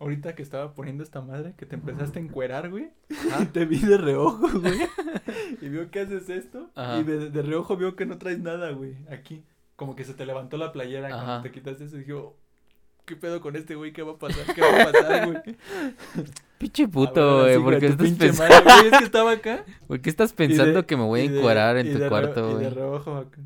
ahorita 0.00 0.34
que 0.34 0.42
estaba 0.42 0.74
poniendo 0.74 1.02
esta 1.02 1.20
madre, 1.20 1.54
que 1.56 1.66
te 1.66 1.74
empezaste 1.76 2.18
a 2.18 2.22
encuerar, 2.22 2.70
güey. 2.70 2.90
Ah, 3.32 3.46
te 3.52 3.64
vi 3.64 3.78
de 3.78 3.98
reojo, 3.98 4.48
güey. 4.60 4.78
y 5.60 5.68
vio 5.68 5.90
que 5.90 6.00
haces 6.00 6.28
esto. 6.28 6.70
Ajá. 6.74 6.98
Y 6.98 7.04
de, 7.04 7.30
de 7.30 7.42
reojo 7.42 7.76
vio 7.76 7.96
que 7.96 8.06
no 8.06 8.18
traes 8.18 8.38
nada, 8.40 8.70
güey. 8.70 8.96
Aquí. 9.10 9.44
Como 9.76 9.94
que 9.94 10.04
se 10.04 10.14
te 10.14 10.26
levantó 10.26 10.56
la 10.56 10.72
playera 10.72 11.08
Ajá. 11.08 11.24
cuando 11.24 11.42
te 11.42 11.50
quitaste 11.52 11.84
eso. 11.84 11.96
Y 11.96 12.00
dije, 12.00 12.12
oh, 12.12 12.36
¿qué 13.04 13.14
pedo 13.16 13.40
con 13.40 13.54
este 13.56 13.74
güey? 13.76 13.92
¿Qué 13.92 14.02
va 14.02 14.12
a 14.12 14.18
pasar? 14.18 14.54
¿Qué 14.54 14.60
va 14.60 14.82
a 14.82 14.92
pasar, 14.92 15.26
güey? 15.26 15.56
Pinche 16.58 16.88
puto, 16.88 17.42
güey. 17.42 17.54
¿Por 17.54 17.62
güey, 17.64 17.78
qué 17.80 17.86
estás 17.86 18.10
pensando, 18.12 18.54
madre, 18.54 18.80
güey, 18.80 18.92
es 18.92 18.98
que 18.98 19.04
estaba 19.04 19.32
acá. 19.32 19.64
¿Por 19.86 20.00
qué 20.00 20.10
estás 20.10 20.32
y 20.32 20.34
pensando 20.34 20.80
de- 20.80 20.86
que 20.86 20.96
me 20.96 21.04
voy 21.04 21.20
a 21.20 21.24
y 21.24 21.28
de- 21.28 21.38
encuerar 21.38 21.76
en 21.76 21.86
y 21.86 21.92
tu 21.94 22.08
cuarto, 22.08 22.40
reo- 22.40 22.50
Y 22.50 22.54
de 22.64 22.70
güey? 22.70 22.74
reojo 22.74 23.16
acá. 23.16 23.38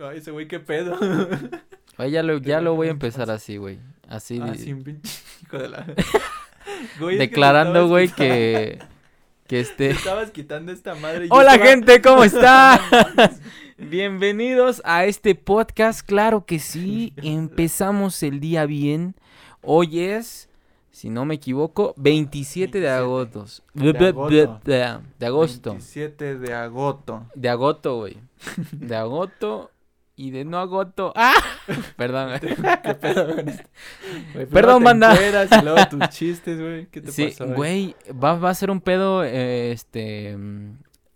Ay, 0.00 0.18
ese 0.18 0.30
güey, 0.30 0.48
¿qué 0.48 0.60
pedo? 0.60 0.96
Güey, 1.98 2.10
ya 2.10 2.22
lo, 2.22 2.38
ya 2.38 2.60
lo 2.60 2.74
voy 2.74 2.86
a 2.86 2.90
¿Qué 2.90 2.92
empezar 2.92 3.30
así, 3.30 3.56
güey. 3.58 3.78
Así, 4.08 4.40
Ah, 4.42 4.46
de- 4.52 4.58
sí, 4.58 4.72
un 4.72 4.82
pinche 4.82 5.10
hijo 5.42 5.58
de 5.58 5.68
la... 5.68 5.86
Güey, 7.00 7.16
que 7.16 7.18
declarando, 7.20 7.88
güey, 7.88 8.08
que, 8.08 8.78
que 9.46 9.56
Te 9.56 9.60
este... 9.60 9.90
estabas 9.90 10.30
quitando 10.30 10.70
esta 10.72 10.94
madre. 10.94 11.26
y 11.26 11.28
Hola, 11.30 11.52
estaba- 11.54 11.70
gente, 11.70 12.02
¿cómo 12.02 12.24
está? 12.24 12.80
Bienvenidos 13.78 14.82
a 14.84 15.04
este 15.06 15.34
podcast. 15.34 16.06
Claro 16.06 16.44
que 16.44 16.58
sí, 16.58 17.12
empezamos 17.16 18.22
el 18.22 18.40
día 18.40 18.66
bien. 18.66 19.14
Hoy 19.62 20.00
es, 20.00 20.48
si 20.90 21.10
no 21.10 21.24
me 21.24 21.34
equivoco, 21.36 21.94
27 21.96 22.80
de 22.80 22.86
27 22.86 22.88
agosto. 22.88 23.46
de 23.74 24.06
agosto. 24.08 24.60
De 24.64 25.26
agosto. 25.26 25.70
27 25.70 26.38
de 26.38 26.54
agosto. 26.54 27.26
De 27.34 27.48
agosto, 27.48 27.96
güey. 27.96 28.18
De 28.72 28.94
agosto 28.96 29.70
y 30.18 30.30
de 30.32 30.44
no 30.44 30.58
agosto. 30.58 31.12
¡Ah! 31.16 31.32
Perdón, 31.96 32.28
güey. 32.40 32.54
¿Qué 32.82 32.94
pedo 32.94 33.34
con 33.36 33.48
esto? 33.48 33.68
Güey, 34.34 34.46
primero 34.46 34.50
Perdón, 34.50 34.84
banda. 34.84 35.14
Y 35.16 35.64
luego 35.64 35.78
tus 35.88 36.00
chistes, 36.10 36.60
güey. 36.60 36.86
¿Qué 36.86 37.00
te 37.00 37.12
Sí, 37.12 37.26
pasó? 37.28 37.46
güey, 37.54 37.94
va, 38.12 38.34
va 38.38 38.50
a 38.50 38.54
ser 38.54 38.70
un 38.70 38.80
pedo, 38.80 39.22
eh, 39.24 39.70
este, 39.72 40.36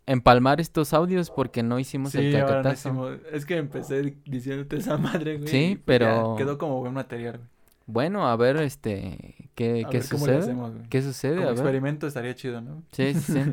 empalmar 0.07 0.61
estos 0.61 0.93
audios 0.95 1.31
porque 1.31 1.63
no 1.63 1.79
hicimos 1.79 2.15
el 2.15 2.33
Sí, 2.33 2.39
no 2.39 2.47
cacatazo. 2.47 2.89
hicimos- 2.89 3.19
Es 3.33 3.45
que 3.47 3.57
empecé 3.57 4.17
diciéndote 4.25 4.77
esa 4.77 4.97
madre, 4.99 5.37
güey. 5.39 5.49
Sí, 5.49 5.75
pues 5.75 5.99
pero- 5.99 6.37
ya 6.39 6.45
quedó 6.45 6.59
como 6.59 6.81
buen 6.81 6.93
material, 6.95 7.39
güey. 7.39 7.49
Bueno, 7.87 8.29
a 8.29 8.37
ver, 8.37 8.57
este, 8.59 9.35
¿qué, 9.57 9.83
A 9.85 9.89
qué 9.91 9.99
ver 9.99 10.07
sucede? 10.07 10.39
hacemos, 10.39 10.73
güey. 10.73 10.89
¿Qué 10.89 11.03
sucede? 11.03 11.35
Como 11.37 11.49
A 11.49 11.51
ver. 11.51 11.59
experimento 11.59 12.07
estaría 12.07 12.35
chido, 12.35 12.61
¿no? 12.61 12.83
Sí, 12.93 13.13
sí, 13.15 13.33
sí. 13.33 13.53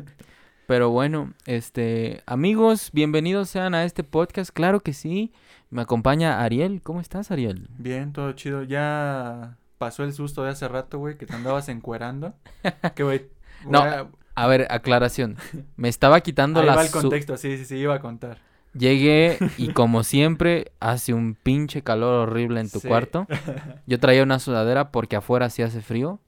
Pero 0.70 0.90
bueno, 0.90 1.32
este, 1.46 2.22
amigos, 2.26 2.90
bienvenidos 2.92 3.48
sean 3.50 3.74
a 3.74 3.82
este 3.82 4.04
podcast, 4.04 4.50
claro 4.52 4.78
que 4.78 4.92
sí. 4.92 5.32
Me 5.68 5.82
acompaña 5.82 6.44
Ariel. 6.44 6.80
¿Cómo 6.80 7.00
estás, 7.00 7.32
Ariel? 7.32 7.66
Bien, 7.76 8.12
todo 8.12 8.30
chido. 8.34 8.62
Ya 8.62 9.56
pasó 9.78 10.04
el 10.04 10.12
susto 10.12 10.44
de 10.44 10.50
hace 10.50 10.68
rato, 10.68 10.98
güey, 11.00 11.18
que 11.18 11.26
te 11.26 11.34
andabas 11.34 11.68
encuerando. 11.68 12.34
Que, 12.94 13.02
güey. 13.02 13.26
No, 13.68 13.80
a- 13.80 14.10
A 14.36 14.46
ver, 14.46 14.68
aclaración. 14.70 15.38
Me 15.74 15.88
estaba 15.88 16.20
quitando 16.20 16.60
Ahí 16.60 16.66
la 16.66 16.80
el 16.80 16.90
contexto, 16.92 17.36
sí, 17.36 17.58
sí, 17.58 17.64
sí, 17.64 17.76
iba 17.78 17.96
a 17.96 18.00
contar. 18.00 18.38
Llegué 18.72 19.38
y 19.58 19.72
como 19.72 20.04
siempre 20.04 20.70
hace 20.78 21.12
un 21.12 21.34
pinche 21.34 21.82
calor 21.82 22.28
horrible 22.28 22.60
en 22.60 22.70
tu 22.70 22.78
Sí. 22.78 22.86
cuarto. 22.86 23.26
Yo 23.88 23.98
traía 23.98 24.22
una 24.22 24.38
sudadera 24.38 24.92
porque 24.92 25.16
afuera 25.16 25.50
sí 25.50 25.62
hace 25.62 25.80
frío. 25.82 26.20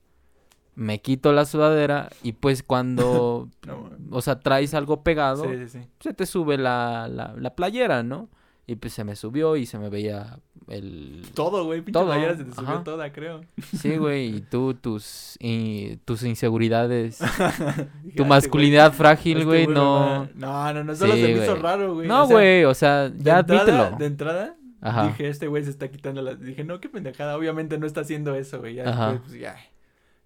Me 0.75 1.01
quito 1.03 1.33
la 1.33 1.45
sudadera 1.45 2.09
y 2.23 2.33
pues 2.33 2.63
cuando, 2.63 3.49
No, 3.67 3.91
o 4.11 4.23
sea, 4.23 4.41
traes 4.41 4.73
algo 4.75 5.03
pegado, 5.03 5.45
sí, 5.45 5.57
sí, 5.67 5.69
sí. 5.81 5.89
se 6.01 6.15
te 6.15 6.25
sube 6.27 6.57
la, 6.59 7.09
la, 7.09 7.35
la 7.37 7.55
playera, 7.55 8.03
¿no? 8.03 8.29
Y 8.67 8.77
pues 8.77 8.93
se 8.95 9.03
me 9.05 9.17
subió 9.17 9.57
y 9.57 9.67
se 9.67 9.77
me 9.79 9.91
veía 9.91 10.39
el... 10.69 11.23
Todo, 11.35 11.65
güey, 11.65 11.81
pinche 11.81 11.93
Todo, 11.99 12.07
playera 12.07 12.37
se 12.37 12.45
te 12.45 12.55
subió 12.55 12.69
ajá. 12.71 12.85
toda, 12.85 13.13
creo. 13.13 13.41
Sí, 13.77 13.97
güey, 13.99 14.37
y 14.37 14.41
tú, 14.41 14.73
tus, 14.75 15.37
y 15.41 15.97
tus 16.05 16.23
inseguridades, 16.23 17.19
tu 17.19 17.25
"Ah, 17.25 17.89
este 18.07 18.25
masculinidad 18.25 18.93
frágil, 18.93 19.39
este 19.39 19.45
güey, 19.47 19.67
no... 19.67 20.27
No, 20.37 20.73
no, 20.73 20.85
no, 20.85 20.95
solo 20.95 21.15
se 21.15 21.23
me 21.35 21.43
hizo 21.43 21.57
raro, 21.57 21.95
güey. 21.95 22.07
No, 22.09 22.23
o 22.23 22.27
sea, 22.29 22.35
güey, 22.37 22.65
o 22.65 22.73
sea, 22.75 23.09
de 23.11 23.23
ya 23.25 23.41
entrada- 23.41 23.63
admítelo. 23.63 23.99
De 23.99 24.07
entrada, 24.07 24.57
Ajá. 24.81 25.07
dije, 25.09 25.29
este 25.29 25.49
güey 25.49 25.65
se 25.65 25.71
está 25.71 25.91
quitando 25.91 26.23
la... 26.23 26.37
Dije, 26.37 26.63
no, 26.65 26.81
qué 26.81 26.89
pendejada, 26.89 27.37
obviamente 27.37 27.79
no 27.79 27.87
está 27.87 28.03
haciendo 28.03 28.35
eso, 28.37 28.61
güey. 28.61 28.77
Ya, 28.77 28.89
Ajá. 28.89 29.11
después, 29.13 29.31
pues, 29.31 29.41
ya, 29.41 29.57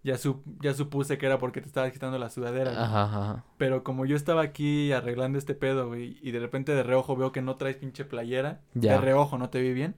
ya, 0.06 0.16
su- 0.16 0.40
ya 0.60 0.72
supuse 0.72 1.18
que 1.18 1.26
era 1.26 1.38
porque 1.38 1.60
te 1.60 1.66
estabas 1.66 1.90
quitando 1.92 2.16
la 2.16 2.30
sudadera. 2.30 2.70
güey. 2.70 2.82
Ajá, 2.82 3.02
ajá. 3.04 3.44
Pero 3.56 3.82
como 3.82 4.06
yo 4.06 4.14
estaba 4.14 4.42
aquí 4.42 4.92
arreglando 4.92 5.36
este 5.36 5.54
pedo, 5.54 5.88
güey, 5.88 6.16
y 6.22 6.30
de 6.30 6.38
repente 6.38 6.72
de 6.72 6.84
reojo 6.84 7.16
veo 7.16 7.32
que 7.32 7.42
no 7.42 7.56
traes 7.56 7.76
pinche 7.76 8.04
playera. 8.04 8.60
Ya. 8.74 8.92
De 8.92 8.98
reojo, 9.00 9.36
no 9.36 9.50
te 9.50 9.60
vi 9.60 9.72
bien. 9.74 9.96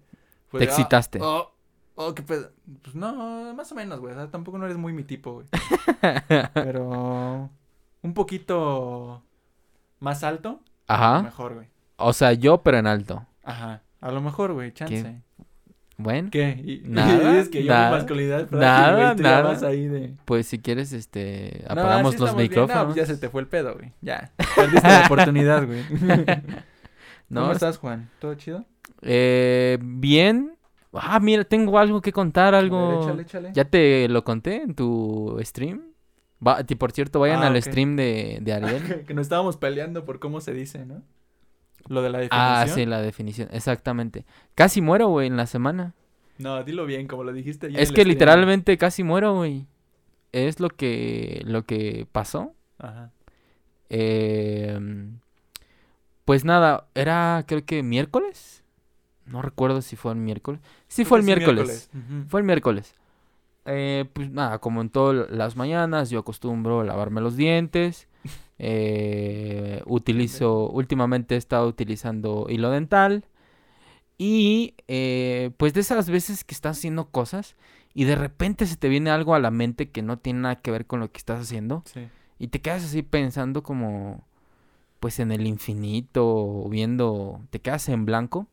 Te 0.51 0.61
ah, 0.61 0.65
excitaste. 0.65 1.19
Oh, 1.23 1.53
oh, 1.95 2.15
qué 2.15 2.23
pedo. 2.23 2.53
Pues 2.83 2.95
no, 2.95 3.53
más 3.55 3.71
o 3.71 3.75
menos, 3.75 4.01
güey. 4.01 4.15
o 4.15 4.17
sea, 4.17 4.31
tampoco 4.31 4.57
no 4.57 4.65
eres 4.65 4.79
muy 4.79 4.95
mi 4.95 5.05
tipo, 5.05 5.35
güey. 5.35 5.47
Pero 6.55 7.51
un 8.01 8.15
poquito 8.15 9.23
más 10.01 10.25
alto, 10.25 10.61
Ajá. 10.87 11.23
mejor, 11.23 11.55
güey. 11.55 11.67
O 11.97 12.15
sea, 12.15 12.33
yo, 12.33 12.63
pero 12.63 12.79
en 12.79 12.87
alto. 12.87 13.27
Ajá. 13.45 13.83
A 14.01 14.11
lo 14.11 14.23
mejor, 14.23 14.55
güey, 14.55 14.73
chance. 14.73 15.21
Bueno, 15.99 16.29
¿Qué? 16.31 16.51
Y, 16.65 16.83
Nada, 16.89 17.13
y 17.13 17.33
dices 17.35 17.49
que 17.49 17.65
yo 17.65 17.73
nada, 17.73 17.91
mi 17.91 17.97
masculinidad 17.97 18.47
frágil, 18.47 18.59
nada, 18.61 18.95
güey, 19.05 19.17
tú 19.17 19.23
ya 19.25 19.31
nada. 19.31 19.43
vas 19.43 19.63
ahí 19.65 19.87
de... 19.89 20.15
pues 20.25 20.47
si 20.47 20.59
quieres, 20.61 20.93
este, 20.93 21.65
apagamos 21.69 22.19
los 22.21 22.37
bien. 22.37 22.37
No, 22.37 22.43
micrófonos. 22.63 22.85
pues 22.85 22.97
ya 22.97 23.07
se 23.07 23.17
te 23.17 23.29
fue 23.29 23.41
el 23.41 23.49
pedo, 23.49 23.75
güey. 23.75 23.93
Ya. 24.01 24.31
Perdiste 24.57 24.87
la 24.89 25.05
oportunidad, 25.07 25.67
güey. 25.67 25.83
No, 27.31 27.41
¿Cómo 27.43 27.53
es- 27.53 27.57
estás, 27.57 27.77
Juan? 27.77 28.09
¿Todo 28.21 28.35
chido? 28.37 28.65
Eh, 29.03 29.77
bien. 29.83 30.57
Ah, 30.95 31.21
mira, 31.21 31.45
tengo 31.45 31.79
algo 31.79 32.01
que 32.01 32.11
contar, 32.13 32.55
ver, 32.55 32.63
algo. 32.63 33.03
échale, 33.03 33.23
échale. 33.23 33.51
Ya 33.53 33.65
te 33.67 34.09
lo 34.09 34.25
conté 34.25 34.63
en 34.63 34.75
tu 34.75 35.37
stream. 35.43 35.83
Va, 36.45 36.65
ti- 36.65 36.75
por 36.77 36.93
cierto, 36.93 37.21
vayan 37.21 37.43
Ah, 37.43 37.49
al 37.49 37.61
stream 37.63 37.97
de, 37.97 38.39
de 38.41 38.53
Ariel. 38.55 39.05
que 39.05 39.13
nos 39.13 39.23
estábamos 39.27 39.59
peleando 39.59 40.05
por 40.07 40.21
cómo 40.21 40.41
se 40.41 40.55
dice, 40.55 40.87
¿no? 40.87 41.03
Lo 41.89 42.03
de 42.03 42.11
la 42.11 42.19
definición. 42.19 42.41
ah, 42.41 42.67
sí, 42.67 42.87
la 42.87 43.01
definición, 43.01 43.49
exactamente. 43.53 44.25
Casi 44.55 44.81
muero, 44.81 45.09
güey, 45.09 45.27
en 45.27 45.37
la 45.37 45.47
semana. 45.47 45.95
No, 46.39 46.63
dilo 46.63 46.87
bien, 46.87 47.09
como 47.09 47.25
lo 47.25 47.33
dijiste 47.33 47.67
ayer 47.67 47.81
Es 47.81 47.91
que 47.91 48.05
literalmente 48.05 48.79
casi 48.79 49.03
muero, 49.03 49.35
güey. 49.35 49.67
Es 50.33 50.61
lo 50.61 50.69
que, 50.69 51.43
lo 51.45 51.65
que 51.65 52.07
pasó. 52.13 52.55
Ajá. 52.79 53.11
Eh, 53.91 54.79
pues 56.25 56.45
nada, 56.45 56.87
era 56.95 57.45
creo 57.49 57.65
que 57.65 57.83
miércoles. 57.83 58.63
No 59.25 59.43
recuerdo 59.43 59.83
si 59.83 59.97
fue 59.97 60.13
el 60.13 60.19
miércoles. 60.19 60.61
Sí, 60.87 61.05
fue 61.05 61.19
el 61.19 61.25
miércoles. 61.25 61.91
Fue 62.29 62.41
el 62.41 62.47
miércoles. 62.47 62.95
Eh, 63.65 64.07
pues 64.13 64.31
nada, 64.31 64.59
como 64.59 64.81
en 64.81 64.89
todas 64.91 65.31
las 65.31 65.57
mañanas, 65.57 66.11
yo 66.11 66.21
acostumbro 66.21 66.81
a 66.81 66.85
lavarme 66.85 67.21
los 67.21 67.37
dientes. 67.37 68.09
Eh, 68.59 69.83
utilizo, 69.87 70.69
últimamente 70.71 71.35
he 71.35 71.39
estado 71.39 71.67
utilizando 71.69 72.47
hilo 72.49 72.71
dental. 72.71 73.25
Y 74.19 74.75
eh, 74.89 75.51
pues 75.59 75.75
de 75.75 75.81
esas 75.81 76.11
veces 76.11 76.43
que 76.45 76.55
estás 76.55 76.79
haciendo 76.79 77.07
cosas 77.11 77.55
y 77.95 78.05
de 78.05 78.17
repente 78.17 78.67
se 78.67 78.77
te 78.77 78.89
viene 78.89 79.11
algo 79.11 79.35
a 79.35 79.39
la 79.39 79.51
mente 79.53 79.91
que 79.91 80.03
no 80.03 80.19
tiene 80.19 80.41
nada 80.41 80.57
que 80.57 80.71
ver 80.73 80.87
con 80.87 80.99
lo 81.01 81.11
que 81.13 81.19
estás 81.19 81.41
haciendo. 81.41 81.83
Sí. 81.87 82.09
Y 82.41 82.49
te 82.49 82.61
quedas 82.61 82.85
así 82.85 83.03
pensando 83.03 83.63
como, 83.63 84.25
pues 85.01 85.21
en 85.21 85.31
el 85.33 85.47
infinito, 85.47 86.65
viendo, 86.69 87.41
te 87.51 87.61
quedas 87.61 87.89
en 87.89 88.05
blanco. 88.07 88.47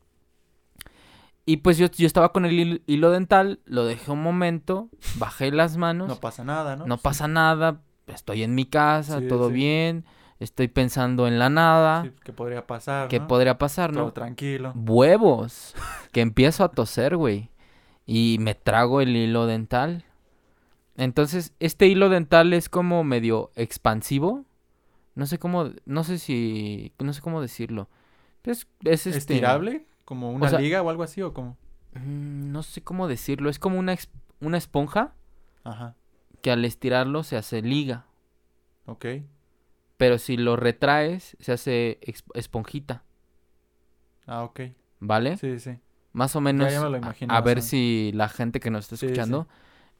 Y 1.47 1.57
pues 1.57 1.77
yo, 1.77 1.87
yo 1.91 2.07
estaba 2.07 2.31
con 2.31 2.45
el 2.45 2.51
hil- 2.53 2.81
hilo 2.87 3.11
dental, 3.11 3.59
lo 3.65 3.85
dejé 3.85 4.09
un 4.11 4.23
momento, 4.23 4.89
bajé 5.19 5.51
las 5.51 5.77
manos, 5.77 6.07
No 6.07 6.15
pasa 6.19 6.43
nada, 6.43 6.75
¿no? 6.75 6.87
no 6.87 6.97
pasa 6.97 7.27
nada, 7.27 7.81
estoy 8.07 8.43
en 8.43 8.55
mi 8.55 8.65
casa, 8.65 9.19
Sí, 9.19 9.27
todo 9.27 9.47
sí. 9.49 9.53
bien, 9.55 10.05
estoy 10.39 10.67
pensando 10.67 11.27
en 11.27 11.39
la 11.39 11.49
nada, 11.49 12.03
Sí, 12.03 12.11
¿Qué 12.23 12.33
podría 12.33 12.65
pasar, 12.67 13.07
¿qué 13.07 13.19
no? 13.19 13.27
podría 13.27 13.57
pasar, 13.57 13.91
Todo 13.93 14.05
no? 14.05 14.13
tranquilo. 14.13 14.73
Huevos, 14.75 15.73
que 16.11 16.21
empiezo 16.21 16.63
a 16.63 16.69
toser, 16.69 17.15
güey, 17.17 17.49
y 18.05 18.37
me 18.39 18.55
trago 18.55 19.01
el 19.01 19.15
hilo 19.15 19.45
dental. 19.47 20.05
Entonces, 20.97 21.53
este 21.59 21.87
hilo 21.87 22.09
dental 22.09 22.53
es 22.53 22.69
como 22.69 23.03
medio 23.03 23.51
expansivo. 23.55 24.45
No 25.13 25.25
sé 25.25 25.39
cómo, 25.39 25.71
no 25.85 26.03
sé 26.03 26.19
si, 26.19 26.93
no 26.99 27.11
sé 27.13 27.21
cómo 27.21 27.41
decirlo. 27.41 27.89
Es, 28.43 28.67
es 28.83 29.07
este, 29.07 29.17
¿Estirable? 29.17 29.85
¿Como 30.05 30.31
una 30.31 30.49
sea- 30.49 30.59
liga 30.59 30.81
o 30.81 30.89
algo 30.89 31.03
así 31.03 31.21
o 31.21 31.33
cómo? 31.33 31.57
mm, 31.95 32.51
no 32.51 32.63
sé 32.63 32.81
cómo 32.81 33.07
decirlo. 33.07 33.49
Es 33.49 33.59
como 33.59 33.79
una, 33.79 33.95
una 34.39 34.57
esponja 34.57 35.13
Ajá. 35.63 35.95
Que 36.45 36.51
al 36.51 36.63
estirarlo 36.63 37.23
se 37.23 37.37
hace 37.37 37.63
liga. 37.63 38.05
Ok. 38.85 39.05
Pero 39.97 40.19
si 40.19 40.37
lo 40.37 40.55
retraes, 40.57 41.35
se 41.39 41.51
hace 41.53 41.99
esponjita. 42.35 43.03
Ah, 44.27 44.43
ok. 44.43 44.59
¿Vale? 44.99 45.37
Sí, 45.37 45.59
sí. 45.59 45.79
Más 46.13 46.35
o 46.35 46.41
menos. 46.41 46.71
ya 46.71 46.81
me 46.81 46.89
lo 46.89 46.97
a- 46.97 46.99
imagino 46.99 47.41
ver 47.43 47.61
si 47.63 48.11
la 48.13 48.29
gente 48.29 48.59
que 48.59 48.69
nos 48.69 48.85
está 48.85 48.95
Sí, 48.95 49.07
sí. 49.07 49.07
escuchando 49.07 49.47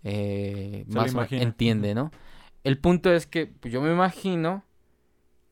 eh, 0.04 0.86
más 0.90 1.16
o 1.16 1.24
entiende, 1.32 1.96
¿no? 1.96 2.12
El 2.64 2.78
punto 2.78 3.12
es 3.12 3.26
que 3.26 3.48
pues, 3.48 3.74
yo 3.74 3.82
me 3.82 3.92
imagino 3.92 4.64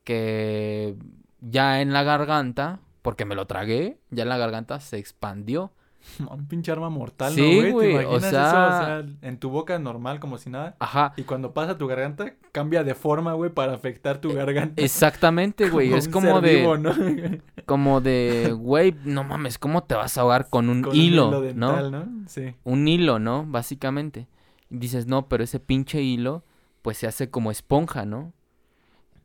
que 0.04 0.96
ya 1.42 1.82
en 1.82 1.94
la 1.94 2.04
garganta, 2.04 2.80
porque 3.02 3.26
me 3.26 3.36
lo 3.36 3.48
tragué, 3.48 4.00
ya 4.12 4.24
en 4.24 4.30
la 4.30 4.38
garganta 4.38 4.80
se 4.80 4.98
expandió. 4.98 5.72
Un 6.30 6.48
pinche 6.48 6.72
arma 6.72 6.90
mortal, 6.90 7.34
Sí, 7.34 7.62
¿no, 7.62 7.72
güey? 7.72 7.92
¿Te 7.94 7.98
o 7.98 8.02
imaginas 8.02 8.30
sea- 8.30 8.48
eso? 8.50 8.58
O 8.58 8.86
sea, 8.86 9.30
en 9.30 9.38
tu 9.38 9.50
boca 9.50 9.80
normal, 9.80 10.20
como 10.20 10.38
si 10.38 10.50
nada. 10.50 10.76
Ajá. 10.80 11.14
Y 11.18 11.24
cuando 11.24 11.54
pasa 11.54 11.78
tu 11.78 11.88
garganta, 11.88 12.34
cambia 12.52 12.84
de 12.84 12.94
forma, 12.96 13.34
güey, 13.34 13.52
para 13.52 13.74
afectar 13.74 14.20
tu 14.20 14.34
garganta. 14.34 14.82
Exactamente, 14.82 15.70
güey. 15.70 15.88
Como 15.90 15.98
Es 15.98 16.08
como 16.10 16.42
de, 16.42 16.56
vivo, 16.56 16.78
¿no? 16.78 16.94
como 17.66 18.02
de, 18.02 18.52
güey, 18.58 18.96
no 19.06 19.24
mames, 19.24 19.58
¿cómo 19.58 19.84
te 19.84 19.96
vas 19.96 20.18
a 20.18 20.22
ahogar 20.22 20.50
con 20.50 20.70
un 20.70 20.82
Con 20.84 20.96
hilo, 20.96 21.40
un 21.40 21.46
hilo 21.50 21.90
¿no? 21.90 22.06
Sí. 22.28 22.54
Un 22.64 22.88
hilo, 22.88 23.20
¿no? 23.20 23.46
Básicamente. 23.48 24.28
Y 24.70 24.78
dices, 24.78 25.08
no, 25.08 25.28
pero 25.28 25.44
ese 25.44 25.60
pinche 25.60 26.02
hilo, 26.02 26.44
pues 26.82 26.98
se 26.98 27.08
hace 27.08 27.30
como 27.30 27.50
esponja, 27.52 28.06
¿no? 28.06 28.34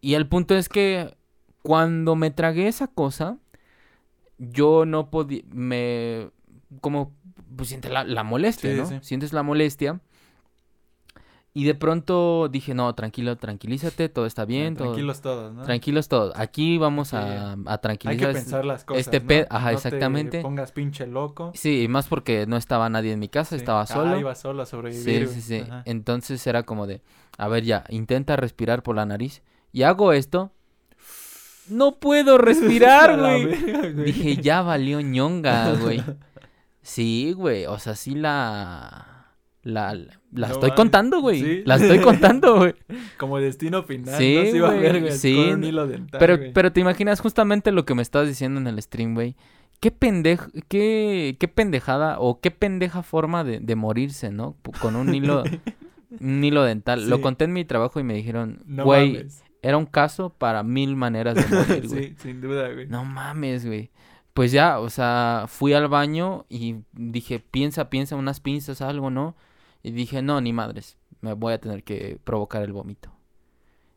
Y 0.00 0.14
el 0.14 0.28
punto 0.28 0.54
es 0.54 0.68
que 0.68 1.16
cuando 1.62 2.14
me 2.14 2.30
tragué 2.30 2.68
esa 2.68 2.86
cosa, 2.86 3.38
yo 4.38 4.84
no 4.86 5.10
podía, 5.10 5.42
me, 5.50 6.30
como, 6.80 7.14
pues 7.56 7.68
sientes 7.68 7.90
la, 7.90 8.04
la 8.04 8.22
molestia, 8.24 8.70
Sí, 8.72 8.76
¿no? 8.78 8.86
sí. 8.86 8.98
Sientes 9.02 9.32
la 9.32 9.42
molestia. 9.42 10.00
Y 11.54 11.64
de 11.64 11.74
pronto 11.74 12.48
dije, 12.48 12.72
no, 12.74 12.94
tranquilo, 12.94 13.34
tranquilízate, 13.36 14.08
todo 14.08 14.26
está 14.26 14.44
bien, 14.44 14.76
todo- 14.76 14.88
Tranquilos 14.92 15.20
todos, 15.22 15.52
¿no? 15.54 15.62
Tranquilos 15.64 16.06
todos. 16.06 16.32
Aquí 16.38 16.78
vamos 16.78 17.14
a, 17.14 17.52
a 17.52 17.52
Hay 17.54 17.58
que 17.58 17.78
tranquilizar. 17.78 18.32
pensar 18.32 18.64
las 18.64 18.84
cosas, 18.84 19.00
este 19.00 19.18
¿no? 19.20 19.26
pe- 19.26 19.46
ajá, 19.50 19.70
No 19.72 19.76
exactamente. 19.76 20.36
te 20.38 20.42
pongas 20.42 20.70
pinche 20.70 21.06
loco. 21.08 21.50
Sí, 21.54 21.82
y 21.84 21.88
más 21.88 22.06
porque 22.06 22.46
no 22.46 22.56
estaba 22.56 22.88
nadie 22.90 23.12
en 23.12 23.18
mi 23.18 23.28
casa, 23.28 23.50
Sí. 23.50 23.56
estaba 23.56 23.80
Ah, 23.80 23.86
solo. 23.86 24.20
iba 24.20 24.34
solo 24.36 24.62
a 24.62 24.66
Sí, 24.66 24.70
sobrevivir, 24.70 25.26
sí, 25.26 25.34
güey. 25.34 25.40
sí. 25.40 25.60
Ajá. 25.68 25.82
Entonces 25.86 26.46
era 26.46 26.62
como 26.62 26.86
de, 26.86 27.02
a 27.38 27.48
ver 27.48 27.64
ya, 27.64 27.84
intenta 27.88 28.36
respirar 28.36 28.84
por 28.84 28.94
la 28.94 29.06
nariz. 29.06 29.42
Y 29.72 29.82
hago 29.82 30.12
esto. 30.12 30.52
No 31.68 31.98
puedo 31.98 32.38
respirar, 32.38 33.18
güey. 33.18 33.94
Dije, 34.04 34.36
ya 34.36 34.62
valió 34.62 35.00
ñonga, 35.00 35.72
güey. 35.74 36.02
Sí, 36.82 37.32
güey. 37.36 37.66
O 37.66 37.78
sea, 37.78 37.94
sí 37.94 38.14
la... 38.14 39.14
La, 39.64 39.92
la 39.92 40.48
No 40.48 40.54
estoy 40.54 40.70
contando, 40.70 41.20
güey. 41.20 41.40
Sí. 41.42 41.62
La 41.66 41.74
estoy 41.76 41.98
contando, 42.00 42.56
güey. 42.58 42.74
Como 43.18 43.38
destino 43.38 43.82
final, 43.82 44.16
Sí, 44.16 44.36
¿no? 44.36 44.42
Se 44.50 44.56
iba 44.56 44.68
a 44.68 44.70
güey, 44.70 44.82
ver, 44.82 45.00
güey, 45.00 45.12
sí. 45.12 45.34
con 45.36 45.54
un 45.58 45.64
hilo 45.64 45.86
dental, 45.86 46.18
Pero, 46.18 46.38
güey. 46.38 46.52
pero 46.52 46.72
te 46.72 46.80
imaginas 46.80 47.20
justamente 47.20 47.70
lo 47.72 47.84
que 47.84 47.94
me 47.94 48.00
estabas 48.02 48.28
diciendo 48.28 48.60
en 48.60 48.66
el 48.66 48.80
stream, 48.80 49.14
güey. 49.14 49.36
Qué 49.80 49.90
pendejo, 49.90 50.50
qué, 50.68 51.36
qué 51.38 51.48
pendejada 51.48 52.18
o 52.18 52.40
qué 52.40 52.50
pendeja 52.50 53.02
forma 53.02 53.44
de, 53.44 53.60
de 53.60 53.76
morirse, 53.76 54.30
¿no? 54.30 54.56
Con 54.80 54.96
un 54.96 55.14
hilo, 55.14 55.42
un 56.20 56.42
hilo 56.42 56.62
dental. 56.64 57.08
Lo 57.10 57.20
conté 57.20 57.44
en 57.44 57.52
mi 57.52 57.64
trabajo 57.64 58.00
y 58.00 58.04
me 58.04 58.14
dijeron, 58.14 58.62
No 58.64 58.84
güey, 58.84 59.12
mames. 59.12 59.42
era 59.60 59.76
un 59.76 59.86
caso 59.86 60.30
para 60.30 60.62
mil 60.62 60.96
maneras 60.96 61.34
de 61.34 61.44
morir, 61.56 61.88
güey. 61.88 62.04
sí, 62.10 62.14
sin 62.22 62.40
duda, 62.40 62.72
güey. 62.72 62.86
No 62.86 63.04
mames, 63.04 63.66
güey. 63.66 63.90
Pues 64.38 64.52
ya, 64.52 64.78
o 64.78 64.88
sea, 64.88 65.46
fui 65.48 65.72
al 65.72 65.88
baño 65.88 66.46
y 66.48 66.76
dije, 66.92 67.40
piensa, 67.40 67.90
piensa, 67.90 68.14
unas 68.14 68.38
pinzas, 68.38 68.80
algo, 68.82 69.10
¿no? 69.10 69.34
Y 69.82 69.90
dije, 69.90 70.22
no, 70.22 70.40
ni 70.40 70.52
madres, 70.52 70.96
me 71.22 71.32
voy 71.32 71.54
a 71.54 71.60
tener 71.60 71.82
que 71.82 72.20
provocar 72.22 72.62
el 72.62 72.72
vómito. 72.72 73.10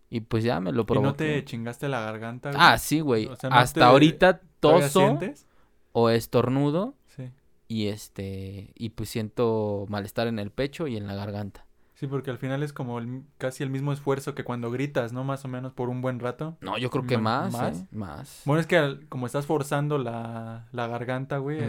Y 0.10 0.22
pues 0.22 0.44
ya 0.44 0.60
me 0.60 0.72
lo 0.72 0.82
¿Y 0.82 0.86
provoqué. 0.86 1.06
no 1.08 1.14
te 1.16 1.46
chingaste 1.46 1.88
la 1.90 2.00
garganta, 2.02 2.50
güey? 2.50 2.60
Ah, 2.60 2.80
sí, 2.80 3.02
güey. 3.02 3.28
O 3.28 3.36
sea, 3.36 3.52
¿no 3.52 3.56
Hasta 3.56 3.82
te- 3.82 3.86
ahorita 3.86 4.42
¿Todavía 4.60 4.88
toso 4.88 5.20
o 5.92 6.10
estornudo 6.10 6.96
Sí. 7.16 7.30
y 7.68 7.88
este 7.90 8.72
y 8.76 8.90
pues 8.90 9.10
siento 9.10 9.86
malestar 9.90 10.26
en 10.28 10.40
el 10.40 10.50
pecho 10.52 10.88
y 10.88 10.98
en 10.98 11.06
la 11.06 11.14
garganta. 11.14 11.66
Sí, 12.02 12.08
porque 12.08 12.32
al 12.32 12.40
final 12.40 12.64
es 12.64 12.74
como 12.74 12.98
el- 12.98 13.22
casi 13.38 13.62
el 13.62 13.70
mismo 13.70 13.94
esfuerzo 13.94 14.34
que 14.34 14.44
cuando 14.44 14.72
gritas, 14.72 15.14
¿no? 15.14 15.24
Más 15.24 15.46
o 15.46 15.48
menos 15.48 15.72
por 15.72 15.88
un 15.88 16.02
buen 16.02 16.20
rato. 16.20 16.58
No, 16.60 16.80
yo 16.80 16.90
creo 16.90 17.06
que 17.06 17.20
más, 17.20 17.54
¿más? 17.54 17.80
¿eh? 17.82 17.86
Más. 17.92 18.42
Bueno, 18.46 18.60
es 18.60 18.66
que 18.66 18.76
al- 18.80 19.06
como 19.08 19.28
estás 19.28 19.46
forzando 19.46 20.00
la, 20.00 20.66
la 20.72 20.88
garganta, 20.88 21.38
güey. 21.38 21.60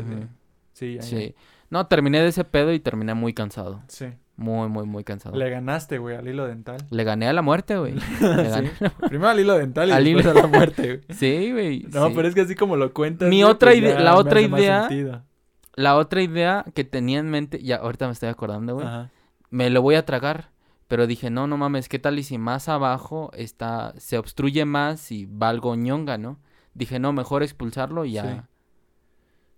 Sí, 0.72 0.98
ahí- 0.98 1.02
Sí. 1.02 1.34
No, 1.68 1.86
terminé 1.86 2.20
de 2.22 2.28
ese 2.28 2.44
pedo 2.44 2.72
y 2.72 2.80
terminé 2.80 3.12
muy 3.12 3.34
cansado. 3.34 3.82
Sí. 3.88 4.06
Muy, 4.36 4.70
muy, 4.70 4.86
muy 4.86 5.04
cansado. 5.04 5.36
Le 5.36 5.50
ganaste, 5.50 5.98
güey, 5.98 6.16
al 6.16 6.26
hilo 6.26 6.46
dental. 6.46 6.78
Le 6.90 7.04
gané 7.04 7.28
a 7.28 7.34
la 7.34 7.42
muerte, 7.42 7.76
güey. 7.76 7.94
Gané. 8.20 8.70
Sí. 8.78 8.84
Primero 9.08 9.28
al 9.28 9.38
hilo 9.40 9.58
dental 9.58 9.90
y 9.90 9.92
Al 9.92 10.02
después 10.02 10.24
hilo- 10.24 10.30
a 10.38 10.42
la 10.42 10.46
muerte, 10.48 10.82
güey. 10.86 11.00
Sí, 11.18 11.52
güey. 11.52 11.82
No, 11.92 12.06
sí. 12.08 12.12
pero 12.16 12.26
es 12.28 12.34
que 12.34 12.40
así 12.40 12.54
como 12.54 12.76
lo 12.76 12.94
cuentas. 12.94 13.28
Mi 13.28 13.42
güey, 13.42 13.52
otra 13.52 13.72
pues 13.72 13.82
ide- 13.82 13.92
ya 13.92 14.00
la 14.00 14.16
otra 14.16 14.40
idea-. 14.40 14.88
La 15.74 15.96
otra 15.96 16.22
idea 16.22 16.64
que 16.74 16.84
tenía 16.84 17.18
en 17.18 17.28
mente, 17.30 17.62
ya 17.62 17.76
ahorita 17.76 18.06
me 18.06 18.12
estoy 18.14 18.30
acordando, 18.30 18.74
güey. 18.76 18.86
Ajá. 18.86 19.10
Me 19.52 19.70
lo 19.70 19.82
voy 19.82 19.94
a 19.94 20.04
tragar. 20.04 20.50
Pero 20.88 21.06
dije, 21.06 21.30
no, 21.30 21.46
no 21.46 21.56
mames, 21.56 21.88
¿qué 21.88 21.98
tal 21.98 22.18
y 22.18 22.22
si 22.22 22.36
más 22.36 22.68
abajo 22.68 23.30
está, 23.34 23.94
se 23.96 24.18
obstruye 24.18 24.66
más 24.66 25.10
y 25.10 25.24
va 25.24 25.48
algo 25.48 25.74
ñonga, 25.74 26.18
¿no? 26.18 26.38
Dije, 26.74 26.98
no, 26.98 27.14
mejor 27.14 27.42
expulsarlo 27.42 28.04
y 28.04 28.12
ya. 28.12 28.22
Sí. 28.24 28.40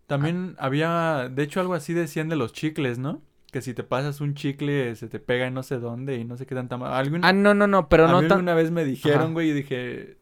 También 0.07 0.55
había, 0.59 1.29
de 1.29 1.43
hecho, 1.43 1.61
algo 1.61 1.75
así 1.75 1.93
decían 1.93 2.29
de 2.29 2.37
los 2.37 2.53
chicles, 2.53 2.99
¿no? 2.99 3.23
Que 3.51 3.63
si 3.63 3.75
te 3.75 3.83
pasas 3.83 4.21
un 4.21 4.35
chicle 4.35 4.95
se 4.97 5.09
te 5.09 5.19
pega 5.19 5.47
en 5.47 5.55
no 5.55 5.63
sé 5.63 5.79
dónde 5.79 6.19
y 6.19 6.25
no 6.25 6.37
sé 6.37 6.47
qué 6.47 6.55
tanta 6.55 6.77
Algún, 6.97 7.25
Ah, 7.25 7.33
no, 7.33 7.55
no, 7.55 7.67
no, 7.67 7.89
pero 7.89 8.07
a 8.07 8.13
no 8.13 8.21
mí 8.21 8.29
una 8.31 8.55
vez 8.55 8.71
me 8.71 8.85
dijeron, 8.85 9.33
güey, 9.33 9.51
y 9.51 9.53
dije, 9.55 10.19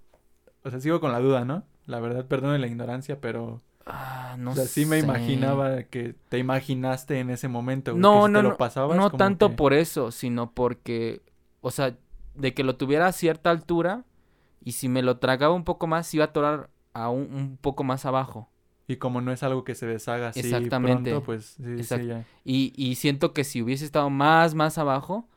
o 0.63 0.71
sea, 0.71 0.81
sigo 0.81 1.01
con 1.01 1.13
la 1.13 1.21
duda, 1.21 1.45
¿no? 1.45 1.65
La 1.87 1.99
verdad, 2.01 2.27
perdone 2.27 2.59
la 2.59 2.69
ignorancia, 2.69 3.21
pero 3.21 3.61
Ah, 3.87 4.37
no 4.39 4.53
o 4.53 4.55
sea, 4.55 4.65
sí 4.67 4.87
me 4.87 5.01
sé. 5.01 5.07
imaginaba 5.07 5.83
que 5.85 6.15
te 6.29 6.39
imaginaste 6.39 7.19
en 7.21 7.31
ese 7.31 7.49
momento, 7.49 7.93
güey, 7.93 8.01
No, 8.03 8.23
que 8.23 8.27
si 8.29 8.33
no, 8.33 8.39
te 8.39 8.43
no, 8.45 8.49
lo 8.51 8.57
pasabas 8.57 8.97
No 8.97 9.05
como 9.11 9.19
tanto 9.19 9.51
que- 9.51 9.57
por 9.57 9.73
eso, 9.73 10.11
sino 10.13 10.53
porque, 10.53 11.23
o 11.61 11.71
sea, 11.71 11.97
de 12.35 12.55
que 12.55 12.65
lo 12.65 12.77
tuviera 12.77 13.07
a 13.09 13.13
cierta 13.13 13.51
altura 13.51 14.05
y 14.65 14.73
si 14.73 14.89
me 14.89 15.03
lo 15.03 15.19
tragaba 15.19 15.55
un 15.55 15.65
poco 15.65 15.87
más, 15.87 16.13
iba 16.15 16.25
a 16.25 16.29
atorar 16.29 16.71
a 16.95 17.09
un, 17.09 17.33
un 17.35 17.57
poco 17.61 17.85
más 17.85 18.05
abajo. 18.07 18.49
Y 18.89 18.97
como 18.97 19.21
no 19.21 19.33
es 19.33 19.43
algo 19.43 19.65
que 19.65 19.75
se 19.75 19.87
deshaga 19.87 20.29
así 20.29 20.41
Exactamente. 20.41 21.11
pronto, 21.11 21.25
pues 21.25 21.55
sí, 21.57 21.63
Exacto. 21.79 22.03
sí, 22.05 22.09
ya. 22.09 22.25
Y, 22.45 22.73
y 22.77 22.95
siento 22.97 23.33
que 23.33 23.45
si 23.45 23.63
hubiese 23.63 23.85
estado 23.85 24.11
más, 24.11 24.55
más 24.55 24.77
abajo, 24.79 25.29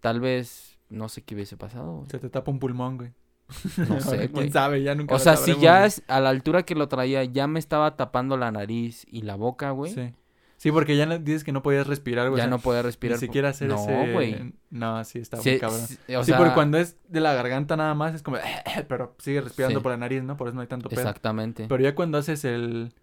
tal 0.00 0.20
vez, 0.20 0.78
no 0.88 1.08
sé 1.08 1.22
qué 1.22 1.34
hubiese 1.34 1.56
pasado. 1.56 1.96
güey. 1.98 2.10
Se 2.10 2.18
te 2.18 2.28
tapa 2.30 2.50
un 2.50 2.58
pulmón, 2.58 2.96
güey. 2.96 3.12
No 3.88 4.00
sé, 4.00 4.16
¿Quién 4.18 4.32
güey. 4.32 4.50
sabe? 4.50 4.82
Ya 4.82 4.94
nunca 4.94 5.14
O 5.14 5.18
sea, 5.18 5.36
si 5.36 5.56
ya 5.58 5.86
es 5.86 6.02
a 6.08 6.20
la 6.20 6.30
altura 6.30 6.64
que 6.64 6.74
lo 6.74 6.88
traía, 6.88 7.24
ya 7.24 7.46
me 7.46 7.58
estaba 7.58 7.96
tapando 7.96 8.36
la 8.36 8.50
nariz 8.50 9.06
y 9.10 9.22
la 9.22 9.36
boca, 9.36 9.70
güey. 9.70 9.92
Sí. 9.92 10.12
Sí, 10.58 10.72
porque 10.72 10.96
ya 10.96 11.06
dices 11.18 11.44
que 11.44 11.52
no 11.52 11.62
podías 11.62 11.86
respirar, 11.86 12.30
güey. 12.30 12.38
Ya 12.38 12.44
o 12.44 12.48
sea, 12.48 12.50
no 12.50 12.58
podía 12.58 12.80
respirar. 12.80 13.18
Ni 13.18 13.20
siquiera 13.20 13.50
hacer 13.50 13.68
no, 13.68 13.76
ese... 13.76 14.12
güey. 14.12 14.54
No, 14.70 15.04
sí, 15.04 15.18
está 15.18 15.36
Sí, 15.36 15.50
muy 15.50 15.58
cabrón. 15.58 15.80
sí, 15.86 16.14
o 16.14 16.24
sí, 16.24 16.30
sea, 16.30 16.38
porque 16.38 16.54
cuando 16.54 16.78
es 16.78 16.96
de 17.08 17.20
la 17.20 17.34
garganta 17.34 17.76
nada 17.76 17.94
más 17.94 18.14
es 18.14 18.22
como... 18.22 18.38
Pero 18.88 19.14
sigue 19.18 19.42
respirando 19.42 19.80
Sí. 19.80 19.82
por 19.82 19.92
la 19.92 19.98
nariz, 19.98 20.22
¿no? 20.22 20.38
Por 20.38 20.48
eso 20.48 20.54
no 20.54 20.62
hay 20.62 20.66
tanto 20.66 20.88
pedo. 20.88 21.00
Exactamente. 21.00 21.66
Pero 21.68 21.82
ya 21.82 21.94
cuando 21.94 22.16
haces 22.16 22.44
el... 22.46 22.94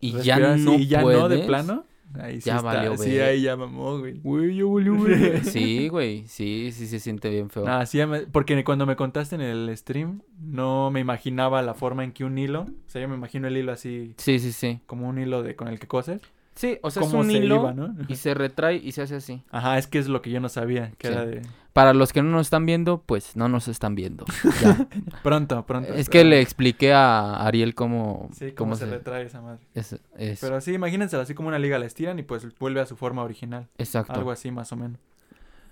y 0.00 0.20
ya 0.22 0.38
no 0.40 0.74
y 0.74 0.88
ya 0.88 1.02
no 1.02 1.28
de 1.28 1.38
plano... 1.44 1.84
Ahí 2.20 2.40
sí 2.40 2.46
Ya 2.48 2.56
está. 2.56 2.74
valió 2.74 2.96
Sí, 2.96 3.18
ahí 3.20 3.42
ya 3.42 3.56
mamó, 3.56 3.98
güey. 3.98 4.20
Güey, 4.20 4.56
ya 4.56 4.64
valió, 4.64 4.94
güey. 4.98 5.40
Sí, 5.44 5.88
güey. 5.88 6.24
Sí, 6.26 6.70
sí 6.72 6.86
se 6.86 7.00
siente 7.00 7.30
bien 7.30 7.50
feo. 7.50 7.66
Ah, 7.66 7.86
sí, 7.86 7.98
porque 8.30 8.62
cuando 8.64 8.86
me 8.86 8.96
contaste 8.96 9.34
en 9.34 9.40
el 9.40 9.76
stream, 9.76 10.22
no 10.40 10.90
me 10.90 11.00
imaginaba 11.00 11.62
la 11.62 11.74
forma 11.74 12.04
en 12.04 12.12
que 12.12 12.24
un 12.24 12.36
hilo... 12.38 12.62
O 12.62 12.88
sea, 12.88 13.00
yo 13.00 13.08
me 13.08 13.14
imagino 13.14 13.48
el 13.48 13.56
hilo 13.56 13.72
así... 13.72 14.14
Sí, 14.18 14.38
sí, 14.38 14.52
sí. 14.52 14.80
Como 14.86 15.08
un 15.08 15.18
hilo 15.18 15.42
de 15.42 15.56
con 15.56 15.68
el 15.68 15.78
que 15.78 15.86
coses. 15.86 16.20
Sí, 16.62 16.78
o 16.80 16.92
sea, 16.92 17.02
es 17.02 17.12
un 17.12 17.26
se 17.26 17.32
hilo 17.32 17.56
iba, 17.56 17.72
¿no? 17.72 17.92
y 18.06 18.14
se 18.14 18.34
retrae 18.34 18.76
y 18.76 18.92
se 18.92 19.02
hace 19.02 19.16
así. 19.16 19.42
Ajá, 19.50 19.78
es 19.78 19.88
que 19.88 19.98
es 19.98 20.06
lo 20.06 20.22
que 20.22 20.30
yo 20.30 20.38
no 20.38 20.48
sabía. 20.48 20.92
Que 20.96 21.08
Sí. 21.08 21.12
era 21.12 21.26
de... 21.26 21.42
Para 21.72 21.92
los 21.92 22.12
que 22.12 22.22
no 22.22 22.30
nos 22.30 22.42
están 22.46 22.66
viendo, 22.66 23.02
pues 23.04 23.34
no 23.34 23.48
nos 23.48 23.66
están 23.66 23.96
viendo. 23.96 24.24
Ya. 24.62 24.86
Pronto, 25.24 25.66
pronto. 25.66 25.92
es 25.92 26.08
que 26.08 26.22
le 26.22 26.40
expliqué 26.40 26.92
a 26.92 27.44
Ariel 27.44 27.74
cómo, 27.74 28.28
Sí, 28.32 28.52
cómo, 28.52 28.76
se, 28.76 28.86
retrae 28.86 29.24
esa 29.24 29.40
madre. 29.40 29.58
es, 29.74 29.98
es- 30.16 30.40
Pero 30.40 30.60
sí, 30.60 30.72
imagínenselo 30.72 31.20
así 31.22 31.34
como 31.34 31.48
una 31.48 31.58
liga 31.58 31.80
la 31.80 31.86
estiran 31.86 32.16
y 32.20 32.22
pues 32.22 32.46
vuelve 32.60 32.80
a 32.80 32.86
su 32.86 32.94
forma 32.94 33.24
original. 33.24 33.66
Exacto. 33.78 34.12
Algo 34.12 34.30
así 34.30 34.52
más 34.52 34.70
o 34.70 34.76
menos. 34.76 35.00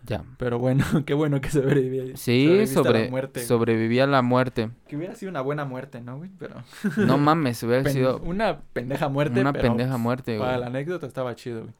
Ya. 0.07 0.25
Pero 0.39 0.59
bueno, 0.59 0.85
qué 1.07 1.15
bueno 1.15 1.41
que 1.41 1.51
sobreviví. 1.51 2.17
Sí, 2.17 2.45
sobreviviste 2.47 2.79
a 2.79 2.83
la 2.83 2.89
sobre, 2.89 3.11
muerte. 3.11 3.41
sobreviví 3.45 4.01
a 4.01 4.07
la 4.07 4.23
muerte. 4.23 4.71
Que 4.89 4.97
hubiera 4.97 5.15
sido 5.15 5.31
una 5.31 5.41
buena 5.43 5.65
muerte, 5.65 6.01
¿no, 6.01 6.17
güey? 6.19 6.31
Pero... 6.39 6.57
No 6.97 7.19
mames, 7.19 7.63
hubiera 7.63 7.83
pen- 7.83 7.93
sido 7.93 8.19
Una 8.21 8.61
pendeja 8.73 9.09
muerte, 9.09 9.41
una 9.41 9.53
pero 9.53 9.69
pendeja 9.69 9.97
muerte, 9.99 10.39
para 10.39 10.53
güey. 10.53 10.61
la 10.61 10.67
anécdota 10.67 11.07
estaba 11.07 11.35
chido, 11.35 11.63
güey. 11.63 11.75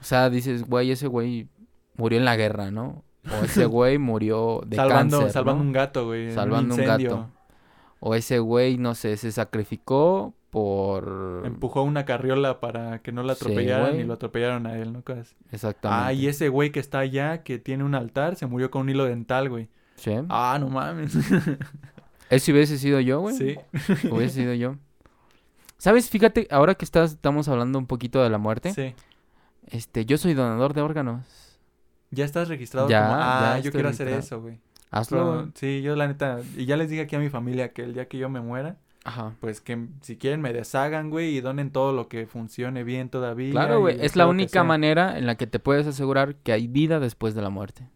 O 0.00 0.04
sea, 0.04 0.30
dices, 0.30 0.64
güey, 0.66 0.90
ese 0.90 1.06
güey 1.06 1.48
murió 1.96 2.18
en 2.18 2.24
la 2.24 2.36
guerra, 2.36 2.70
¿no? 2.70 3.04
O 3.40 3.44
ese 3.44 3.64
güey 3.66 3.98
murió 3.98 4.62
de 4.66 4.76
salvando 4.76 5.18
cáncer, 5.18 5.32
salvando 5.32 5.62
¿no? 5.62 5.68
un 5.68 5.72
gato, 5.72 6.06
güey. 6.06 6.32
Salvando 6.32 6.74
un 6.74 6.84
gato. 6.84 7.30
O 8.00 8.14
ese 8.14 8.38
güey, 8.38 8.78
no 8.78 8.94
sé, 8.94 9.16
se 9.18 9.30
sacrificó 9.30 10.34
por... 10.50 11.42
Empujó 11.44 11.82
una 11.82 12.04
carriola 12.04 12.60
para 12.60 13.00
que 13.00 13.12
no 13.12 13.22
la 13.22 13.34
atropellaran 13.34 13.98
y 13.98 14.04
lo 14.04 14.14
atropellaron 14.14 14.66
a 14.66 14.76
él, 14.76 14.92
¿no? 14.92 15.02
Exactamente. 15.52 16.04
Ah, 16.06 16.12
y 16.12 16.26
ese 16.26 16.48
güey 16.48 16.70
que 16.72 16.80
está 16.80 16.98
allá, 16.98 17.42
que 17.42 17.58
tiene 17.58 17.84
un 17.84 17.94
altar, 17.94 18.36
se 18.36 18.46
murió 18.46 18.70
con 18.70 18.82
un 18.82 18.90
hilo 18.90 19.04
dental, 19.04 19.48
güey. 19.48 19.68
Sí. 19.96 20.12
Ah, 20.28 20.56
no 20.60 20.68
mames. 20.68 21.14
Ese 22.30 22.52
hubiese 22.52 22.78
sido 22.78 23.00
yo, 23.00 23.20
güey. 23.20 23.36
sí. 23.36 23.56
Hubiese 24.10 24.36
sido 24.42 24.54
yo. 24.54 24.76
¿Sabes? 25.78 26.10
Fíjate, 26.10 26.46
ahora 26.50 26.74
que 26.74 26.84
estás, 26.84 27.12
estamos 27.12 27.48
hablando 27.48 27.78
un 27.78 27.86
poquito 27.86 28.22
de 28.22 28.30
la 28.30 28.38
muerte, 28.38 28.72
Sí. 28.72 28.94
este, 29.66 30.04
yo 30.04 30.16
soy 30.16 30.34
donador 30.34 30.74
de 30.74 30.80
órganos. 30.82 31.26
Ya 32.10 32.24
estás 32.24 32.48
registrado 32.48 32.88
Ya, 32.88 33.02
como, 33.02 33.14
ah, 33.20 33.52
ya 33.56 33.58
yo 33.60 33.72
quiero 33.72 33.88
hacer 33.88 34.08
eso, 34.08 34.40
güey. 34.40 34.60
Hazlo. 34.90 35.18
Pero, 35.18 35.52
sí, 35.54 35.82
yo 35.82 35.96
la 35.96 36.06
neta, 36.08 36.40
y 36.56 36.66
ya 36.66 36.76
les 36.76 36.88
dije 36.90 37.02
aquí 37.02 37.16
a 37.16 37.18
mi 37.20 37.30
familia 37.30 37.72
que 37.72 37.82
el 37.82 37.94
día 37.94 38.08
que 38.08 38.18
yo 38.18 38.28
me 38.28 38.40
muera, 38.40 38.76
Ajá. 39.04 39.34
pues 39.40 39.60
que 39.62 39.88
si 40.02 40.16
quieren 40.18 40.40
me 40.42 40.52
deshagan, 40.52 41.08
güey, 41.10 41.36
y 41.36 41.40
donen 41.40 41.70
todo 41.70 41.92
lo 41.92 42.08
que 42.08 42.26
funcione 42.26 42.84
bien 42.84 43.08
todavía. 43.08 43.50
Claro, 43.52 43.80
güey. 43.80 43.96
Es 44.00 44.14
la 44.16 44.26
única 44.26 44.62
manera 44.62 45.16
en 45.16 45.26
la 45.26 45.36
que 45.36 45.46
te 45.46 45.58
puedes 45.58 45.86
asegurar 45.86 46.34
que 46.36 46.52
hay 46.52 46.66
vida 46.66 47.00
después 47.00 47.34
de 47.34 47.42
la 47.42 47.50
muerte. 47.50 47.88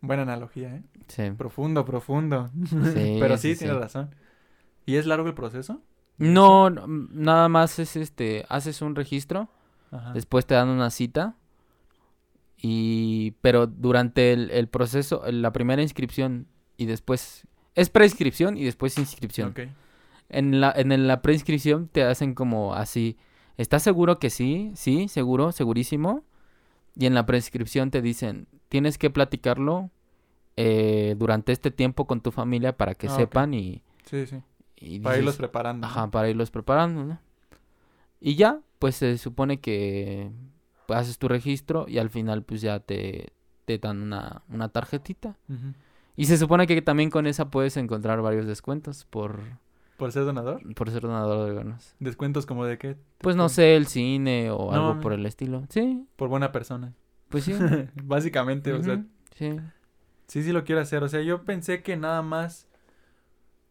Buena 0.00 0.22
analogía, 0.22 0.76
¿eh? 0.76 0.82
Sí. 1.08 1.30
Profundo, 1.36 1.84
profundo. 1.84 2.50
Sí, 2.94 3.16
Pero 3.20 3.36
sí, 3.38 3.54
sí, 3.54 3.58
tienes 3.60 3.76
sí. 3.76 3.82
razón. 3.82 4.14
¿Y 4.84 4.96
es 4.96 5.06
largo 5.06 5.26
el 5.26 5.34
proceso? 5.34 5.80
No, 6.18 6.70
nada 6.70 7.48
más 7.48 7.78
es 7.78 7.96
este, 7.96 8.46
haces 8.48 8.80
un 8.82 8.94
registro, 8.94 9.48
Ajá. 9.90 10.12
después 10.12 10.46
te 10.46 10.54
dan 10.54 10.68
una 10.68 10.90
cita 10.90 11.36
y, 12.56 13.32
pero 13.42 13.66
durante 13.66 14.32
el, 14.32 14.50
el 14.50 14.68
proceso, 14.68 15.22
la 15.30 15.52
primera 15.52 15.82
inscripción 15.82 16.46
y 16.78 16.86
después, 16.86 17.46
es 17.76 17.88
preinscripción 17.90 18.56
y 18.56 18.64
después 18.64 18.98
inscripción. 18.98 19.54
En 20.28 20.60
la, 20.60 20.72
en 20.76 21.06
la 21.06 21.22
preinscripción 21.22 21.86
te 21.88 22.02
hacen 22.02 22.34
como 22.34 22.74
así, 22.74 23.16
¿estás 23.56 23.84
seguro 23.84 24.18
que 24.18 24.30
sí? 24.30 24.72
Sí, 24.74 25.06
seguro, 25.08 25.52
segurísimo. 25.52 26.24
Y 26.96 27.06
en 27.06 27.14
la 27.14 27.26
preinscripción 27.26 27.90
te 27.92 28.02
dicen, 28.02 28.48
tienes 28.68 28.98
que 28.98 29.10
platicarlo 29.10 29.90
eh, 30.56 31.14
durante 31.18 31.52
este 31.52 31.70
tiempo 31.70 32.06
con 32.06 32.20
tu 32.22 32.32
familia 32.32 32.76
para 32.76 32.94
que 32.94 33.06
Ah, 33.08 33.16
sepan 33.16 33.54
y, 33.54 33.82
Sí, 34.06 34.26
sí. 34.26 34.42
y 34.78 34.98
Para 35.00 35.18
irlos 35.18 35.36
preparando. 35.36 35.86
Ajá, 35.86 36.10
para 36.10 36.28
irlos 36.30 36.50
preparando, 36.50 37.04
¿no? 37.04 37.20
Y 38.20 38.34
ya, 38.36 38.60
pues 38.78 38.96
se 38.96 39.18
supone 39.18 39.60
que 39.60 40.30
haces 40.88 41.18
tu 41.18 41.28
registro 41.28 41.84
y 41.88 41.98
al 41.98 42.08
final 42.10 42.42
pues 42.42 42.62
ya 42.62 42.80
te, 42.80 43.32
te 43.66 43.78
dan 43.78 44.00
una, 44.00 44.42
una 44.48 44.70
tarjetita. 44.70 45.36
Ujú. 45.48 45.74
Y 46.16 46.24
se 46.26 46.36
supone 46.38 46.66
que 46.66 46.80
también 46.82 47.10
con 47.10 47.26
esa 47.26 47.50
puedes 47.50 47.76
encontrar 47.76 48.22
varios 48.22 48.46
descuentos 48.46 49.04
por, 49.04 49.40
¿Por 49.98 50.12
ser 50.12 50.24
donador? 50.24 50.62
por 50.74 50.90
ser 50.90 51.02
donador 51.02 51.44
de 51.44 51.50
órganos. 51.52 51.94
¿Descuentos 52.00 52.46
como 52.46 52.64
de 52.64 52.78
qué? 52.78 52.96
Pues 53.18 53.36
no 53.36 53.48
sé, 53.48 53.76
el 53.76 53.86
cine 53.86 54.50
o 54.50 54.72
No, 54.72 54.88
algo 54.90 55.00
por 55.00 55.12
el 55.12 55.24
estilo. 55.26 55.64
Sí, 55.68 56.06
Por 56.16 56.28
buena 56.28 56.52
persona. 56.52 56.94
pues 57.28 57.44
sí. 57.44 57.54
Básicamente, 58.04 58.72
o 58.72 58.82
sea, 58.82 59.04
sí. 59.34 59.56
sí, 60.26 60.42
sí 60.42 60.52
lo 60.52 60.64
quiero 60.64 60.80
hacer. 60.80 61.02
O 61.02 61.08
sea, 61.08 61.20
yo 61.22 61.44
pensé 61.44 61.82
que 61.82 61.96
nada 61.96 62.22
más. 62.22 62.66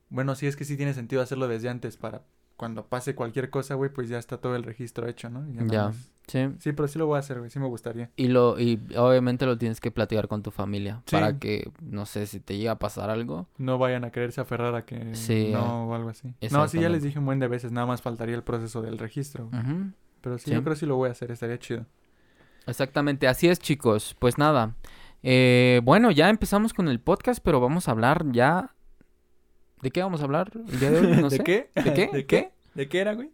Bueno, 0.09 0.35
sí, 0.35 0.45
es 0.47 0.55
que 0.55 0.65
sí 0.65 0.77
tiene 0.77 0.93
sentido 0.93 1.21
hacerlo 1.21 1.47
desde 1.47 1.67
antes 1.69 1.97
para 1.97 2.21
cuando 2.57 2.85
pase 2.85 3.15
cualquier 3.15 3.49
cosa, 3.49 3.73
güey, 3.75 3.91
pues 3.91 4.07
ya 4.07 4.17
está 4.17 4.37
todo 4.37 4.55
el 4.55 4.63
registro 4.63 5.07
hecho, 5.07 5.29
¿no? 5.29 5.45
Y 5.49 5.55
Ya. 5.69 5.87
más. 5.87 6.11
Sí. 6.27 6.47
Sí, 6.59 6.71
pero 6.71 6.87
sí 6.87 6.97
lo 6.97 7.05
voy 7.05 7.17
a 7.17 7.19
hacer, 7.19 7.37
güey, 7.39 7.49
sí 7.51 7.59
me 7.59 7.67
gustaría. 7.67 8.09
Y 8.15 8.29
lo 8.29 8.59
y 8.59 8.79
obviamente 8.97 9.45
lo 9.45 9.57
tienes 9.57 9.79
que 9.79 9.91
platicar 9.91 10.27
con 10.27 10.41
tu 10.41 10.49
familia 10.51 11.01
Sí. 11.05 11.15
para 11.15 11.37
que 11.37 11.71
no 11.81 12.05
sé 12.07 12.25
si 12.25 12.39
te 12.39 12.57
llega 12.57 12.71
a 12.71 12.79
pasar 12.79 13.09
algo. 13.11 13.47
No 13.57 13.77
vayan 13.77 14.03
a 14.05 14.11
quererse 14.11 14.41
aferrar 14.41 14.73
a 14.75 14.85
que 14.85 15.13
Sí, 15.15 15.49
no 15.53 15.87
o 15.89 15.93
algo 15.95 16.09
así. 16.09 16.33
No, 16.51 16.67
sí, 16.67 16.79
ya 16.79 16.89
les 16.89 17.03
dije 17.03 17.19
un 17.19 17.25
buen 17.25 17.39
de 17.39 17.47
veces, 17.47 17.71
nada 17.71 17.85
más 17.85 18.01
faltaría 18.01 18.35
el 18.35 18.43
proceso 18.43 18.81
del 18.81 18.97
registro. 18.97 19.49
Pero 20.21 20.37
sí, 20.39 20.45
Sí. 20.45 20.51
yo 20.51 20.61
creo 20.63 20.73
que 20.73 20.79
sí 20.79 20.85
lo 20.87 20.95
voy 20.95 21.09
a 21.09 21.11
hacer, 21.11 21.29
estaría 21.31 21.59
chido. 21.59 21.85
Exactamente, 22.65 23.27
así 23.27 23.47
es 23.47 23.59
chicos. 23.59 24.15
Pues 24.17 24.37
nada, 24.39 24.75
eh, 25.21 25.81
bueno, 25.83 26.09
ya 26.09 26.29
empezamos 26.29 26.73
con 26.73 26.87
el 26.87 26.99
podcast, 26.99 27.39
pero 27.43 27.59
vamos 27.59 27.87
a 27.87 27.91
hablar 27.91 28.25
ya... 28.31 28.71
¿De 29.81 29.91
qué 29.91 30.01
vamos 30.01 30.21
a 30.21 30.23
hablar 30.23 30.51
el 30.55 30.79
día 30.79 30.89
de 30.89 30.99
hoy? 30.99 31.07
No 31.21 31.29
¿De 31.29 31.37
sé. 31.37 31.43
qué? 31.43 31.69
¿De 31.75 31.93
qué? 31.93 32.09
¿De 32.13 32.25
qué? 32.25 32.51
¿De 32.73 32.87
qué 32.89 32.99
era, 32.99 33.13
güey? 33.13 33.29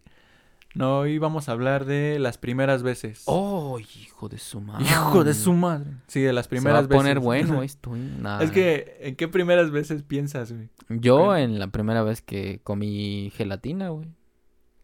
No, 0.73 0.99
hoy 0.99 1.17
vamos 1.17 1.49
a 1.49 1.51
hablar 1.51 1.83
de 1.85 2.17
las 2.17 2.37
primeras 2.37 2.81
veces. 2.81 3.23
Oh, 3.25 3.77
hijo 3.79 4.29
de 4.29 4.37
su 4.37 4.61
madre. 4.61 4.85
Hijo 4.85 5.23
de 5.25 5.33
su 5.33 5.51
madre. 5.51 5.91
Sí, 6.07 6.21
de 6.21 6.31
las 6.31 6.45
Se 6.45 6.47
va 6.47 6.49
primeras 6.61 6.85
a 6.85 6.87
poner 6.87 7.15
veces. 7.19 7.23
bueno 7.25 7.61
esto. 7.63 7.95
¿eh? 7.95 7.99
Nah. 8.19 8.41
Es 8.41 8.51
que, 8.51 8.97
¿en 9.01 9.15
qué 9.17 9.27
primeras 9.27 9.71
veces 9.71 10.01
piensas, 10.03 10.53
güey? 10.53 10.69
Yo 10.89 11.35
en 11.35 11.59
la 11.59 11.67
primera 11.67 12.03
vez 12.03 12.21
que 12.21 12.61
comí 12.63 13.31
gelatina, 13.35 13.89
güey. 13.89 14.07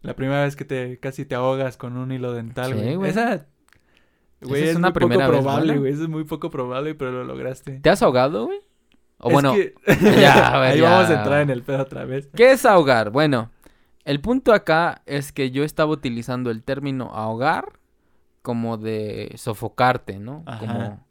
La 0.02 0.14
primera 0.14 0.44
vez 0.44 0.56
que 0.56 0.64
te 0.66 0.98
casi 1.00 1.24
te 1.24 1.34
ahogas 1.34 1.76
con 1.78 1.96
un 1.96 2.12
hilo 2.12 2.32
dental, 2.34 2.72
Sí, 2.74 2.78
güey. 2.78 2.94
güey. 2.96 3.10
Esa, 3.10 3.46
güey, 4.42 4.62
es 4.64 4.68
es, 4.70 4.76
una 4.76 4.88
muy 4.88 4.92
primera 4.94 5.24
poco 5.26 5.32
vez 5.38 5.42
probable, 5.42 5.78
güey. 5.78 5.92
Eso 5.92 6.02
es 6.02 6.08
muy 6.10 6.24
poco 6.24 6.50
probable, 6.50 6.94
pero 6.94 7.12
lo 7.12 7.24
lograste. 7.24 7.80
¿Te 7.80 7.88
has 7.90 8.02
ahogado, 8.02 8.44
güey? 8.46 8.58
O 9.20 9.28
Es 9.28 9.32
bueno, 9.32 9.54
que- 9.54 9.74
ya, 10.20 10.54
a 10.54 10.60
ver, 10.60 10.72
Ahí 10.74 10.80
ya. 10.80 10.90
vamos 10.90 11.10
a 11.10 11.14
entrar 11.18 11.40
en 11.40 11.50
el 11.50 11.62
pedo 11.62 11.82
otra 11.82 12.04
vez. 12.04 12.28
¿qué 12.36 12.52
es 12.52 12.64
ahogar? 12.64 13.10
Bueno, 13.10 13.50
el 14.08 14.20
punto 14.20 14.52
acá 14.52 15.02
es 15.06 15.32
que 15.32 15.50
yo 15.50 15.64
estaba 15.64 15.92
utilizando 15.92 16.50
el 16.50 16.62
término 16.62 17.10
ahogar 17.14 17.78
como 18.42 18.76
de 18.78 19.32
sofocarte, 19.36 20.18
¿no? 20.18 20.42
Ajá. 20.46 20.58
Como, 20.66 21.06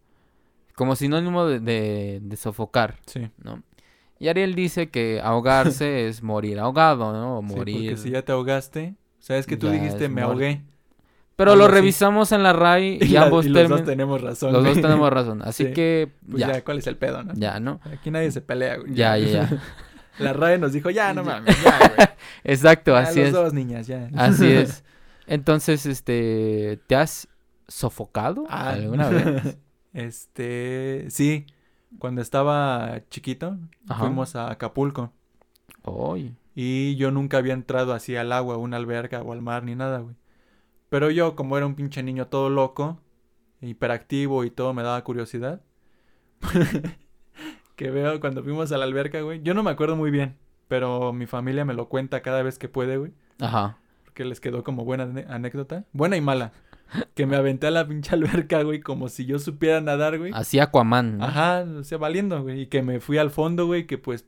como 0.75 0.95
sinónimo 0.95 1.45
de, 1.45 1.59
de, 1.59 2.19
de 2.21 2.35
sofocar, 2.37 2.95
Sí. 3.05 3.29
¿no? 3.43 3.63
Y 4.19 4.29
Ariel 4.29 4.55
dice 4.55 4.89
que 4.89 5.21
ahogarse 5.23 6.07
es 6.07 6.23
morir 6.23 6.59
ahogado, 6.59 7.13
¿no? 7.13 7.37
O 7.39 7.41
Sí, 7.47 7.55
morir. 7.55 7.75
porque 7.91 7.97
si 7.97 8.09
ya 8.11 8.23
te 8.23 8.31
ahogaste, 8.31 8.95
sabes 9.19 9.45
que 9.45 9.57
tú 9.57 9.67
Ya 9.67 9.73
dijiste 9.73 10.09
me 10.09 10.21
ahogué. 10.23 10.63
Pero 11.35 11.51
algo 11.51 11.65
lo 11.65 11.67
así. 11.67 11.75
revisamos 11.75 12.31
en 12.31 12.41
la 12.41 12.51
RAI 12.51 12.97
y, 13.01 13.05
Y, 13.05 13.07
la- 13.09 13.25
ambos 13.25 13.45
y 13.45 13.49
los 13.49 13.69
dos 13.69 13.83
tenemos 13.83 14.21
razón. 14.21 14.53
los 14.53 14.63
dos 14.63 14.81
tenemos 14.81 15.13
razón. 15.13 15.41
Así 15.45 15.65
Sí. 15.67 15.73
que 15.73 16.11
Pues 16.27 16.39
ya, 16.41 16.51
ya, 16.51 16.63
¿cuál 16.63 16.79
es 16.79 16.87
el 16.87 16.97
pedo, 16.97 17.23
no? 17.23 17.33
ya, 17.35 17.59
¿no? 17.59 17.79
Aquí 17.93 18.09
nadie 18.09 18.31
se 18.31 18.41
pelea, 18.41 18.77
güey. 18.77 18.95
Ya, 18.95 19.15
ya, 19.19 19.27
ya. 19.27 19.61
La 20.19 20.33
RAE 20.33 20.57
nos 20.57 20.73
dijo, 20.73 20.89
ya, 20.89 21.13
no 21.13 21.23
mames, 21.25 21.55
ya, 21.63 21.77
güey. 21.95 22.07
Exacto, 22.43 22.91
Ya, 22.91 22.99
así 22.99 23.19
los 23.19 23.27
es. 23.27 23.33
dos 23.33 23.53
niñas, 23.53 23.87
ya. 23.87 24.09
Así 24.15 24.47
es. 24.51 24.83
Entonces, 25.27 25.85
este, 25.85 26.79
¿te 26.87 26.95
has 26.95 27.27
sofocado 27.67 28.45
Ah. 28.49 28.69
alguna 28.69 29.09
vez? 29.09 29.57
Este, 29.93 31.05
sí. 31.09 31.45
Cuando 31.99 32.21
estaba 32.21 33.01
chiquito, 33.09 33.57
Ajá. 33.87 34.01
fuimos 34.05 34.35
a 34.35 34.51
Acapulco. 34.51 35.11
Ay, 35.83 36.35
Y 36.53 36.95
yo 36.97 37.11
nunca 37.11 37.37
había 37.37 37.53
entrado 37.53 37.93
así 37.93 38.15
al 38.15 38.31
agua, 38.31 38.55
a 38.55 38.57
una 38.57 38.77
alberca 38.77 39.21
o 39.21 39.31
al 39.33 39.41
mar 39.41 39.63
ni 39.63 39.75
nada, 39.75 39.99
güey. 39.99 40.15
Pero 40.89 41.11
yo, 41.11 41.35
como 41.35 41.57
era 41.57 41.65
un 41.65 41.75
pinche 41.75 42.03
niño 42.03 42.27
todo 42.27 42.49
loco, 42.49 42.99
hiperactivo 43.61 44.43
y 44.45 44.51
todo, 44.51 44.73
me 44.73 44.83
daba 44.83 45.03
curiosidad. 45.03 45.61
Que 47.77 47.89
veo 47.91 48.19
cuando 48.19 48.43
fuimos 48.43 48.73
a 48.73 48.77
la 48.77 48.83
alberca, 48.83 49.21
güey. 49.21 49.41
Yo 49.43 49.53
no 49.53 49.63
me 49.63 49.71
acuerdo 49.71 49.95
muy 49.95 50.11
bien, 50.11 50.35
pero 50.67 51.13
mi 51.13 51.27
familia 51.27 51.63
me 51.63 51.73
lo 51.73 51.87
cuenta 51.87 52.21
cada 52.21 52.43
vez 52.43 52.59
que 52.59 52.67
puede, 52.67 52.97
güey. 52.97 53.13
Ajá. 53.39 53.77
Porque 54.03 54.25
les 54.25 54.41
quedó 54.41 54.63
como 54.65 54.83
buena 54.83 55.03
anécdota. 55.29 55.85
Buena 55.93 56.17
y 56.17 56.21
mala. 56.21 56.51
Que 57.13 57.25
me 57.25 57.35
aventé 57.35 57.67
a 57.67 57.71
la 57.71 57.87
pinche 57.87 58.15
alberca, 58.15 58.63
güey, 58.63 58.79
como 58.81 59.09
si 59.09 59.25
yo 59.25 59.39
supiera 59.39 59.79
nadar, 59.79 60.17
güey. 60.17 60.31
Así 60.33 60.59
Aquaman. 60.59 61.19
¿no? 61.19 61.25
Ajá, 61.25 61.61
o 61.79 61.83
sea, 61.83 61.97
valiendo, 61.97 62.41
güey. 62.41 62.61
Y 62.61 62.65
que 62.67 62.81
me 62.81 62.99
fui 62.99 63.17
al 63.19 63.29
fondo, 63.29 63.65
güey, 63.67 63.85
que 63.85 63.97
pues 63.97 64.25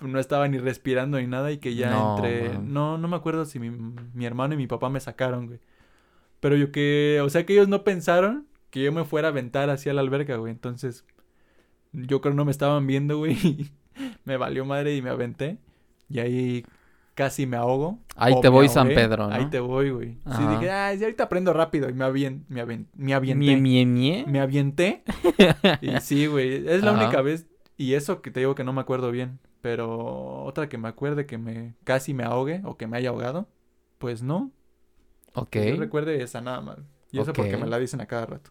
no 0.00 0.18
estaba 0.18 0.48
ni 0.48 0.58
respirando 0.58 1.20
ni 1.20 1.26
nada 1.28 1.52
y 1.52 1.58
que 1.58 1.76
ya 1.76 1.90
No, 1.90 2.16
entré. 2.16 2.48
man. 2.48 2.72
No, 2.72 2.98
no 2.98 3.06
me 3.08 3.14
acuerdo 3.16 3.44
si 3.44 3.60
mi, 3.60 3.70
mi 3.70 4.26
hermano 4.26 4.54
y 4.54 4.56
mi 4.56 4.66
papá 4.66 4.90
me 4.90 4.98
sacaron, 4.98 5.46
güey. 5.46 5.60
Pero 6.40 6.56
yo 6.56 6.72
que, 6.72 7.20
o 7.22 7.30
sea, 7.30 7.46
que 7.46 7.52
ellos 7.52 7.68
no 7.68 7.84
pensaron 7.84 8.48
que 8.70 8.82
yo 8.82 8.90
me 8.90 9.04
fuera 9.04 9.28
a 9.28 9.30
aventar 9.30 9.70
hacia 9.70 9.92
la 9.94 10.00
alberca, 10.00 10.34
güey. 10.36 10.50
Entonces, 10.50 11.04
yo 11.92 12.20
creo 12.20 12.34
no 12.34 12.44
me 12.44 12.50
estaban 12.50 12.86
viendo, 12.86 13.18
güey. 13.18 13.70
me 14.24 14.36
valió 14.36 14.64
madre 14.64 14.96
y 14.96 15.02
me 15.02 15.10
aventé. 15.10 15.58
Y 16.08 16.18
ahí 16.20 16.64
casi 17.14 17.46
me 17.46 17.56
ahogo. 17.56 17.98
Ahí 18.16 18.34
te 18.40 18.48
voy, 18.48 18.68
San. 18.68 18.88
Pedro, 18.88 19.28
¿no? 19.28 19.34
Ahí 19.34 19.46
te 19.46 19.60
voy, 19.60 19.90
güey. 19.90 20.18
Sí, 20.36 20.42
dije, 20.50 20.70
ah, 20.70 20.92
sí, 20.96 21.02
ahorita 21.04 21.24
aprendo 21.24 21.52
rápido. 21.52 21.88
Y 21.88 21.92
me, 21.92 22.04
avien, 22.04 22.44
me, 22.48 22.62
avien- 22.62 22.86
me 22.94 23.14
avienté. 23.14 23.44
Mie, 23.44 23.56
mie, 23.56 23.86
mie. 23.86 24.24
Me 24.26 24.40
avienté. 24.40 25.02
y 25.80 25.98
sí, 26.00 26.26
güey. 26.26 26.68
Es 26.68 26.82
la 26.82 26.92
Ajá. 26.92 27.04
única 27.04 27.22
vez. 27.22 27.46
Y 27.76 27.94
eso 27.94 28.22
que 28.22 28.30
te 28.30 28.40
digo 28.40 28.54
que 28.54 28.64
no 28.64 28.72
me 28.72 28.80
acuerdo 28.80 29.10
bien. 29.10 29.38
Pero 29.60 30.44
otra 30.44 30.68
que 30.68 30.76
me 30.76 30.88
acuerde 30.88 31.24
que 31.26 31.38
me 31.38 31.74
casi 31.84 32.14
me 32.14 32.24
ahogue 32.24 32.60
o 32.64 32.76
que 32.76 32.86
me 32.86 32.96
haya 32.96 33.10
ahogado. 33.10 33.48
Pues 33.98 34.22
no. 34.22 34.50
Ok. 35.34 35.50
Que 35.50 35.70
Yo 35.70 35.76
recuerde 35.76 36.22
esa 36.22 36.40
nada 36.40 36.60
más. 36.60 36.78
Y 37.12 37.20
eso 37.20 37.32
porque 37.32 37.56
me 37.56 37.66
la 37.66 37.78
dicen 37.78 38.00
a 38.00 38.06
cada 38.06 38.26
rato. 38.26 38.50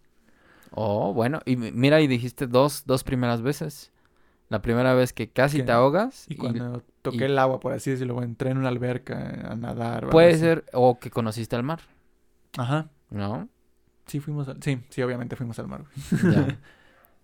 Oh, 0.72 1.14
bueno. 1.14 1.42
Y 1.46 1.56
mi- 1.58 1.72
mira, 1.72 2.02
y 2.02 2.08
dijiste 2.08 2.48
dos, 2.48 2.84
dos 2.86 3.04
primeras 3.04 3.42
veces. 3.42 3.92
La 4.50 4.62
primera 4.62 4.94
vez 4.94 5.14
que 5.14 5.30
casi 5.30 5.64
te 5.64 5.72
ahogas. 5.72 6.26
Y 6.30 6.34
y 6.34 6.38
cuando 6.38 6.84
toqué 7.02 7.20
y- 7.20 7.24
el 7.24 7.40
agua, 7.40 7.60
por 7.60 7.72
así 7.74 7.92
decirlo, 7.92 8.22
entré 8.24 8.52
en 8.52 8.58
una 8.58 8.68
alberca 8.70 9.50
a 9.52 9.56
nadar. 9.56 10.10
puede 10.10 10.38
ser, 10.38 10.66
o 10.74 11.00
que 11.00 11.10
conociste 11.10 11.56
el 11.56 11.64
mar, 11.64 11.80
Ajá. 12.58 12.90
¿no? 13.10 13.48
Sí, 14.08 14.20
fuimos 14.20 14.48
al... 14.50 14.62
Sí, 14.62 14.82
sí, 14.90 15.02
obviamente 15.04 15.36
fuimos 15.38 15.58
al 15.60 15.68
mar. 15.68 15.84
Ya. 16.24 16.58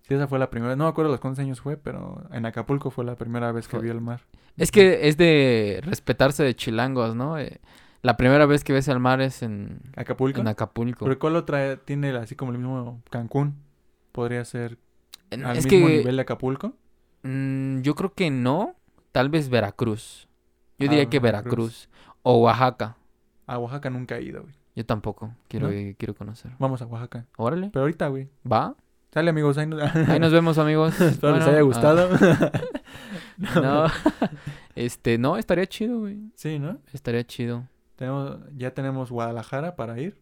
Sí, 0.07 0.13
esa 0.13 0.25
fue 0.29 0.39
la 0.39 0.49
primera. 0.49 0.77
No 0.77 0.85
me 0.85 0.89
acuerdo 0.89 1.11
los 1.11 1.19
cuántos 1.19 1.39
años 1.43 1.59
fue, 1.59 1.75
pero 1.75 2.23
en 2.31 2.45
Acapulco 2.45 2.91
fue 2.91 3.03
la 3.03 3.15
primera 3.15 3.51
vez 3.51 3.67
que 3.67 3.71
Fue- 3.75 3.81
vi 3.81 3.89
el 3.89 3.99
mar. 3.99 4.21
Es 4.55 4.71
que 4.71 5.09
es 5.09 5.17
de 5.17 5.81
respetarse 5.83 6.43
de 6.45 6.55
chilangos, 6.55 7.13
¿no? 7.13 7.37
Eh, 7.37 7.59
la 8.01 8.17
primera 8.17 8.45
vez 8.45 8.63
que 8.63 8.73
ves 8.73 8.87
el 8.87 8.99
mar 8.99 9.21
es 9.21 9.41
en, 9.43 9.79
¿Acapulco? 9.95 10.41
en 10.41 10.47
Acapulco. 10.47 11.05
¿Pero 11.05 11.19
cuál 11.19 11.35
otra 11.35 11.77
tiene 11.77 12.09
así 12.11 12.35
como 12.35 12.51
el 12.51 12.57
mismo 12.57 13.01
Cancún? 13.09 13.55
¿Podría 14.11 14.43
ser 14.45 14.77
al 15.31 15.57
es 15.57 15.65
mismo 15.65 15.87
que 15.87 15.97
nivel 15.97 16.15
de 16.15 16.21
Acapulco? 16.21 16.73
mm, 17.23 17.81
yo 17.81 17.95
creo 17.95 18.13
que 18.13 18.29
no, 18.31 18.75
tal 19.11 19.29
vez 19.29 19.49
Veracruz. 19.49 20.27
Yo 20.79 20.87
Ah, 20.87 20.89
diría 20.91 21.09
que 21.09 21.19
Veracruz. 21.19 21.89
Veracruz 21.89 21.89
o 22.23 22.37
Oaxaca. 22.43 22.97
A 23.47 23.57
Oaxaca 23.57 23.89
nunca 23.89 24.17
he 24.17 24.21
ido, 24.23 24.43
güey. 24.43 24.53
Yo 24.75 24.85
tampoco, 24.85 25.33
quiero, 25.47 25.69
¿No? 25.71 25.95
quiero 25.97 26.13
conocer. 26.13 26.51
Vamos 26.59 26.81
a 26.81 26.85
Oaxaca. 26.85 27.25
Órale, 27.37 27.69
Pero 27.73 27.81
ahorita, 27.83 28.07
güey. 28.09 28.29
va. 28.49 28.75
Sale, 29.11 29.29
amigos. 29.31 29.57
Ahí 29.57 29.65
nos, 29.65 29.81
Ahí 30.09 30.19
nos 30.19 30.31
vemos, 30.31 30.57
amigos. 30.59 30.99
Espero 31.01 31.35
les 31.35 31.45
Bueno, 31.45 31.45
haya 31.45 31.59
ah, 31.59 31.61
gustado. 31.61 32.09
No. 33.61 33.85
este, 34.75 35.17
no, 35.17 35.37
estaría 35.37 35.65
chido, 35.67 35.99
güey. 35.99 36.19
Sí, 36.35 36.59
¿no? 36.59 36.79
Estaría 36.93 37.23
chido. 37.25 37.63
Tenemos, 37.97 38.37
ya 38.55 38.71
tenemos 38.73 39.11
Guadalajara 39.11 39.75
para 39.75 39.99
ir. 39.99 40.21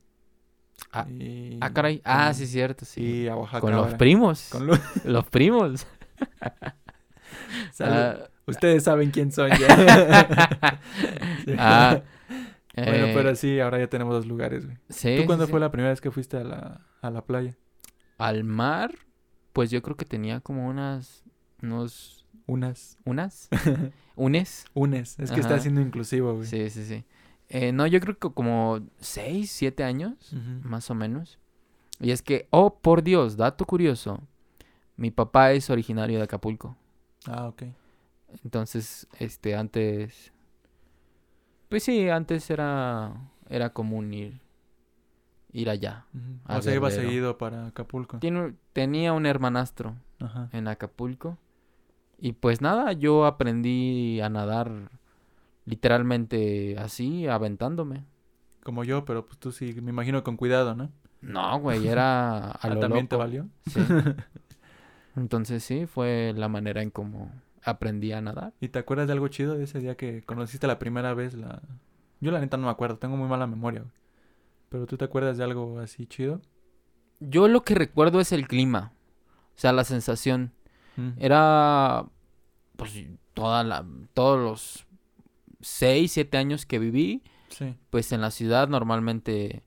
Ah, 0.91 1.05
y- 1.09 1.57
Ah, 1.61 1.71
caray. 1.71 2.01
Ah, 2.03 2.33
sí, 2.33 2.47
cierto, 2.47 2.83
sí. 2.85 3.01
Y 3.01 3.27
a 3.27 3.35
Oaxaca. 3.35 3.61
Con 3.61 3.75
los 3.75 3.93
primos. 3.93 4.49
Con 4.51 4.65
los- 4.67 4.79
Los 5.05 5.25
primos. 5.25 5.85
Ah, 7.79 8.15
Ustedes 8.47 8.83
saben 8.83 9.11
quién 9.11 9.31
son 9.31 9.49
ya. 9.49 10.79
Sí. 11.45 11.55
ah, 11.57 12.01
Bueno, 12.75 13.05
eh, 13.07 13.11
pero 13.15 13.35
sí, 13.35 13.59
ahora 13.59 13.79
ya 13.79 13.87
tenemos 13.87 14.13
dos 14.13 14.25
lugares, 14.25 14.65
güey. 14.65 14.77
sí, 14.89 15.15
¿Tú 15.19 15.25
cuándo 15.25 15.45
sí. 15.45 15.51
fue 15.51 15.59
la 15.59 15.71
primera 15.71 15.89
vez 15.91 16.01
que 16.01 16.11
fuiste 16.11 16.37
a 16.37 16.43
la, 16.43 16.81
a 17.01 17.09
la 17.09 17.23
playa? 17.23 17.55
Al 18.17 18.43
mar, 18.43 18.93
pues 19.53 19.71
yo 19.71 19.81
creo 19.81 19.95
que 19.97 20.05
tenía 20.05 20.39
como 20.41 20.67
unas, 20.67 21.23
unos, 21.61 22.25
Unas. 22.47 22.97
unas, 23.05 23.49
unes. 24.15 24.65
Unes. 24.73 25.19
Es 25.19 25.31
que 25.31 25.39
está 25.39 25.59
siendo 25.59 25.81
inclusivo, 25.81 26.33
güey. 26.35 26.45
Sí, 26.47 26.69
sí, 26.69 26.85
sí. 26.85 27.05
Eh, 27.49 27.71
no, 27.71 27.85
yo 27.87 27.99
creo 27.99 28.17
que 28.17 28.31
como 28.31 28.79
seis, 28.97 29.51
siete 29.51 29.83
años, 29.83 30.33
Ujú. 30.33 30.67
más 30.67 30.89
o 30.89 30.95
menos. 30.95 31.37
Y 31.99 32.11
es 32.11 32.21
que, 32.21 32.47
oh, 32.49 32.75
por 32.79 33.03
Dios, 33.03 33.37
dato 33.37 33.65
curioso, 33.65 34.19
mi 34.97 35.11
papá 35.11 35.51
es 35.51 35.69
originario 35.69 36.17
de 36.17 36.23
Acapulco. 36.23 36.75
Ah, 37.27 37.47
ok. 37.47 37.63
Entonces, 38.43 39.07
este, 39.19 39.55
antes, 39.55 40.33
pues 41.69 41.83
sí, 41.83 42.09
antes 42.09 42.49
era, 42.49 43.13
era 43.49 43.71
común 43.71 44.13
ir, 44.13 44.39
ir 45.53 45.69
allá. 45.69 46.05
A 46.45 46.57
O 46.57 46.61
sea, 46.61 46.73
iba 46.75 46.91
seguido 46.91 47.37
para 47.37 47.67
Acapulco. 47.67 48.19
Tiene- 48.19 48.55
tenía 48.73 49.13
un 49.13 49.25
hermanastro 49.25 49.95
Ajá. 50.19 50.49
en 50.51 50.67
Acapulco. 50.67 51.37
Y 52.17 52.33
pues 52.33 52.61
nada, 52.61 52.91
yo 52.93 53.25
aprendí 53.25 54.19
a 54.21 54.29
nadar 54.29 54.89
literalmente 55.65 56.77
así, 56.79 57.27
aventándome. 57.27 58.05
Como 58.63 58.83
yo, 58.83 59.05
pero 59.05 59.25
pues 59.25 59.37
tú 59.37 59.51
sí, 59.51 59.75
me 59.81 59.91
imagino 59.91 60.23
con 60.23 60.37
cuidado, 60.37 60.75
¿no? 60.75 60.91
No, 61.21 61.59
güey, 61.59 61.87
era 61.87 62.51
a 62.51 62.51
Ah, 62.51 62.69
lo 62.69 62.79
¿También 62.79 63.07
te 63.07 63.15
valió? 63.15 63.47
Sí. 63.67 63.79
Entonces 65.15 65.63
sí, 65.63 65.85
fue 65.85 66.33
la 66.35 66.47
manera 66.47 66.81
en 66.81 66.89
cómo 66.89 67.31
aprendí 67.63 68.11
a 68.11 68.21
nadar. 68.21 68.53
¿Y 68.59 68.69
te 68.69 68.79
acuerdas 68.79 69.07
de 69.07 69.13
algo 69.13 69.27
chido 69.27 69.57
de 69.57 69.63
ese 69.63 69.79
día 69.79 69.95
que 69.95 70.23
conociste 70.23 70.67
la 70.67 70.79
primera 70.79 71.13
vez 71.13 71.33
la... 71.33 71.61
Yo 72.21 72.31
la 72.31 72.39
neta 72.39 72.57
no 72.57 72.65
me 72.65 72.71
acuerdo, 72.71 72.97
tengo 72.97 73.17
muy 73.17 73.27
mala 73.27 73.47
memoria, 73.47 73.81
güey. 73.81 73.93
Pero 74.69 74.85
tú 74.85 74.97
te 74.97 75.05
acuerdas 75.05 75.37
de 75.37 75.43
algo 75.43 75.79
así 75.79 76.05
chido? 76.05 76.41
Yo 77.19 77.47
lo 77.47 77.63
que 77.63 77.75
recuerdo 77.75 78.19
es 78.19 78.31
el 78.31 78.47
clima, 78.47 78.93
o 79.55 79.59
sea, 79.59 79.71
la 79.71 79.83
sensación. 79.83 80.51
Mm. 80.97 81.11
Era, 81.17 82.05
pues, 82.75 82.91
toda 83.33 83.63
la, 83.63 83.85
todos 84.13 84.39
los 84.39 84.85
seis, 85.65 86.11
siete 86.11 86.37
años 86.37 86.65
que 86.65 86.79
viví, 86.79 87.23
Sí. 87.49 87.75
pues 87.89 88.11
en 88.11 88.21
la 88.21 88.31
ciudad 88.31 88.67
normalmente, 88.67 89.63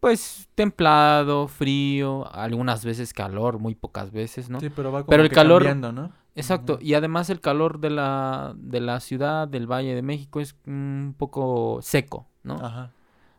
pues, 0.00 0.48
templado, 0.54 1.46
frío, 1.48 2.32
algunas 2.34 2.84
veces 2.84 3.12
calor, 3.12 3.58
muy 3.58 3.74
pocas 3.74 4.10
veces, 4.10 4.48
¿no? 4.50 4.60
Sí, 4.60 4.68
pero 4.70 4.90
va 4.90 5.00
como 5.00 5.10
Pero 5.10 5.22
el 5.22 5.28
que 5.28 5.34
calor- 5.34 5.62
cambiando, 5.64 5.92
¿no? 5.92 6.12
Exacto, 6.34 6.78
y 6.80 6.94
además 6.94 7.28
el 7.28 7.40
calor 7.40 7.78
de 7.78 7.90
la, 7.90 8.54
de 8.56 8.80
la 8.80 9.00
ciudad, 9.00 9.46
del 9.46 9.66
Valle 9.70 9.94
de 9.94 10.00
México, 10.02 10.40
es 10.40 10.56
un 10.66 11.14
poco 11.18 11.80
seco, 11.82 12.26
¿no? 12.42 12.54
Ajá. 12.54 12.90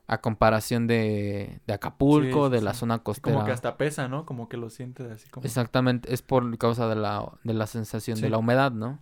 A 0.05 0.19
comparación 0.19 0.86
de, 0.86 1.62
de 1.65 1.74
Acapulco, 1.74 2.48
Sí, 2.48 2.50
sí, 2.50 2.55
de 2.57 2.62
la 2.62 2.74
sí. 2.74 2.79
zona 2.81 3.00
costera. 3.00 3.33
Como 3.36 3.45
que 3.45 3.53
hasta 3.53 3.77
pesa, 3.77 4.10
¿no? 4.10 4.25
Como 4.25 4.50
que 4.50 4.57
lo 4.57 4.69
sientes 4.69 5.10
así 5.10 5.29
como... 5.29 5.45
Exactamente, 5.45 6.13
es 6.13 6.22
por 6.22 6.57
causa 6.57 6.88
de 6.89 6.95
la, 6.95 7.31
de 7.43 7.53
la 7.53 7.67
sensación 7.67 8.19
de 8.19 8.29
la 8.29 8.38
humedad, 8.38 8.72
¿no? 8.74 9.00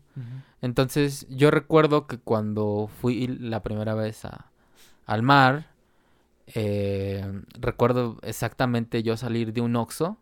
Entonces, 0.62 1.26
yo 1.30 1.50
recuerdo 1.50 2.06
que 2.06 2.20
cuando 2.20 2.88
fui 3.02 3.26
la 3.28 3.64
primera 3.64 3.96
vez 3.96 4.26
a, 4.26 4.52
al 5.08 5.24
mar, 5.24 5.68
eh, 6.54 7.42
recuerdo 7.60 8.18
exactamente 8.22 9.02
yo 9.02 9.18
salir 9.18 9.54
de 9.54 9.62
un 9.62 9.76
Oxxo, 9.76 10.18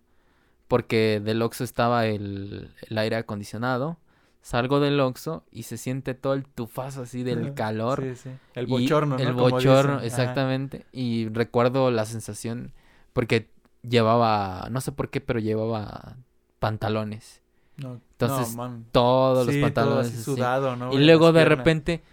porque 0.69 1.21
del 1.23 1.41
Oxxo 1.41 1.63
estaba 1.65 2.05
el, 2.05 2.71
el 2.89 2.97
aire 2.97 3.17
acondicionado. 3.17 3.97
Salgo 4.41 4.79
del 4.79 4.99
Oxxo 4.99 5.43
y 5.51 5.63
se 5.63 5.77
siente 5.77 6.13
todo 6.13 6.33
el 6.33 6.45
tufazo 6.45 7.01
así 7.03 7.23
del 7.23 7.53
calor. 7.53 8.01
Sí, 8.01 8.15
sí. 8.15 8.29
El 8.55 8.67
bochorno, 8.67 9.17
¿no? 9.17 9.23
El 9.23 9.33
bochorno. 9.33 9.95
Ajá. 9.97 10.05
exactamente. 10.05 10.85
Y 10.91 11.27
recuerdo 11.29 11.91
la 11.91 12.05
sensación, 12.05 12.71
porque 13.13 13.49
llevaba, 13.81 14.67
no 14.71 14.79
sé 14.81 14.91
por 14.91 15.09
qué, 15.09 15.19
pero 15.21 15.39
llevaba 15.39 16.15
pantalones. 16.59 17.41
No, 17.77 17.99
Entonces, 18.11 18.55
no. 18.55 18.83
Todos 18.91 19.45
los 19.45 19.53
Sí, 19.55 19.61
todo 19.61 19.67
pantalones. 19.67 20.07
así 20.07 20.15
así. 20.15 20.23
sudado, 20.23 20.75
¿no? 20.75 20.93
Y 20.93 20.97
luego 21.05 21.31
de 21.31 21.45
repente, 21.45 22.03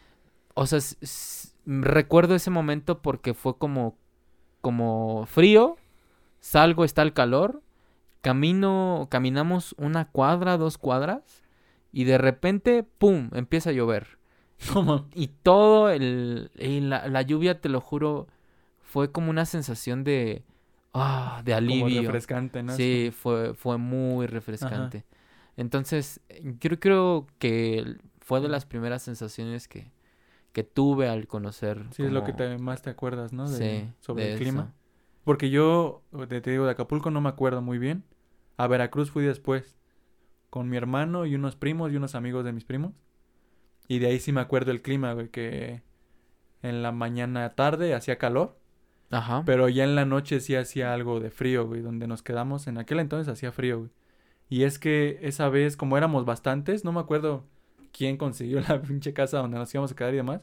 o 0.54 0.66
sea, 0.66 0.78
recuerdo 1.64 2.34
ese 2.34 2.50
momento 2.50 3.02
porque 3.02 3.34
fue 3.34 3.56
como, 3.58 3.96
como 4.60 5.26
frío, 5.26 5.76
salgo, 6.40 6.84
está 6.84 7.02
el 7.02 7.12
calor, 7.12 7.62
camino, 8.20 9.08
caminamos 9.10 9.74
una 9.78 10.08
cuadra, 10.10 10.56
dos 10.56 10.78
cuadras, 10.78 11.42
y 11.96 12.04
de 12.04 12.18
repente, 12.18 12.82
¡pum!, 12.82 13.30
empieza 13.32 13.70
a 13.70 13.72
llover. 13.72 14.18
Man. 14.74 15.06
Y 15.14 15.28
todo 15.28 15.88
el, 15.90 16.50
y 16.58 16.80
la, 16.80 17.08
la 17.08 17.22
lluvia, 17.22 17.60
te 17.60 17.68
lo 17.70 17.80
juro, 17.80 18.26
fue 18.82 19.12
como 19.12 19.30
una 19.30 19.46
sensación 19.46 20.04
de, 20.04 20.42
ah, 20.94 21.42
de 21.44 21.54
Como 21.54 21.86
alivio. 21.86 22.02
refrescante, 22.02 22.62
¿no? 22.62 22.76
Sí, 22.76 23.10
fue, 23.12 23.54
fue 23.54 23.78
muy 23.78 24.26
refrescante. 24.26 25.04
Entonces, 25.56 26.20
yo 26.60 26.78
creo 26.78 27.26
que 27.38 27.96
fue 28.20 28.40
de 28.40 28.48
las 28.48 28.66
primeras 28.66 29.02
sensaciones 29.02 29.68
que, 29.68 29.90
que 30.52 30.64
tuve 30.64 31.08
al 31.08 31.26
conocer. 31.26 31.84
Sí, 31.92 32.02
es 32.02 32.12
lo 32.12 32.24
que 32.24 32.32
te, 32.32 32.58
más 32.58 32.82
te 32.82 32.90
acuerdas, 32.90 33.32
¿no? 33.32 33.50
De- 33.50 33.58
Sí, 33.58 33.88
sobre 34.00 34.24
de 34.24 34.32
el 34.32 34.38
clima. 34.38 34.72
Porque 35.24 35.50
yo, 35.50 36.02
te 36.28 36.40
digo, 36.50 36.66
de 36.66 36.72
Acapulco 36.72 37.10
no 37.10 37.20
me 37.20 37.28
acuerdo 37.28 37.62
muy 37.62 37.78
bien. 37.78 38.04
A 38.58 38.66
Veracruz 38.68 39.10
fui 39.10 39.24
después. 39.24 39.76
Con 40.56 40.70
mi 40.70 40.78
hermano 40.78 41.26
y 41.26 41.34
unos 41.34 41.54
primos 41.54 41.92
y 41.92 41.96
unos 41.96 42.14
amigos 42.14 42.42
de 42.42 42.50
mis 42.50 42.64
primos. 42.64 42.94
Y 43.88 43.98
de 43.98 44.06
ahí 44.06 44.18
sí 44.18 44.32
me 44.32 44.40
acuerdo 44.40 44.70
el 44.70 44.80
clima, 44.80 45.12
güey, 45.12 45.28
que 45.28 45.82
en 46.62 46.82
la 46.82 46.92
mañana 46.92 47.50
tarde 47.50 47.92
hacía 47.92 48.16
calor. 48.16 48.58
Ajá. 49.10 49.42
Pero 49.44 49.68
ya 49.68 49.84
en 49.84 49.94
la 49.94 50.06
noche 50.06 50.40
sí 50.40 50.56
hacía 50.56 50.94
algo 50.94 51.20
de 51.20 51.30
frío, 51.30 51.66
güey. 51.66 51.82
Donde 51.82 52.06
nos 52.06 52.22
quedamos, 52.22 52.68
en 52.68 52.78
aquel 52.78 53.00
entonces 53.00 53.30
hacía 53.30 53.52
frío, 53.52 53.80
güey. 53.80 53.90
Y 54.48 54.62
es 54.62 54.78
que 54.78 55.18
esa 55.20 55.50
vez, 55.50 55.76
como 55.76 55.98
éramos 55.98 56.24
bastantes, 56.24 56.86
no 56.86 56.92
me 56.92 57.00
acuerdo 57.00 57.44
quién 57.92 58.16
consiguió 58.16 58.60
la 58.66 58.80
pinche 58.80 59.12
casa 59.12 59.36
donde 59.36 59.58
nos 59.58 59.74
íbamos 59.74 59.92
a 59.92 59.94
quedar 59.94 60.14
y 60.14 60.16
demás. 60.16 60.40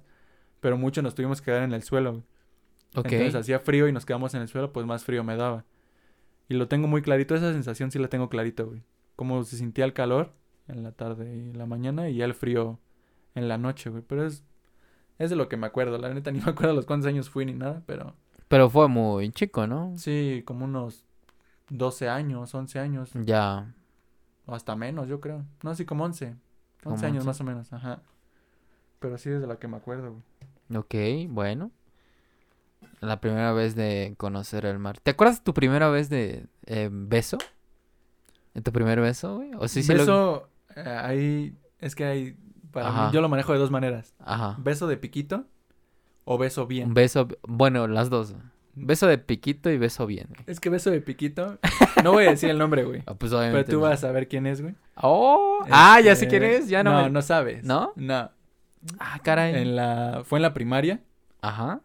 Pero 0.60 0.78
muchos 0.78 1.04
nos 1.04 1.16
tuvimos 1.16 1.42
que 1.42 1.46
quedar 1.46 1.64
en 1.64 1.74
el 1.74 1.82
suelo, 1.82 2.12
güey. 2.12 2.24
ok. 2.98 3.14
Entonces 3.14 3.34
hacía 3.34 3.58
frío 3.58 3.88
y 3.88 3.92
nos 3.92 4.06
quedamos 4.06 4.36
en 4.36 4.44
el 4.44 4.48
suelo, 4.48 4.72
pues 4.74 4.86
más 4.86 5.06
frío 5.06 5.24
me 5.24 5.36
daba. 5.38 5.66
Y 6.50 6.54
lo 6.54 6.68
tengo 6.68 6.88
muy 6.88 7.02
clarito, 7.02 7.34
esa 7.34 7.52
sensación 7.52 7.90
sí 7.90 7.98
la 7.98 8.10
tengo 8.10 8.30
clarito, 8.30 8.68
güey. 8.68 8.84
Cómo 9.16 9.44
se 9.44 9.58
sentía 9.58 9.86
el 9.86 9.94
calor 9.94 10.32
en 10.68 10.84
la 10.84 10.92
tarde 10.92 11.36
y 11.36 11.40
en 11.52 11.58
la 11.58 11.66
mañana 11.66 12.10
y 12.10 12.16
ya 12.18 12.26
el 12.26 12.34
frío 12.34 12.80
en 13.36 13.48
la 13.48 13.58
noche, 13.58 13.90
güey. 13.90 14.04
Pero 14.08 14.26
es, 14.26 14.44
es 15.20 15.30
de 15.30 15.36
lo 15.36 15.48
que 15.50 15.58
me 15.58 15.68
acuerdo. 15.68 15.98
La 15.98 16.14
neta 16.14 16.32
ni 16.32 16.40
me 16.40 16.50
acuerdo 16.52 16.74
los 16.74 16.86
cuántos 16.86 17.08
años 17.08 17.30
fui 17.30 17.46
ni 17.46 17.54
nada, 17.54 17.84
pero 17.86 18.16
Pero 18.48 18.70
fue 18.70 18.88
muy 18.88 19.32
chico, 19.32 19.68
¿no? 19.68 19.94
sí, 19.98 20.44
como 20.46 20.66
unos 20.66 21.06
12 21.70 22.10
años, 22.10 22.54
11 22.54 22.80
años, 22.80 23.12
Ya. 23.24 23.74
o 24.46 24.54
hasta 24.56 24.76
menos, 24.76 25.08
yo 25.08 25.20
creo. 25.20 25.46
No, 25.64 25.70
así 25.72 25.86
como 25.86 26.04
11. 26.06 26.26
11 26.28 26.38
Como 26.84 26.96
años 26.98 27.26
11. 27.26 27.26
más 27.28 27.42
o 27.42 27.44
menos, 27.44 27.74
ajá. 27.74 28.02
Pero 29.00 29.18
sí 29.18 29.30
es 29.30 29.42
de 29.42 29.48
la 29.48 29.58
que 29.58 29.68
me 29.68 29.78
acuerdo, 29.78 30.12
güey. 30.70 30.80
Ok, 30.82 31.30
bueno. 31.32 31.72
La 33.00 33.20
primera 33.20 33.52
vez 33.54 33.76
de 33.76 34.14
conocer 34.18 34.66
el 34.66 34.80
mar. 34.80 35.00
¿Te 35.00 35.12
acuerdas 35.12 35.40
de 35.40 35.44
tu 35.44 35.54
primera 35.54 35.90
vez 35.90 36.10
de 36.10 36.46
eh, 36.66 36.90
beso? 36.92 37.38
¿De 38.54 38.62
tu 38.62 38.72
primer 38.72 39.00
beso, 39.02 39.38
güey? 39.38 39.52
¿O 39.58 39.68
sí, 39.68 39.84
sí 39.84 39.92
lo- 39.94 40.00
Beso, 40.00 40.50
eh, 40.76 40.82
ahí, 40.90 41.56
es 41.80 41.96
que 41.96 42.06
hay, 42.06 42.38
para 42.72 42.90
Ajá. 42.90 43.08
mí, 43.08 43.14
yo 43.14 43.22
lo 43.22 43.30
manejo 43.30 43.54
de 43.54 43.60
dos 43.60 43.72
maneras. 43.72 44.14
Ajá. 44.20 44.56
¿Beso 44.60 44.88
de 44.88 44.98
piquito 44.98 45.46
o 46.26 46.38
beso 46.38 46.68
bien? 46.68 46.90
Un 46.90 46.94
beso, 46.94 47.28
bueno, 47.48 47.88
las 47.88 48.10
dos. 48.10 48.36
Beso 48.76 49.06
de 49.08 49.20
piquito 49.20 49.70
y 49.70 49.78
beso 49.78 50.06
bien. 50.08 50.28
güey. 50.30 50.44
Es 50.48 50.60
que 50.60 50.70
beso 50.70 50.90
de 50.90 51.00
piquito, 51.02 51.60
no 52.04 52.12
voy 52.14 52.26
a 52.26 52.32
decir 52.32 52.50
el 52.50 52.58
nombre, 52.58 52.84
güey. 52.84 53.04
Ah, 53.08 53.14
pues 53.16 53.32
Pero 53.32 53.40
obviamente. 53.42 53.72
tú 53.72 53.78
no. 53.78 53.84
vas 53.84 53.94
a 54.04 54.08
saber 54.08 54.28
quién 54.28 54.48
es, 54.48 54.62
güey. 54.62 54.74
Oh, 54.96 55.60
ah, 55.70 56.00
ya 56.02 56.16
sé 56.16 56.26
Este, 56.26 56.28
quién 56.40 56.44
es, 56.44 56.70
ya 56.70 56.84
no. 56.84 56.92
No, 56.94 57.04
me- 57.04 57.10
no 57.12 57.22
sabes. 57.22 57.64
¿No? 57.64 57.94
No. 57.96 58.32
Ah, 59.00 59.20
caray. 59.24 59.56
En 59.56 59.76
la, 59.76 60.24
fue 60.26 60.40
en 60.40 60.44
la 60.44 60.54
primaria 60.54 61.02
Ajá. 61.42 61.82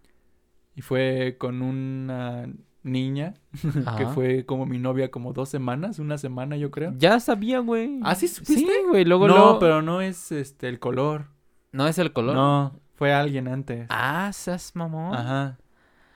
y 0.74 0.80
fue 0.82 1.36
con 1.38 1.60
una 1.62 2.48
niña 2.82 3.34
que 3.98 4.06
fue 4.06 4.46
como 4.46 4.64
mi 4.66 4.78
novia 4.78 5.10
como 5.10 5.32
dos 5.32 5.48
semanas, 5.48 5.98
una 5.98 6.16
semana 6.18 6.56
yo 6.56 6.70
creo. 6.70 6.94
Ya 6.96 7.18
sabía, 7.20 7.58
güey. 7.60 8.00
¿Ah, 8.02 8.14
sí 8.14 8.28
supiste? 8.28 8.54
Sí, 8.62 8.70
güey. 8.88 9.04
Luego, 9.04 9.26
no, 9.28 9.34
luego- 9.36 9.58
pero 9.58 9.82
no 9.82 10.00
es 10.00 10.32
este 10.32 10.68
el 10.68 10.78
color. 10.78 11.26
¿No 11.72 11.86
es 11.86 11.98
el 11.98 12.12
color? 12.12 12.34
No, 12.34 12.80
fue 12.94 13.12
alguien 13.12 13.48
antes. 13.48 13.86
Ah, 13.90 14.30
seas 14.32 14.74
mamón. 14.74 15.14
Ajá. 15.14 15.58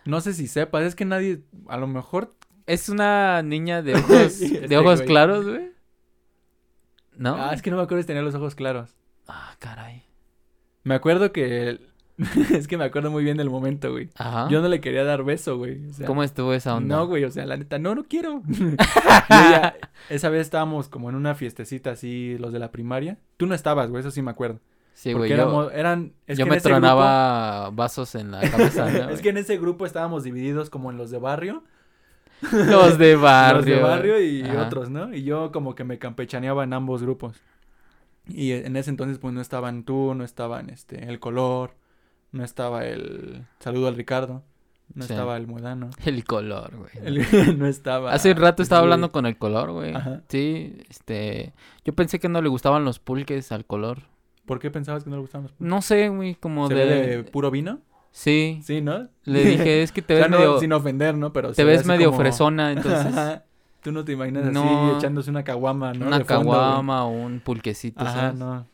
No 0.05 0.21
sé 0.21 0.33
si 0.35 0.47
sepas, 0.49 0.83
es 0.85 0.95
que 0.95 1.05
nadie, 1.05 1.43
a 1.69 1.77
lo 1.77 1.87
mejor 1.87 2.35
Es 2.67 2.89
una 2.89 3.43
niña 3.43 3.83
de 3.83 3.95
ojos, 3.97 4.33
Sí, 4.33 4.49
de 4.51 4.59
este 4.65 4.77
ojos 4.79 4.97
güey. 5.01 5.07
claros, 5.09 5.47
güey. 5.49 5.71
¿No? 7.17 7.35
Ah, 7.37 7.53
es 7.53 7.61
que 7.63 7.71
no 7.71 7.77
me 7.77 7.83
acuerdo 7.83 8.03
si 8.03 8.07
tenía 8.07 8.23
los 8.23 8.35
ojos 8.35 8.55
claros. 8.55 8.97
Ah, 9.29 9.55
caray. 9.59 10.03
Me 10.85 10.95
acuerdo 10.95 11.31
que... 11.33 11.79
es 12.53 12.69
que 12.69 12.77
me 12.77 12.85
acuerdo 12.85 13.11
muy 13.11 13.25
bien 13.25 13.37
del 13.37 13.51
momento, 13.51 13.91
güey. 13.91 14.11
Ajá. 14.17 14.49
Yo 14.49 14.61
no 14.61 14.69
le 14.69 14.81
quería 14.81 15.05
dar 15.05 15.25
beso, 15.25 15.57
güey. 15.57 15.87
o 15.89 15.93
sea, 15.93 16.07
¿Cómo 16.07 16.23
estuvo 16.23 16.53
esa 16.53 16.75
onda? 16.77 16.97
No, 16.97 17.07
güey, 17.07 17.25
o 17.25 17.31
sea, 17.31 17.47
la 17.47 17.57
neta, 17.57 17.79
no, 17.79 17.95
no 17.95 18.05
quiero. 18.05 18.43
Ella- 19.29 19.75
esa 20.11 20.29
vez 20.29 20.43
estábamos 20.43 20.89
como 20.89 21.09
en 21.11 21.17
una 21.17 21.35
fiestecita 21.35 21.93
así, 21.93 22.37
los 22.39 22.53
de 22.53 22.59
la 22.59 22.71
primaria. 22.71 23.19
Tú 23.37 23.47
no 23.47 23.55
estabas, 23.55 23.91
güey, 23.91 24.01
eso 24.01 24.11
sí 24.11 24.23
me 24.23 24.31
acuerdo. 24.31 24.61
Sí, 24.95 25.15
güey. 25.15 25.31
Yo, 25.31 25.71
eran... 25.71 26.13
es 26.27 26.39
yo 26.39 26.45
que 26.45 26.51
me 26.51 26.61
tronaba 26.61 27.71
vasos 27.71 28.15
en 28.15 28.31
la 28.31 28.41
cabeza. 28.49 28.91
¿no, 28.91 29.11
es 29.11 29.23
que 29.23 29.31
en 29.31 29.39
ese 29.39 29.57
grupo 29.57 29.87
estábamos 29.87 30.23
divididos 30.23 30.69
como 30.71 30.91
en 30.91 30.99
los 30.99 31.11
de 31.11 31.19
barrio. 31.19 31.65
Los 32.53 32.99
de 32.99 33.17
barrio. 33.17 33.57
Los 33.57 33.67
de 33.67 33.81
barrio 33.81 34.21
y 34.21 34.43
Ajá. 34.43 34.67
otros, 34.67 34.91
¿no? 34.91 35.15
Y 35.15 35.23
yo 35.23 35.51
como 35.51 35.75
que 35.75 35.85
me 35.85 35.99
campechaneaba 35.99 36.65
en 36.65 36.73
ambos 36.73 37.03
grupos. 37.03 37.41
Y 38.29 38.53
en 38.53 38.77
ese 38.77 38.91
entonces 38.91 39.19
pues 39.19 39.33
no 39.35 39.41
estaban 39.41 39.85
tú, 39.85 40.15
no 40.15 40.25
estaban 40.25 40.71
este, 40.71 41.09
el 41.09 41.19
color, 41.19 41.75
no 42.33 42.45
estaba 42.45 42.85
el 42.87 43.45
saludo 43.61 43.89
al 43.89 43.97
Ricardo, 43.97 44.43
no 44.95 45.05
Sí. 45.07 45.13
estaba 45.13 45.37
el 45.37 45.47
Modano, 45.47 45.91
El 46.05 46.25
color, 46.25 46.77
güey. 46.77 46.91
el- 47.07 47.59
no 47.59 47.67
estaba... 47.67 48.13
Hace 48.13 48.33
un 48.33 48.37
rato 48.39 48.63
estaba 48.63 48.83
hablando 48.83 49.11
con 49.13 49.27
el 49.27 49.37
color, 49.39 49.71
güey. 49.73 49.95
Ajá. 49.95 50.23
Sí, 50.29 50.77
este... 50.91 51.53
Yo 51.85 51.95
pensé 51.95 52.19
que 52.19 52.29
no 52.29 52.43
le 52.43 52.49
gustaban 52.49 52.85
los 52.85 52.99
pulques 52.99 53.53
al 53.53 53.65
color. 53.65 54.01
¿Por 54.47 54.59
qué 54.59 54.71
pensabas 54.71 55.05
que 55.05 55.11
no 55.11 55.17
le 55.17 55.23
gustaban 55.23 55.45
los 55.45 55.55
No 55.61 55.81
sé, 55.83 56.09
güey, 56.09 56.35
como 56.35 56.69
¿Se 56.69 56.75
de... 56.75 56.85
ve 56.85 57.07
de 57.19 57.25
puro 57.25 57.51
vino? 57.51 57.81
Sí. 58.11 58.61
Sí, 58.63 58.83
¿no? 58.83 59.09
Le 59.25 59.45
dije, 59.45 59.83
es 59.83 59.93
que 59.93 60.03
te 60.03 60.15
O 60.15 60.17
ves 60.17 60.27
sea, 60.27 60.31
no, 60.31 60.39
medio... 60.39 60.61
sin 60.61 60.73
ofender, 60.73 61.15
¿no? 61.17 61.33
Pero 61.33 61.53
te 61.53 61.65
ve 61.65 61.73
ves 61.73 61.87
medio 61.87 62.07
como- 62.11 62.19
fresona, 62.21 62.73
entonces... 62.73 63.41
Tú 63.83 63.91
no 63.91 64.05
te 64.05 64.13
imaginas 64.13 64.47
así 64.47 64.97
echándose 64.97 65.29
una 65.31 65.43
caguama, 65.43 65.93
¿no? 65.93 66.07
una 66.07 66.23
caguama 66.23 67.05
o 67.05 67.09
un 67.11 67.41
pulquecito, 67.41 68.01
Ajá, 68.03 68.13
¿sabes? 68.13 68.35
no. 68.39 68.65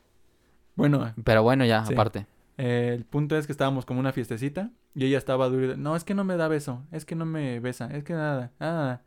Bueno, 0.74 1.12
Pero 1.24 1.42
bueno, 1.42 1.64
ya, 1.64 1.84
Sí. 1.86 1.94
aparte. 1.94 2.26
Eh, 2.58 2.92
el 2.96 3.06
punto 3.06 3.36
es 3.38 3.46
que 3.46 3.52
estábamos 3.52 3.86
como 3.86 4.00
una 4.00 4.12
fiestecita 4.12 4.70
y 4.94 5.06
ella 5.06 5.18
estaba 5.18 5.48
dura. 5.48 5.76
No, 5.76 5.96
es 5.96 6.04
que 6.04 6.14
no 6.14 6.24
me 6.24 6.36
da 6.36 6.48
beso, 6.48 6.86
es 6.92 7.04
que 7.06 7.16
no 7.16 7.26
me 7.26 7.60
besa, 7.60 7.88
es 7.92 8.04
que 8.04 8.14
nada, 8.14 8.52
nada. 8.60 9.04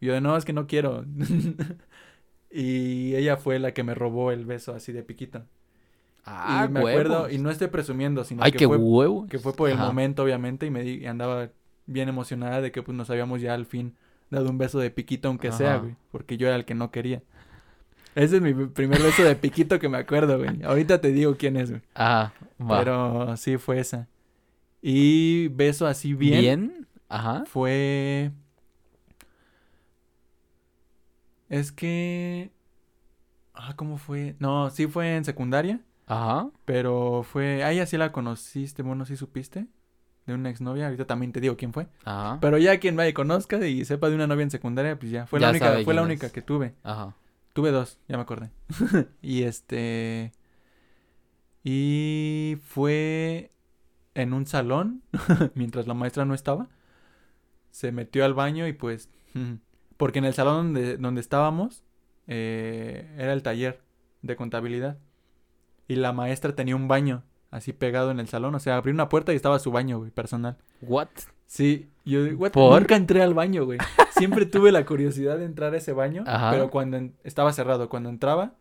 Y 0.00 0.06
yo 0.06 0.14
de 0.14 0.20
no, 0.22 0.36
es 0.36 0.44
que 0.44 0.52
no 0.54 0.66
quiero. 0.66 1.04
y 2.50 3.14
ella 3.16 3.36
fue 3.36 3.58
la 3.58 3.72
que 3.74 3.82
me 3.82 3.94
robó 3.94 4.30
el 4.32 4.44
beso 4.46 4.74
así 4.74 4.92
de 4.92 5.02
piquito. 5.02 5.44
Ah, 6.26 6.66
y 6.66 6.72
me 6.72 6.80
acuerdo, 6.80 7.28
y 7.30 7.38
no 7.38 7.50
estoy 7.50 7.68
presumiendo, 7.68 8.24
sino 8.24 8.42
Ay, 8.42 8.52
que 8.52 8.66
fue 8.66 8.78
que 9.28 9.38
fue 9.38 9.54
por 9.54 9.68
el 9.70 9.78
momento, 9.78 10.22
obviamente, 10.22 10.66
y 10.66 10.70
me 10.70 10.82
di- 10.82 10.98
y 11.02 11.06
andaba 11.06 11.50
bien 11.86 12.08
emocionada 12.08 12.60
de 12.62 12.72
que 12.72 12.82
pues 12.82 12.96
nos 12.96 13.10
habíamos 13.10 13.40
ya 13.42 13.54
al 13.54 13.66
fin 13.66 13.94
dado 14.30 14.48
un 14.50 14.58
beso 14.58 14.78
de 14.78 14.90
piquito, 14.90 15.28
aunque 15.28 15.52
sea, 15.52 15.76
güey, 15.78 15.96
porque 16.10 16.36
yo 16.38 16.46
era 16.46 16.56
el 16.56 16.64
que 16.64 16.74
no 16.74 16.90
quería. 16.90 17.22
Ese 18.14 18.36
es 18.36 18.42
mi 18.42 18.52
primer 18.66 19.02
beso 19.02 19.24
de 19.24 19.34
piquito 19.36 19.78
que 19.78 19.88
me 19.88 19.98
acuerdo, 19.98 20.38
güey. 20.38 20.62
Ahorita 20.62 21.00
te 21.00 21.08
digo 21.12 21.36
quién 21.36 21.56
es, 21.56 21.70
güey. 21.70 21.82
Ajá, 21.94 22.32
va. 22.60 22.78
Pero 22.78 23.36
sí 23.36 23.56
fue 23.58 23.80
esa. 23.80 24.08
Y 24.82 25.48
beso 25.48 25.86
así 25.86 26.14
bien, 26.14 26.40
¿Bien? 26.40 26.86
Ajá. 27.08 27.44
fue... 27.46 28.30
Es 31.48 31.72
que... 31.72 32.50
Ah, 33.54 33.74
¿cómo 33.76 33.98
fue? 33.98 34.34
No, 34.38 34.70
sí 34.70 34.86
fue 34.86 35.16
en 35.16 35.24
secundaria. 35.24 35.80
Ajá. 36.06 36.50
Pero 36.64 37.22
fue. 37.22 37.62
Ah, 37.62 37.72
ella 37.72 37.86
sí 37.86 37.96
la 37.96 38.10
conociste, 38.12 38.82
bueno, 38.82 39.04
sí 39.06 39.16
supiste. 39.16 39.66
De 40.26 40.34
una 40.34 40.50
exnovia. 40.50 40.86
Ahorita 40.86 41.06
también 41.06 41.32
te 41.32 41.40
digo 41.40 41.56
quién 41.56 41.72
fue. 41.72 41.86
Ajá. 42.04 42.38
Pero 42.40 42.58
ya 42.58 42.78
quien 42.80 42.96
vaya 42.96 43.10
y 43.10 43.12
conozca 43.12 43.64
y 43.66 43.84
sepa 43.84 44.08
de 44.08 44.16
una 44.16 44.26
novia 44.26 44.42
en 44.42 44.50
secundaria, 44.50 44.98
pues 44.98 45.12
ya. 45.12 45.26
Fue 45.26 45.38
la 45.38 45.46
Ya 45.48 45.50
única, 45.50 45.66
sabe 45.66 45.84
fue 45.84 45.94
la 45.94 46.02
única 46.02 46.26
es. 46.26 46.32
que 46.32 46.42
tuve. 46.42 46.74
Ajá. 46.82 47.14
Tuve 47.54 47.70
dos, 47.70 47.98
ya 48.08 48.16
me 48.16 48.22
acordé. 48.22 48.50
y 49.22 49.44
este. 49.44 50.32
Y 51.62 52.58
fue 52.64 53.52
en 54.14 54.32
un 54.32 54.44
salón, 54.44 55.02
mientras 55.54 55.86
la 55.86 55.94
maestra 55.94 56.24
no 56.24 56.34
estaba. 56.34 56.68
Se 57.70 57.92
metió 57.92 58.24
al 58.24 58.34
baño 58.34 58.66
y 58.66 58.72
pues. 58.72 59.08
Porque 59.96 60.18
en 60.18 60.24
el 60.24 60.34
salón 60.34 60.74
donde, 60.74 60.96
donde 60.96 61.20
estábamos 61.20 61.84
eh, 62.26 63.14
era 63.16 63.32
el 63.32 63.44
taller 63.44 63.80
de 64.22 64.34
contabilidad. 64.34 64.98
Y 65.86 65.94
la 65.94 66.12
maestra 66.12 66.56
tenía 66.56 66.74
un 66.74 66.88
baño 66.88 67.22
así 67.52 67.72
pegado 67.72 68.10
en 68.10 68.18
el 68.18 68.26
salón. 68.26 68.56
O 68.56 68.58
sea, 68.58 68.76
abrió 68.76 68.92
una 68.92 69.08
puerta 69.08 69.32
y 69.32 69.36
estaba 69.36 69.60
su 69.60 69.70
baño, 69.70 69.98
güey, 69.98 70.10
personal. 70.10 70.58
What? 70.82 71.08
Sí, 71.46 71.88
yo 72.04 72.20
what? 72.36 72.52
¿Por? 72.52 72.80
nunca 72.80 72.96
entré 72.96 73.22
al 73.22 73.34
baño, 73.34 73.64
güey. 73.64 73.78
Siempre 74.10 74.46
tuve 74.46 74.72
la 74.72 74.84
curiosidad 74.84 75.38
de 75.38 75.44
entrar 75.44 75.74
a 75.74 75.76
ese 75.76 75.92
baño, 75.92 76.24
Ajá. 76.26 76.50
pero 76.50 76.70
cuando 76.70 76.96
en- 76.96 77.14
estaba 77.24 77.52
cerrado, 77.52 77.88
cuando 77.88 78.08
entraba, 78.08 78.52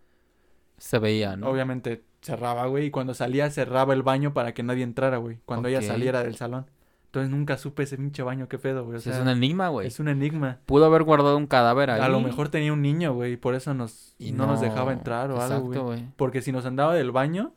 Se 0.78 1.00
veía, 1.00 1.36
¿no? 1.36 1.50
obviamente 1.50 2.04
cerraba, 2.22 2.66
güey, 2.68 2.86
y 2.88 2.92
cuando 2.92 3.14
salía 3.14 3.50
cerraba 3.52 3.94
el 3.94 4.02
baño 4.04 4.34
para 4.34 4.54
que 4.54 4.64
nadie 4.64 4.84
entrara, 4.84 5.18
güey, 5.18 5.40
cuando 5.46 5.68
ella 5.68 5.82
saliera 5.82 6.24
del 6.24 6.36
salón. 6.36 6.66
Entonces 7.06 7.30
nunca 7.30 7.58
supe 7.60 7.84
ese 7.84 7.96
pinche 7.96 8.24
baño, 8.24 8.48
qué 8.48 8.58
pedo, 8.58 8.86
güey. 8.86 8.98
O 8.98 9.00
sea, 9.00 9.14
es 9.14 9.20
un 9.22 9.28
enigma, 9.30 9.68
güey. 9.70 9.86
es 9.86 10.00
un 10.00 10.08
enigma. 10.08 10.58
Pudo 10.66 10.86
haber 10.86 11.04
guardado 11.04 11.38
un 11.38 11.46
cadáver 11.46 11.92
ahí. 11.92 12.02
A 12.02 12.10
lo 12.10 12.20
mejor 12.22 12.50
tenía 12.50 12.74
un 12.74 12.82
niño, 12.82 13.14
güey, 13.14 13.34
y 13.34 13.38
por 13.38 13.54
eso 13.54 13.74
nos 13.76 14.16
y 14.18 14.32
no, 14.32 14.48
nos 14.48 14.62
dejaba 14.62 14.94
entrar 14.94 15.30
o 15.30 15.40
algo, 15.40 15.58
Exacto, 15.68 15.84
güey. 15.84 16.00
güey. 16.00 16.12
Porque 16.16 16.42
si 16.42 16.52
nos 16.52 16.66
andaba 16.66 16.96
del 16.96 17.12
baño, 17.12 17.54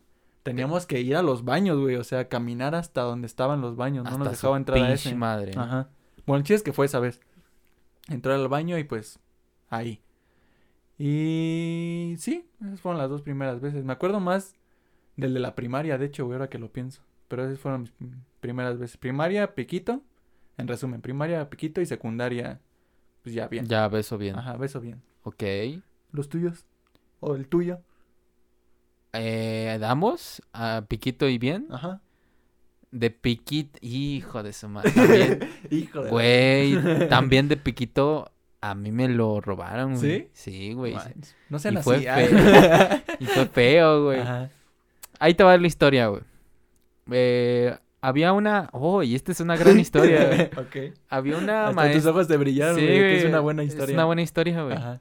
teníamos 0.47 0.87
que 0.87 1.01
ir 1.01 1.17
a 1.17 1.23
los 1.23 1.45
baños, 1.45 1.79
güey, 1.79 1.97
o 1.97 2.05
sea, 2.05 2.29
caminar 2.29 2.75
hasta 2.75 3.03
donde 3.03 3.27
estaban 3.27 3.61
los 3.61 3.77
baños, 3.77 4.05
no 4.05 4.17
nos 4.19 4.31
dejaba 4.31 4.55
su 4.55 4.57
entrar 4.57 4.79
a 4.83 4.93
ese. 4.93 5.15
madre. 5.15 5.53
Ajá. 5.57 5.89
Bueno, 6.27 6.39
el 6.39 6.43
chiste 6.45 6.55
es 6.55 6.63
que 6.63 6.73
fue 6.73 6.87
esa 6.87 7.01
vez. 7.01 7.21
Entrar 8.09 8.37
al 8.37 8.49
baño 8.49 8.79
y 8.79 8.85
pues 8.85 9.19
ahí. 9.69 10.01
Y 10.99 12.15
sí, 12.19 12.49
esas 12.65 12.81
fueron 12.81 12.99
las 12.99 13.11
dos 13.11 13.23
primeras 13.23 13.61
veces. 13.61 13.85
Me 13.85 13.93
acuerdo 13.93 14.21
más 14.21 14.55
del 15.17 15.35
de 15.35 15.41
la 15.41 15.55
primaria, 15.55 15.99
de 15.99 16.07
hecho, 16.07 16.25
güey, 16.25 16.37
ahora 16.37 16.49
que 16.49 16.59
lo 16.59 16.73
pienso. 16.73 17.03
Pero 17.29 17.45
esas 17.45 17.59
fueron 17.59 17.83
mis 17.83 17.91
prim- 17.91 18.23
primeras 18.41 18.79
veces. 18.79 18.97
Primaria, 18.97 19.55
piquito. 19.55 20.03
En 20.59 20.69
resumen, 20.69 21.03
primaria, 21.03 21.51
piquito 21.51 21.81
y 21.83 21.87
secundaria, 21.87 22.61
pues 23.23 23.35
ya 23.35 23.47
bien. 23.49 23.67
Ya, 23.67 23.87
beso 23.89 24.17
bien. 24.17 24.37
Ajá, 24.37 24.57
beso 24.57 24.81
bien. 24.81 25.03
Ok. 25.23 25.43
¿Los 26.13 26.29
tuyos? 26.31 26.65
¿O 27.21 27.35
el 27.35 27.47
tuyo? 27.47 27.81
Eh, 29.19 29.79
¿Damos? 29.81 30.43
¿A 30.53 30.85
Piquito 30.89 31.29
y 31.29 31.39
bien? 31.39 31.69
Ajá. 31.71 32.01
De 32.91 33.11
Piquito... 33.11 33.79
Hijo 33.83 34.43
de 34.43 34.53
su 34.53 34.69
madre. 34.69 34.91
También, 34.93 35.51
Hijo 35.71 36.03
de 36.03 36.11
güey. 36.11 37.09
También 37.09 37.49
de 37.49 37.57
Piquito... 37.57 38.33
A 38.63 38.75
mí 38.75 38.91
me 38.91 39.09
lo 39.09 39.41
robaron, 39.41 39.97
güey. 39.97 40.01
¿Sí? 40.01 40.29
Sí, 40.33 40.73
güey. 40.73 40.97
No 41.51 41.59
sean 41.59 41.75
Y 41.75 41.83
fue. 41.83 41.99
Y 43.21 43.27
fue 43.27 43.47
feo, 43.47 44.05
güey. 44.05 44.21
Ajá. 44.21 44.51
Ahí 45.21 45.35
te 45.35 45.45
va 45.45 45.57
la 45.57 45.67
historia, 45.67 46.09
güey. 46.09 46.23
Eh, 47.11 47.77
había 48.01 48.33
una... 48.33 48.69
Oh, 48.73 49.03
y 49.03 49.15
esta 49.15 49.33
es 49.33 49.41
una 49.41 49.57
gran 49.57 49.79
historia, 49.79 50.27
güey. 50.27 50.43
ok. 50.57 50.97
Había 51.09 51.39
una 51.39 51.69
Hasta 51.69 51.93
tus 51.93 52.07
ojos 52.07 52.29
te 52.29 52.37
brillaron, 52.37 52.77
güey, 52.77 52.87
que 52.87 53.19
es 53.19 53.25
una 53.25 53.41
buena 53.41 53.63
historia. 53.63 53.87
Es 53.87 53.95
una 53.95 54.05
buena 54.05 54.23
historia, 54.23 54.63
güey. 54.63 54.77
Ajá. 54.77 55.01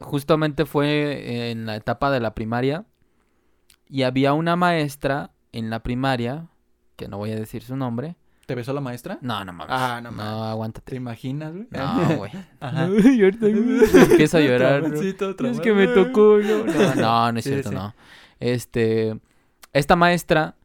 Justamente 0.00 0.64
fue 0.64 1.50
en 1.50 1.66
la 1.66 1.76
etapa 1.76 2.10
de 2.10 2.20
la 2.20 2.34
primaria. 2.34 2.84
Y 3.88 4.02
había 4.02 4.32
una 4.32 4.56
maestra 4.56 5.30
en 5.52 5.70
la 5.70 5.80
primaria, 5.82 6.46
que 6.96 7.08
no 7.08 7.18
voy 7.18 7.30
a 7.32 7.36
decir 7.36 7.62
su 7.62 7.76
nombre. 7.76 8.16
¿Te 8.46 8.54
besó 8.54 8.72
la 8.74 8.80
maestra? 8.80 9.18
No, 9.22 9.42
no 9.44 9.52
mames. 9.54 9.74
Ah, 9.74 10.00
no 10.02 10.10
no, 10.10 10.16
mames. 10.16 10.32
¿Te 10.42 10.48
aguántate. 10.50 10.96
imaginas, 10.96 11.52
güey? 11.52 11.66
No, 11.70 12.08
güey. 12.16 12.32
Ajá. 12.60 12.84
Ay, 13.04 13.22
ahorita 13.22 13.46
Empiezo 14.10 14.36
a 14.38 14.40
llorar. 14.40 14.84
Es 14.84 15.60
que 15.60 15.72
me 15.72 15.86
tocó, 15.86 16.38
no. 16.38 16.64
No, 16.64 16.94
no, 16.94 17.32
no 17.32 17.38
es 17.38 17.44
Sí, 17.44 17.50
cierto, 17.50 17.70
sí. 17.70 17.74
no. 17.74 17.94
Este, 18.40 19.18
esta 19.72 19.96
maestra 19.96 20.56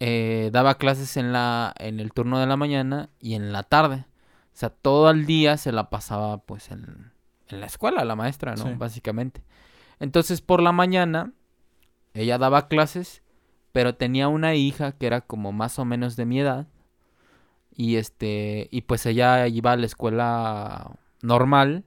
eh, 0.00 0.50
daba 0.52 0.76
clases 0.76 1.16
en 1.16 1.32
la, 1.32 1.72
en 1.78 2.00
el 2.00 2.12
turno 2.12 2.38
de 2.38 2.46
la 2.46 2.56
mañana 2.56 3.08
y 3.20 3.34
en 3.34 3.52
la 3.52 3.62
tarde. 3.62 4.04
O 4.52 4.58
sea, 4.58 4.68
todo 4.70 5.10
el 5.10 5.24
día 5.24 5.56
se 5.56 5.72
la 5.72 5.88
pasaba, 5.88 6.38
pues, 6.38 6.70
en, 6.70 7.12
en 7.48 7.60
la 7.60 7.66
escuela, 7.66 8.04
la 8.04 8.16
maestra, 8.16 8.56
¿no? 8.56 8.64
Sí. 8.64 8.70
Básicamente. 8.76 9.42
Entonces, 10.00 10.42
por 10.42 10.60
la 10.62 10.72
mañana, 10.72 11.32
ella 12.16 12.38
daba 12.38 12.68
clases, 12.68 13.22
pero 13.72 13.94
tenía 13.94 14.28
una 14.28 14.54
hija 14.54 14.92
que 14.92 15.06
era 15.06 15.20
como 15.20 15.52
más 15.52 15.78
o 15.78 15.84
menos 15.84 16.16
de 16.16 16.24
mi 16.24 16.40
edad. 16.40 16.66
Y 17.74 17.96
este, 17.96 18.68
y 18.70 18.82
pues 18.82 19.04
ella 19.04 19.46
iba 19.48 19.72
a 19.72 19.76
la 19.76 19.86
escuela 19.86 20.96
normal. 21.22 21.84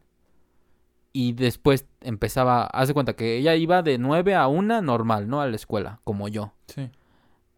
Y 1.11 1.33
después 1.33 1.87
empezaba, 2.01 2.65
haz 2.67 2.87
de 2.87 2.93
cuenta 2.93 3.15
que 3.15 3.37
ella 3.37 3.55
iba 3.55 3.81
de 3.81 3.97
9 3.97 4.35
a 4.35 4.47
1 4.47 4.83
normal, 4.83 5.27
¿no? 5.27 5.41
A 5.41 5.47
la 5.47 5.55
escuela, 5.55 5.99
como 6.03 6.27
yo. 6.27 6.53
Sí. 6.67 6.91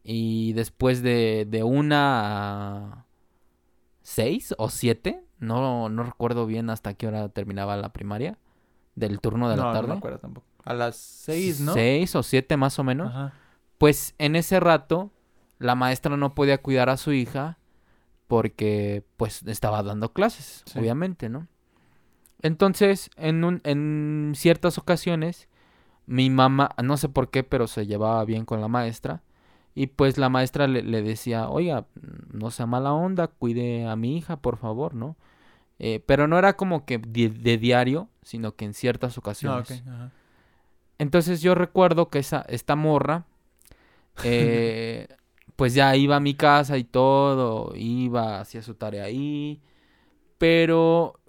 Y 0.03 0.53
después 0.53 1.03
de, 1.03 1.45
de 1.49 1.63
1 1.63 1.93
a 1.93 3.05
6 4.03 4.55
o 4.57 4.69
7, 4.69 5.25
no, 5.39 5.89
no 5.89 6.03
recuerdo 6.03 6.45
bien 6.45 6.69
hasta 6.69 6.93
qué 6.93 7.07
hora 7.07 7.27
terminaba 7.27 7.75
la 7.75 7.91
primaria, 7.91 8.37
del 8.95 9.19
turno 9.19 9.49
de 9.49 9.57
la 9.57 9.73
tarde. 9.73 9.87
no 9.89 9.93
me 9.95 9.97
acuerdo 9.97 10.19
tampoco. 10.19 10.47
A 10.65 10.73
las 10.73 10.95
seis, 10.95 11.59
¿no? 11.59 11.73
6 11.73 12.15
o 12.15 12.23
7 12.23 12.55
más 12.57 12.77
o 12.79 12.83
menos. 12.83 13.09
Ajá. 13.09 13.33
Pues 13.77 14.13
en 14.19 14.35
ese 14.35 14.59
rato 14.59 15.11
la 15.59 15.75
maestra 15.75 16.17
no 16.17 16.33
podía 16.35 16.59
cuidar 16.61 16.89
a 16.89 16.97
su 16.97 17.11
hija 17.13 17.57
porque 18.27 19.03
pues 19.17 19.43
estaba 19.43 19.83
dando 19.83 20.13
clases, 20.13 20.63
Sí. 20.65 20.79
obviamente, 20.79 21.29
¿no? 21.29 21.47
Entonces, 22.41 23.09
en, 23.17 23.43
un- 23.43 23.61
en 23.63 24.33
ciertas 24.35 24.77
ocasiones, 24.77 25.47
Mi 26.07 26.29
mamá, 26.31 26.71
no 26.83 26.97
sé 26.97 27.07
por 27.09 27.29
qué, 27.29 27.43
pero 27.43 27.67
se 27.67 27.85
llevaba 27.85 28.25
bien 28.25 28.43
con 28.43 28.59
la 28.59 28.67
maestra. 28.67 29.21
Y 29.75 29.87
pues 29.87 30.17
la 30.17 30.27
maestra 30.29 30.67
le, 30.67 30.81
le 30.81 31.01
decía, 31.03 31.47
oiga, 31.47 31.85
no 32.33 32.49
sea 32.51 32.65
mala 32.65 32.91
onda, 32.91 33.27
cuide 33.27 33.85
a 33.87 33.95
mi 33.95 34.17
hija, 34.17 34.35
por 34.37 34.57
favor, 34.57 34.93
¿no? 34.95 35.15
Eh, 35.79 36.03
pero 36.05 36.27
no 36.27 36.37
era 36.39 36.57
como 36.57 36.85
que 36.85 36.97
de, 36.97 37.29
de 37.29 37.57
diario, 37.57 38.09
sino 38.23 38.55
que 38.55 38.65
en 38.65 38.73
ciertas 38.73 39.15
Ah, 39.15 39.19
ocasiones. 39.19 39.83
ajá. 39.87 40.11
Entonces 41.01 41.41
yo 41.41 41.55
recuerdo 41.55 42.09
que 42.09 42.19
esa, 42.19 42.41
esta 42.47 42.75
morra, 42.75 43.25
eh, 44.23 45.07
pues 45.55 45.73
ya 45.73 45.95
iba 45.95 46.17
a 46.17 46.19
mi 46.19 46.35
casa 46.35 46.77
y 46.77 46.83
todo, 46.83 47.73
iba, 47.75 48.39
hacía 48.39 48.61
su 48.61 48.75
tarea 48.75 49.05
ahí, 49.05 49.59
pero 50.37 51.19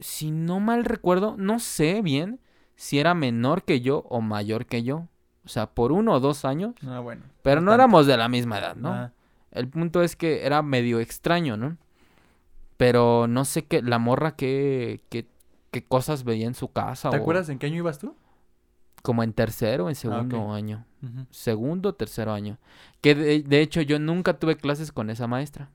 si 0.00 0.30
no 0.30 0.60
mal 0.60 0.84
recuerdo, 0.84 1.34
no 1.38 1.60
sé 1.60 2.02
bien 2.02 2.40
si 2.76 2.98
era 2.98 3.14
menor 3.14 3.62
que 3.64 3.80
yo 3.80 4.04
o 4.10 4.20
mayor 4.20 4.66
que 4.66 4.82
yo. 4.82 5.08
O 5.46 5.48
sea, 5.48 5.70
por 5.70 5.92
uno 5.92 6.12
o 6.12 6.20
dos 6.20 6.44
años, 6.44 6.74
Ah, 6.86 7.00
bueno. 7.00 7.22
pero 7.42 7.62
no 7.62 7.70
tanto. 7.70 7.74
éramos 7.82 8.06
de 8.06 8.16
la 8.18 8.28
misma 8.28 8.58
edad, 8.58 8.76
¿no? 8.76 8.92
Ajá. 8.92 9.12
El 9.50 9.66
punto 9.68 10.02
es 10.02 10.14
que 10.14 10.44
era 10.44 10.60
medio 10.62 11.00
extraño, 11.00 11.56
¿no? 11.56 11.78
Pero 12.76 13.26
no 13.28 13.44
sé 13.46 13.64
qué, 13.66 13.80
la 13.82 13.98
morra 13.98 14.36
qué, 14.36 15.00
qué, 15.08 15.26
qué 15.70 15.84
cosas 15.84 16.24
veía 16.24 16.46
en 16.46 16.54
su 16.54 16.68
casa. 16.68 17.08
¿Te 17.10 17.16
o 17.16 17.20
acuerdas 17.20 17.48
en 17.48 17.58
qué 17.58 17.66
año 17.66 17.76
ibas 17.76 17.98
tú? 17.98 18.14
Como 19.02 19.22
en 19.22 19.32
tercero 19.32 19.86
o 19.86 19.88
en 19.88 19.94
segundo 19.94 20.42
ok. 20.42 20.54
año. 20.54 20.84
Ujú. 21.02 21.26
Segundo 21.30 21.88
o 21.90 21.94
tercero 21.94 22.32
año. 22.32 22.58
Que 23.00 23.14
de, 23.14 23.42
de 23.42 23.60
hecho 23.60 23.80
yo 23.80 23.98
nunca 23.98 24.38
tuve 24.38 24.56
clases 24.56 24.92
con 24.92 25.08
esa 25.10 25.26
maestra. 25.26 25.70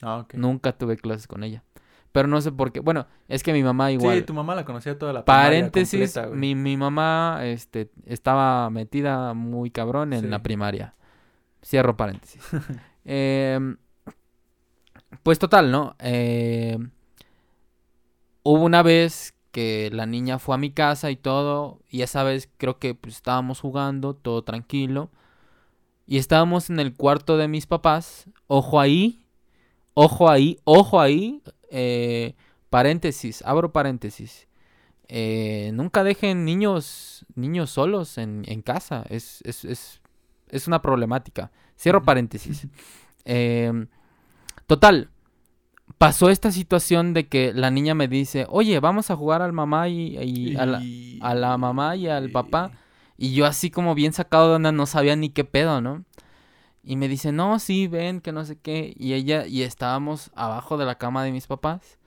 Ah, 0.00 0.18
ok. 0.18 0.34
Nunca 0.34 0.72
tuve 0.72 0.96
clases 0.96 1.26
con 1.26 1.42
ella. 1.44 1.62
Pero 2.12 2.26
no 2.26 2.40
sé 2.40 2.50
por 2.52 2.72
qué. 2.72 2.80
Bueno, 2.80 3.06
es 3.28 3.42
que 3.42 3.52
mi 3.52 3.62
mamá 3.62 3.92
igual. 3.92 4.16
Sí, 4.16 4.22
tu 4.24 4.32
mamá 4.32 4.54
la 4.54 4.64
conocía 4.64 4.98
toda 4.98 5.12
la 5.12 5.24
Paréntesis, 5.26 6.14
completa, 6.14 6.34
mi, 6.34 6.54
mi 6.54 6.76
mamá 6.76 7.40
este, 7.42 7.90
estaba 8.06 8.70
metida 8.70 9.34
muy 9.34 9.70
cabrón 9.70 10.14
en 10.14 10.22
Sí. 10.22 10.26
la 10.28 10.42
primaria. 10.42 10.94
Cierro 11.62 11.96
paréntesis. 11.96 12.42
Em, 13.10 13.76
pues 15.22 15.38
total, 15.38 15.70
¿no? 15.70 15.96
Em, 15.98 16.90
hubo 18.42 18.62
una 18.64 18.82
vez 18.82 19.34
que 19.50 19.90
la 19.92 20.06
niña 20.06 20.38
fue 20.38 20.54
a 20.54 20.58
mi 20.58 20.70
casa 20.70 21.10
y 21.10 21.16
todo, 21.16 21.80
y 21.88 22.02
esa 22.02 22.22
vez 22.22 22.48
creo 22.56 22.78
que 22.78 22.94
pues, 22.94 23.16
estábamos 23.16 23.60
jugando, 23.60 24.14
todo 24.14 24.42
tranquilo, 24.42 25.10
y 26.06 26.18
estábamos 26.18 26.70
en 26.70 26.80
el 26.80 26.94
cuarto 26.94 27.36
de 27.36 27.48
mis 27.48 27.66
papás, 27.66 28.26
ojo 28.46 28.80
ahí, 28.80 29.26
ojo 29.94 30.30
ahí, 30.30 30.58
ojo 30.64 31.00
ahí, 31.00 31.42
eh, 31.70 32.34
paréntesis, 32.70 33.42
abro 33.42 33.72
paréntesis. 33.72 34.48
Eh, 35.08 35.70
nunca 35.72 36.04
dejen 36.04 36.44
niños, 36.44 37.24
niños 37.34 37.70
solos 37.70 38.18
en, 38.18 38.44
en 38.46 38.62
casa, 38.62 39.04
es, 39.08 39.40
es, 39.44 39.64
es, 39.64 40.00
es 40.48 40.66
una 40.66 40.82
problemática. 40.82 41.50
Cierro 41.78 42.02
paréntesis. 42.02 42.66
Em, 43.24 43.88
total, 44.66 45.10
pasó 45.98 46.30
esta 46.30 46.52
situación 46.52 47.12
de 47.12 47.28
que 47.28 47.52
la 47.52 47.70
niña 47.70 47.94
me 47.94 48.08
dice, 48.08 48.46
oye, 48.48 48.78
vamos 48.80 49.10
a 49.10 49.16
jugar 49.16 49.42
al 49.42 49.52
mamá 49.52 49.88
y, 49.88 50.16
y 50.18 50.56
a, 50.56 50.66
la, 50.66 50.80
Y- 50.82 51.18
a 51.22 51.34
la 51.34 51.58
mamá 51.58 51.96
y 51.96 52.08
al 52.08 52.30
papá. 52.30 52.70
Y 53.16 53.34
yo 53.34 53.46
así 53.46 53.70
como 53.70 53.94
bien 53.94 54.12
sacado 54.12 54.48
de 54.50 54.56
onda, 54.56 54.70
no 54.72 54.86
sabía 54.86 55.16
ni 55.16 55.30
qué 55.30 55.44
pedo, 55.44 55.80
¿no? 55.80 56.04
Y 56.84 56.96
me 56.96 57.08
dice, 57.08 57.32
no, 57.32 57.58
sí, 57.58 57.88
ven, 57.88 58.20
que 58.20 58.32
no 58.32 58.44
sé 58.44 58.56
qué. 58.58 58.94
Y 58.96 59.14
ella, 59.14 59.46
y 59.46 59.62
estábamos 59.62 60.30
abajo 60.34 60.78
de 60.78 60.86
la 60.86 60.96
cama 60.96 61.24
de 61.24 61.32
mis 61.32 61.46
papás. 61.46 61.98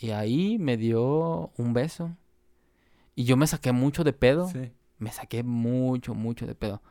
Y 0.00 0.10
ahí 0.10 0.58
me 0.58 0.76
dio 0.76 1.50
un 1.56 1.72
beso. 1.72 2.16
Y 3.14 3.24
yo 3.24 3.36
me 3.36 3.46
saqué 3.46 3.72
mucho 3.72 4.04
de 4.04 4.12
pedo. 4.12 4.48
Sí. 4.48 4.70
Me 4.98 5.10
saqué 5.10 5.42
mucho, 5.42 6.14
mucho 6.14 6.46
de 6.46 6.54
pedo. 6.54 6.82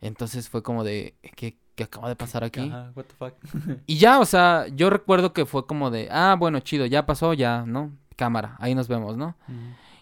Entonces 0.00 0.48
fue 0.48 0.62
como 0.62 0.84
de, 0.84 1.16
¿qué, 1.36 1.58
qué 1.74 1.84
acaba 1.84 2.08
de 2.08 2.16
pasar 2.16 2.44
aquí? 2.44 2.60
Ajá, 2.60 2.92
what 2.94 3.04
the 3.04 3.14
fuck. 3.14 3.34
Y 3.86 3.96
ya, 3.96 4.20
o 4.20 4.24
sea, 4.24 4.66
yo 4.68 4.90
recuerdo 4.90 5.32
que 5.32 5.46
fue 5.46 5.66
como 5.66 5.90
de, 5.90 6.08
ah, 6.10 6.36
bueno, 6.38 6.60
chido, 6.60 6.86
ya 6.86 7.06
pasó, 7.06 7.34
ya, 7.34 7.64
¿no? 7.66 7.92
Cámara, 8.16 8.56
ahí 8.60 8.74
nos 8.74 8.88
vemos, 8.88 9.16
¿no? 9.16 9.36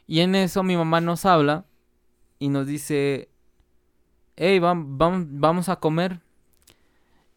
Y 0.06 0.20
en 0.20 0.35
eso 0.35 0.62
mi 0.62 0.76
mamá 0.76 1.00
nos 1.00 1.24
habla 1.24 1.64
y 2.38 2.48
nos 2.48 2.66
dice, 2.66 3.28
hey, 4.37 4.58
vam- 4.58 4.98
vam- 4.98 5.26
vamos 5.30 5.68
a 5.68 5.76
comer. 5.76 6.20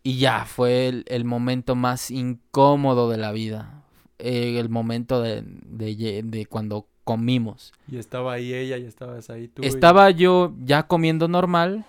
Y 0.03 0.17
ya, 0.19 0.45
fue 0.45 0.87
el, 0.87 1.05
el 1.07 1.25
momento 1.25 1.75
más 1.75 2.11
incómodo 2.11 3.09
de 3.09 3.17
la 3.17 3.31
vida. 3.31 3.81
Eh, 4.19 4.59
el 4.59 4.69
momento 4.69 5.21
de, 5.21 5.43
de, 5.45 6.21
de 6.23 6.45
cuando 6.45 6.87
comimos. 7.03 7.73
Y 7.91 7.97
estaba 7.97 8.33
ahí 8.33 8.53
ella 8.53 8.77
y 8.77 8.85
estabas 8.85 9.29
ahí 9.29 9.47
tú. 9.47 9.63
y- 9.63 9.67
Estaba 9.67 10.09
yo 10.11 10.53
ya 10.63 10.83
comiendo 10.87 11.27
normal 11.27 11.85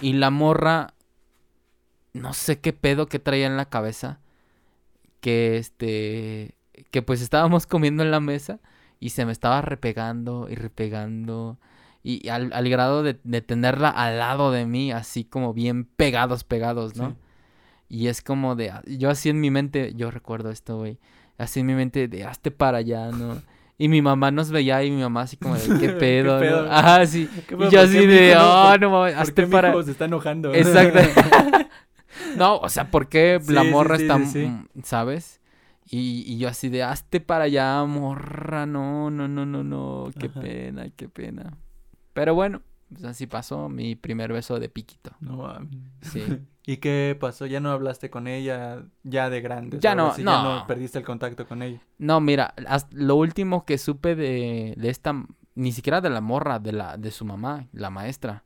y 0.00 0.12
la 0.14 0.30
morra, 0.30 0.93
no 2.14 2.32
sé 2.32 2.58
qué 2.60 2.72
pedo 2.72 3.06
que 3.06 3.18
traía 3.18 3.46
en 3.46 3.56
la 3.58 3.66
cabeza, 3.68 4.18
que 5.20 5.58
este, 5.58 6.54
que 6.90 7.02
pues 7.02 7.20
estábamos 7.20 7.66
comiendo 7.68 8.02
en 8.02 8.10
la 8.10 8.20
mesa 8.20 8.60
y 9.00 9.10
se 9.10 9.26
me 9.26 9.32
estaba 9.32 9.60
repegando 9.60 10.46
y 10.50 10.54
repegando 10.54 11.58
y 12.02 12.28
al, 12.28 12.52
al 12.52 12.68
grado 12.68 13.02
de, 13.02 13.18
de 13.24 13.40
tenerla 13.40 13.88
al 13.88 14.18
lado 14.18 14.50
de 14.52 14.66
mí, 14.66 14.92
así 14.92 15.24
como 15.24 15.54
bien 15.54 15.84
pegados, 15.84 16.44
pegados, 16.44 16.96
¿no? 16.96 17.10
Sí. 17.10 17.16
Y 17.88 18.06
es 18.08 18.20
como 18.22 18.56
de, 18.56 18.72
yo 18.86 19.08
así 19.10 19.30
en 19.30 19.40
mi 19.40 19.50
mente, 19.50 19.92
yo 19.94 20.10
recuerdo 20.10 20.50
esto, 20.50 20.76
güey, 20.78 20.98
así 21.38 21.60
en 21.60 21.66
mi 21.66 21.74
mente 21.74 22.08
de, 22.08 22.24
hazte 22.24 22.50
para 22.50 22.78
allá, 22.78 23.10
¿no? 23.10 23.40
Y 23.76 23.88
mi 23.88 24.02
mamá 24.02 24.30
nos 24.30 24.52
veía 24.52 24.84
y 24.84 24.90
mi 24.92 25.02
mamá 25.02 25.22
así 25.22 25.36
como 25.36 25.56
de, 25.56 25.80
¿qué 25.80 25.88
pedo? 25.98 26.34
no?". 26.34 26.40
pedo? 26.40 26.70
Ajá, 26.70 27.04
sí. 27.06 27.28
¿Qué 27.48 27.54
Y 27.56 27.58
yo 27.58 27.64
¿Por 27.64 27.70
qué 27.70 27.78
así 27.78 27.98
mi 27.98 28.06
de, 28.06 28.34
no? 28.36 28.40
oh, 28.66 28.70
¿Por- 28.70 28.80
no 28.80 28.90
mames, 28.90 29.14
¿Por 29.14 29.22
hazte 29.22 29.34
qué 29.34 29.46
mi 29.46 29.52
para... 29.52 29.70
hijo 29.70 29.82
se 29.82 29.90
está 29.90 30.04
enojando? 30.04 30.54
Exacto. 30.54 31.00
No, 32.36 32.56
o 32.58 32.68
sea, 32.68 32.90
¿por 32.90 33.08
qué 33.08 33.40
la 33.46 33.62
Sí, 33.62 33.70
morra 33.70 33.96
sí, 33.96 34.02
está, 34.02 34.24
sí, 34.24 34.52
¿sabes? 34.82 35.40
Y, 35.90 36.24
y 36.26 36.38
yo 36.38 36.48
así 36.48 36.68
de, 36.68 36.82
hazte 36.82 37.20
para 37.20 37.44
allá, 37.44 37.84
morra, 37.84 38.66
no, 38.66 39.10
no, 39.10 39.28
no, 39.28 39.44
no, 39.46 39.62
no, 39.62 40.10
qué 40.18 40.28
Ajá. 40.28 40.40
pena, 40.40 40.90
qué 40.90 41.08
pena. 41.08 41.56
Pero 42.12 42.34
bueno, 42.34 42.62
pues 42.90 43.04
así 43.04 43.26
pasó 43.26 43.68
mi 43.68 43.96
primer 43.96 44.32
beso 44.32 44.58
de 44.58 44.68
piquito. 44.68 45.12
No. 45.20 45.58
Sí. 46.02 46.22
¿Y 46.66 46.78
qué 46.78 47.16
pasó? 47.20 47.44
¿Ya 47.46 47.60
no 47.60 47.70
hablaste 47.70 48.08
con 48.08 48.26
ella 48.26 48.84
ya 49.02 49.28
de 49.28 49.40
grande? 49.42 49.78
Ya 49.80 49.94
no, 49.94 50.16
no. 50.16 50.18
¿Ya 50.18 50.42
no 50.42 50.66
perdiste 50.66 50.98
el 50.98 51.04
contacto 51.04 51.46
con 51.46 51.62
ella? 51.62 51.80
No, 51.98 52.20
mira, 52.20 52.54
lo 52.92 53.16
último 53.16 53.64
que 53.64 53.78
supe 53.78 54.14
de, 54.14 54.74
de 54.76 54.90
esta, 54.90 55.14
ni 55.54 55.72
siquiera 55.72 56.00
de 56.00 56.10
la 56.10 56.20
morra, 56.20 56.58
de 56.58 56.72
la, 56.72 56.96
de 56.96 57.10
su 57.10 57.24
mamá, 57.24 57.66
la 57.72 57.90
maestra. 57.90 58.42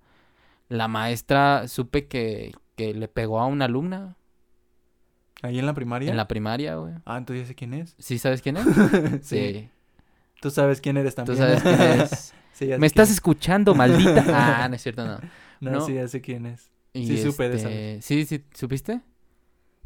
La 0.68 0.88
maestra 0.88 1.68
supe 1.68 2.08
que, 2.08 2.54
que 2.78 2.94
le 2.94 3.08
pegó 3.08 3.40
a 3.40 3.46
una 3.46 3.66
alumna 3.66 4.16
¿Ahí 5.42 5.58
en 5.58 5.66
la 5.66 5.74
primaria? 5.74 6.10
en 6.10 6.16
la 6.16 6.26
primaria, 6.26 6.76
güey. 6.76 6.94
Ah, 7.04 7.16
entonces 7.18 7.42
ya 7.44 7.48
sé 7.48 7.54
quién 7.54 7.74
es. 7.74 7.94
¿Sí 7.98 8.18
sabes 8.18 8.42
quién 8.42 8.56
es? 8.56 8.66
sí. 9.26 9.68
Tú 10.40 10.50
sabes 10.50 10.80
quién 10.80 10.96
eres 10.96 11.14
Tú 11.14 11.24
también. 11.24 11.38
sabes 11.38 11.62
quién 11.62 11.80
es. 12.00 12.34
Sí, 12.52 12.66
ya 12.66 12.74
sé 12.74 12.78
Me 12.80 12.86
estás 12.88 13.08
quién 13.08 13.14
escuchando, 13.14 13.74
maldita. 13.74 14.24
Ah, 14.64 14.68
no 14.68 14.74
es 14.74 14.82
cierto, 14.82 15.04
no. 15.06 15.18
No, 15.60 15.70
no. 15.72 15.80
sí, 15.82 15.94
ya 15.94 16.08
sé 16.08 16.20
quién 16.20 16.46
es. 16.46 16.70
Y 16.92 17.06
Sí, 17.06 17.18
supe 17.22 17.48
de 17.48 17.56
esa 17.56 17.70
este, 17.70 18.02
Sí, 18.02 18.24
sí, 18.24 18.44
¿supiste? 18.54 19.00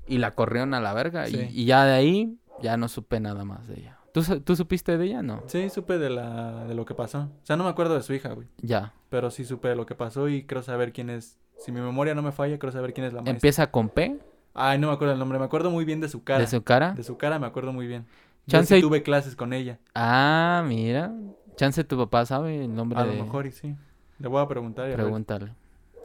Y 0.07 0.19
la 0.19 0.31
corrieron 0.31 0.73
a 0.75 0.81
la 0.81 0.95
verga. 0.95 1.29
y- 1.29 1.33
Sí. 1.33 1.49
Y, 1.51 1.65
ya 1.67 1.85
de 1.85 1.93
ahí, 1.93 2.39
ya 2.63 2.77
no 2.79 2.89
supe 2.89 3.21
nada 3.21 3.45
más 3.45 3.67
de 3.69 3.81
ella. 3.81 3.99
¿Tú, 4.15 4.23
¿Tú 4.41 4.57
supiste 4.57 4.97
de 4.99 5.05
ella? 5.07 5.23
No. 5.23 5.43
Sí, 5.49 5.69
supe 5.71 5.99
de, 5.99 6.11
la, 6.11 6.65
de 6.67 6.75
lo 6.75 6.85
que 6.85 6.95
pasó. 6.95 7.21
O 7.43 7.47
sea, 7.47 7.57
no 7.57 7.65
me 7.65 7.71
acuerdo 7.71 7.95
de 7.95 8.03
su 8.03 8.13
hija, 8.15 8.33
güey. 8.33 8.49
Ya. 8.59 8.93
Pero 9.11 9.31
sí 9.31 9.45
supe 9.45 9.69
de 9.69 9.77
lo 9.77 9.85
que 9.87 9.95
pasó 9.95 10.29
y 10.29 10.45
creo 10.45 10.63
saber 10.63 10.93
quién 10.93 11.11
es. 11.11 11.39
Si 11.65 11.73
mi 11.73 11.81
memoria 11.81 12.15
no 12.15 12.23
me 12.23 12.33
falla, 12.33 12.59
creo 12.59 12.73
saber 12.73 12.93
quién 12.93 13.07
es 13.07 13.13
la 13.13 13.21
maestra. 13.21 13.35
Empieza 13.35 13.71
con 13.71 13.89
P 13.89 14.19
Ay, 14.55 14.79
no 14.79 14.89
me 14.89 14.93
acuerdo 14.95 15.15
el 15.15 15.19
nombre. 15.19 15.39
Me 15.39 15.45
acuerdo 15.45 15.71
muy 15.71 15.85
bien 15.85 16.01
de 16.01 16.09
su 16.09 16.25
cara. 16.25 16.41
de 16.41 16.47
su 16.47 16.63
cara. 16.63 16.93
De 16.93 17.03
su 17.05 17.17
cara 17.17 17.39
me 17.39 17.47
acuerdo 17.47 17.73
muy 17.73 17.87
bien. 17.87 18.05
Yo 18.47 18.59
Chance 18.59 18.77
sí 18.77 18.81
tuve 18.83 19.03
clases 19.03 19.37
con 19.37 19.53
ella. 19.53 19.79
Ah, 19.95 20.63
mira. 20.67 21.13
Chance 21.57 21.85
tu 21.85 21.97
papá 21.97 22.27
sabe 22.27 22.65
el 22.65 22.75
nombre 22.75 22.99
A 22.99 23.05
de... 23.05 23.17
lo 23.17 23.25
mejor 23.25 23.47
y 23.47 23.53
sí. 23.53 23.75
Le 24.19 24.29
voy 24.29 24.43
a 24.43 24.49
preguntar 24.49 24.89
y 24.91 24.93
a. 24.93 24.97
Pregúntale. 24.97 25.55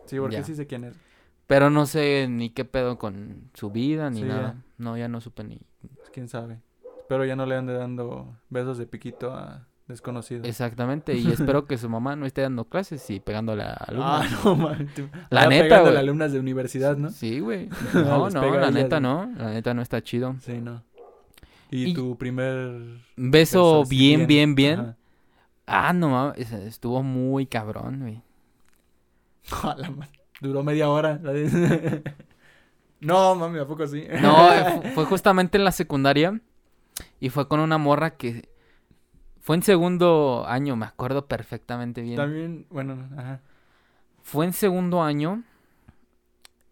Sí, 0.06 0.17
porque 0.20 0.38
Ya. 0.38 0.43
sí 0.43 0.56
sé 0.56 0.67
quién 0.67 0.84
es. 0.86 0.96
Pero 1.48 1.70
no 1.70 1.86
sé 1.86 2.28
ni 2.30 2.50
qué 2.52 2.63
pedo 2.65 2.98
con 2.98 3.50
su 3.54 3.72
vida 3.72 4.10
ni 4.10 4.20
Sí, 4.22 4.26
nada. 4.26 4.54
ya. 4.56 4.63
No, 4.78 4.98
ya 4.98 5.08
no 5.08 5.20
supe 5.22 5.43
ni... 5.43 5.60
Pues, 5.96 6.10
quién 6.12 6.28
sabe. 6.28 6.60
Espero 7.00 7.26
ya 7.26 7.36
no 7.36 7.46
le 7.46 7.56
ande 7.56 7.74
dando 7.74 8.36
besos 8.50 8.78
de 8.78 8.86
piquito 8.86 9.32
a 9.34 9.65
desconocidos. 9.88 10.47
Exactamente. 10.47 11.13
Y 11.15 11.28
espero 11.32 11.65
que 11.65 11.78
su 11.78 11.89
mamá 11.89 12.15
no 12.15 12.26
esté 12.26 12.41
dando 12.41 12.65
clases 12.65 13.10
y 13.10 13.19
pegándole 13.19 13.63
a 13.63 13.73
alumnos. 13.73 14.10
Ah, 14.10 14.39
no, 14.43 14.56
man. 14.56 14.89
La 15.30 15.41
allá 15.41 15.50
neta, 15.50 15.82
güey. 15.82 15.95
alumnas 15.97 16.32
de 16.34 16.39
universidad, 16.39 16.97
¿no? 16.97 17.10
Sí, 17.10 17.39
güey. 17.39 17.69
No, 17.93 18.26
Les 18.26 18.34
no, 18.34 18.56
la 18.56 18.71
neta 18.71 19.00
no. 19.00 19.32
La 19.38 19.52
neta 19.52 19.73
no 19.73 19.82
está 19.82 20.02
chido. 20.02 20.36
Sí, 20.41 20.60
no. 20.60 20.84
¿Y, 21.71 21.89
Y- 21.89 21.93
tu 21.93 22.17
primer 22.17 23.00
Beso 23.15 23.84
bien, 23.86 24.26
bien, 24.28 24.56
bien. 24.56 24.95
Ah, 25.65 25.91
no 25.93 26.10
mames. 26.10 26.52
Estuvo 26.52 27.04
muy 27.04 27.45
cabrón, 27.45 28.00
güey. 28.00 28.21
A 29.63 29.76
la 29.78 29.89
ma- 29.91 30.08
Duró 30.39 30.63
media 30.63 30.88
hora. 30.89 31.19
no, 33.00 33.36
mami, 33.36 33.60
¿a 33.60 33.65
poco 33.65 33.86
sí? 33.88 34.06
No, 34.21 34.52
eh, 34.54 34.63
fu- 34.84 34.88
fue 34.95 35.06
justamente 35.06 35.58
en 35.58 35.63
la 35.63 35.71
secundaria. 35.71 36.39
Y 37.19 37.30
fue 37.30 37.47
con 37.47 37.60
una 37.60 37.78
morra 37.78 38.12
que 38.12 38.50
Fue 39.47 39.55
en 39.55 39.63
segundo 39.63 40.43
año, 40.45 40.75
me 40.75 40.86
acuerdo 40.88 41.25
perfectamente 41.25 42.01
bien. 42.01 42.17
También, 42.17 42.65
bueno, 42.69 43.07
ajá. 43.17 43.39
Fue 44.21 44.43
en 44.43 44.51
segundo 44.51 45.01
año. 45.01 45.41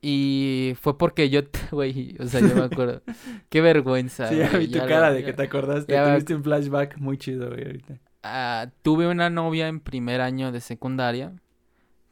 Y 0.01 0.75
fue 0.81 0.97
porque 0.97 1.29
yo, 1.29 1.39
güey, 1.71 2.17
o 2.19 2.27
sea, 2.27 2.41
yo 2.41 2.53
me 2.53 2.63
acuerdo. 2.65 3.01
Qué 3.47 3.61
vergüenza. 3.61 4.27
Sí, 4.27 4.35
ya 4.39 4.49
vi 4.49 4.67
tu 4.67 4.73
ya 4.79 4.88
cara 4.88 5.07
lo- 5.09 5.15
de 5.15 5.23
que 5.23 5.31
te 5.31 5.43
acordaste. 5.43 5.95
Tuviste 5.95 6.35
un 6.35 6.43
flashback 6.43 6.97
muy 6.97 7.17
chido, 7.17 7.47
güey, 7.47 7.65
ahorita. 7.65 7.95
Ah, 8.23 8.67
tuve 8.81 9.07
una 9.07 9.29
novia 9.29 9.69
en 9.69 9.79
primer 9.79 10.19
año 10.19 10.51
de 10.51 10.59
secundaria, 10.59 11.31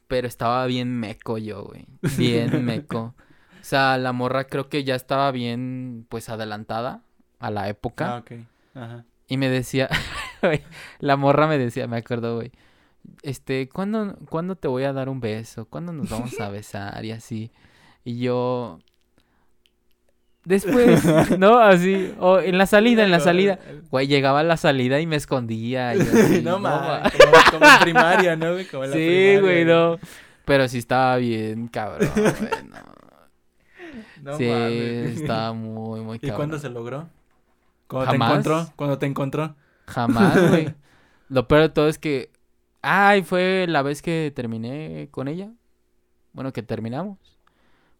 pero 0.08 0.26
estaba 0.26 0.64
bien 0.64 0.98
meco 0.98 1.36
yo, 1.36 1.64
güey. 1.64 1.84
Bien 2.16 2.64
meco. 2.64 3.14
O 3.60 3.64
sea, 3.66 3.98
la 3.98 4.14
morra 4.14 4.44
creo 4.44 4.70
que 4.70 4.82
ya 4.82 4.94
estaba 4.94 5.30
bien, 5.30 6.06
pues, 6.08 6.30
adelantada 6.30 7.02
a 7.38 7.50
la 7.50 7.68
época. 7.68 8.16
Ah, 8.16 8.18
ok. 8.20 8.32
Ajá. 8.74 9.04
Y 9.28 9.36
me 9.36 9.48
decía, 9.50 9.88
güey, 10.44 10.62
la 11.00 11.16
morra 11.16 11.46
me 11.46 11.58
decía, 11.58 11.86
me 11.86 11.96
acuerdo, 11.98 12.36
güey, 12.36 12.52
este, 13.22 13.68
¿cuándo, 13.68 14.16
¿cuándo 14.28 14.56
te 14.56 14.68
voy 14.68 14.84
a 14.84 14.92
dar 14.92 15.08
un 15.08 15.20
beso? 15.20 15.66
¿Cuándo 15.66 15.92
nos 15.92 16.08
vamos 16.10 16.38
a 16.40 16.48
besar? 16.48 17.04
Y 17.04 17.10
así. 17.12 17.50
Y 18.04 18.18
yo, 18.18 18.78
después, 20.44 21.02
¿no? 21.38 21.58
Así, 21.58 22.14
o 22.18 22.38
en 22.38 22.58
la 22.58 22.66
salida, 22.66 23.04
en 23.04 23.10
la 23.10 23.20
salida. 23.20 23.58
Güey, 23.90 24.06
llegaba 24.06 24.40
a 24.40 24.44
la 24.44 24.56
salida 24.56 25.00
y 25.00 25.06
me 25.06 25.16
escondía. 25.16 25.94
y 25.94 26.00
así, 26.02 26.42
no 26.42 26.58
ma- 26.58 26.80
mames. 27.02 27.12
Como, 27.12 27.32
como 27.60 27.66
en 27.72 27.80
primaria, 27.80 28.36
¿no, 28.36 28.52
güey? 28.52 28.66
Como 28.66 28.84
en 28.84 28.90
la 28.90 28.96
Sí, 28.96 29.36
güey, 29.40 29.64
no. 29.64 29.98
Pero 30.44 30.68
sí 30.68 30.78
estaba 30.78 31.16
bien, 31.16 31.68
cabrón, 31.68 32.10
güey, 32.14 32.32
no. 32.68 32.94
No 34.22 34.36
sí, 34.38 34.46
mames. 34.48 35.20
estaba 35.20 35.52
muy, 35.52 36.00
muy 36.00 36.16
¿Y 36.16 36.20
cabrón. 36.20 36.36
cuándo 36.36 36.58
se 36.58 36.70
logró? 36.70 37.08
Jamás. 37.90 38.08
te 38.08 38.16
encontró. 38.16 38.72
Cuando 38.76 38.98
te 38.98 39.06
encontró. 39.06 39.54
Jamás, 39.86 40.50
güey. 40.50 40.74
Lo 41.28 41.48
peor 41.48 41.62
de 41.62 41.68
todo 41.70 41.88
es 41.88 41.98
que. 41.98 42.30
Ay, 42.82 43.22
fue 43.22 43.66
la 43.68 43.82
vez 43.82 44.02
que 44.02 44.32
terminé 44.34 45.08
con 45.10 45.26
ella. 45.28 45.50
Bueno, 46.32 46.52
que 46.52 46.62
terminamos. 46.62 47.18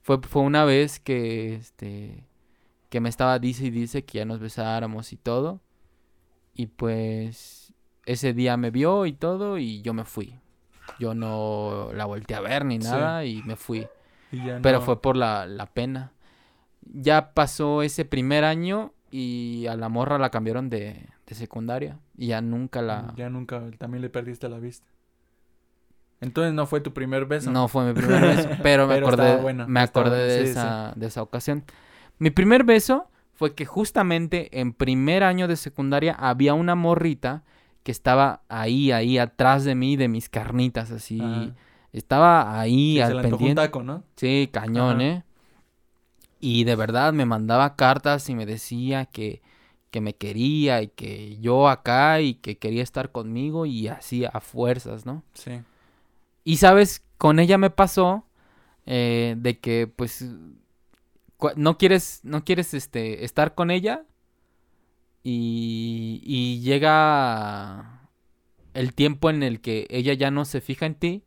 Fue, 0.03 0.21
fue 0.23 0.43
una 0.43 0.65
vez 0.65 1.01
que 1.01 1.55
este. 1.55 2.27
Que 2.91 3.01
me 3.01 3.09
estaba 3.09 3.39
dice 3.39 3.65
y 3.67 3.71
dice 3.71 4.05
que 4.05 4.19
ya 4.19 4.25
nos 4.25 4.41
besáramos 4.41 5.13
y 5.13 5.17
todo. 5.17 5.61
Y 6.55 6.67
pues. 6.67 7.73
Ese 8.07 8.35
día 8.35 8.57
me 8.59 8.71
vio 8.71 9.07
y 9.07 9.13
todo. 9.15 9.57
Y 9.59 9.81
yo 9.83 9.95
me 9.95 10.05
fui. 10.05 10.39
Yo 10.99 11.15
no 11.15 11.91
la 11.95 12.05
volteé 12.05 12.37
a 12.37 12.41
ver 12.41 12.65
ni 12.67 12.81
Sí. 12.81 12.89
nada. 12.89 13.25
Y 13.25 13.43
me 13.45 13.57
fui. 13.57 13.87
Y 14.31 14.45
ya 14.45 14.61
Pero 14.63 14.79
no- 14.81 14.85
fue 14.85 15.01
por 15.01 15.17
la, 15.17 15.47
la 15.47 15.67
pena. 15.67 16.13
Ya 16.83 17.33
pasó 17.33 17.83
ese 17.83 18.05
primer 18.05 18.45
año 18.45 18.93
y 19.11 19.67
a 19.69 19.77
la 19.77 19.89
morra 19.89 20.19
la 20.19 20.31
cambiaron 20.31 20.69
de, 20.69 21.09
de 21.27 21.35
secundaria. 21.35 21.99
Y 22.17 22.29
ya 22.29 22.41
nunca 22.41 22.83
la... 22.83 23.13
Ya 23.17 23.31
nunca, 23.31 23.63
también 23.79 24.03
le 24.03 24.11
perdiste 24.11 24.49
la 24.49 24.59
vista. 24.59 24.87
Entonces 26.21 26.55
no 26.55 26.67
fue 26.67 26.81
tu 26.81 26.93
primer 26.93 27.27
beso. 27.27 27.51
No 27.51 27.69
fue 27.69 27.85
mi 27.87 27.93
primer 27.93 28.21
beso, 28.23 28.49
pero 28.63 28.87
me 28.87 28.95
Pero 28.95 29.07
acordé, 29.09 29.55
me 29.67 29.81
acordé 29.81 30.25
de, 30.27 30.45
sí, 30.45 30.51
esa, 30.51 30.93
de 30.97 31.07
esa 31.07 31.23
ocasión. 31.23 31.65
Mi 32.19 32.31
primer 32.31 32.65
beso 32.65 33.09
fue 33.35 33.55
que 33.55 33.67
justamente 33.67 34.61
en 34.61 34.73
primer 34.73 35.23
año 35.25 35.49
de 35.49 35.57
secundaria 35.57 36.15
había 36.15 36.55
una 36.55 36.75
morrita 36.75 37.43
que 37.83 37.93
estaba 37.93 38.43
ahí, 38.49 38.93
ahí 38.93 39.19
atrás 39.19 39.65
de 39.65 39.75
mí, 39.75 39.97
de 39.97 40.09
mis 40.09 40.29
carnitas, 40.31 40.91
así. 40.91 41.21
Ajá. 41.21 41.55
Estaba 41.93 42.59
ahí 42.59 42.95
Sí, 42.95 43.01
al 43.01 43.13
se 43.13 43.19
antojó 43.19 43.47
un 43.47 43.55
pendiente. 43.55 43.63
taco, 43.63 43.83
¿no? 43.83 44.05
Sí, 44.17 44.49
cañón, 44.53 45.01
Ajá. 45.01 45.03
¿eh? 45.03 45.25
Y 46.41 46.65
de 46.65 46.77
verdad 46.77 47.13
me 47.13 47.25
mandaba 47.27 47.77
cartas 47.77 48.29
y 48.29 48.35
me 48.35 48.47
decía 48.47 49.07
que, 49.07 49.43
que 49.95 50.01
me 50.01 50.17
quería 50.17 50.83
y 50.83 50.89
que 50.89 51.39
yo 51.39 51.69
acá 51.69 52.21
y 52.21 52.35
que 52.35 52.59
quería 52.59 52.83
estar 52.83 53.13
conmigo 53.13 53.65
y 53.65 53.87
así 53.87 54.25
a 54.25 54.41
fuerzas, 54.41 55.07
¿no? 55.07 55.23
Sí. 55.35 55.61
Y 56.43 56.57
sabes, 56.57 57.05
con 57.17 57.39
ella 57.39 57.59
me 57.59 57.71
pasó 57.71 58.27
eh, 58.87 59.37
de 59.39 59.61
que 59.61 59.87
pues 59.87 60.27
no 61.55 61.79
quieres, 61.79 62.23
no 62.25 62.45
quieres 62.45 62.75
este, 62.75 63.25
estar 63.25 63.55
con 63.55 63.71
ella 63.71 64.05
y, 65.23 66.21
y 66.25 66.61
llega 66.63 68.11
el 68.73 68.95
tiempo 68.95 69.31
en 69.31 69.45
el 69.45 69.61
que 69.61 69.87
ella 69.91 70.13
ya 70.15 70.33
no 70.33 70.45
se 70.45 70.61
fija 70.61 70.87
en 70.87 70.97
ti 70.97 71.23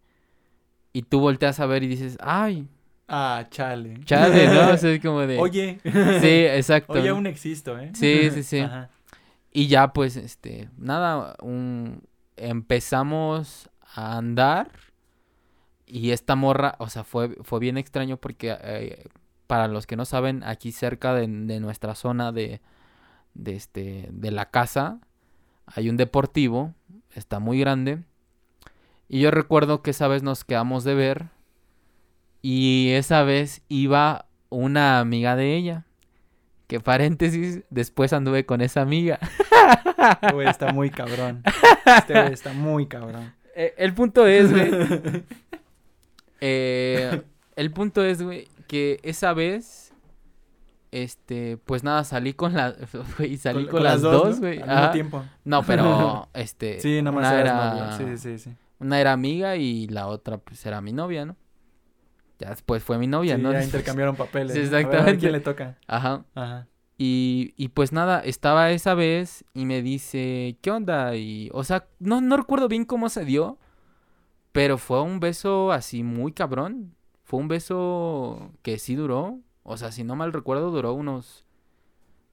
y 0.91 1.03
tú 1.03 1.21
volteas 1.21 1.61
a 1.61 1.67
ver 1.67 1.83
y 1.83 1.87
dices, 1.87 2.17
ay, 2.19 2.67
Ah, 3.07 3.45
chale. 3.49 3.99
chale, 4.03 4.47
¿no? 4.47 4.73
O 4.73 4.77
sea, 4.77 4.91
es 4.91 5.01
como 5.01 5.21
de... 5.21 5.37
Oye. 5.39 5.79
Sí, 5.83 6.45
exacto. 6.45 6.93
Oye, 6.93 7.09
aún 7.09 7.25
existo, 7.27 7.77
¿eh? 7.79 7.91
Sí, 7.93 8.29
sí, 8.31 8.43
sí. 8.43 8.59
Ajá. 8.59 8.89
Y 9.51 9.67
ya 9.67 9.93
pues, 9.93 10.17
este, 10.17 10.69
nada, 10.77 11.35
un- 11.41 12.03
empezamos 12.35 13.69
a 13.95 14.17
andar 14.17 14.69
y 15.85 16.11
esta 16.11 16.35
morra, 16.35 16.75
o 16.79 16.89
sea, 16.89 17.03
fue, 17.03 17.35
fue 17.43 17.59
bien 17.59 17.77
extraño 17.77 18.17
porque 18.17 18.55
eh, 18.61 19.05
para 19.47 19.67
los 19.69 19.87
que 19.87 19.95
no 19.95 20.03
saben, 20.05 20.43
aquí 20.43 20.71
cerca 20.73 21.13
de, 21.13 21.27
de 21.27 21.59
nuestra 21.61 21.95
zona 21.95 22.31
de, 22.33 22.59
de, 23.33 23.55
este, 23.55 24.09
de 24.11 24.31
la 24.31 24.49
casa 24.49 24.99
hay 25.65 25.89
un 25.89 25.97
deportivo, 25.97 26.73
está 27.15 27.39
muy 27.39 27.59
grande. 27.59 28.03
Y 29.09 29.21
yo 29.21 29.31
recuerdo 29.31 29.81
que 29.81 29.91
esa 29.91 30.07
vez 30.09 30.23
nos 30.23 30.43
quedamos 30.43 30.83
de 30.83 30.93
ver 30.95 31.25
y 32.49 32.91
esa 32.91 33.23
vez 33.23 33.61
iba 33.67 34.25
una 34.47 35.01
amiga 35.01 35.35
de 35.35 35.57
ella. 35.57 35.85
Que 36.67 36.79
paréntesis, 36.79 37.63
después 37.69 38.13
anduve 38.13 38.45
con 38.45 38.61
esa 38.61 38.79
amiga. 38.79 39.19
Güey 40.31 40.47
está 40.47 40.71
muy 40.71 40.89
cabrón. 40.89 41.43
Este 41.85 42.13
güey 42.13 42.31
está 42.31 42.53
muy 42.53 42.87
cabrón. 42.87 43.33
Eh, 43.59 43.73
el 43.77 43.93
punto 43.95 44.27
es, 44.27 44.51
güey. 44.51 44.69
eh, 46.41 47.23
el 47.55 47.71
punto 47.71 48.05
es, 48.05 48.21
güey, 48.21 48.47
que 48.67 48.99
esa 49.01 49.33
vez, 49.33 49.91
este, 50.91 51.57
pues 51.65 51.83
nada, 51.83 52.03
salí 52.03 52.33
con 52.33 52.53
la, 52.53 52.75
güey, 53.17 53.35
salí 53.37 53.65
con, 53.65 53.83
las 53.83 54.03
dos, 54.03 54.35
¿no? 54.35 54.41
güey. 54.41 54.61
Al 54.61 54.69
mismo 54.69 54.91
tiempo. 54.91 55.25
No, 55.43 55.63
pero, 55.63 56.29
este, 56.35 56.79
Sí, 56.79 57.01
nada 57.01 57.11
más 57.11 57.31
una 57.31 57.41
era. 57.41 57.97
Sí, 57.97 58.17
sí, 58.17 58.37
sí. 58.37 58.51
una 58.77 59.01
era 59.01 59.11
amiga 59.11 59.55
y 59.55 59.87
la 59.87 60.05
otra, 60.05 60.37
pues, 60.37 60.63
era 60.63 60.79
mi 60.79 60.93
novia, 60.93 61.25
¿no? 61.25 61.35
Ya 62.39 62.49
después 62.51 62.83
fue 62.83 62.97
mi 62.97 63.07
novia, 63.07 63.35
Sí, 63.37 63.41
¿no? 63.41 63.51
ya 63.51 63.63
intercambiaron 63.63 64.15
papeles. 64.15 64.53
Sí, 64.53 64.61
¿no? 64.61 64.67
A 64.67 64.69
ver, 64.69 64.75
a 64.75 64.79
ver 64.79 64.85
exactamente. 64.87 65.19
quién 65.19 65.31
le 65.31 65.39
toca. 65.39 65.77
Ajá. 65.87 66.25
Ajá. 66.35 66.67
Y, 66.99 67.53
y 67.57 67.67
pues 67.69 67.91
nada, 67.91 68.19
estaba 68.21 68.71
esa 68.71 68.95
vez 68.95 69.45
y 69.53 69.65
me 69.65 69.81
dice, 69.83 70.57
¿qué 70.61 70.71
onda? 70.71 71.15
Y, 71.15 71.49
o 71.53 71.63
sea, 71.63 71.87
no, 71.99 72.21
no 72.21 72.37
recuerdo 72.37 72.67
bien 72.67 72.85
cómo 72.85 73.09
se 73.09 73.23
dio, 73.23 73.59
pero 74.51 74.77
fue 74.79 75.01
un 75.03 75.19
beso 75.19 75.71
así 75.71 76.01
muy 76.03 76.31
cabrón. 76.31 76.95
Fue 77.23 77.39
un 77.39 77.47
beso 77.49 78.51
que 78.63 78.79
sí 78.79 78.95
duró, 78.95 79.39
o 79.63 79.77
sea, 79.77 79.91
si 79.91 80.03
no 80.03 80.15
mal 80.15 80.33
recuerdo, 80.33 80.71
duró 80.71 80.93
unos 80.93 81.45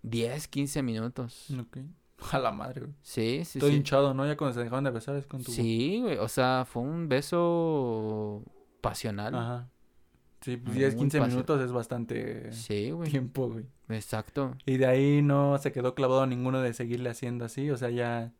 10, 0.03 0.49
15 0.49 0.83
minutos. 0.83 1.47
Ok. 1.61 1.79
A 2.33 2.39
la 2.39 2.53
madre, 2.53 2.83
güey. 2.83 2.93
Sí, 3.03 3.43
sí, 3.45 3.59
Estoy 3.59 3.73
sí. 3.73 3.77
hinchado, 3.79 4.15
¿no? 4.15 4.25
Ya 4.27 4.37
cuando 4.37 4.55
se 4.55 4.61
dejaron 4.65 4.85
de 4.85 4.91
besar 4.93 5.17
es 5.17 5.27
con 5.27 5.43
tu... 5.43 5.53
Sí, 5.53 6.01
güey, 6.01 6.17
o 6.17 6.29
sea, 6.29 6.65
fue 6.67 6.83
un 6.83 7.09
beso 7.09 8.43
pasional. 8.81 9.35
Ajá. 9.35 9.69
Sí, 10.45 10.59
pues 10.59 10.75
Muy 10.75 10.79
10, 10.85 10.95
15 10.97 11.19
fácil. 11.21 11.33
minutos 11.35 11.61
es 11.63 11.73
bastante 11.73 12.53
Sí, 12.53 12.91
güey, 12.91 13.11
tiempo, 13.11 13.49
güey. 13.49 13.65
exacto. 13.89 14.55
Y 14.67 14.77
de 14.77 14.85
ahí 14.87 15.23
no 15.23 15.57
se 15.57 15.73
quedó 15.73 15.95
clavado 15.95 16.27
ninguno 16.27 16.61
de 16.61 16.75
seguirle 16.75 17.09
haciendo 17.09 17.47
así, 17.47 17.71
o 17.71 17.79
sea, 17.79 17.89
ya 17.89 18.31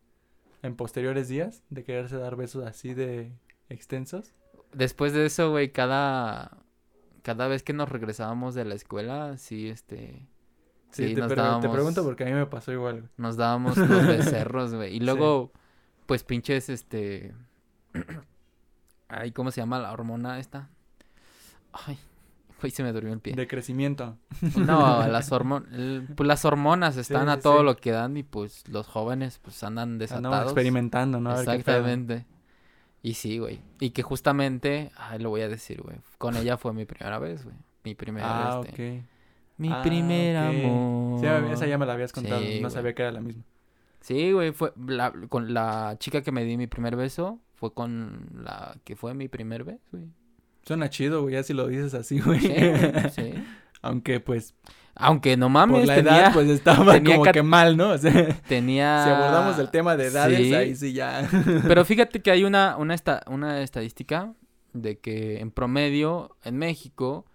en 0.61 0.75
posteriores 0.75 1.29
días 1.29 1.63
de 1.71 1.83
quererse 1.83 2.17
dar 2.17 2.35
besos 2.35 2.63
así 2.63 2.93
de 2.93 3.31
extensos. 3.69 4.33
Después 4.71 5.13
de 5.13 5.25
eso, 5.25 5.49
güey, 5.49 5.71
cada, 5.71 6.57
cada 7.23 7.47
vez 7.47 7.63
que 7.63 7.73
nos 7.73 7.89
regresábamos 7.89 8.53
de 8.53 8.65
la 8.65 8.75
escuela, 8.75 9.37
sí, 9.39 9.67
este, 9.69 10.27
Sí, 10.91 11.07
Sí, 11.09 11.13
te, 11.15 11.21
nos 11.21 11.29
pero 11.29 11.41
te 11.41 11.47
dábamos- 11.47 11.71
pregunto 11.73 12.03
porque 12.03 12.23
a 12.23 12.27
mí 12.27 12.33
me 12.33 12.45
pasó 12.45 12.71
igual, 12.71 12.99
güey. 12.99 13.09
nos 13.17 13.35
dábamos 13.35 13.77
los 13.77 13.87
becerros, 14.45 14.75
güey. 14.75 14.95
Y 14.95 14.99
Sí. 14.99 15.05
luego, 15.05 15.51
pues 16.05 16.23
pinches, 16.23 16.69
este, 16.69 17.33
ay, 19.09 19.31
¿cómo 19.31 19.51
se 19.51 19.61
llama 19.61 19.79
la 19.79 19.91
hormona 19.91 20.39
esta? 20.39 20.69
Ay, 21.85 21.97
güey, 22.61 22.71
se 22.71 22.83
me 22.83 22.91
durmió 22.93 23.13
el 23.13 23.19
pie. 23.19 23.33
De 23.33 23.47
crecimiento. 23.47 24.17
No, 24.57 25.05
las 25.07 25.31
hormonas, 25.31 25.69
pues 26.15 26.27
las 26.27 26.45
hormonas 26.45 26.97
están 26.97 27.25
Sí, 27.25 27.31
a 27.31 27.39
todo 27.39 27.59
sí. 27.59 27.65
lo 27.65 27.75
que 27.77 27.91
dan 27.91 28.17
y 28.17 28.23
pues 28.23 28.67
los 28.69 28.87
jóvenes 28.87 29.39
pues 29.41 29.63
andan 29.63 29.89
Andamos 29.89 29.99
desatados. 29.99 30.43
experimentando, 30.45 31.19
¿no? 31.19 31.31
A. 31.31 31.39
Exactamente. 31.39 32.25
Y 33.01 33.13
sí, 33.13 33.37
güey. 33.37 33.59
Y 33.79 33.91
que 33.91 34.01
justamente, 34.01 34.91
ay, 34.97 35.19
lo 35.19 35.29
voy 35.29 35.41
a 35.41 35.47
decir, 35.47 35.81
güey. 35.81 35.97
Con 36.17 36.35
ella 36.37 36.57
fue 36.57 36.73
mi 36.73 36.85
primera 36.85 37.19
vez, 37.19 37.43
güey. 37.43 37.55
Mi 37.83 37.93
primera 37.93 38.55
Ah, 38.55 38.61
este, 38.65 38.97
ok. 38.99 39.05
Mi 39.57 39.69
Ah, 39.71 39.81
primer 39.83 40.35
amor. 40.37 41.19
Sí, 41.19 41.25
esa 41.53 41.67
ya 41.67 41.77
me 41.77 41.85
la 41.85 41.93
habías 41.93 42.11
contado, 42.11 42.39
Sí, 42.41 42.55
no 42.55 42.59
güey. 42.61 42.71
sabía 42.71 42.95
que 42.95 43.03
era 43.03 43.11
la 43.11 43.21
misma. 43.21 43.43
Sí, 44.01 44.31
güey, 44.31 44.51
fue 44.53 44.73
la, 44.87 45.13
con 45.29 45.53
la 45.53 45.95
chica 45.99 46.21
que 46.23 46.31
me 46.31 46.43
di 46.45 46.57
mi 46.57 46.65
primer 46.67 46.95
beso, 46.95 47.39
fue 47.53 47.73
con 47.73 48.27
la 48.43 48.75
que 48.83 48.95
fue 48.95 49.13
mi 49.13 49.27
primer 49.27 49.63
beso, 49.63 49.79
güey. 49.91 50.05
Suena 50.65 50.89
chido, 50.89 51.21
güey, 51.21 51.35
ya 51.35 51.43
si 51.43 51.53
lo 51.53 51.67
dices 51.67 51.93
así, 51.93 52.19
güey. 52.19 52.39
Sí, 52.39 52.49
sí. 53.15 53.33
Aunque 53.81 54.19
pues 54.19 54.55
Aunque 54.95 55.37
no 55.37 55.45
por 55.45 55.51
mames, 55.51 55.85
la 55.87 55.95
tenía, 55.95 56.19
edad 56.21 56.33
pues 56.33 56.49
estaba 56.49 56.93
tenía 56.93 57.17
como 57.17 57.31
que 57.31 57.43
mal, 57.43 57.77
¿no? 57.77 57.89
O 57.91 57.97
sea, 57.97 58.29
tenía... 58.47 59.03
si 59.03 59.09
abordamos 59.11 59.59
el 59.59 59.69
tema 59.69 59.95
de 59.95 60.05
edades, 60.07 60.37
Sí. 60.39 60.53
ahí 60.55 60.75
sí 60.75 60.93
ya. 60.93 61.29
Pero 61.67 61.85
fíjate 61.85 62.21
que 62.21 62.31
hay 62.31 62.43
una, 62.45 62.77
una, 62.77 62.93
esta- 62.95 63.21
una 63.27 63.61
estadística 63.61 64.33
de 64.73 64.97
que 64.99 65.39
en 65.39 65.51
promedio 65.51 66.35
en 66.43 66.57
México 66.57 67.25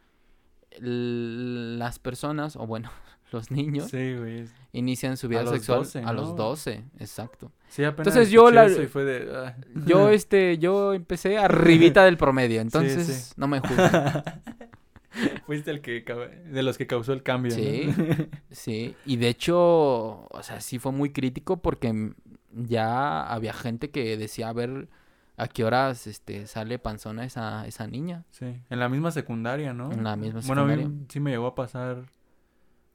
las 0.81 1.99
personas, 1.99 2.57
o 2.57 2.67
bueno, 2.67 2.91
los 3.33 3.51
niños, 3.51 3.91
Sí, 3.91 4.15
güey. 4.17 4.45
inician 4.73 5.17
su 5.17 5.29
vida 5.29 5.47
sexual 5.47 5.81
12, 5.81 5.99
a 6.01 6.13
los 6.13 6.31
¿no? 6.31 6.35
12, 6.35 6.85
exacto. 6.99 7.53
Sí, 7.69 7.85
apenas 7.85 8.09
Entonces, 8.09 8.31
yo 8.33 8.51
la- 8.51 8.67
eso 8.67 8.83
y 8.83 8.87
fue 8.87 9.05
de... 9.05 9.31
ah. 9.37 9.57
Yo 9.87 10.09
este, 10.11 10.59
yo 10.59 10.93
empecé 10.95 11.39
arribita 11.39 12.05
del 12.05 12.17
promedio, 12.17 12.61
entonces 12.63 13.07
sí. 13.07 13.35
no 13.37 13.47
me 13.49 13.61
juzguen. 13.61 13.91
Fuiste 15.47 15.71
el 15.73 15.81
que... 15.81 16.05
De 16.51 16.63
los 16.63 16.79
que 16.79 16.87
causó 16.87 17.13
el 17.13 17.23
cambio, 17.23 17.51
Sí. 17.53 17.93
¿no? 17.97 18.15
Sí, 18.51 18.95
y 19.05 19.17
de 19.17 19.29
hecho, 19.29 19.59
o 19.59 20.43
sea, 20.43 20.61
sí 20.61 20.79
fue 20.79 20.93
muy 20.93 21.11
crítico 21.11 21.61
porque 21.61 22.13
ya 22.53 23.23
había 23.25 23.53
gente 23.53 23.91
que 23.91 24.17
decía 24.17 24.49
a 24.49 24.53
ver 24.53 24.89
a 25.37 25.49
qué 25.49 25.65
horas 25.65 26.07
este 26.07 26.47
sale 26.47 26.79
panzona 26.79 27.25
esa, 27.25 27.67
esa 27.67 27.87
niña. 27.87 28.25
Sí, 28.31 28.45
en 28.69 28.79
la 28.79 28.89
misma 28.89 29.11
secundaria, 29.11 29.73
¿no? 29.73 29.91
En 29.91 30.05
la 30.05 30.15
misma 30.17 30.41
Bueno, 30.47 30.63
a 30.63 30.67
mí 30.67 30.75
secundaria. 30.77 31.07
sí 31.09 31.21
me 31.21 31.31
llegó 31.31 31.47
a 31.47 31.55
pasar. 31.55 32.05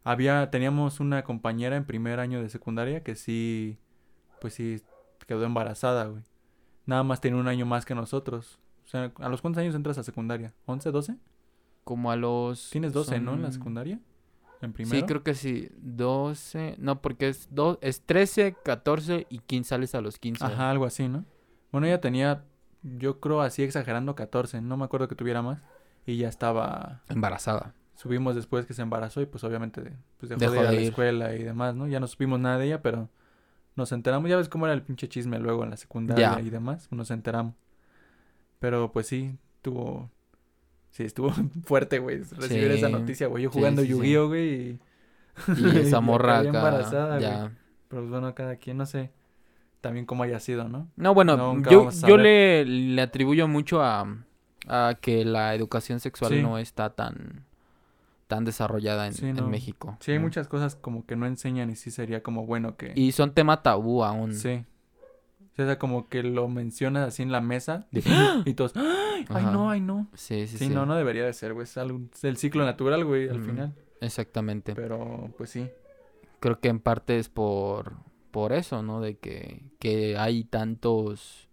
Había, 0.06 0.50
teníamos 0.52 1.00
una 1.02 1.24
compañera 1.24 1.76
en 1.76 1.84
primer 1.84 2.20
año 2.22 2.42
de 2.42 2.48
secundaria 2.50 3.04
que 3.04 3.16
sí, 3.16 3.78
pues 4.40 4.54
sí, 4.54 4.82
quedó 5.28 5.44
embarazada, 5.44 6.06
güey. 6.06 6.24
Nada 6.86 7.04
más 7.04 7.20
tiene 7.20 7.38
un 7.38 7.48
año 7.48 7.66
más 7.66 7.84
que 7.86 7.96
nosotros. 7.96 8.60
O 8.86 8.88
sea, 8.88 9.12
¿a 9.20 9.30
los 9.30 9.42
cuántos 9.42 9.62
años 9.62 9.74
entras 9.76 9.98
a 9.98 10.04
secundaria? 10.04 10.54
¿11, 10.68 10.92
12? 10.92 11.16
Como 11.84 12.12
a 12.12 12.16
los... 12.16 12.70
Tienes 12.70 12.94
12, 12.94 13.20
¿no? 13.20 13.34
En 13.34 13.42
la 13.42 13.52
secundaria. 13.52 14.00
En 14.62 14.72
primero. 14.74 14.96
Sí, 15.00 15.04
creo 15.06 15.24
que 15.24 15.34
sí. 15.34 15.70
12. 15.78 16.76
No, 16.78 17.02
porque 17.02 17.30
es, 17.30 17.48
do- 17.52 17.80
es 17.82 18.02
13, 18.02 18.56
14 18.64 19.26
y 19.30 19.40
15 19.40 19.70
sales 19.70 19.96
a 19.96 20.02
los 20.02 20.20
15. 20.20 20.46
Ajá, 20.46 20.70
algo 20.70 20.86
así, 20.86 21.08
¿no? 21.10 21.26
Bueno, 21.72 21.88
ella 21.88 22.00
tenía, 22.00 22.44
yo 22.84 23.20
creo 23.20 23.42
así 23.42 23.64
exagerando 23.64 24.14
14. 24.16 24.62
No 24.62 24.78
me 24.78 24.86
acuerdo 24.86 25.08
que 25.08 25.16
tuviera 25.16 25.42
más. 25.42 25.60
Y 26.06 26.18
ya 26.18 26.30
estaba 26.30 27.02
Embarazada. 27.10 27.74
Subimos 27.96 28.36
después 28.36 28.66
que 28.66 28.74
se 28.74 28.82
embarazó 28.82 29.22
y 29.22 29.26
pues 29.26 29.44
obviamente 29.44 29.82
pues 30.18 30.30
dejó, 30.30 30.40
Dejó 30.40 30.54
de 30.54 30.60
ir 30.62 30.68
a 30.68 30.72
la 30.72 30.82
ir. 30.82 30.88
escuela 30.90 31.36
y 31.36 31.44
demás, 31.44 31.76
¿no? 31.76 31.88
Ya 31.88 32.00
no 32.00 32.08
supimos 32.08 32.40
nada 32.40 32.58
de 32.58 32.66
ella, 32.68 32.82
pero 32.82 33.10
nos 33.76 33.92
enteramos, 33.92 34.30
ya 34.30 34.38
ves 34.38 34.50
cómo 34.50 34.66
era 34.68 34.74
el 34.74 34.82
pinche 34.84 35.08
chisme 35.10 35.40
luego 35.40 35.64
en 35.64 35.70
la 35.72 35.78
secundaria 35.78 36.40
y 36.42 36.50
demás, 36.50 36.88
nos 36.92 37.12
enteramos. 37.12 37.56
Pero 38.60 38.92
pues 38.92 39.08
sí, 39.08 39.38
tuvo, 39.62 40.10
sí, 40.92 41.04
estuvo 41.04 41.32
fuerte, 41.66 42.00
güey, 42.00 42.20
recibir 42.24 42.72
esa 42.72 42.90
noticia, 42.90 43.28
güey, 43.28 43.44
yo 43.44 43.52
jugando 43.52 43.82
sí, 43.82 43.88
sí. 43.88 43.94
Yu-Gi-Oh, 43.94 44.28
güey, 44.28 44.54
y... 44.54 44.80
Y 45.58 45.78
esa 45.80 46.00
morra 46.02 46.40
acá. 46.40 46.48
embarazada, 46.48 47.20
ya. 47.20 47.38
güey. 47.40 47.50
Pero 47.90 48.02
pues, 48.04 48.10
bueno, 48.10 48.34
cada 48.36 48.56
quien, 48.56 48.78
no 48.78 48.86
sé, 48.86 49.12
también 49.82 50.06
cómo 50.06 50.24
haya 50.24 50.40
sido, 50.40 50.68
¿no? 50.70 50.88
No, 50.96 51.14
bueno, 51.14 51.36
Nunca 51.38 51.70
yo, 51.72 52.18
le, 52.18 52.66
le 52.66 53.02
atribuyo 53.02 53.48
mucho 53.48 53.82
a, 53.84 54.06
a 54.68 54.96
que 55.02 55.26
la 55.26 55.54
educación 55.54 56.00
sexual 56.00 56.32
Sí. 56.32 56.42
no 56.42 56.58
está 56.58 56.90
tan, 56.92 57.45
tan 58.28 58.44
desarrollada 58.46 59.08
en, 59.08 59.14
Sí, 59.14 59.26
en 59.28 59.36
no. 59.36 59.48
México. 59.48 59.98
Sí, 60.00 60.12
hay 60.12 60.18
¿no? 60.18 60.24
muchas 60.26 60.48
cosas 60.48 60.76
como 60.76 61.06
que 61.06 61.16
no 61.16 61.26
enseñan 61.28 61.70
y 61.70 61.76
sí 61.76 61.92
sería 61.92 62.24
como 62.24 62.46
bueno 62.46 62.76
que... 62.78 62.92
Y 62.96 63.12
son 63.12 63.34
tema 63.34 63.62
tabú 63.62 64.04
aún. 64.04 64.34
Sí. 64.34 64.66
O 65.58 65.64
sea, 65.64 65.80
como 65.80 66.10
que 66.10 66.22
lo 66.24 66.48
mencionas 66.50 67.08
así 67.08 67.24
en 67.24 67.32
la 67.32 67.40
mesa 67.40 67.88
de- 67.92 68.04
y 68.46 68.54
todos, 68.56 68.74
¡ay, 68.76 69.26
ay 69.30 69.44
Ajá. 69.44 69.52
no, 69.52 69.70
ay 69.70 69.80
no! 69.80 70.08
Sí, 70.16 70.48
sí, 70.48 70.58
Sí, 70.58 70.68
sí. 70.68 70.74
no, 70.74 70.86
no 70.86 70.96
debería 70.96 71.24
de 71.26 71.34
ser, 71.34 71.54
güey. 71.54 71.64
Es, 71.64 71.78
algo- 71.78 72.02
es 72.14 72.24
el 72.24 72.36
ciclo 72.38 72.66
natural, 72.66 73.06
güey, 73.06 73.30
al 73.30 73.42
final. 73.42 73.74
Exactamente. 74.02 74.76
Pero, 74.76 75.30
pues 75.38 75.52
sí. 75.52 75.70
Creo 76.42 76.60
que 76.60 76.68
en 76.68 76.80
parte 76.80 77.18
es 77.18 77.30
por, 77.30 77.94
por 78.32 78.52
eso, 78.54 78.82
¿no? 78.84 79.00
De 79.02 79.18
que, 79.18 79.64
que 79.80 80.18
hay 80.18 80.44
tantos, 80.44 81.48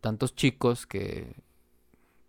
tantos 0.00 0.34
chicos 0.36 0.86
que, 0.86 1.34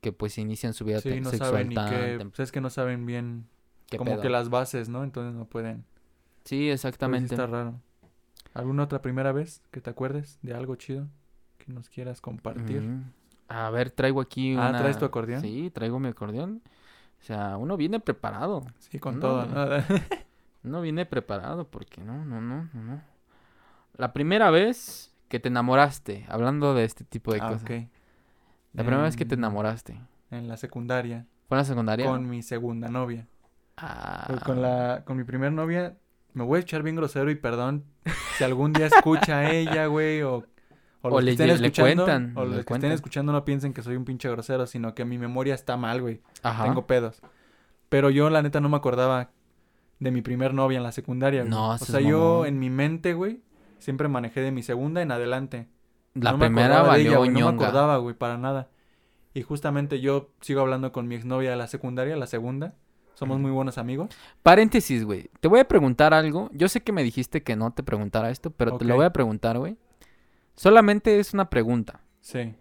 que 0.04 0.12
pues 0.12 0.38
inician 0.38 0.74
su 0.74 0.86
vida 0.86 0.99
Sí, 0.99 1.20
no 1.22 1.32
sexual 1.32 1.49
saben 1.51 1.74
tan 1.74 1.89
qué... 1.89 2.18
tem- 2.20 2.30
Pues 2.30 2.39
es 2.41 2.51
que 2.51 2.62
no 2.62 2.70
saben 2.70 3.08
bien 3.08 3.47
¿qué 3.89 3.97
como 3.97 4.12
pedo? 4.12 4.22
que 4.22 4.30
las 4.30 4.49
bases, 4.49 4.88
¿no? 4.89 5.04
Entonces 5.04 5.34
no 5.34 5.45
pueden. 5.45 5.84
Sí, 6.43 6.70
exactamente. 6.70 7.34
está 7.34 7.47
raro. 7.47 7.80
¿Alguna 8.54 8.84
otra 8.84 9.01
primera 9.01 9.32
vez 9.32 9.64
que 9.72 9.82
te 9.82 9.89
acuerdes 9.89 10.38
de 10.43 10.54
algo 10.54 10.76
chido 10.76 11.08
que 11.58 11.72
nos 11.74 11.89
quieras 11.89 12.22
compartir? 12.22 12.82
Ujú. 12.84 13.01
A 13.47 13.70
ver, 13.72 13.89
traigo 13.89 14.22
aquí 14.22 14.54
Ah, 14.56 14.70
una... 14.70 14.78
¿traes 14.78 14.97
tu 14.99 15.06
acordeón? 15.06 15.41
Sí, 15.41 15.72
traigo 15.74 15.99
mi 15.99 16.10
acordeón. 16.10 16.62
O 17.22 17.24
sea, 17.26 17.58
uno 17.58 17.78
viene 17.78 17.99
preparado. 17.99 18.64
Sí, 18.80 18.99
con 18.99 19.20
todo. 19.20 19.45
¿no? 19.45 19.56
Uno 20.66 20.82
viene 20.82 21.06
preparado 21.06 21.68
porque 21.68 22.01
no, 22.01 22.24
no, 22.26 22.39
no, 22.41 22.70
no, 22.74 22.84
no. 22.84 23.01
La 23.97 24.14
primera 24.14 24.49
vez 24.49 25.14
que 25.30 25.39
te 25.39 25.47
enamoraste, 25.49 26.26
hablando 26.30 26.74
de 26.74 26.84
este 26.86 27.04
tipo 27.04 27.34
de 27.34 27.41
Ah, 27.41 27.49
cosas. 27.49 27.64
ok. 27.64 27.88
La 28.74 28.84
primera 28.84 29.03
vez 29.03 29.15
que 29.15 29.26
te 29.26 29.36
En- 29.36 29.41
enamoraste. 29.41 29.99
En 30.32 30.47
la 30.47 30.57
secundaria, 30.57 31.26
¿Fue 31.47 31.57
en 31.57 31.59
la 31.59 31.65
secundaria? 31.65 32.05
con 32.07 32.28
mi 32.30 32.41
segunda 32.41 32.88
novia. 32.89 33.28
Ah, 33.78 34.26
Pues 34.28 34.39
con 34.43 34.61
la 34.61 35.03
con 35.05 35.17
mi 35.17 35.24
primer 35.24 35.51
novia 35.51 35.95
me 36.34 36.43
voy 36.43 36.57
a 36.57 36.61
echar 36.61 36.84
bien 36.84 36.95
grosero 36.95 37.30
y 37.32 37.36
perdón 37.36 37.84
si 38.38 38.43
algún 38.43 38.74
día 38.74 38.88
escucha 38.88 39.39
a 39.39 39.51
ella, 39.51 39.86
güey, 39.88 40.21
o 40.24 40.43
o 41.01 41.19
le- 41.21 41.32
estén 41.32 41.47
le 41.47 41.53
escuchando, 41.53 42.05
cuentan, 42.05 42.34
o 42.38 42.43
le 42.45 42.49
los 42.49 42.57
que 42.59 42.65
cuentan. 42.65 42.76
estén 42.89 42.91
escuchando 42.93 43.32
no 43.32 43.43
piensen 43.45 43.74
que 43.74 43.82
soy 43.84 43.95
un 43.95 44.05
pinche 44.05 44.30
grosero, 44.30 44.65
sino 44.67 44.95
que 44.95 45.05
mi 45.05 45.17
memoria 45.17 45.53
está 45.53 45.76
mal, 45.78 46.01
güey. 46.01 46.21
Ajá. 46.41 46.63
Tengo 46.63 46.88
pedos. 46.88 47.21
Pero 47.89 48.09
yo 48.09 48.30
la 48.30 48.41
neta 48.41 48.59
no 48.61 48.69
me 48.69 48.78
acordaba 48.78 49.30
de 49.99 50.11
mi 50.11 50.21
primer 50.21 50.53
novia 50.53 50.78
en 50.78 50.84
la 50.84 50.91
secundaria, 50.91 51.41
güey. 51.41 51.51
No, 51.51 51.69
o 51.71 51.78
sea, 51.78 51.99
yo 51.99 52.45
en 52.45 52.57
mi 52.57 52.69
mente, 52.69 53.13
güey, 53.13 53.41
siempre 53.80 54.07
manejé 54.07 54.39
de 54.41 54.51
mi 54.51 54.63
segunda 54.63 55.01
en 55.01 55.11
adelante. 55.11 55.67
La 56.14 56.32
No 56.32 56.38
me 56.38 56.45
primera 56.47 56.82
de 56.84 56.88
valió 56.88 57.24
ella, 57.24 57.32
No 57.32 57.51
me 57.51 57.64
acordaba, 57.64 57.97
güey, 57.97 58.16
para 58.16 58.38
nada. 58.38 58.70
Y 59.34 59.41
justamente 59.41 59.99
yo 59.99 60.30
sigo 60.41 60.61
hablando 60.61 60.91
con 60.91 61.07
mi 61.07 61.16
exnovia 61.16 61.49
de 61.51 61.55
la 61.57 61.68
secundaria, 61.68 62.16
la 62.16 62.28
segunda. 62.28 62.74
Somos 63.16 63.39
muy 63.39 63.51
buenos 63.51 63.78
amigos. 63.78 64.09
Paréntesis, 64.43 65.05
güey. 65.05 65.30
Te 65.39 65.47
voy 65.47 65.59
a 65.59 65.68
preguntar 65.68 66.14
algo. 66.14 66.49
Yo 66.53 66.68
sé 66.68 66.82
que 66.82 66.91
me 66.91 67.03
dijiste 67.03 67.41
que 67.43 67.55
no 67.55 67.72
te 67.72 67.84
preguntara 67.84 68.30
esto, 68.32 68.51
pero 68.51 68.78
te 68.78 68.86
lo 68.86 68.95
voy 68.95 69.05
a 69.05 69.14
preguntar, 69.14 69.57
güey. 69.57 69.78
Solamente 70.55 71.20
es 71.20 71.34
una 71.34 71.49
pregunta. 71.49 72.01
Sí. 72.22 72.53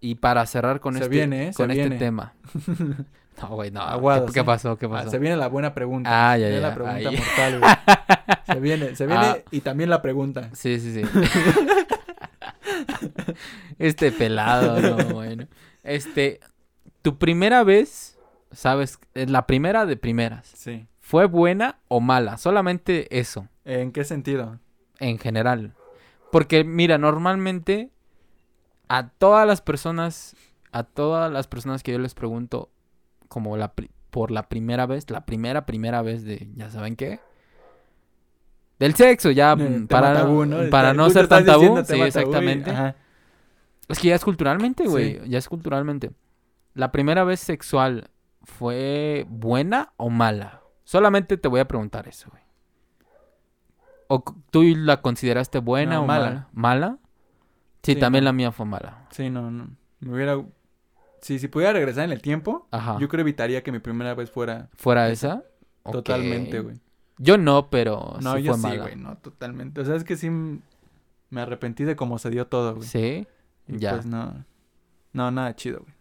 Y 0.00 0.16
para 0.16 0.46
cerrar 0.46 0.80
con 0.80 0.94
Se 0.94 1.00
este, 1.00 1.08
viene, 1.14 1.48
¿eh? 1.48 1.52
Se 1.52 1.56
con 1.62 1.70
este 1.70 1.82
viene. 1.82 1.96
tema. 1.98 2.34
No, 3.40 3.48
güey, 3.54 3.70
no. 3.70 3.80
¿Qué- 3.80 3.86
Aguados, 3.92 4.32
¿Qué, 4.32 4.40
¿eh? 4.40 4.44
pasó? 4.44 4.76
¿Qué 4.76 4.84
Ah, 4.84 4.90
pasó? 4.90 5.10
se 5.10 5.18
viene 5.18 5.34
la 5.34 5.48
buena 5.48 5.72
pregunta. 5.72 6.10
Ah, 6.32 6.36
ya, 6.36 6.44
Se 6.48 6.50
viene 6.50 6.60
ya, 6.60 6.68
la 6.68 6.74
pregunta 6.74 6.96
ahí. 6.98 7.16
mortal, 7.16 7.58
güey. 7.60 7.72
Se 8.44 8.60
viene, 8.60 8.96
se 8.96 9.06
viene 9.06 9.24
Ah. 9.26 9.38
y 9.50 9.60
también 9.62 9.88
la 9.88 10.02
pregunta. 10.02 10.50
Sí, 10.52 10.78
sí, 10.78 10.92
sí. 10.92 11.02
este 13.78 14.12
pelado, 14.12 14.80
no, 14.80 15.04
bueno. 15.14 15.46
Este, 15.82 16.40
tu 17.02 17.18
primera 17.18 17.64
vez, 17.64 18.18
sabes, 18.52 18.98
la 19.14 19.46
primera 19.46 19.86
de 19.86 19.96
primeras, 19.96 20.46
Sí. 20.46 20.86
¿fue 21.00 21.26
buena 21.26 21.78
o 21.88 22.00
mala? 22.00 22.36
Solamente 22.38 23.18
eso, 23.18 23.48
¿En 23.64 23.92
qué 23.92 24.04
sentido? 24.04 24.58
en 24.98 25.18
general. 25.18 25.74
Porque, 26.30 26.62
mira, 26.64 26.98
normalmente 26.98 27.90
a 28.88 29.08
todas 29.08 29.46
las 29.46 29.60
personas, 29.60 30.36
a 30.72 30.82
todas 30.84 31.32
las 31.32 31.46
personas 31.48 31.82
que 31.82 31.92
yo 31.92 31.98
les 31.98 32.14
pregunto, 32.14 32.70
como 33.28 33.56
la 33.56 33.72
por 34.10 34.32
la 34.32 34.48
primera 34.48 34.86
vez, 34.86 35.08
la 35.10 35.24
primera, 35.24 35.66
primera 35.66 36.02
vez 36.02 36.24
de, 36.24 36.48
¿ya 36.56 36.68
saben 36.70 36.96
qué? 36.96 37.20
Del 38.80 38.94
sexo, 38.94 39.30
ya, 39.30 39.56
para, 39.88 40.14
tabú, 40.14 40.46
¿no? 40.46 40.70
para 40.70 40.94
no 40.94 41.10
ser 41.10 41.28
tan 41.28 41.44
tabú. 41.44 41.82
Sí, 41.84 42.00
exactamente. 42.00 42.70
ajá. 42.70 42.96
Es 43.90 43.98
que 43.98 44.08
ya 44.08 44.14
es 44.14 44.24
culturalmente, 44.24 44.86
güey. 44.86 45.14
Sí. 45.22 45.28
Ya 45.28 45.38
es 45.38 45.48
culturalmente. 45.48 46.10
¿La 46.74 46.92
primera 46.92 47.24
vez 47.24 47.40
sexual 47.40 48.10
fue 48.42 49.26
buena 49.28 49.92
o 49.96 50.08
mala? 50.10 50.62
Solamente 50.84 51.36
te 51.36 51.48
voy 51.48 51.60
a 51.60 51.68
preguntar 51.68 52.08
eso, 52.08 52.28
güey. 52.30 52.42
¿O 54.08 54.24
tú 54.50 54.62
la 54.76 55.00
consideraste 55.02 55.58
buena 55.58 55.96
No, 55.96 56.02
o 56.02 56.06
mala. 56.06 56.24
mala? 56.24 56.48
¿Mala? 56.52 56.98
Sí, 57.82 57.94
Sí, 57.94 58.00
también 58.00 58.24
no. 58.24 58.28
la 58.28 58.32
mía 58.32 58.52
fue 58.52 58.66
mala. 58.66 59.06
Sí, 59.10 59.30
no, 59.30 59.50
no. 59.50 59.68
Me 60.00 60.12
hubiera... 60.14 60.42
Si, 61.20 61.38
si 61.38 61.48
pudiera 61.48 61.72
regresar 61.74 62.04
en 62.04 62.12
el 62.12 62.22
tiempo, 62.22 62.66
Ajá. 62.70 62.96
yo 62.98 63.08
creo 63.08 63.20
evitaría 63.20 63.62
que 63.62 63.72
mi 63.72 63.78
primera 63.78 64.14
vez 64.14 64.30
fuera 64.30 64.70
¿Fuera 64.76 65.08
esa. 65.10 65.44
totalmente, 65.84 66.60
güey. 66.60 66.80
Yo 67.18 67.36
no, 67.36 67.68
pero 67.68 68.16
No, 68.22 68.36
sí 68.36 68.42
yo 68.44 68.52
fue 68.54 68.60
sí, 68.62 68.66
mala. 68.76 68.82
güey, 68.84 68.96
no, 68.96 69.16
totalmente. 69.18 69.80
O 69.82 69.84
sea, 69.84 69.96
es 69.96 70.04
que 70.04 70.16
sí 70.16 70.30
me 70.30 71.40
arrepentí 71.40 71.84
de 71.84 71.94
cómo 71.94 72.18
se 72.18 72.30
dio 72.30 72.46
todo, 72.46 72.74
güey. 72.76 72.88
Sí, 72.88 73.26
Y 73.76 73.78
ya. 73.78 73.92
Pues 73.92 74.06
no. 74.06 74.44
No, 75.12 75.30
nada 75.30 75.54
chido, 75.56 75.80
güey. 75.80 75.94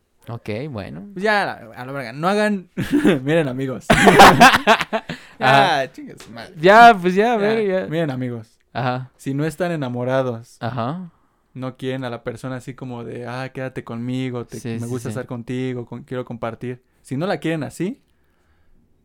ok, 0.67 0.72
bueno. 0.72 1.07
Pues 1.13 1.24
ya, 1.24 1.53
a 1.53 1.86
la 1.86 1.91
verga, 1.91 2.13
no 2.13 2.28
hagan. 2.28 2.70
Miren, 3.24 3.47
amigos. 3.47 3.86
Ajá. 5.39 5.82
ah, 5.82 5.91
chingue 5.91 6.15
su 6.20 6.32
madre. 6.32 6.53
Ya, 6.57 6.97
pues 6.99 7.15
ya, 7.15 7.34
a 7.36 7.39
Ya, 7.39 7.61
ya. 7.61 7.88
Miren, 7.88 8.11
amigos. 8.11 8.57
Ajá, 8.74 9.11
Si 9.17 9.34
no 9.34 9.45
están 9.45 9.72
enamorados, 9.72 10.57
ajá. 10.59 11.09
no 11.55 11.76
quieren 11.76 12.03
a 12.03 12.09
la 12.11 12.24
persona 12.24 12.57
así 12.57 12.76
como 12.76 13.03
de, 13.03 13.26
ah, 13.28 13.49
quédate 13.51 13.84
conmigo, 13.84 14.45
te- 14.45 14.59
Sí, 14.59 14.70
me 14.70 14.80
sí, 14.82 14.86
gusta 14.86 15.09
sí. 15.09 15.13
estar 15.13 15.26
contigo, 15.26 15.86
con- 15.88 16.03
quiero 16.03 16.24
compartir. 16.24 16.84
Si 17.01 17.17
no 17.17 17.26
la 17.26 17.38
quieren 17.39 17.63
así, 17.63 18.03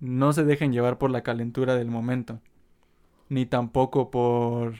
no 0.00 0.34
se 0.34 0.44
dejen 0.44 0.72
llevar 0.72 0.98
por 0.98 1.10
la 1.10 1.22
calentura 1.22 1.76
del 1.76 1.88
momento. 1.88 2.40
Ni 3.30 3.46
tampoco 3.46 4.10
por... 4.10 4.74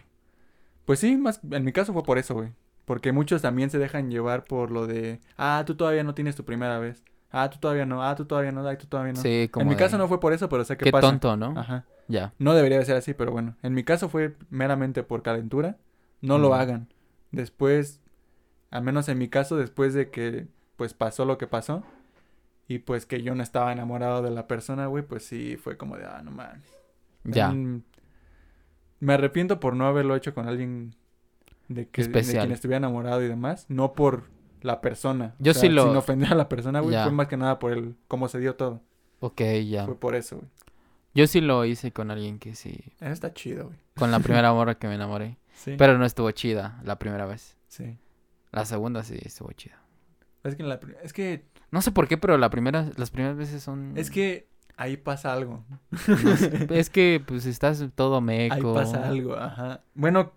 Pues 0.84 0.98
sí, 1.00 1.16
más 1.16 1.40
en 1.50 1.64
mi 1.64 1.72
caso 1.72 1.94
fue 1.94 2.02
por 2.02 2.18
eso, 2.18 2.34
güey. 2.34 2.50
Porque 2.84 3.12
muchos 3.12 3.40
también 3.42 3.70
se 3.70 3.78
dejan 3.78 4.10
llevar 4.10 4.44
por 4.44 4.70
lo 4.70 4.86
de, 4.86 5.20
ah, 5.38 5.62
tú 5.66 5.74
todavía 5.74 6.04
no 6.04 6.14
tienes 6.14 6.36
tu 6.36 6.44
primera 6.44 6.78
vez. 6.78 7.02
Ah, 7.30 7.48
tú 7.50 7.58
todavía 7.58 7.86
no, 7.86 8.02
ah, 8.04 8.14
tú 8.14 8.26
todavía 8.26 8.52
no, 8.52 8.66
ah, 8.66 8.76
tú 8.76 8.86
todavía 8.86 9.12
no. 9.12 9.20
Sí, 9.20 9.48
como 9.50 9.62
en 9.62 9.68
mi 9.68 9.74
de, 9.74 9.78
caso 9.78 9.98
no 9.98 10.06
fue 10.06 10.20
por 10.20 10.32
eso, 10.32 10.48
pero 10.48 10.64
sé 10.64 10.76
qué 10.76 10.84
Qué 10.84 10.92
pasa. 10.92 11.08
tonto, 11.08 11.36
¿no? 11.36 11.58
Ajá. 11.58 11.84
Ya. 12.08 12.32
No 12.38 12.54
debería 12.54 12.78
de 12.78 12.84
ser 12.84 12.96
así, 12.96 13.14
pero 13.14 13.32
bueno. 13.32 13.56
En 13.62 13.72
mi 13.74 13.82
caso 13.84 14.08
fue 14.08 14.36
meramente 14.50 15.02
por 15.02 15.22
calentura. 15.22 15.76
No 16.20 16.38
lo 16.38 16.50
Mm. 16.50 16.52
hagan. 16.52 16.88
Después, 17.32 18.00
al 18.70 18.82
menos 18.82 19.08
en 19.08 19.18
mi 19.18 19.28
caso, 19.28 19.56
después 19.56 19.94
de 19.94 20.10
que 20.10 20.46
pues 20.76 20.92
pasó 20.94 21.24
lo 21.24 21.38
que 21.38 21.46
pasó. 21.46 21.82
Y 22.68 22.78
pues 22.80 23.04
que 23.06 23.22
yo 23.22 23.34
no 23.34 23.42
estaba 23.42 23.72
enamorado 23.72 24.22
de 24.22 24.30
la 24.30 24.46
persona, 24.46 24.86
güey, 24.86 25.02
pues 25.04 25.24
sí 25.24 25.56
fue 25.56 25.76
como 25.76 25.96
de, 25.96 26.04
ah, 26.06 26.20
no 26.22 26.30
mames. 26.30 26.62
Ya. 27.24 27.52
Me 29.00 29.14
arrepiento 29.14 29.60
por 29.60 29.74
no 29.74 29.86
haberlo 29.86 30.16
hecho 30.16 30.34
con 30.34 30.46
alguien 30.48 30.94
de, 31.68 31.88
que, 31.88 32.02
de 32.02 32.06
Especial. 32.08 32.42
quien 32.44 32.52
estuviera 32.52 32.78
enamorado 32.78 33.22
y 33.22 33.28
demás. 33.28 33.66
No 33.68 33.92
por 33.94 34.24
la 34.60 34.80
persona. 34.80 35.34
Yo 35.38 35.54
sí 35.54 35.68
lo- 35.68 35.84
Sin 35.86 35.96
ofender 35.96 36.32
a 36.32 36.34
la 36.36 36.48
persona, 36.48 36.80
güey. 36.80 36.94
Fue 37.02 37.12
más 37.12 37.28
que 37.28 37.36
nada 37.36 37.58
por 37.58 37.72
el 37.72 37.96
cómo 38.08 38.28
se 38.28 38.38
dio 38.38 38.56
todo. 38.56 38.80
Ok, 39.20 39.40
ya. 39.66 39.84
Fue 39.86 39.98
por 39.98 40.14
eso, 40.14 40.36
güey. 40.36 40.48
Yo 41.14 41.26
sí 41.28 41.40
lo 41.40 41.64
hice 41.64 41.92
con 41.92 42.10
alguien 42.10 42.38
que 42.38 42.54
sí. 42.56 42.80
Eso 43.00 43.12
está 43.12 43.32
chido, 43.32 43.66
güey. 43.66 43.78
Con 43.96 44.10
la 44.10 44.18
primera 44.20 44.52
morra 44.54 44.74
que 44.76 44.88
me 44.88 44.94
enamoré. 44.96 45.38
Sí. 45.54 45.76
Pero 45.78 45.96
no 45.98 46.04
estuvo 46.04 46.30
chida 46.32 46.80
la 46.84 46.98
primera 46.98 47.24
vez. 47.26 47.56
Sí. 47.68 47.96
La 48.50 48.64
segunda 48.64 49.02
sí 49.04 49.16
estuvo 49.22 49.52
chida. 49.52 49.80
Es 50.42 50.56
que, 50.56 50.62
en 50.62 50.68
la 50.68 50.78
es 51.02 51.12
que 51.12 51.44
No 51.70 51.80
sé 51.82 51.90
por 51.92 52.08
qué, 52.08 52.18
pero 52.18 52.36
la 52.38 52.50
primera, 52.50 52.90
las 52.96 53.10
primeras 53.10 53.36
veces 53.36 53.62
son. 53.62 53.92
Es 53.96 54.10
que 54.10 54.48
ahí 54.76 54.96
pasa 54.96 55.32
algo. 55.32 55.64
no 56.08 56.36
sé, 56.36 56.66
es 56.70 56.90
que 56.90 57.22
pues 57.24 57.46
estás 57.46 57.84
todo 57.94 58.20
meco. 58.20 58.54
Ahí 58.54 58.62
pasa 58.62 59.06
algo, 59.08 59.36
ajá. 59.36 59.82
Bueno, 59.94 60.32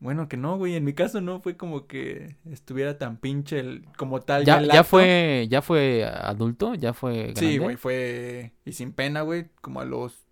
bueno 0.00 0.28
que 0.28 0.36
no, 0.36 0.56
güey. 0.56 0.76
En 0.76 0.84
mi 0.84 0.94
caso 0.94 1.20
no 1.20 1.40
fue 1.40 1.56
como 1.56 1.86
que 1.86 2.36
estuviera 2.50 2.98
tan 2.98 3.18
pinche 3.18 3.60
el, 3.60 3.84
como 3.96 4.20
tal. 4.20 4.44
Ya, 4.44 4.60
ya 4.62 4.82
fue, 4.82 5.46
ya 5.50 5.62
fue 5.62 6.04
adulto, 6.04 6.74
ya 6.74 6.92
fue 6.94 7.14
grande. 7.24 7.40
Sí, 7.40 7.58
güey, 7.58 7.76
fue. 7.76 8.52
Y 8.64 8.72
sin 8.72 8.92
pena, 8.92 9.20
güey. 9.20 9.46
Como 9.60 9.80
a 9.80 9.84
los. 9.84 10.24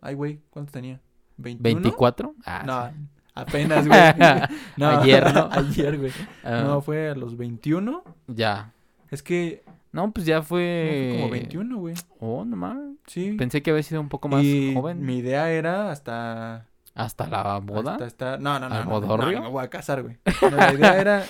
Ay, 0.00 0.14
güey, 0.14 0.40
¿cuántos 0.50 0.72
tenía? 0.72 1.00
¿21? 1.38 1.82
¿24? 1.82 2.32
Ah, 2.44 2.62
No, 2.64 2.88
sí. 2.88 3.06
apenas, 3.34 3.86
güey. 3.86 4.00
No, 4.76 4.88
Ayer, 5.00 5.34
¿no? 5.34 5.48
Ayer, 5.52 5.98
güey. 5.98 6.12
Ah, 6.44 6.62
No, 6.64 6.80
fue 6.80 7.10
a 7.10 7.14
los 7.14 7.36
21. 7.36 8.02
Ya. 8.28 8.72
Es 9.10 9.22
que. 9.22 9.62
No, 9.92 10.12
pues 10.12 10.24
ya 10.24 10.36
no, 10.36 10.42
fue. 10.44 11.08
fue 11.10 11.20
como 11.20 11.30
21, 11.32 11.78
güey. 11.78 11.94
Oh, 12.20 12.44
no 12.44 12.56
mames. 12.56 12.96
Sí. 13.08 13.32
Pensé 13.32 13.60
que 13.60 13.72
había 13.72 13.82
sido 13.82 14.00
un 14.00 14.08
poco 14.08 14.28
más 14.28 14.44
y 14.44 14.72
joven. 14.72 15.04
mi 15.04 15.18
idea 15.18 15.50
era 15.50 15.90
hasta 15.90 16.68
Hasta 17.04 17.26
la 17.26 17.58
boda. 17.58 17.92
Hasta 17.92 18.06
estar- 18.06 18.40
No, 18.40 18.58
no, 18.58 18.68
no. 18.68 18.74
¿Al 18.74 18.84
no, 18.88 19.00
no, 19.00 19.16
no, 19.16 19.42
me 19.42 19.48
voy 19.48 19.64
a 19.64 19.68
casar, 19.70 20.02
güey. 20.02 20.18
No, 20.42 20.50
la 20.56 20.72
idea 20.72 21.00
era. 21.00 21.24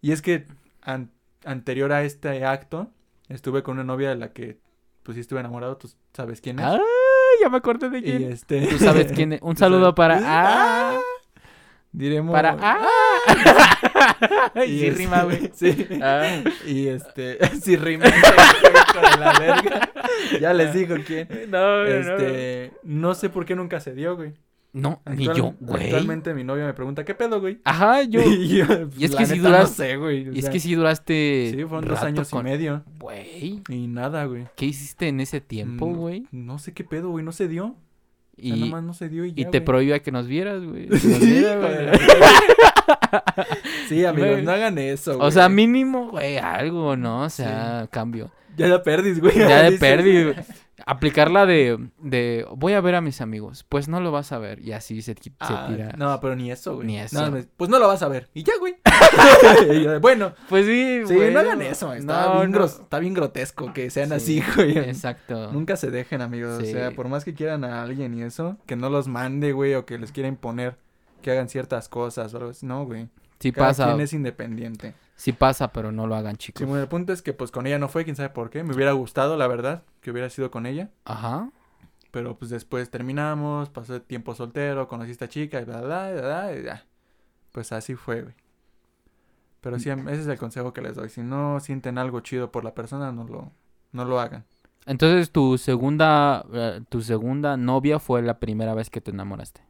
Y 0.00 0.12
es 0.12 0.22
que 0.22 0.46
an- 0.82 1.10
anterior 1.44 1.92
a 1.92 2.02
este 2.02 2.44
acto, 2.44 2.90
estuve 3.28 3.62
con 3.62 3.74
una 3.74 3.84
novia 3.84 4.08
de 4.10 4.16
la 4.16 4.32
que, 4.32 4.58
pues 5.02 5.14
sí 5.16 5.20
estuve 5.20 5.40
enamorado, 5.40 5.76
tú 5.76 5.90
sabes 6.12 6.40
quién 6.40 6.58
es. 6.58 6.64
Ah, 6.66 6.78
ya 7.42 7.48
me 7.48 7.56
acordé 7.58 7.90
de 7.90 7.98
y 7.98 8.02
quién. 8.02 8.32
este. 8.32 8.66
Tú 8.66 8.78
sabes 8.78 9.12
quién 9.12 9.34
es. 9.34 9.40
Un 9.42 9.56
saludo 9.56 9.94
para. 9.94 10.20
Ah, 10.22 10.98
Diremos. 11.92 12.32
para. 12.32 12.56
Ah. 12.60 12.80
Y 14.66 14.78
sí, 14.78 14.86
este- 14.86 14.98
rima, 14.98 15.22
güey. 15.24 15.50
Sí. 15.54 15.86
Ah. 16.02 16.42
Y 16.66 16.88
este. 16.88 17.38
sí, 17.60 17.76
rima. 17.76 18.04
con 18.92 19.20
la 19.20 19.38
verga. 19.38 19.90
Ya 20.40 20.52
les 20.52 20.72
digo 20.74 20.96
quién. 21.06 21.28
No, 21.48 21.84
Este. 21.84 22.72
No 22.82 23.14
sé 23.14 23.30
por 23.30 23.44
qué 23.44 23.54
nunca 23.56 23.80
se 23.80 23.94
dio, 23.94 24.16
güey. 24.16 24.34
No, 24.74 25.00
ni 25.06 25.24
yo, 25.26 25.54
güey. 25.60 25.84
Actualmente 25.84 26.34
mi 26.34 26.42
novia 26.44 26.66
me 26.66 26.74
pregunta, 26.74 27.04
¿qué 27.04 27.14
pedo, 27.14 27.40
güey? 27.40 27.60
Ajá, 27.64 28.02
yo. 28.02 28.20
Y, 28.26 28.58
yo, 28.58 28.66
pues, 28.66 28.88
Y 28.98 29.04
es 29.04 29.14
que 29.14 29.24
si 29.24 29.36
neta, 29.36 29.48
duras- 29.48 29.70
No 29.70 29.74
sé, 29.76 29.96
güey. 29.96 30.28
o 30.28 30.32
Y 30.32 30.38
es 30.40 30.48
que 30.50 30.58
sí 30.60 30.74
duraste. 30.74 31.52
Sí, 31.56 31.64
fueron 31.64 31.88
dos 31.88 32.02
años 32.02 32.28
con- 32.28 32.40
y 32.46 32.50
medio. 32.50 32.82
Güey. 32.98 33.62
Y 33.68 33.86
nada, 33.86 34.24
güey. 34.26 34.46
¿Qué 34.56 34.66
hiciste 34.66 35.06
en 35.08 35.20
ese 35.20 35.40
tiempo, 35.40 35.86
Mm, 35.88 35.96
güey? 35.96 36.26
No 36.32 36.58
sé 36.58 36.72
qué 36.74 36.82
pedo, 36.84 37.10
güey. 37.10 37.24
No 37.24 37.30
se 37.32 37.46
dio. 37.48 37.66
O 38.36 38.42
sea, 38.42 38.56
Y, 38.56 38.60
nomás 38.60 38.82
no 38.82 38.94
se 38.94 39.08
dio 39.08 39.24
y 39.24 39.32
ya, 39.32 39.42
y 39.42 39.44
te 39.44 39.58
güey. 39.58 39.64
prohibía 39.64 40.02
que 40.02 40.10
nos 40.10 40.26
vieras, 40.26 40.60
güey. 40.64 40.88
Que 40.88 40.98
Sí, 40.98 41.08
nos 41.08 41.20
viera, 41.20 41.56
güey. 41.56 41.76
de 41.86 41.98
Sí, 43.88 44.04
amigos, 44.04 44.30
Güey. 44.32 44.42
no 44.44 44.50
hagan 44.52 44.78
eso, 44.78 45.18
O 45.18 45.30
sea, 45.30 45.44
güey. 45.46 45.56
mínimo, 45.56 46.10
güey, 46.10 46.38
algo, 46.38 46.96
¿no? 46.96 47.22
O 47.22 47.30
sea, 47.30 47.86
cambio. 47.90 48.30
Ya 48.56 48.68
la 48.68 48.82
perdis, 48.82 49.20
güey. 49.20 49.36
Ya 49.38 49.62
de 49.70 49.72
perdí, 49.78 50.24
güey. 50.24 50.34
Aplicarla 50.86 51.46
de, 51.46 51.78
de, 52.00 52.46
voy 52.56 52.72
a 52.72 52.80
ver 52.80 52.94
a 52.96 53.00
mis 53.00 53.20
amigos. 53.20 53.64
Pues 53.68 53.86
no 53.88 54.00
lo 54.00 54.10
vas 54.12 54.32
a 54.32 54.38
ver. 54.38 54.60
Y 54.60 54.72
así 54.72 55.02
se, 55.02 55.14
se 55.14 55.32
Ah, 55.38 55.66
tira. 55.68 55.92
No, 55.96 56.18
pero 56.20 56.34
ni 56.36 56.50
eso, 56.50 56.74
güey. 56.76 56.86
Ni 56.86 56.98
eso. 56.98 57.32
pues 57.56 57.70
no 57.70 57.78
lo 57.78 57.86
vas 57.86 58.02
a 58.02 58.08
ver. 58.08 58.28
Y 58.34 58.42
ya, 58.42 58.54
güey. 58.58 58.76
Bueno, 60.00 60.34
Pues 60.48 60.66
sí, 60.66 61.02
sí, 61.06 61.14
güey. 61.14 61.32
no 61.32 61.40
hagan 61.40 61.62
eso. 61.62 61.92
Está, 61.94 62.26
No, 62.26 62.38
bien 62.40 62.50
no. 62.52 62.58
gros- 62.58 62.80
está 62.82 62.98
bien 62.98 63.14
grotesco 63.14 63.72
que 63.72 63.90
sean 63.90 64.08
Sí, 64.20 64.40
así, 64.40 64.42
güey. 64.56 64.78
Exacto. 64.78 65.52
Nunca 65.52 65.76
se 65.76 65.90
dejen, 65.90 66.20
amigos. 66.22 66.62
O 66.62 66.66
sea, 66.66 66.90
por 66.90 67.08
más 67.08 67.24
que 67.24 67.34
quieran 67.34 67.64
a 67.64 67.82
alguien 67.82 68.14
y 68.14 68.22
eso, 68.22 68.56
que 68.66 68.76
no 68.76 68.90
los 68.90 69.08
mande, 69.08 69.52
güey, 69.52 69.74
o 69.74 69.86
que 69.86 69.98
les 69.98 70.12
quiera 70.12 70.28
imponer 70.28 70.76
que 71.22 71.30
hagan 71.30 71.48
ciertas 71.48 71.88
cosas 71.88 72.34
o 72.34 72.36
algo 72.36 72.50
así. 72.50 72.66
No, 72.66 72.84
güey. 72.84 73.08
Sí 73.44 73.52
Cada 73.52 73.68
pasa. 73.68 73.84
quien 73.88 74.00
es 74.00 74.14
independiente. 74.14 74.94
Sí 75.16 75.34
pasa, 75.34 75.70
pero 75.70 75.92
no 75.92 76.06
lo 76.06 76.16
hagan, 76.16 76.38
chicos. 76.38 76.60
Sí, 76.60 76.64
bueno, 76.64 76.80
el 76.80 76.88
punto 76.88 77.12
es 77.12 77.20
que 77.20 77.34
pues 77.34 77.50
con 77.50 77.66
ella 77.66 77.78
no 77.78 77.88
fue, 77.90 78.02
quién 78.04 78.16
sabe 78.16 78.30
por 78.30 78.48
qué. 78.48 78.64
Me 78.64 78.74
hubiera 78.74 78.92
gustado, 78.92 79.36
la 79.36 79.46
verdad, 79.46 79.82
que 80.00 80.10
hubiera 80.10 80.30
sido 80.30 80.50
con 80.50 80.64
ella. 80.64 80.88
Ajá. 81.04 81.50
Pero 82.10 82.38
pues 82.38 82.50
después 82.50 82.88
terminamos, 82.88 83.68
pasó 83.68 84.00
tiempo 84.00 84.34
soltero, 84.34 84.88
conocí 84.88 85.10
a 85.10 85.12
esta 85.12 85.28
chica 85.28 85.60
y 85.60 85.66
bla, 85.66 85.82
bla, 85.82 86.10
bla. 86.10 86.84
Pues 87.52 87.70
así 87.72 87.96
fue, 87.96 88.22
güey. 88.22 88.34
Pero 89.60 89.78
sí, 89.78 89.90
ese 89.90 90.20
es 90.22 90.26
el 90.26 90.38
consejo 90.38 90.72
que 90.72 90.80
les 90.80 90.94
doy. 90.94 91.10
Si 91.10 91.20
no 91.20 91.60
sienten 91.60 91.98
algo 91.98 92.20
chido 92.20 92.50
por 92.50 92.64
la 92.64 92.74
persona, 92.74 93.12
no 93.12 93.24
lo, 93.24 93.52
no 93.92 94.06
lo 94.06 94.20
hagan. 94.20 94.46
Entonces, 94.86 95.30
tu 95.30 95.58
segunda, 95.58 96.46
eh, 96.50 96.80
tu 96.88 97.02
segunda 97.02 97.58
novia 97.58 97.98
fue 97.98 98.22
la 98.22 98.40
primera 98.40 98.72
vez 98.74 98.88
que 98.88 99.02
te 99.02 99.10
enamoraste. 99.10 99.60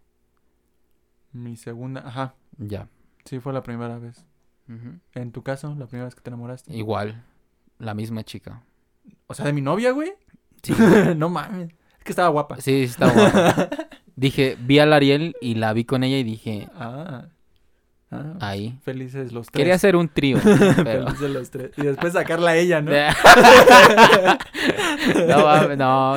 Mi 1.33 1.57
segunda, 1.57 2.07
ajá, 2.07 2.35
Ya. 2.59 2.87
Sí 3.25 3.41
fue 3.41 3.53
la 3.53 3.63
primera 3.63 3.99
vez. 3.99 4.25
En 5.15 5.31
tu 5.33 5.43
caso, 5.43 5.75
la 5.79 5.87
primera 5.87 6.07
vez 6.07 6.15
que 6.15 6.23
te 6.23 6.31
enamoraste. 6.31 6.75
Igual. 6.75 7.23
La 7.79 7.93
misma 7.95 8.23
chica. 8.25 8.63
O 9.27 9.35
sea, 9.35 9.45
de 9.45 9.53
mi 9.53 9.61
novia, 9.61 9.91
güey. 9.91 10.13
Sí. 10.63 10.75
no 11.17 11.29
mames. 11.29 11.71
Es 11.99 12.05
que 12.05 12.13
estaba 12.13 12.29
guapa. 12.29 12.61
Sí, 12.61 12.85
está 12.85 13.11
guapa. 13.11 13.69
Dije, 14.17 14.57
vi 14.61 14.79
a 14.79 14.87
la 14.87 14.97
Ariel 14.97 15.35
y 15.41 15.57
la 15.57 15.73
vi 15.73 15.85
con 15.85 16.05
ella 16.05 16.17
y 16.19 16.23
dije, 16.23 16.69
Ah. 16.77 17.27
ah, 18.11 18.35
ahí. 18.41 18.79
Felices 18.85 19.33
los 19.33 19.49
tres. 19.49 19.61
Quería 19.61 19.75
hacer 19.75 19.97
un 19.97 20.09
trío, 20.09 20.39
pero... 20.85 21.07
Felices 21.09 21.31
los 21.31 21.51
tres. 21.51 21.73
Y 21.77 21.83
después 21.83 22.13
sacarla 22.13 22.53
a 22.53 22.57
ella, 22.57 22.81
¿no? 22.81 22.93
no, 25.27 25.77
no. 25.77 26.17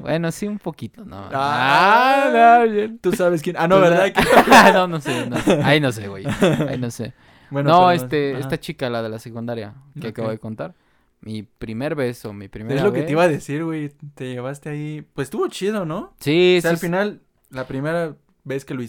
Bueno, 0.00 0.30
sí, 0.30 0.46
un 0.46 0.58
poquito, 0.58 1.04
no. 1.04 1.28
Ah, 1.32 2.60
no, 2.64 2.70
bien. 2.72 2.98
Tú 2.98 3.12
sabes 3.12 3.42
quién. 3.42 3.56
Ah, 3.58 3.66
no, 3.66 3.80
¿verdad? 3.80 4.12
no, 4.72 4.86
no 4.86 5.00
sé, 5.00 5.28
no 5.28 5.38
sé. 5.38 5.60
Ahí 5.62 5.80
no 5.80 5.90
sé, 5.92 6.08
güey. 6.08 6.24
Ahí 6.68 6.78
no 6.78 6.90
sé. 6.90 7.12
Bueno, 7.50 7.70
no, 7.70 7.90
este, 7.92 8.32
ajá. 8.32 8.40
esta 8.40 8.58
chica, 8.58 8.90
la 8.90 9.00
de 9.02 9.08
la 9.10 9.18
secundaria, 9.20 9.74
que 10.00 10.08
acabo 10.08 10.28
Ok. 10.28 10.32
de 10.32 10.38
contar. 10.40 10.74
Mi 11.20 11.42
primer 11.44 11.94
beso, 11.94 12.32
mi 12.32 12.48
primera 12.48 12.76
Es 12.76 12.82
lo 12.82 12.92
que 12.92 13.02
te 13.02 13.12
iba 13.12 13.22
a 13.22 13.28
decir, 13.28 13.62
güey. 13.64 13.90
Te 14.14 14.32
llevaste 14.32 14.70
ahí. 14.70 15.06
Pues 15.14 15.26
estuvo 15.26 15.46
chido, 15.48 15.84
¿no? 15.84 16.14
Sí, 16.18 16.56
o 16.58 16.62
sea, 16.62 16.70
sí, 16.70 16.74
al 16.74 16.78
final, 16.78 17.20
la 17.50 17.66
primera 17.68 18.16
vez 18.42 18.64
que 18.64 18.74
lo, 18.74 18.82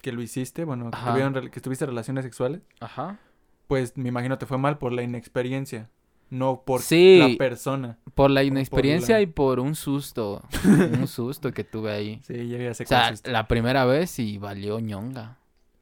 que 0.00 0.12
lo 0.12 0.22
hiciste, 0.22 0.64
bueno, 0.64 0.90
que, 0.90 0.98
tuvieron 0.98 1.50
que 1.50 1.60
tuviste 1.60 1.84
relaciones 1.84 2.24
sexuales, 2.24 2.62
Ajá. 2.80 3.18
pues 3.66 3.96
me 3.98 4.08
imagino 4.08 4.38
te 4.38 4.46
fue 4.46 4.56
mal 4.56 4.78
por 4.78 4.92
la 4.92 5.02
inexperiencia. 5.02 5.90
No 6.28 6.62
por 6.64 6.80
Sí. 6.82 7.18
la 7.20 7.36
persona. 7.38 7.98
Por 8.14 8.30
la 8.30 8.40
por 8.40 8.46
inexperiencia 8.48 9.16
la- 9.16 9.22
y 9.22 9.26
por 9.26 9.60
un 9.60 9.74
susto. 9.74 10.42
un 10.64 11.06
susto 11.06 11.52
que 11.52 11.62
tuve 11.64 11.92
ahí. 11.92 12.20
Sí, 12.26 12.48
ya, 12.48 12.58
ya 12.58 12.74
sé 12.74 12.84
O 12.84 12.86
sea, 12.86 13.12
la 13.24 13.46
primera 13.46 13.84
vez 13.84 14.18
y 14.18 14.38
valió 14.38 14.80
ñonga. 14.80 15.38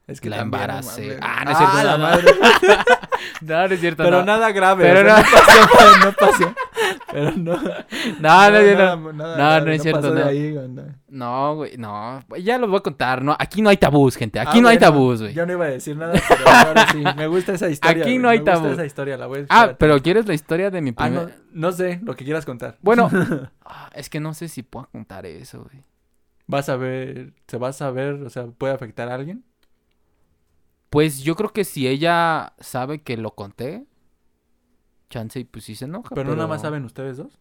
Es 0.06 0.22
la 0.24 0.36
también, 0.38 0.50
no 0.60 0.66
embaracé. 0.66 1.18
Ah, 1.22 1.42
no 1.44 1.50
es 1.52 1.56
cierto, 1.58 1.76
la 1.76 1.82
no, 1.84 1.98
no. 1.98 2.04
madre. 2.04 2.24
No, 3.40 3.68
no 3.68 3.74
es 3.74 3.80
cierto. 3.80 4.02
Pero 4.02 4.18
no. 4.18 4.24
nada 4.26 4.52
grave. 4.52 4.84
Pero 4.84 5.00
o 5.00 5.04
sea, 5.04 5.16
no- 5.16 5.22
no 5.24 5.32
pasó, 5.32 5.98
no 6.04 6.12
pasó. 6.12 6.54
Pero 7.10 7.30
no. 7.32 7.52
No, 8.20 8.50
no, 8.50 8.60
no, 8.60 8.74
nada- 8.74 8.96
no. 8.96 9.12
nada 9.12 9.60
No, 9.60 9.70
es 9.70 9.82
cierto, 9.82 10.14
no. 10.14 10.24
ahí, 10.26 10.54
no. 11.08 11.54
Güey, 11.56 11.76
no. 11.78 12.22
Ya 12.38 12.58
los 12.58 12.68
voy 12.68 12.78
a 12.78 12.82
contar, 12.82 13.22
¿no? 13.22 13.34
Aquí 13.38 13.62
no 13.62 13.70
hay 13.70 13.76
tabús, 13.78 14.16
gente. 14.16 14.38
Aquí 14.40 14.58
Ah, 14.58 14.62
no 14.62 14.68
hay 14.68 14.78
tabús, 14.78 15.22
güey. 15.22 15.32
Yo 15.34 15.46
no 15.46 15.52
iba 15.52 15.64
a 15.64 15.68
decir 15.68 15.96
nada, 15.96 16.12
pero 16.28 16.48
ahora 16.48 16.86
sí. 16.92 17.02
Me 17.16 17.26
gusta 17.26 17.52
esa 17.54 17.68
historia. 17.70 18.02
Aquí 18.04 18.18
no 18.18 18.28
hay 18.28 18.40
me 18.40 18.50
gusta 18.52 18.72
esa 18.72 18.84
historia, 18.84 19.16
la 19.16 19.26
voy 19.26 19.40
a 19.40 19.46
Ah, 19.48 19.72
pero 19.78 20.00
¿quieres 20.02 20.26
la 20.26 20.34
historia 20.34 20.70
de 20.70 20.80
mi 20.82 20.92
Ah, 20.96 21.08
no, 21.08 21.20
primer...? 21.26 21.38
no 21.52 21.72
sé, 21.72 22.00
lo 22.02 22.14
que 22.14 22.24
quieras 22.24 22.44
contar. 22.44 22.76
Bueno, 22.82 23.10
ah, 23.64 23.88
es 23.94 24.10
que 24.10 24.20
no 24.20 24.34
sé 24.34 24.48
si 24.48 24.62
puedo 24.62 24.86
contar 24.92 25.24
eso, 25.24 25.62
güey. 25.62 25.82
Vas 26.46 26.68
a 26.68 26.76
ver, 26.76 27.32
se 27.48 27.56
va 27.56 27.68
a 27.68 27.72
saber, 27.72 28.14
o 28.22 28.28
sea, 28.30 28.46
puede 28.46 28.74
afectar 28.74 29.08
a 29.08 29.14
alguien. 29.14 29.44
Pues 30.94 31.22
yo 31.24 31.34
creo 31.34 31.52
que 31.52 31.64
si 31.64 31.88
ella 31.88 32.54
sabe 32.58 33.02
que 33.02 33.16
lo 33.16 33.34
conté, 33.34 33.84
chance 35.10 35.40
y 35.40 35.44
pues 35.44 35.64
sí 35.64 35.74
se 35.74 35.84
enoja. 35.86 36.14
Pero, 36.14 36.30
no 36.30 36.36
nada 36.36 36.46
más 36.48 36.62
saben 36.62 36.84
ustedes 36.84 37.16
dos. 37.16 37.40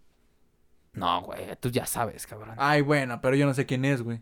No, 0.93 1.21
güey, 1.21 1.55
tú 1.59 1.69
ya 1.69 1.85
sabes, 1.85 2.25
cabrón. 2.27 2.55
Ay, 2.57 2.81
bueno, 2.81 3.21
pero 3.21 3.35
yo 3.35 3.45
no 3.45 3.53
sé 3.53 3.65
quién 3.65 3.85
es, 3.85 4.01
güey. 4.01 4.21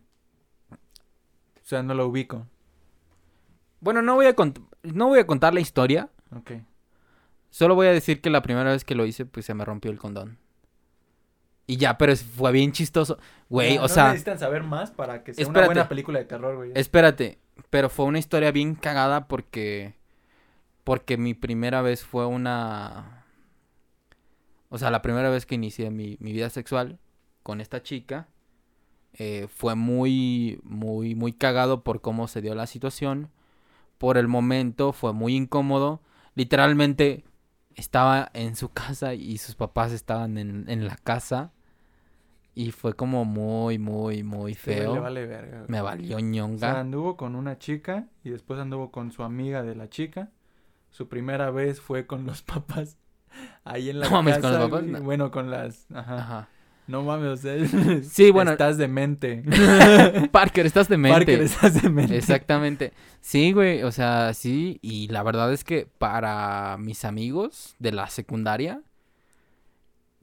O 0.71 1.63
sea, 1.63 1.81
no 1.81 1.93
lo 1.93 2.07
ubico. 2.07 2.45
Bueno, 3.79 4.01
no 4.01 4.15
voy 4.15 4.25
a 4.25 4.35
cont- 4.35 4.61
no 4.83 5.07
voy 5.07 5.19
a 5.19 5.25
contar 5.27 5.53
la 5.53 5.59
historia. 5.61 6.09
Ok. 6.35 6.51
Solo 7.49 7.75
voy 7.75 7.87
a 7.87 7.91
decir 7.91 8.21
que 8.21 8.29
la 8.29 8.41
primera 8.41 8.71
vez 8.71 8.83
que 8.85 8.95
lo 8.95 9.05
hice, 9.05 9.25
pues 9.25 9.45
se 9.45 9.53
me 9.53 9.65
rompió 9.65 9.91
el 9.91 9.97
condón. 9.97 10.37
Y 11.67 11.77
ya, 11.77 11.97
pero 11.97 12.15
fue 12.17 12.51
bien 12.51 12.71
chistoso. 12.73 13.17
Güey, 13.49 13.75
No, 13.75 13.81
o 13.81 13.83
no 13.83 13.87
sea, 13.89 14.07
necesitan 14.07 14.39
saber 14.39 14.63
más 14.63 14.91
para 14.91 15.23
que 15.23 15.33
sea 15.33 15.43
Espérate. 15.43 15.59
una 15.59 15.65
buena 15.67 15.89
película 15.89 16.19
de 16.19 16.25
terror, 16.25 16.55
güey. 16.57 16.71
espérate. 16.75 17.39
Pero 17.69 17.89
fue 17.89 18.05
una 18.05 18.19
historia 18.19 18.51
bien 18.51 18.75
cagada 18.75 19.27
porque. 19.27 19.95
Porque 20.83 21.17
mi 21.17 21.33
primera 21.33 21.81
vez 21.81 22.03
fue 22.03 22.25
una. 22.25 23.25
O 24.69 24.77
sea, 24.77 24.89
la 24.91 25.01
primera 25.01 25.29
vez 25.29 25.45
que 25.45 25.55
inicié 25.55 25.89
mi, 25.91 26.17
mi 26.19 26.33
vida 26.33 26.49
sexual 26.49 26.99
con 27.43 27.61
esta 27.61 27.81
chica. 27.83 28.27
eh, 29.13 29.47
fue 29.49 29.75
muy, 29.75 30.59
muy, 30.63 31.15
muy 31.15 31.33
cagado 31.33 31.83
por 31.83 32.01
cómo 32.01 32.27
se 32.27 32.41
dio 32.41 32.55
la 32.55 32.67
situación. 32.67 33.29
Por 33.97 34.17
el 34.17 34.27
momento 34.27 34.93
fue 34.93 35.13
muy 35.13 35.35
incómodo. 35.35 36.01
Literalmente 36.35 37.25
estaba 37.75 38.29
en 38.33 38.55
su 38.55 38.69
casa 38.73 39.13
y 39.13 39.37
sus 39.37 39.55
papás 39.55 39.91
estaban 39.91 40.37
en, 40.37 40.69
en 40.69 40.87
la 40.87 40.95
casa. 40.97 41.51
Y 42.53 42.71
fue 42.71 42.93
como 42.95 43.23
muy, 43.25 43.79
muy, 43.79 44.23
muy 44.23 44.53
Sí, 44.53 44.59
feo. 44.59 44.95
le 44.95 44.99
vale 44.99 45.25
verga. 45.25 45.63
Me 45.67 45.81
valió 45.81 46.17
O 46.17 46.19
sea, 46.19 46.27
ñonga. 46.27 46.79
anduvo 46.79 47.15
con 47.15 47.35
una 47.35 47.57
chica 47.57 48.07
y 48.23 48.29
después 48.29 48.59
anduvo 48.59 48.91
con 48.91 49.11
su 49.11 49.23
amiga 49.23 49.63
de 49.63 49.75
la 49.75 49.89
chica. 49.89 50.31
Su 50.89 51.07
primera 51.07 51.49
vez 51.51 51.79
fue 51.79 52.05
con 52.05 52.25
los 52.25 52.41
papás. 52.43 52.97
Ahí 53.63 53.89
en 53.89 53.99
la 54.01 54.05
No 54.09 54.11
mames, 54.17 54.35
casa, 54.35 54.49
¿con 54.49 54.59
los 54.59 54.69
papás? 54.69 54.83
No. 54.85 55.01
Bueno, 55.01 55.31
con 55.31 55.49
las... 55.49 55.87
Ajá. 55.93 56.15
Ajá. 56.17 56.49
No 56.87 57.03
mames, 57.03 57.27
o 57.29 57.37
sea... 57.37 57.55
Sí, 58.03 58.31
bueno. 58.31 58.51
Estás 58.51 58.77
demente. 58.77 59.43
Parker, 60.31 60.65
estás 60.65 60.89
demente. 60.89 61.17
Parker, 61.17 61.41
estás 61.41 61.81
demente. 61.81 62.17
Exactamente. 62.17 62.91
Sí, 63.21 63.53
güey, 63.53 63.83
o 63.83 63.91
sea, 63.93 64.33
sí. 64.33 64.77
Y 64.81 65.07
la 65.07 65.23
verdad 65.23 65.53
es 65.53 65.63
que 65.63 65.87
para 65.97 66.75
mis 66.79 67.05
amigos 67.05 67.75
de 67.79 67.93
la 67.93 68.07
secundaria, 68.07 68.81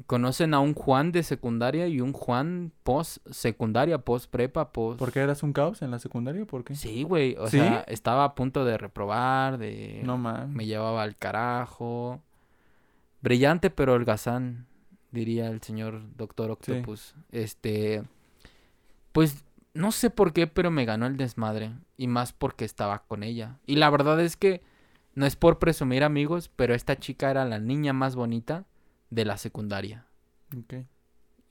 conocen 0.06 0.54
a 0.54 0.60
un 0.60 0.74
Juan 0.74 1.12
de 1.12 1.22
secundaria 1.22 1.88
y 1.88 2.00
un 2.00 2.12
Juan 2.12 2.72
post 2.82 3.18
secundaria, 3.30 3.98
post 3.98 4.30
prepa, 4.30 4.72
post... 4.72 4.98
¿Por 4.98 5.12
qué 5.12 5.20
eras 5.20 5.42
un 5.42 5.52
caos 5.52 5.82
en 5.82 5.90
la 5.90 5.98
secundaria? 5.98 6.44
¿Por 6.46 6.64
qué? 6.64 6.74
Sí, 6.74 7.02
güey, 7.02 7.36
o 7.36 7.48
¿Sí? 7.48 7.58
sea, 7.58 7.84
estaba 7.88 8.24
a 8.24 8.34
punto 8.34 8.64
de 8.64 8.78
reprobar, 8.78 9.58
de... 9.58 10.00
No 10.04 10.16
mames. 10.16 10.54
Me 10.54 10.66
llevaba 10.66 11.02
al 11.02 11.16
carajo. 11.16 12.22
Brillante 13.20 13.70
pero 13.70 13.94
holgazán, 13.94 14.66
diría 15.10 15.48
el 15.48 15.60
señor 15.62 16.02
Doctor 16.16 16.52
Octopus. 16.52 17.14
Este, 17.32 18.04
pues 19.12 19.44
no 19.74 19.92
sé 19.92 20.10
por 20.10 20.32
qué, 20.32 20.46
pero 20.46 20.70
me 20.70 20.84
ganó 20.84 21.06
el 21.06 21.16
desmadre 21.16 21.72
y 21.96 22.06
más 22.06 22.32
porque 22.32 22.64
estaba 22.64 23.00
con 23.00 23.22
ella. 23.22 23.58
Y 23.66 23.76
la 23.76 23.90
verdad 23.90 24.20
es 24.20 24.36
que 24.36 24.62
no 25.14 25.26
es 25.26 25.34
por 25.34 25.58
presumir 25.58 26.04
amigos, 26.04 26.48
pero 26.54 26.74
esta 26.74 26.96
chica 26.96 27.30
era 27.30 27.44
la 27.44 27.58
niña 27.58 27.92
más 27.92 28.14
bonita 28.14 28.64
de 29.10 29.24
la 29.24 29.36
secundaria. 29.38 30.06
Ok. 30.56 30.74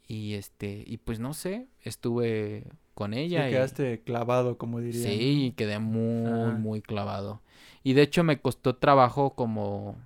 Y 0.08 0.36
este, 0.36 0.84
y 0.88 0.98
pues 0.98 1.20
no 1.20 1.34
sé, 1.34 1.68
estuve 1.82 2.66
con 2.94 3.14
Sí, 3.14 3.20
ella 3.20 3.48
y 3.48 3.52
quedaste 3.52 4.02
clavado, 4.04 4.58
como 4.58 4.80
diría. 4.80 5.04
Sí, 5.04 5.54
quedé 5.58 5.80
muy, 5.80 6.32
Ajá. 6.32 6.52
muy 6.54 6.82
clavado. 6.82 7.42
Y 7.84 7.94
de 7.94 8.04
hecho 8.04 8.24
me 8.24 8.40
costó 8.40 8.76
trabajo 8.78 9.32
como, 9.36 9.98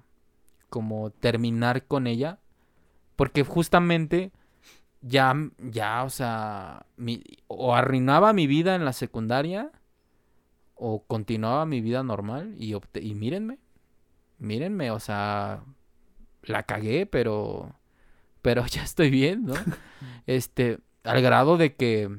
como 0.70 1.12
terminar 1.12 1.86
con 1.86 2.08
ella. 2.08 2.39
Porque 3.16 3.43
justamente 3.43 4.32
ya, 5.02 5.36
ya, 5.60 6.04
o 6.04 6.10
sea, 6.10 6.86
mi- 6.97 7.24
o 7.47 7.76
arruinaba 7.76 8.34
mi 8.34 8.47
vida 8.47 8.76
en 8.76 8.86
la 8.86 8.93
secundaria 8.93 9.72
o 10.76 11.04
continuaba 11.06 11.66
mi 11.66 11.82
vida 11.82 12.04
normal 12.04 12.56
y, 12.58 12.74
opté- 12.74 13.04
y 13.04 13.14
mírenme, 13.16 13.60
mírenme, 14.39 14.91
o 14.91 14.99
sea, 14.99 15.64
la 16.44 16.64
cagué, 16.64 17.06
pero, 17.06 17.76
pero 18.42 18.66
ya 18.68 18.84
estoy 18.84 19.10
bien, 19.10 19.46
¿no? 19.46 19.54
Este, 20.28 20.80
al 21.04 21.22
grado 21.22 21.58
de 21.58 21.76
que 21.76 22.10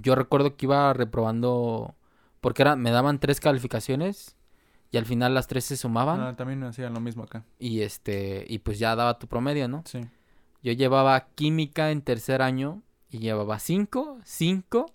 yo 0.00 0.14
recuerdo 0.14 0.56
que 0.56 0.66
iba 0.66 0.92
reprobando 0.92 1.94
porque 2.40 2.62
era, 2.62 2.76
me 2.76 2.90
daban 2.90 3.18
tres 3.18 3.40
calificaciones 3.40 4.36
y 4.90 4.96
al 4.96 5.04
final 5.06 5.34
las 5.34 5.46
tres 5.46 5.64
se 5.64 5.76
sumaban 5.76 6.20
Ah, 6.20 6.36
también 6.36 6.62
hacían 6.64 6.94
lo 6.94 7.00
mismo 7.00 7.24
acá. 7.24 7.44
y 7.58 7.80
este 7.80 8.44
y 8.48 8.58
pues 8.60 8.78
ya 8.78 8.94
daba 8.96 9.18
tu 9.18 9.26
promedio, 9.26 9.68
¿no? 9.68 9.82
Sí. 9.86 10.00
Yo 10.62 10.72
llevaba 10.72 11.26
química 11.34 11.90
en 11.90 12.00
tercer 12.02 12.40
año 12.40 12.82
y 13.10 13.18
llevaba 13.18 13.58
cinco, 13.58 14.18
cinco 14.24 14.93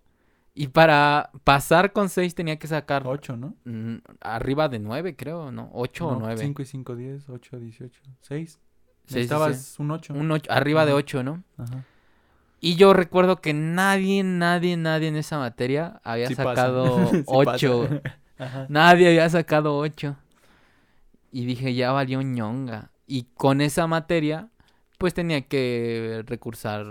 y 0.62 0.68
para 0.68 1.30
pasar 1.46 1.94
con 1.94 2.10
seis 2.10 2.36
tenía 2.36 2.60
que 2.60 2.68
sacar 2.68 3.08
Ocho, 3.08 3.38
¿no? 3.38 3.56
mm, 3.64 3.96
arriba 4.20 4.68
de 4.68 4.78
nueve, 4.80 5.16
creo, 5.16 5.54
¿no? 5.54 5.70
Ocho 5.72 6.08
o 6.10 6.16
nueve. 6.20 6.42
5 6.42 6.62
y 6.62 6.66
5, 6.66 6.96
10, 6.98 7.30
8, 7.30 7.60
18, 7.60 8.02
6. 8.20 8.60
Sí, 9.08 9.24
sí, 9.24 9.28
sí. 9.30 9.82
un 9.82 9.92
8. 9.92 10.14
Un 10.14 10.32
ocho- 10.32 10.52
arriba 10.52 10.86
de 10.86 10.92
Ajá. 10.92 10.98
ocho, 10.98 11.24
¿no? 11.24 11.44
Ajá. 11.58 11.86
Y 12.60 12.76
yo 12.76 12.92
recuerdo 12.92 13.40
que 13.40 13.54
nadie, 13.54 14.22
nadie, 14.24 14.76
nadie 14.76 15.08
en 15.08 15.16
esa 15.16 15.40
materia 15.40 16.02
había 16.04 16.28
Sí 16.28 16.36
sacado 16.36 17.08
Sí 17.10 17.24
ocho. 17.26 17.88
pasa. 17.90 18.02
Ajá. 18.38 18.66
Nadie 18.68 19.08
había 19.08 19.30
sacado 19.30 19.78
8. 19.78 20.18
Y 21.32 21.46
dije, 21.46 21.74
ya 21.74 21.94
valió 21.94 22.22
ñonga. 22.22 22.92
Y 23.08 23.24
con 23.34 23.62
esa 23.62 23.88
materia, 23.88 24.50
pues 24.98 25.14
tenía 25.14 25.42
que 25.42 26.22
recursar 26.28 26.86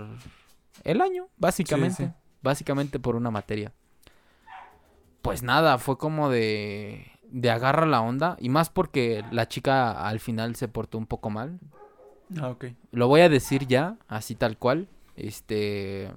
el 0.83 1.01
año, 1.01 1.27
básicamente. 1.37 2.13
Básicamente 2.41 2.99
por 2.99 3.15
una 3.15 3.31
materia. 3.31 3.73
Pues 5.21 5.43
nada, 5.43 5.77
fue 5.77 5.97
como 5.97 6.29
de, 6.29 7.11
de 7.23 7.51
agarra 7.51 7.85
la 7.85 8.01
onda. 8.01 8.37
Y 8.39 8.49
más 8.49 8.69
porque 8.69 9.23
la 9.31 9.47
chica 9.47 10.07
al 10.07 10.19
final 10.19 10.55
se 10.55 10.67
portó 10.67 10.97
un 10.97 11.05
poco 11.05 11.29
mal. 11.29 11.59
Ah, 12.39 12.49
ok. 12.49 12.65
Lo 12.91 13.07
voy 13.07 13.21
a 13.21 13.29
decir 13.29 13.67
ya, 13.67 13.97
así 14.07 14.35
tal 14.35 14.57
cual. 14.57 14.87
Este. 15.15 16.11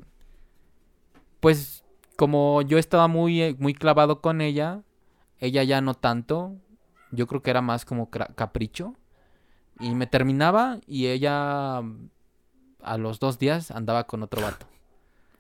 Pues 1.41 1.85
como 2.17 2.63
yo 2.63 2.79
estaba 2.79 3.09
muy, 3.09 3.57
muy 3.59 3.75
clavado 3.75 4.21
con 4.21 4.41
ella, 4.41 4.83
ella 5.39 5.63
ya 5.65 5.81
no 5.81 5.95
tanto. 5.95 6.55
Yo 7.11 7.27
creo 7.27 7.43
que 7.43 7.51
era 7.51 7.63
más 7.63 7.85
como 7.85 8.11
capricho. 8.11 8.95
Y 9.81 9.95
me 9.95 10.07
terminaba 10.07 10.79
y 10.87 11.09
ella 11.09 11.79
a 11.79 12.99
los 12.99 13.19
dos 13.19 13.39
días 13.39 13.71
andaba 13.71 14.07
con 14.07 14.23
otro 14.23 14.43
vato. 14.43 14.67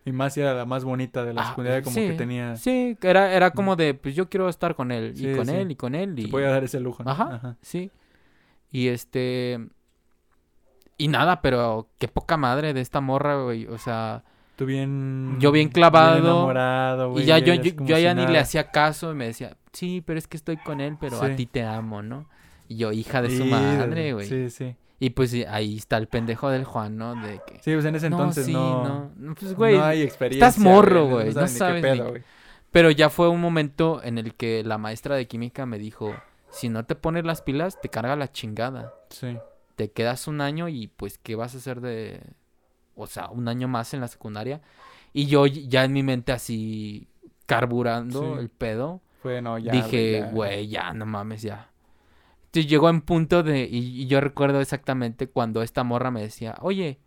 Y 0.04 0.12
más 0.12 0.36
era 0.36 0.52
la 0.54 0.64
más 0.64 0.84
bonita 0.84 1.24
de 1.24 1.32
la 1.32 1.42
Ah, 1.42 1.48
secundaria, 1.50 1.82
como 1.82 1.94
sí, 1.94 2.08
que 2.08 2.12
tenía. 2.14 2.56
Sí, 2.56 2.96
era, 3.02 3.32
era 3.32 3.52
como 3.52 3.76
de, 3.76 3.94
pues 3.94 4.14
yo 4.16 4.28
quiero 4.28 4.48
estar 4.48 4.74
con 4.74 4.90
él. 4.90 5.12
Sí, 5.16 5.28
y 5.28 5.36
con 5.36 5.46
sí. 5.46 5.52
él, 5.54 5.70
y 5.70 5.76
con 5.76 5.94
él. 5.94 6.14
Se 6.16 6.22
Y... 6.22 6.26
podía 6.26 6.48
dar 6.50 6.64
ese 6.64 6.80
lujo. 6.80 7.04
¿no? 7.04 7.10
Ajá, 7.10 7.56
sí. 7.62 7.90
Y 8.70 8.88
este... 8.88 9.60
Y 10.98 11.08
nada, 11.08 11.40
pero 11.40 11.88
qué 11.98 12.08
poca 12.08 12.36
madre 12.36 12.74
de 12.74 12.80
esta 12.80 13.00
morra, 13.00 13.42
güey. 13.42 13.66
O 13.66 13.78
sea, 13.78 14.24
Tú 14.56 14.66
bien. 14.66 15.36
Yo 15.40 15.50
bien 15.50 15.68
clavado, 15.68 16.18
enamorado, 16.18 17.10
güey. 17.12 17.24
y 17.24 17.26
ya 17.26 17.38
yo, 17.38 17.54
yo, 17.54 17.72
yo 17.84 17.98
ya 17.98 18.14
ni 18.14 18.26
le 18.26 18.38
hacía 18.38 18.70
caso 18.70 19.10
y 19.12 19.14
me 19.14 19.26
decía, 19.26 19.56
sí, 19.72 20.02
pero 20.04 20.18
es 20.18 20.26
que 20.28 20.36
estoy 20.36 20.58
con 20.58 20.80
él, 20.80 20.96
pero 21.00 21.20
a 21.22 21.34
ti 21.34 21.46
te 21.46 21.64
amo, 21.64 22.02
¿no? 22.02 22.28
Y 22.68 22.76
yo, 22.76 22.92
hija 22.92 23.22
de 23.22 23.36
su 23.36 23.44
madre, 23.46 24.12
güey. 24.12 24.28
Sí, 24.28 24.50
sí. 24.50 24.76
Y 25.04 25.10
pues 25.10 25.30
sí, 25.30 25.44
ahí 25.48 25.76
está 25.78 25.96
el 25.96 26.06
pendejo 26.06 26.48
del 26.50 26.64
Juan, 26.64 26.96
¿no? 26.96 27.14
De 27.16 27.40
que... 27.46 27.54
Sí, 27.60 27.72
pues 27.72 27.84
en 27.86 27.96
ese 27.96 28.06
entonces 28.06 28.46
sí, 28.46 28.52
no. 28.52 28.84
no. 28.84 29.12
no, 29.16 29.34
Pues, 29.34 29.54
güey, 29.54 29.76
no 29.76 29.84
hay 29.84 30.02
experiencia. 30.02 30.46
estás 30.46 30.62
morro, 30.62 31.08
güey, 31.08 31.26
no 31.26 31.32
sabes 31.32 31.50
ni 31.50 31.54
qué 31.54 31.58
sabes 31.58 31.82
pedo, 31.82 32.04
ni- 32.04 32.10
güey. 32.10 32.22
Pero 32.70 32.90
ya 32.90 33.10
fue 33.10 33.28
un 33.28 33.40
momento 33.40 34.00
en 34.04 34.16
el 34.18 34.34
que 34.34 34.62
la 34.64 34.78
maestra 34.78 35.16
de 35.16 35.26
química 35.26 35.66
me 35.66 35.78
dijo, 35.78 36.14
si 36.50 36.68
no 36.68 36.84
te 36.84 36.94
pones 36.94 37.24
las 37.24 37.42
pilas, 37.42 37.80
te 37.80 37.88
carga 37.88 38.14
la 38.16 38.30
chingada. 38.30 38.94
Sí. 39.10 39.36
te 39.74 39.90
quedas 39.90 40.28
un 40.28 40.40
año 40.40 40.68
y 40.68 40.86
pues 40.86 41.18
qué 41.18 41.34
vas 41.34 41.54
a 41.54 41.58
hacer 41.58 41.80
de 41.80 42.20
o 42.94 43.06
sea 43.06 43.28
un 43.30 43.48
año 43.48 43.66
más 43.68 43.92
en 43.94 44.00
la 44.02 44.06
secundaria 44.08 44.60
y 45.14 45.26
yo 45.26 45.46
ya 45.46 45.82
en 45.84 45.92
mi 45.94 46.02
mente 46.02 46.30
así 46.30 47.08
carburando 47.46 48.34
Sí. 48.34 48.40
el 48.40 48.48
pedo 48.50 49.00
Fue, 49.22 49.40
no, 49.42 49.58
ya. 49.58 49.72
dije 49.72 50.28
güey 50.32 50.68
ya 50.68 50.92
no 50.92 51.06
mames 51.06 51.42
ya 51.42 51.70
llegó 52.60 52.88
en 52.90 53.00
punto 53.00 53.42
de 53.42 53.64
y, 53.70 54.02
y 54.02 54.06
yo 54.06 54.20
recuerdo 54.20 54.60
exactamente 54.60 55.26
cuando 55.28 55.62
esta 55.62 55.82
morra 55.84 56.10
me 56.10 56.20
decía 56.22 56.54
oye 56.60 56.98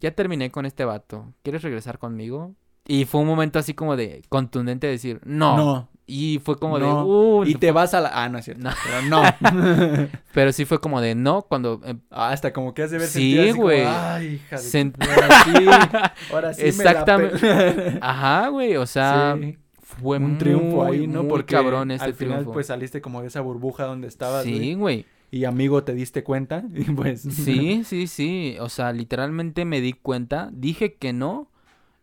ya 0.00 0.10
terminé 0.12 0.50
con 0.50 0.66
este 0.66 0.84
vato 0.84 1.32
quieres 1.42 1.62
regresar 1.62 1.98
conmigo 1.98 2.54
y 2.86 3.04
fue 3.06 3.20
un 3.22 3.26
momento 3.26 3.58
así 3.58 3.74
como 3.74 3.96
de 3.96 4.22
contundente 4.28 4.86
de 4.86 4.92
decir 4.92 5.20
no, 5.24 5.56
No. 5.56 5.88
y 6.06 6.38
fue 6.44 6.58
como 6.58 6.78
de. 6.78 6.84
"Uh", 6.84 7.44
Y 7.46 7.54
te 7.54 7.72
vas 7.72 7.94
a 7.94 8.00
la. 8.02 8.10
Ah, 8.12 8.28
no 8.28 8.36
es 8.36 8.44
cierto. 8.44 8.62
No. 8.62 8.70
Pero 8.84 9.02
no. 9.08 10.08
pero 10.34 10.52
sí 10.52 10.66
fue 10.66 10.78
como 10.80 11.00
de 11.00 11.14
no 11.14 11.40
cuando 11.48 11.80
em, 11.82 12.00
Ah, 12.10 12.28
Hasta 12.28 12.52
como 12.52 12.74
que 12.74 12.82
hace 12.82 12.98
ver 12.98 13.06
Sí, 13.08 13.52
güey. 13.52 13.84
Ay, 13.86 14.34
hija 14.34 14.56
de. 14.56 14.62
Sen- 14.62 14.92
tu- 14.92 15.10
Ahora 15.10 15.44
sí. 15.44 16.30
Ahora 16.30 16.52
sí. 16.52 16.62
Exactamente. 16.66 17.38
Me 17.40 17.48
la 17.54 17.74
pe- 17.92 17.98
Ajá, 18.02 18.48
güey, 18.48 18.76
o 18.76 18.84
sea, 18.84 19.34
Sí. 19.40 19.56
Fue 20.00 20.18
un 20.18 20.38
triunfo 20.38 20.84
muy, 20.84 20.96
ahí, 20.96 21.06
¿no? 21.06 21.22
muy 21.22 21.30
Porque 21.30 21.54
cabrón 21.54 21.90
este 21.90 22.04
al 22.06 22.14
final 22.14 22.38
triunfo. 22.38 22.52
pues 22.52 22.66
saliste 22.68 23.00
como 23.00 23.20
de 23.22 23.28
esa 23.28 23.40
burbuja 23.40 23.84
donde 23.84 24.08
estabas, 24.08 24.44
sí, 24.44 24.52
güey. 24.52 24.74
güey. 24.74 25.06
y 25.30 25.44
amigo 25.44 25.84
te 25.84 25.94
diste 25.94 26.22
cuenta 26.22 26.64
y 26.74 26.84
pues 26.84 27.22
Sí, 27.22 27.82
sí, 27.84 28.06
sí. 28.06 28.56
O 28.60 28.68
sea, 28.68 28.92
literalmente 28.92 29.64
me 29.64 29.80
di 29.80 29.92
cuenta, 29.92 30.50
dije 30.52 30.94
que 30.94 31.12
no 31.12 31.50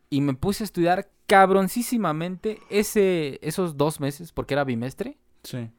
y 0.09 0.21
me 0.21 0.33
puse 0.33 0.63
a 0.63 0.65
estudiar 0.65 1.09
cabroncísimamente 1.27 2.59
ese, 2.69 3.39
esos 3.41 3.77
dos 3.77 3.99
meses, 3.99 4.31
porque 4.33 4.53
era 4.53 4.63
bimestre. 4.63 5.17
sí 5.43 5.69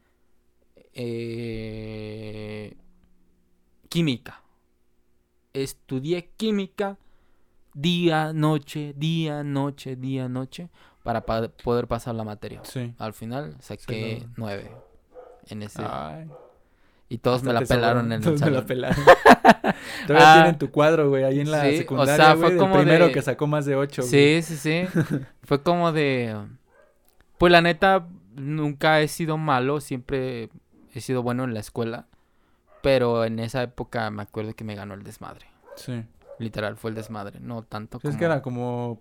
eh, 0.94 2.76
química. 3.88 4.42
Estudié 5.52 6.30
química 6.36 6.98
día, 7.74 8.32
noche, 8.32 8.94
día, 8.96 9.42
noche, 9.42 9.96
día, 9.96 10.28
noche, 10.28 10.70
para 11.03 11.22
pa- 11.26 11.48
poder 11.48 11.86
pasar 11.88 12.14
la 12.14 12.24
materia. 12.24 12.61
sí 12.64 12.94
Al 12.98 13.12
final 13.12 13.57
saqué 13.61 14.20
Sí, 14.20 14.28
nueve 14.36 14.70
en 15.48 15.62
ese. 15.62 15.82
Ay, 15.84 16.28
y 17.09 17.18
todos 17.18 17.42
me 17.42 17.53
la 17.53 17.61
pelaron 17.61 18.07
en 18.07 18.12
el 18.12 18.20
todos 18.22 18.40
me 18.40 18.50
la 18.50 18.64
pelaron. 18.64 18.96
Todavía 20.07 20.32
Ah. 20.32 20.34
tienen 20.36 20.59
tu 20.59 20.70
cuadro, 20.70 21.09
güey, 21.11 21.24
ahí 21.24 21.40
en 21.40 21.50
la 21.50 21.62
Sí, 21.62 21.74
o 21.74 21.78
secundaria, 21.78 22.16
sea, 22.16 22.36
fue 22.36 22.50
del 22.50 22.59
como 22.59 22.74
primero 22.76 23.07
de- 23.09 23.12
que 23.12 23.22
sacó 23.22 23.46
más 23.46 23.66
de 23.66 23.76
ocho. 23.76 24.03
Sí, 24.03 24.40
sí, 24.42 24.57
sí. 24.57 24.86
Fue 25.42 25.62
como 25.62 25.92
de... 25.92 26.36
Pues 27.38 27.53
la 27.53 27.61
neta, 27.61 28.07
nunca 28.36 29.00
he 29.00 29.09
sido 29.09 29.36
malo, 29.36 29.80
siempre 29.80 30.48
he 30.94 31.00
sido 31.00 31.22
bueno 31.22 31.44
en 31.44 31.53
la 31.55 31.61
escuela. 31.61 32.07
Pero 32.82 33.24
en 33.24 33.38
esa 33.40 33.62
época 33.62 34.11
me 34.11 34.22
acuerdo 34.22 34.55
que 34.55 34.64
me 34.64 34.74
ganó 34.74 34.94
el 34.94 35.03
desmadre. 35.03 35.46
Sí. 35.76 36.05
Literal, 36.38 36.76
fue 36.76 36.90
el 36.90 36.96
desmadre, 36.96 37.38
no 37.40 37.62
tanto 37.62 37.98
Sí, 38.00 38.09
Es 38.09 38.12
como... 38.14 38.18
que 38.18 38.24
era 38.24 38.42
como 38.42 39.00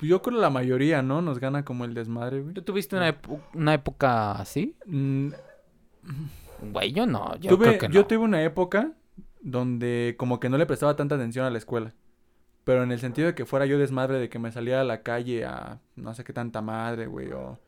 yo 0.00 0.20
creo 0.22 0.38
la 0.40 0.50
mayoría, 0.50 1.02
¿no? 1.02 1.22
Nos 1.22 1.38
gana 1.38 1.64
como 1.64 1.84
el 1.84 1.94
desmadre, 1.94 2.40
güey. 2.42 2.54
¿Tú 2.54 2.62
tuviste 2.62 2.96
una, 2.96 3.08
epo- 3.08 3.40
una 3.54 3.74
época 3.74 4.32
así? 4.32 4.76
Mm, 4.86 5.28
Güey, 6.72 6.92
yo 6.92 7.06
no, 7.06 7.36
yo 7.36 7.50
tuve, 7.50 7.66
creo 7.66 7.78
que 7.78 7.88
no. 7.88 7.94
yo 7.94 8.06
tuve 8.06 8.18
una 8.18 8.42
época 8.42 8.92
donde 9.42 10.14
como 10.18 10.40
que 10.40 10.48
no 10.48 10.56
le 10.58 10.66
prestaba 10.66 10.96
tanta 10.96 11.14
atención 11.16 11.44
a 11.44 11.50
la 11.50 11.58
escuela. 11.58 11.92
Pero 12.64 12.82
en 12.82 12.90
el 12.90 12.98
sentido 12.98 13.28
de 13.28 13.34
que 13.34 13.44
fuera 13.44 13.66
yo 13.66 13.78
desmadre, 13.78 14.18
de 14.18 14.28
que 14.28 14.38
me 14.38 14.50
salía 14.50 14.80
a 14.80 14.84
la 14.84 15.02
calle 15.02 15.44
a 15.44 15.80
no 15.94 16.14
sé 16.14 16.24
qué 16.24 16.32
tanta 16.32 16.62
madre, 16.62 17.06
güey, 17.06 17.30
o 17.32 17.58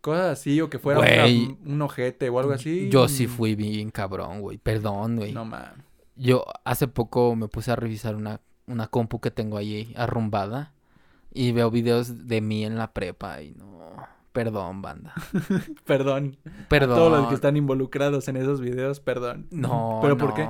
cosas 0.00 0.30
así, 0.38 0.60
o 0.60 0.68
que 0.70 0.78
fuera 0.78 1.00
una- 1.00 1.26
un 1.64 1.82
ojete 1.82 2.28
o 2.30 2.38
algo 2.40 2.52
así. 2.52 2.88
Yo 2.90 3.06
sí 3.06 3.26
mm, 3.26 3.30
fui 3.30 3.54
bien 3.54 3.90
cabrón, 3.90 4.40
güey. 4.40 4.58
Perdón, 4.58 5.16
güey. 5.16 5.32
No 5.32 5.44
mames. 5.44 5.84
Yo 6.16 6.44
hace 6.64 6.88
poco 6.88 7.36
me 7.36 7.48
puse 7.48 7.70
a 7.70 7.76
revisar 7.76 8.16
una, 8.16 8.40
una 8.66 8.88
compu 8.88 9.20
que 9.20 9.30
tengo 9.30 9.56
ahí 9.58 9.92
arrumbada 9.96 10.72
y 11.32 11.52
veo 11.52 11.70
videos 11.70 12.26
de 12.26 12.40
mí 12.40 12.64
en 12.64 12.76
la 12.76 12.92
prepa 12.92 13.42
y 13.42 13.52
no... 13.52 13.80
Perdón, 14.32 14.80
banda. 14.80 15.12
Perdón. 15.84 16.36
Perdón. 16.68 16.92
A 16.92 16.96
todos 16.96 17.12
los 17.18 17.28
que 17.28 17.34
están 17.34 17.56
involucrados 17.56 18.28
en 18.28 18.36
esos 18.36 18.60
videos, 18.60 19.00
perdón. 19.00 19.48
No, 19.50 19.98
¿Pero 20.02 20.16
por 20.16 20.34
qué? 20.34 20.48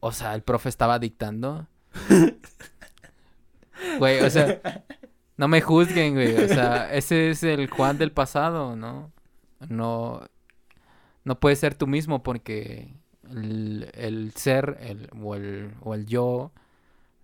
O 0.00 0.10
sea, 0.10 0.34
el 0.34 0.42
profe 0.42 0.68
estaba 0.68 0.98
dictando. 0.98 1.66
Güey, 3.98 4.20
o 4.20 4.30
sea, 4.30 4.60
no 5.36 5.48
me 5.48 5.60
juzguen, 5.60 6.14
güey. 6.14 6.36
O 6.36 6.46
sea, 6.46 6.94
ese 6.94 7.30
es 7.30 7.42
el 7.42 7.68
Juan 7.68 7.98
del 7.98 8.12
pasado, 8.12 8.76
¿no? 8.76 9.10
No, 9.68 10.20
no 11.24 11.40
puedes 11.40 11.58
ser 11.58 11.74
tú 11.74 11.88
mismo 11.88 12.22
porque 12.22 12.94
el, 13.28 13.90
el 13.94 14.32
ser 14.36 14.78
el, 14.80 15.10
o, 15.20 15.34
el, 15.34 15.74
o 15.80 15.94
el 15.94 16.06
yo 16.06 16.52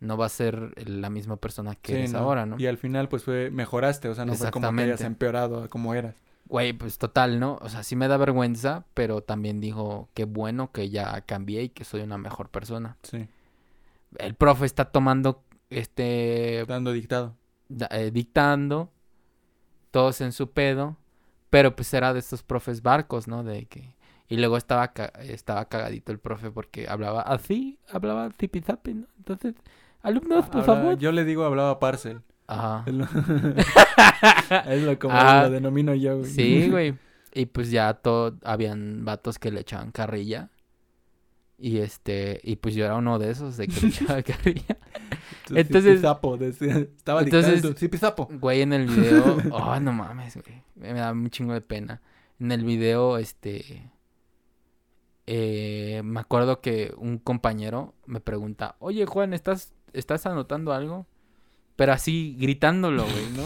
no 0.00 0.16
va 0.16 0.26
a 0.26 0.28
ser 0.28 0.72
la 0.88 1.10
misma 1.10 1.36
persona 1.36 1.74
que 1.74 1.92
Sí, 1.92 1.98
eres 1.98 2.12
¿no? 2.12 2.20
ahora, 2.20 2.46
¿no? 2.46 2.58
Y 2.58 2.66
al 2.66 2.78
final, 2.78 3.08
pues 3.08 3.24
fue, 3.24 3.50
mejoraste, 3.50 4.08
o 4.08 4.14
sea, 4.14 4.24
no 4.24 4.34
fue 4.34 4.50
como 4.50 4.72
que 4.74 4.82
hayas 4.82 5.00
empeorado 5.02 5.68
como 5.68 5.94
eras. 5.94 6.14
Güey, 6.46 6.72
pues 6.72 6.96
total, 6.98 7.38
¿no? 7.40 7.58
O 7.60 7.68
sea, 7.68 7.82
sí 7.82 7.94
me 7.94 8.08
da 8.08 8.16
vergüenza, 8.16 8.86
pero 8.94 9.22
también 9.22 9.60
dijo, 9.60 10.08
qué 10.14 10.24
bueno 10.24 10.72
que 10.72 10.88
ya 10.88 11.20
cambié 11.22 11.64
y 11.64 11.68
que 11.68 11.84
soy 11.84 12.00
una 12.00 12.16
mejor 12.16 12.48
persona. 12.48 12.96
Sí. 13.02 13.28
El 14.18 14.34
profe 14.34 14.64
está 14.64 14.86
tomando, 14.86 15.42
este, 15.68 16.64
Dando 16.66 16.92
dictado. 16.92 17.34
da- 17.68 17.88
eh, 17.90 18.10
dictando, 18.10 18.90
todos 19.90 20.20
en 20.20 20.32
su 20.32 20.50
pedo, 20.50 20.96
pero 21.50 21.74
pues 21.76 21.92
era 21.94 22.12
de 22.12 22.20
estos 22.20 22.42
profes 22.42 22.82
barcos, 22.82 23.28
¿no? 23.28 23.44
De 23.44 23.66
que... 23.66 23.94
Y 24.30 24.36
luego 24.36 24.58
estaba, 24.58 24.92
ca- 24.92 25.12
estaba 25.22 25.64
cagadito 25.66 26.12
el 26.12 26.18
profe 26.18 26.50
porque 26.50 26.86
hablaba 26.88 27.22
así, 27.22 27.78
hablaba 27.90 28.30
zipizapi, 28.38 28.94
¿no? 28.94 29.06
Entonces, 29.16 29.54
alumnos, 30.02 30.48
por 30.48 30.64
favor. 30.64 30.98
Yo 30.98 31.12
le 31.12 31.24
digo 31.24 31.44
hablaba 31.44 31.78
parcel. 31.78 32.22
Ajá. 32.46 32.84
Es 32.86 32.94
lo, 32.94 33.04
es 34.68 34.82
lo 34.82 34.98
como 34.98 35.14
Ah, 35.14 35.42
lo 35.44 35.50
denomino 35.50 35.94
yo, 35.94 36.18
güey. 36.18 36.30
Sí, 36.30 36.68
güey. 36.70 36.94
Y 37.34 37.46
pues 37.46 37.70
ya 37.70 37.92
todo, 37.94 38.38
habían 38.42 39.04
vatos 39.04 39.38
que 39.38 39.50
le 39.50 39.60
echaban 39.60 39.90
carrilla. 39.92 40.50
Y 41.60 41.78
este, 41.78 42.40
y 42.44 42.56
pues 42.56 42.74
yo 42.74 42.84
era 42.84 42.94
uno 42.96 43.18
de 43.18 43.30
esos 43.30 43.56
de 43.56 43.66
que 43.68 43.80
le 43.80 43.88
echaba 43.88 44.22
carrilla. 44.22 44.78
Entonces- 45.50 46.00
decía- 46.38 46.78
estaba 46.96 47.22
Entonces- 47.22 47.76
zipizapo. 47.76 48.28
Güey, 48.30 48.62
en 48.62 48.72
el 48.72 48.86
video, 48.86 49.36
oh, 49.52 49.78
no 49.80 49.92
mames, 49.92 50.36
güey. 50.36 50.62
Me 50.76 50.92
da 50.94 51.12
un 51.12 51.28
chingo 51.30 51.52
de 51.52 51.60
pena. 51.60 52.00
En 52.40 52.52
el 52.52 52.64
video, 52.64 53.18
este, 53.18 53.90
eh, 55.26 56.00
me 56.04 56.20
acuerdo 56.20 56.60
que 56.60 56.94
un 56.96 57.18
compañero 57.18 57.94
me 58.06 58.20
pregunta, 58.20 58.76
oye 58.78 59.04
Juan, 59.04 59.34
¿estás, 59.34 59.72
estás 59.92 60.26
anotando 60.26 60.72
algo? 60.72 61.06
Pero 61.76 61.92
así 61.92 62.36
gritándolo, 62.38 63.04
güey, 63.04 63.30
¿no? 63.36 63.44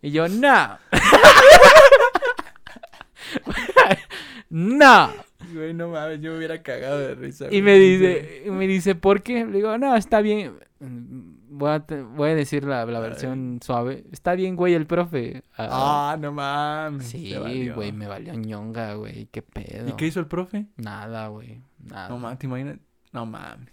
Y 0.00 0.10
yo, 0.10 0.28
no. 0.28 0.78
no. 4.50 5.10
Güey, 5.52 5.74
no 5.74 5.88
mames, 5.88 6.20
yo 6.20 6.32
me 6.32 6.38
hubiera 6.38 6.62
cagado 6.62 6.98
de 6.98 7.14
risa. 7.14 7.46
Y 7.50 7.62
me 7.62 7.74
dice, 7.78 8.42
y 8.46 8.50
me 8.50 8.66
dice, 8.66 8.94
¿por 8.94 9.22
qué? 9.22 9.44
Le 9.44 9.52
digo, 9.52 9.76
no, 9.78 9.94
está 9.96 10.20
bien. 10.20 10.58
Voy 10.80 11.70
a, 11.70 11.84
voy 12.14 12.30
a 12.30 12.34
decir 12.34 12.64
la, 12.64 12.84
la 12.86 13.00
versión 13.00 13.60
suave. 13.62 14.04
Está 14.12 14.34
bien, 14.34 14.56
güey, 14.56 14.74
el 14.74 14.86
profe. 14.86 15.42
Ah, 15.56 16.12
Ah, 16.12 16.16
no 16.18 16.32
mames. 16.32 17.08
sí, 17.08 17.34
güey, 17.74 17.92
me 17.92 18.06
valió 18.06 18.34
ñonga, 18.34 18.94
güey. 18.94 19.26
¿Qué 19.26 19.42
pedo? 19.42 19.88
¿Y 19.88 19.92
qué 19.92 20.06
hizo 20.06 20.20
el 20.20 20.26
profe? 20.26 20.66
Nada, 20.76 21.28
güey. 21.28 21.60
Nada. 21.78 22.08
No 22.08 22.18
mames, 22.18 22.38
te 22.38 22.46
imaginas. 22.46 22.78
No 23.12 23.26
mames. 23.26 23.68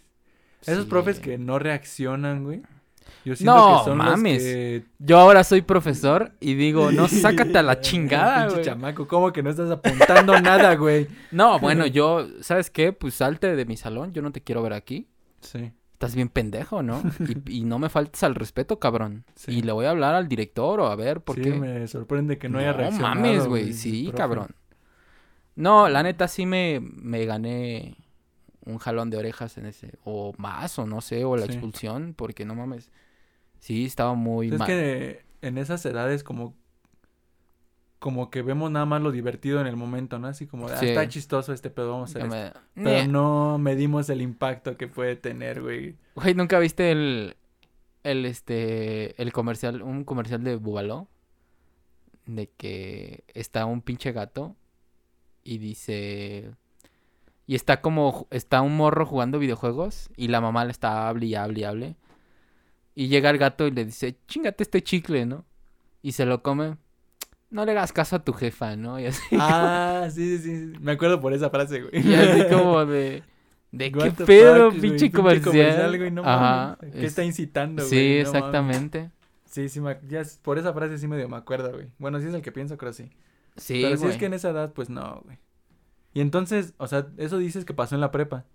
Esos 0.66 0.84
Sí. 0.84 0.90
profes 0.90 1.20
que 1.20 1.38
no 1.38 1.60
reaccionan, 1.60 2.44
güey. 2.44 2.62
Yo 3.26 3.36
siento 3.36 3.56
No, 3.56 3.80
que 3.80 3.86
son 3.90 3.98
mames. 3.98 4.34
los 4.36 4.44
que... 4.44 4.84
Yo 5.00 5.20
ahora 5.20 5.44
soy 5.44 5.62
profesor 5.62 6.32
y 6.40 6.54
digo, 6.56 6.92
no, 6.92 7.08
sácate 7.08 7.58
a 7.58 7.64
la 7.64 7.82
chingada, 7.82 8.42
Pinche 8.44 8.54
güey. 8.56 8.66
chamaco, 8.66 9.08
¿cómo 9.08 9.34
que 9.34 9.44
no 9.44 9.50
estás 9.50 9.70
apuntando 9.72 10.40
nada, 10.42 10.76
güey? 10.76 11.08
No, 11.32 11.60
bueno, 11.60 11.86
yo, 11.86 12.28
¿sabes 12.42 12.70
qué? 12.70 12.94
Pues 12.94 13.16
salte 13.16 13.56
de 13.56 13.66
mi 13.66 13.78
salón, 13.78 14.14
yo 14.14 14.22
no 14.22 14.32
te 14.32 14.42
quiero 14.42 14.62
ver 14.62 14.74
aquí. 14.74 15.08
Sí. 15.42 15.72
Estás 15.94 16.16
bien 16.16 16.30
pendejo, 16.30 16.82
¿no? 16.82 17.02
Y, 17.48 17.58
y 17.60 17.64
no 17.66 17.78
me 17.78 17.90
faltes 17.90 18.24
al 18.24 18.36
respeto, 18.36 18.80
cabrón. 18.80 19.26
Sí. 19.36 19.52
Y 19.52 19.62
le 19.64 19.74
voy 19.74 19.86
a 19.86 19.90
hablar 19.90 20.16
al 20.16 20.30
director 20.30 20.80
o 20.80 20.88
a 20.88 20.96
ver 20.96 21.20
por 21.22 21.36
sí, 21.36 21.42
qué. 21.42 21.52
me 21.52 21.88
sorprende 21.88 22.38
que 22.38 22.48
no 22.48 22.60
haya 22.60 22.72
reaccionado. 22.74 23.16
mames, 23.16 23.48
güey. 23.48 23.74
Sí, 23.74 24.04
profe. 24.04 24.18
cabrón. 24.18 24.48
No, 25.56 25.90
la 25.90 26.04
neta 26.04 26.28
sí 26.30 26.46
me, 26.46 26.80
me 26.82 27.26
gané 27.26 27.98
un 28.66 28.78
jalón 28.78 29.10
de 29.10 29.18
orejas 29.18 29.58
en 29.58 29.66
ese. 29.66 29.98
O 30.04 30.34
más, 30.38 30.78
o 30.80 30.86
no 30.86 31.02
sé, 31.02 31.24
o 31.26 31.36
la 31.38 31.46
Sí. 31.46 31.54
expulsión, 31.54 32.14
porque 32.16 32.46
no 32.46 32.56
mames. 32.56 32.92
Sí, 33.60 33.86
estaba 33.86 34.14
muy 34.14 34.48
Es 34.50 34.60
mal. 34.60 34.68
que 34.68 35.24
en 35.42 35.58
esas 35.58 35.86
edades 35.86 36.24
como 36.24 36.56
como 38.00 38.30
que 38.30 38.42
vemos 38.42 38.72
nada 38.72 38.86
más 38.86 39.02
lo 39.02 39.12
divertido 39.12 39.60
en 39.60 39.68
el 39.68 39.76
momento, 39.76 40.20
¿no? 40.20 40.28
Así 40.30 40.48
como 40.48 40.68
ah, 40.70 40.78
Sí. 40.78 40.88
está 40.88 41.06
chistoso 41.10 41.52
este 41.52 41.70
pedo, 41.70 41.92
vamos 41.92 42.16
a 42.16 42.20
hacer 42.24 42.32
esto. 42.34 42.60
me- 42.76 42.84
Pero 42.86 43.12
no 43.12 43.58
medimos 43.58 44.10
el 44.10 44.22
impacto 44.22 44.78
que 44.78 44.88
puede 44.88 45.18
tener, 45.18 45.62
güey. 45.62 45.98
Güey, 46.16 46.34
¿nunca 46.34 46.60
viste 46.60 46.92
el, 46.92 47.36
el, 48.04 48.26
este, 48.26 49.22
el 49.22 49.34
comercial, 49.34 49.82
un 49.82 50.06
comercial 50.06 50.46
de 50.46 50.56
Bubaló? 50.56 51.10
De 52.26 52.48
que 52.52 53.26
está 53.34 53.66
un 53.66 53.82
pinche 53.82 54.14
gato 54.14 54.56
y 55.44 55.58
dice... 55.58 56.52
Y 57.50 57.56
está 57.56 57.82
como, 57.82 58.28
está 58.30 58.62
un 58.62 58.78
morro 58.78 59.08
jugando 59.08 59.40
videojuegos 59.40 60.12
y 60.16 60.28
la 60.28 60.40
mamá 60.40 60.66
le 60.66 60.72
está 60.72 61.10
hable 61.10 61.26
y 61.26 61.34
hable 61.34 61.62
y 61.62 61.64
hable. 61.64 61.96
Y 62.94 63.08
llega 63.08 63.32
el 63.32 63.40
gato 63.40 63.66
y 63.66 63.72
le 63.72 63.86
dice, 63.86 64.18
chingate 64.28 64.62
este 64.62 64.84
chicle, 64.84 65.26
¿no? 65.26 65.46
Y 66.04 66.12
se 66.12 66.26
lo 66.28 66.44
come. 66.44 66.78
No 67.50 67.66
le 67.66 67.72
hagas 67.72 67.92
caso 67.92 68.18
a 68.18 68.24
tu 68.24 68.34
jefa, 68.34 68.76
¿no? 68.76 69.00
Y 69.00 69.08
así, 69.08 69.24
Ah, 69.40 70.08
sí, 70.14 70.38
sí, 70.38 70.44
sí. 70.44 70.74
Me 70.80 70.92
acuerdo 70.92 71.20
por 71.20 71.34
esa 71.34 71.50
frase, 71.50 71.82
güey. 71.82 72.08
y 72.08 72.14
así 72.14 72.44
como 72.54 72.86
de... 72.86 73.24
¿De 73.72 73.92
What 73.96 74.04
qué 74.16 74.26
pedo, 74.26 74.70
fuck, 74.72 74.80
güey, 74.80 74.82
pinche 74.92 75.12
comercial? 75.12 75.98
güey, 75.98 76.12
no 76.12 76.22
Ajá. 76.22 76.78
mames. 76.80 76.94
¿Qué 76.94 77.00
es- 77.00 77.06
está 77.06 77.24
incitando, 77.24 77.82
güey? 77.84 77.90
Sí, 77.90 78.24
No 78.24 78.26
mames. 78.26 78.36
exactamente. 78.36 79.12
Sí, 79.46 79.70
sí, 79.70 79.82
me 79.82 79.98
ya 80.08 80.22
por 80.44 80.60
esa 80.60 80.72
frase 80.74 81.00
sí 81.00 81.08
medio 81.08 81.28
me 81.30 81.38
acuerdo, 81.38 81.72
güey. 81.72 81.88
Bueno, 81.98 82.20
sí 82.20 82.28
es 82.28 82.34
el 82.36 82.44
que 82.44 82.52
pienso, 82.52 82.78
creo 82.78 82.94
sí. 82.94 83.10
Sí, 83.58 83.80
Pero 83.84 83.98
si 83.98 84.06
es 84.06 84.18
que 84.18 84.26
en 84.28 84.34
esa 84.36 84.50
edad, 84.52 84.72
pues 84.74 84.90
no, 84.92 85.22
güey. 85.26 85.38
Y 86.14 86.22
entonces, 86.22 86.74
o 86.78 86.88
sea, 86.88 87.08
eso 87.18 87.38
dices 87.38 87.66
que 87.66 87.74
pasó 87.74 87.96
en 87.96 88.02
la 88.02 88.12
prepa. 88.12 88.46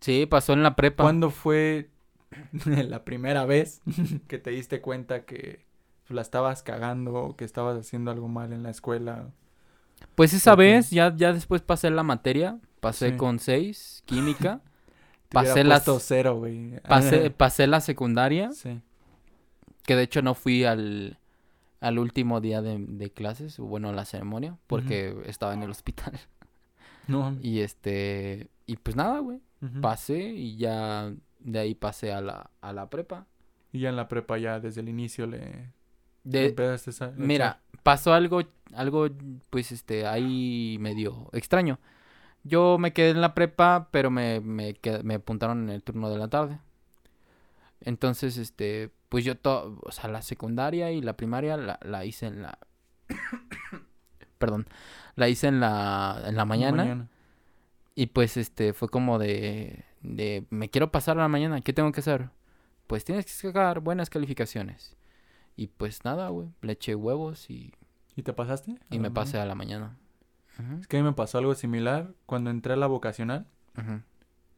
Sí, 0.00 0.26
pasó 0.26 0.52
en 0.52 0.62
la 0.62 0.76
prepa. 0.76 1.02
¿Cuándo 1.04 1.30
fue 1.30 1.90
la 2.66 3.04
primera 3.04 3.46
vez 3.46 3.80
que 4.28 4.38
te 4.38 4.50
diste 4.50 4.80
cuenta 4.80 5.24
que 5.24 5.64
la 6.08 6.20
estabas 6.22 6.62
cagando 6.62 7.14
o 7.14 7.36
que 7.36 7.44
estabas 7.44 7.78
haciendo 7.78 8.10
algo 8.10 8.28
mal 8.28 8.52
en 8.52 8.62
la 8.62 8.70
escuela? 8.70 9.30
Pues 10.14 10.34
esa 10.34 10.54
vez 10.54 10.90
ya, 10.90 11.14
ya 11.16 11.32
después 11.32 11.62
pasé 11.62 11.90
la 11.90 12.02
materia, 12.02 12.58
pasé 12.80 13.12
Sí. 13.12 13.16
con 13.16 13.38
6, 13.38 14.02
química, 14.06 14.60
pasé 15.30 15.64
puesto 15.64 15.98
cero, 16.00 16.36
güey. 16.36 16.78
pasé, 16.80 17.30
pasé 17.30 17.66
la 17.66 17.80
secundaria, 17.80 18.50
Sí. 18.52 18.80
que 19.84 19.96
de 19.96 20.02
hecho 20.02 20.20
no 20.20 20.34
fui 20.34 20.64
al, 20.64 21.18
al 21.86 21.98
último 21.98 22.40
día 22.40 22.62
de, 22.62 22.78
de 22.78 23.10
clases, 23.10 23.58
bueno, 23.58 23.92
la 23.92 24.04
ceremonia, 24.04 24.56
porque 24.66 25.14
estaba 25.26 25.54
en 25.54 25.62
el 25.62 25.70
hospital. 25.70 26.18
No. 27.06 27.36
Y 27.42 27.60
este, 27.60 28.48
y 28.66 28.76
pues 28.76 28.96
nada, 28.96 29.18
güey, 29.18 29.38
ujú. 29.60 29.80
pasé 29.82 30.20
y 30.30 30.56
ya 30.56 31.12
de 31.38 31.58
ahí 31.58 31.74
pasé 31.74 32.14
a 32.14 32.22
la, 32.22 32.50
a 32.62 32.72
la 32.72 32.88
prepa. 32.88 33.26
Y 33.72 33.80
ya 33.80 33.90
en 33.90 33.96
la 33.96 34.08
prepa 34.08 34.38
ya 34.38 34.58
desde 34.58 34.80
el 34.80 34.88
inicio 34.88 35.26
le 35.26 35.70
De, 36.22 36.46
empezaste 36.46 37.04
a 37.04 37.12
Mira, 37.14 37.60
pasó 37.82 38.14
algo, 38.14 38.40
algo, 38.72 39.08
pues, 39.50 39.70
este, 39.70 40.06
ahí 40.06 40.78
medio 40.80 41.28
extraño. 41.32 41.78
Yo 42.42 42.78
me 42.78 42.94
quedé 42.94 43.10
en 43.10 43.20
la 43.20 43.34
prepa, 43.34 43.88
pero 43.90 44.10
me, 44.10 44.40
me, 44.40 44.74
qued- 44.74 45.02
me 45.02 45.14
apuntaron 45.16 45.64
en 45.64 45.70
el 45.70 45.82
turno 45.82 46.08
de 46.08 46.18
la 46.18 46.28
tarde. 46.28 46.58
Entonces, 47.84 48.36
este, 48.38 48.90
pues 49.08 49.24
yo, 49.24 49.36
to- 49.36 49.78
o 49.82 49.92
sea, 49.92 50.08
la 50.10 50.22
secundaria 50.22 50.90
y 50.90 51.00
la 51.00 51.16
primaria 51.16 51.56
la, 51.56 51.78
la 51.82 52.04
hice 52.04 52.26
en 52.26 52.42
la... 52.42 52.58
Perdón, 54.38 54.66
la 55.16 55.28
hice 55.28 55.46
en 55.48 55.60
la, 55.60 56.22
en 56.26 56.36
la 56.36 56.44
mañana. 56.44 57.08
Y 57.94 58.06
pues, 58.06 58.36
este, 58.36 58.72
fue 58.72 58.88
como 58.88 59.18
de, 59.18 59.84
de, 60.02 60.46
me 60.50 60.68
quiero 60.68 60.90
pasar 60.90 61.16
a 61.18 61.22
la 61.22 61.28
mañana, 61.28 61.60
¿qué 61.60 61.72
tengo 61.72 61.92
que 61.92 62.00
hacer? 62.00 62.30
Pues 62.86 63.04
tienes 63.04 63.24
que 63.24 63.30
sacar 63.32 63.80
buenas 63.80 64.10
calificaciones. 64.10 64.96
Y 65.56 65.68
pues 65.68 66.04
nada, 66.04 66.28
güey, 66.30 66.48
le 66.62 66.72
eché 66.72 66.94
huevos 66.96 67.48
y, 67.48 67.72
¿Y 68.16 68.22
te 68.22 68.32
pasaste? 68.32 68.76
y 68.90 68.98
me 68.98 69.10
pasé 69.10 69.38
a 69.38 69.46
la 69.46 69.54
mañana. 69.54 69.96
Es 70.80 70.86
que 70.86 70.96
a 70.96 71.00
mí 71.00 71.04
me 71.08 71.12
pasó 71.14 71.38
algo 71.38 71.54
similar 71.54 72.12
cuando 72.26 72.50
entré 72.50 72.72
a 72.74 72.76
la 72.76 72.86
vocacional. 72.86 73.46
ujú. 73.76 74.00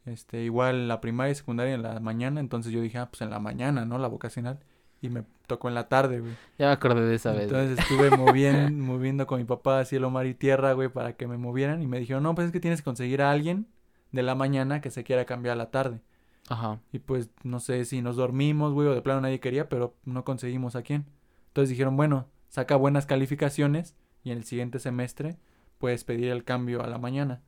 Este, 0.07 0.43
igual 0.43 0.89
la 0.89 1.01
primaria 1.01 1.33
y 1.33 1.35
secundaria 1.35 1.75
en 1.75 1.83
la 1.83 1.99
mañana, 2.01 2.41
entonces 2.41 2.73
yo 2.73 2.81
dije, 2.81 2.99
ah, 2.99 3.11
pues 3.11 3.23
en 3.23 3.31
la 3.31 3.41
mañana, 3.41 3.85
¿no? 3.85 3.99
La 3.99 4.09
vocacional. 4.09 4.61
Y 5.03 5.11
me 5.11 5.25
tocó 5.47 5.69
en 5.69 5.75
la 5.75 5.89
tarde, 5.89 6.21
güey. 6.21 6.33
Ya 6.59 6.67
me 6.67 6.73
acordé 6.73 7.03
de 7.03 7.17
esa 7.17 7.33
vez. 7.33 7.43
Entonces 7.43 7.79
estuve 7.79 8.17
moviendo, 8.17 8.71
moviendo 8.85 9.27
con 9.27 9.39
mi 9.39 9.45
papá 9.45 9.85
cielo, 9.85 10.11
mar 10.11 10.27
y 10.27 10.35
tierra, 10.35 10.73
güey, 10.73 10.89
para 10.89 11.15
que 11.15 11.27
me 11.27 11.37
movieran. 11.37 11.83
Y 11.83 11.87
me 11.87 11.99
dijeron, 11.99 12.23
no, 12.23 12.35
pues 12.35 12.47
es 12.47 12.53
que 12.53 12.61
tienes 12.61 12.81
que 12.81 12.85
conseguir 12.85 13.21
a 13.21 13.31
alguien 13.31 13.67
de 14.13 14.23
la 14.23 14.35
mañana 14.35 14.81
que 14.81 14.91
se 14.91 15.05
quiera 15.05 15.27
cambiar 15.27 15.55
a 15.55 15.57
la 15.57 15.71
tarde. 15.71 16.01
Ajá. 16.49 16.81
Y 16.93 17.01
pues 17.01 17.31
no 17.43 17.61
sé 17.61 17.85
si 17.85 18.01
nos 18.01 18.17
dormimos, 18.17 18.73
güey, 18.73 18.89
o 18.89 18.95
de 18.95 19.03
plano 19.03 19.21
nadie 19.21 19.41
quería, 19.41 19.69
pero 19.69 19.95
no 20.05 20.25
conseguimos 20.25 20.77
a 20.77 20.83
quién. 20.83 21.05
Entonces 21.49 21.71
dijeron, 21.71 21.97
bueno, 21.97 22.27
saca 22.49 22.77
buenas 22.77 23.07
calificaciones 23.07 23.97
y 24.23 24.31
en 24.31 24.39
el 24.39 24.45
siguiente 24.45 24.79
semestre 24.79 25.37
puedes 25.79 26.05
pedir 26.05 26.31
el 26.31 26.45
cambio 26.45 26.83
a 26.83 26.87
la 26.87 26.99
mañana. 26.99 27.43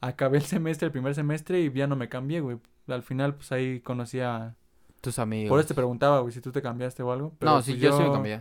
Acabé 0.00 0.38
el 0.38 0.44
semestre, 0.44 0.86
el 0.86 0.92
primer 0.92 1.14
semestre, 1.14 1.60
y 1.60 1.72
ya 1.72 1.86
no 1.86 1.96
me 1.96 2.08
cambié, 2.08 2.40
güey. 2.40 2.58
Al 2.86 3.02
final, 3.02 3.34
pues 3.34 3.50
ahí 3.52 3.80
conocí 3.80 4.20
a... 4.20 4.54
Tus 5.00 5.18
amigos. 5.18 5.48
Por 5.50 5.60
eso 5.60 5.68
te 5.68 5.74
preguntaba, 5.74 6.20
güey, 6.20 6.32
si 6.32 6.40
tú 6.40 6.50
te 6.50 6.60
cambiaste 6.62 7.02
o 7.02 7.12
algo. 7.12 7.32
Pero 7.38 7.52
no, 7.52 7.62
sí, 7.62 7.72
pues, 7.72 7.82
yo 7.82 7.96
sí 7.96 8.02
me 8.02 8.10
cambié. 8.12 8.40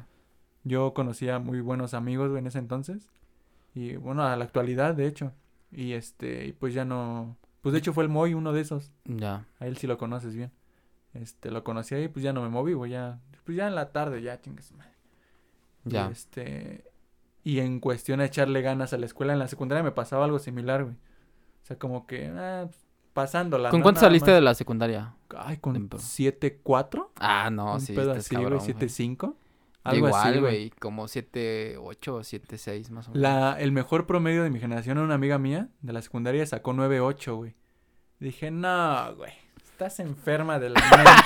Yo 0.63 0.93
conocía 0.93 1.39
muy 1.39 1.61
buenos 1.61 1.93
amigos, 1.93 2.29
güey, 2.29 2.39
en 2.39 2.47
ese 2.47 2.59
entonces. 2.59 3.07
Y 3.75 3.95
bueno, 3.95 4.23
a 4.23 4.35
la 4.35 4.43
actualidad, 4.45 4.95
de 4.95 5.07
hecho. 5.07 5.33
Y 5.71 5.93
este, 5.93 6.45
y 6.47 6.53
pues 6.53 6.73
ya 6.73 6.85
no... 6.85 7.37
Pues 7.61 7.73
de 7.73 7.79
hecho 7.79 7.93
fue 7.93 8.03
el 8.03 8.09
Moy 8.09 8.33
uno 8.33 8.53
de 8.53 8.61
esos. 8.61 8.91
Ya. 9.05 9.45
A 9.59 9.67
él 9.67 9.77
sí 9.77 9.85
lo 9.87 9.97
conoces 9.97 10.35
bien. 10.35 10.51
Este, 11.13 11.51
lo 11.51 11.63
conocí 11.63 11.95
ahí, 11.95 12.07
pues 12.07 12.23
ya 12.23 12.33
no 12.33 12.41
me 12.41 12.49
moví, 12.49 12.73
güey, 12.73 12.91
ya. 12.91 13.19
Pues 13.43 13.57
ya 13.57 13.67
en 13.67 13.75
la 13.75 13.91
tarde, 13.91 14.21
ya, 14.21 14.39
chingas 14.41 14.71
madre. 14.73 14.91
Y, 15.85 15.91
Ya. 15.91 16.09
este, 16.09 16.85
y 17.43 17.59
en 17.59 17.79
cuestión 17.79 18.19
de 18.19 18.25
echarle 18.25 18.61
ganas 18.61 18.93
a 18.93 18.97
la 18.97 19.05
escuela, 19.05 19.33
en 19.33 19.39
la 19.39 19.47
secundaria 19.47 19.83
me 19.83 19.91
pasaba 19.91 20.25
algo 20.25 20.39
similar, 20.39 20.83
güey. 20.83 20.95
O 21.67 21.71
sea, 21.71 21.77
como 21.77 22.07
que, 22.07 22.27
ah, 22.27 22.63
pues, 22.63 22.87
pasándola. 23.11 23.71
¿Con 23.71 23.81
¿no? 23.81 23.83
cuánto 23.83 23.99
saliste 23.99 24.31
más. 24.31 24.37
de 24.37 24.41
la 24.41 24.53
secundaria? 24.53 25.15
Ay, 25.35 25.57
con 25.57 25.73
Tempo. 25.73 25.97
7-4. 25.97 27.09
Ah, 27.17 27.49
no, 27.49 27.73
un 27.73 27.81
sí. 27.81 27.91
pedo 27.91 28.11
estás 28.11 28.25
así, 28.25 28.35
güey, 28.35 28.45
cabrón, 28.45 28.63
güey. 28.63 28.73
7-5. 28.73 29.17
Yo 29.19 29.35
Algo 29.83 30.07
Igual, 30.07 30.29
así, 30.29 30.39
güey. 30.39 30.69
Como 30.69 31.09
7, 31.09 31.75
8, 31.77 32.23
7, 32.23 32.57
6 32.57 32.91
más 32.91 33.09
o 33.09 33.11
menos. 33.11 33.21
La, 33.21 33.59
el 33.59 33.73
mejor 33.73 34.07
promedio 34.07 34.43
de 34.43 34.49
mi 34.49 34.61
generación 34.61 34.97
era 34.97 35.03
una 35.03 35.15
amiga 35.15 35.37
mía 35.39 35.67
de 35.81 35.91
la 35.91 36.01
secundaria 36.01 36.45
sacó 36.45 36.71
9.8, 36.71 37.35
güey. 37.35 37.55
Dije, 38.21 38.49
no, 38.49 39.13
güey. 39.17 39.33
Estás 39.77 39.99
enferma 39.99 40.57
de 40.57 40.71
la 40.71 40.79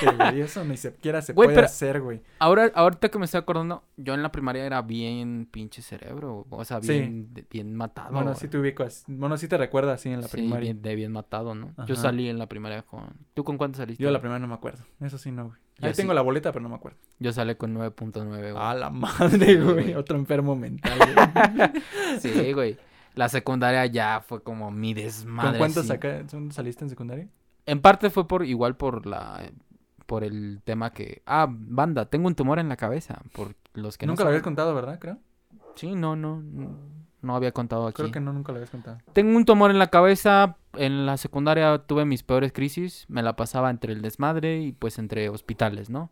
mente, 0.04 0.18
güey. 0.18 0.42
Eso 0.42 0.66
ni 0.66 0.76
siquiera 0.76 1.22
se 1.22 1.32
Güey, 1.32 1.46
puede 1.48 1.56
pero- 1.56 1.66
hacer, 1.68 2.02
güey. 2.02 2.22
Ahora, 2.38 2.70
ahorita 2.76 3.08
que 3.08 3.18
me 3.18 3.24
estoy 3.24 3.38
acordando, 3.40 3.86
yo 3.96 4.14
en 4.14 4.22
la 4.22 4.30
primaria 4.30 4.66
era 4.66 4.82
bien 4.82 5.48
pinche 5.50 5.82
cerebro. 5.82 6.46
O 6.50 6.66
sea, 6.66 6.82
Sí. 6.82 6.92
bien, 6.92 7.34
de- 7.34 7.46
bien 7.50 7.74
matado. 7.74 8.12
Bueno, 8.12 8.32
güey. 8.32 8.40
sí 8.42 8.50
te 8.50 8.58
ubico. 8.58 8.84
así- 8.84 9.06
Bueno, 9.08 9.38
sí 9.38 9.48
te 9.48 9.58
recuerdas 9.58 10.02
así 10.02 10.10
en 10.10 10.20
la 10.20 10.28
Sí, 10.28 10.34
primaria. 10.34 10.60
bien- 10.74 10.82
de 10.82 10.96
bien 10.96 11.14
matado, 11.14 11.56
¿no? 11.56 11.74
Yo 11.88 11.96
salí 11.96 12.28
en 12.28 12.40
la 12.40 12.48
primaria 12.48 12.82
con... 12.82 13.14
¿Tú 13.34 13.46
con 13.46 13.58
cuánto 13.58 13.78
saliste? 13.78 14.04
Yo 14.04 14.12
la 14.12 14.20
primera 14.20 14.38
no 14.38 14.48
me 14.48 14.54
acuerdo. 14.56 14.84
Eso 15.00 15.18
sí 15.18 15.32
no, 15.32 15.46
güey. 15.46 15.58
Yo 15.80 15.88
Ahí 15.88 15.94
sí. 15.94 16.02
tengo 16.02 16.14
la 16.14 16.22
boleta, 16.22 16.52
pero 16.52 16.62
no 16.62 16.68
me 16.68 16.76
acuerdo. 16.76 16.98
Yo 17.20 17.32
salí 17.32 17.56
con 17.56 17.74
9.9, 17.74 18.52
güey. 18.52 18.54
Ah, 18.58 18.74
la 18.74 18.90
madre, 18.90 19.62
güey. 19.62 19.94
Otro 19.96 20.18
enfermo 20.18 20.58
mental, 20.58 20.92
güey. 21.56 22.20
Sí, 22.20 22.52
güey. 22.52 22.78
La 23.16 23.30
secundaria 23.30 23.86
ya 23.86 24.20
fue 24.28 24.44
como 24.44 24.72
mi 24.72 24.94
desmadre. 24.94 25.52
¿Con 25.52 25.58
cuántos 25.60 25.78
así. 25.84 25.88
saca- 25.88 26.26
saliste 26.52 26.84
en 26.84 26.90
secundaria? 26.90 27.30
En 27.72 27.80
parte 27.80 28.10
fue 28.10 28.28
por 28.28 28.46
igual 28.46 28.76
por 28.76 29.06
la 29.06 29.50
por 30.06 30.26
el 30.26 30.60
tema 30.66 30.92
que 30.92 31.22
ah, 31.26 31.48
banda, 31.50 32.06
tengo 32.06 32.28
un 32.28 32.36
tumor 32.36 32.60
en 32.60 32.68
la 32.68 32.76
cabeza, 32.76 33.22
por 33.32 33.56
los 33.74 33.98
que 33.98 34.06
no 34.06 34.12
nunca 34.12 34.24
lo 34.24 34.30
habías 34.30 34.44
contado, 34.44 34.76
¿verdad? 34.76 35.00
Creo. 35.00 35.20
Sí, 35.76 35.96
no, 35.96 36.18
no, 36.18 36.42
no, 36.42 36.76
no 37.22 37.34
había 37.34 37.54
contado 37.54 37.88
aquí. 37.88 37.96
Creo 37.96 38.12
que 38.12 38.20
no, 38.20 38.34
nunca 38.34 38.52
lo 38.52 38.58
habías 38.58 38.72
contado. 38.72 38.98
Tengo 39.14 39.38
un 39.38 39.46
tumor 39.46 39.72
en 39.72 39.80
la 39.80 39.88
cabeza. 39.88 40.58
En 40.74 41.06
la 41.06 41.16
secundaria 41.16 41.78
tuve 41.78 42.04
mis 42.04 42.24
peores 42.24 42.52
crisis. 42.52 43.06
Me 43.08 43.24
la 43.24 43.38
pasaba 43.38 43.70
entre 43.70 43.94
el 43.94 44.02
desmadre 44.02 44.60
y 44.60 44.74
pues 44.74 45.00
entre 45.00 45.30
hospitales, 45.30 45.90
¿no? 45.90 46.12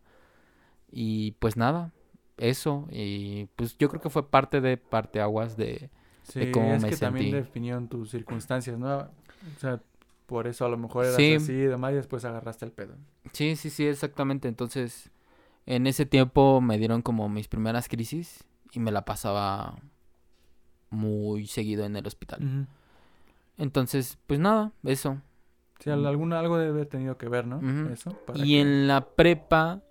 Y 0.90 1.32
pues 1.32 1.58
nada, 1.58 1.92
eso. 2.38 2.88
Y 2.90 3.50
pues 3.56 3.76
yo 3.76 3.90
creo 3.90 4.00
que 4.00 4.08
fue 4.08 4.30
parte 4.30 4.62
de 4.62 4.78
parteaguas 4.78 5.58
de... 5.58 5.90
Sí, 6.22 6.50
cómo 6.52 6.72
es 6.72 6.82
me 6.82 6.88
que 6.88 6.96
también 6.96 7.32
definieron 7.32 7.86
tus 7.86 8.12
circunstancias, 8.12 8.78
¿no? 8.78 8.96
O 8.96 9.58
sea, 9.58 9.82
por 10.30 10.46
eso 10.46 10.64
a 10.64 10.68
lo 10.68 10.78
mejor 10.78 11.04
eras 11.06 11.16
Sí. 11.16 11.34
así 11.34 11.52
y 11.52 11.56
demás 11.66 11.90
y 11.90 11.96
después 11.96 12.24
agarraste 12.24 12.64
el 12.64 12.70
pedo. 12.70 12.94
Sí, 13.32 13.56
sí, 13.56 13.68
sí, 13.68 13.84
exactamente. 13.84 14.46
Entonces, 14.46 15.10
en 15.66 15.88
ese 15.88 16.06
tiempo 16.06 16.60
me 16.60 16.78
dieron 16.78 17.02
como 17.02 17.28
mis 17.28 17.48
primeras 17.48 17.88
crisis 17.88 18.44
y 18.72 18.78
me 18.78 18.92
la 18.92 19.04
pasaba 19.04 19.76
muy 20.90 21.46
seguido 21.48 21.84
en 21.84 21.96
el 21.96 22.06
hospital. 22.06 22.68
Entonces, 23.58 24.18
pues 24.28 24.38
nada, 24.38 24.72
eso. 24.84 25.20
Sí, 25.80 25.90
al- 25.90 26.06
alguna, 26.06 26.38
algo 26.38 26.58
debe 26.58 26.70
haber 26.70 26.86
tenido 26.86 27.16
que 27.18 27.28
ver, 27.28 27.46
¿no? 27.46 27.60
Eso. 27.90 28.12
para 28.26 28.38
Y 28.38 28.42
que- 28.52 28.60
en 28.60 28.86
la 28.86 29.04
prepa, 29.16 29.82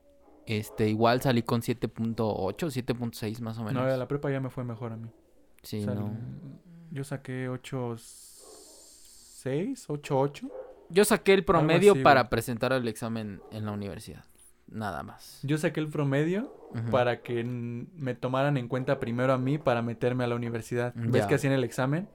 este, 0.45 0.87
igual 0.89 1.21
salí 1.21 1.43
con 1.43 1.61
7.8, 1.61 2.69
7.6 2.71 3.41
más 3.41 3.57
o 3.57 3.63
menos. 3.63 3.83
No, 3.83 3.97
la 3.97 4.07
prepa 4.07 4.31
ya 4.31 4.39
me 4.39 4.49
fue 4.49 4.63
mejor 4.63 4.93
a 4.93 4.97
mí. 4.97 5.09
Sí, 5.63 5.81
O 5.81 5.83
sea, 5.83 5.95
no. 5.95 6.15
Yo 6.91 7.03
saqué 7.03 7.49
8... 7.49 7.95
6, 9.43 9.85
8, 9.89 10.19
8. 10.19 10.49
Yo 10.89 11.05
saqué 11.05 11.33
el 11.33 11.45
promedio 11.45 11.93
así, 11.93 12.01
para 12.01 12.21
güey. 12.21 12.29
presentar 12.29 12.73
el 12.73 12.87
examen 12.87 13.41
en 13.51 13.65
la 13.65 13.71
universidad. 13.71 14.23
Nada 14.67 15.01
más. 15.03 15.39
Yo 15.43 15.57
saqué 15.57 15.79
el 15.79 15.87
promedio 15.87 16.53
para 16.91 17.21
que 17.21 17.43
me 17.43 18.13
tomaran 18.15 18.57
en 18.57 18.67
cuenta 18.67 18.99
primero 18.99 19.33
a 19.33 19.37
mí 19.37 19.57
para 19.57 19.81
meterme 19.81 20.23
a 20.23 20.27
la 20.27 20.35
universidad. 20.35 20.93
¿Ves 20.95 21.23
Ya. 21.23 21.27
que 21.27 21.35
hacían 21.35 21.53
el 21.53 21.63
examen? 21.63 22.07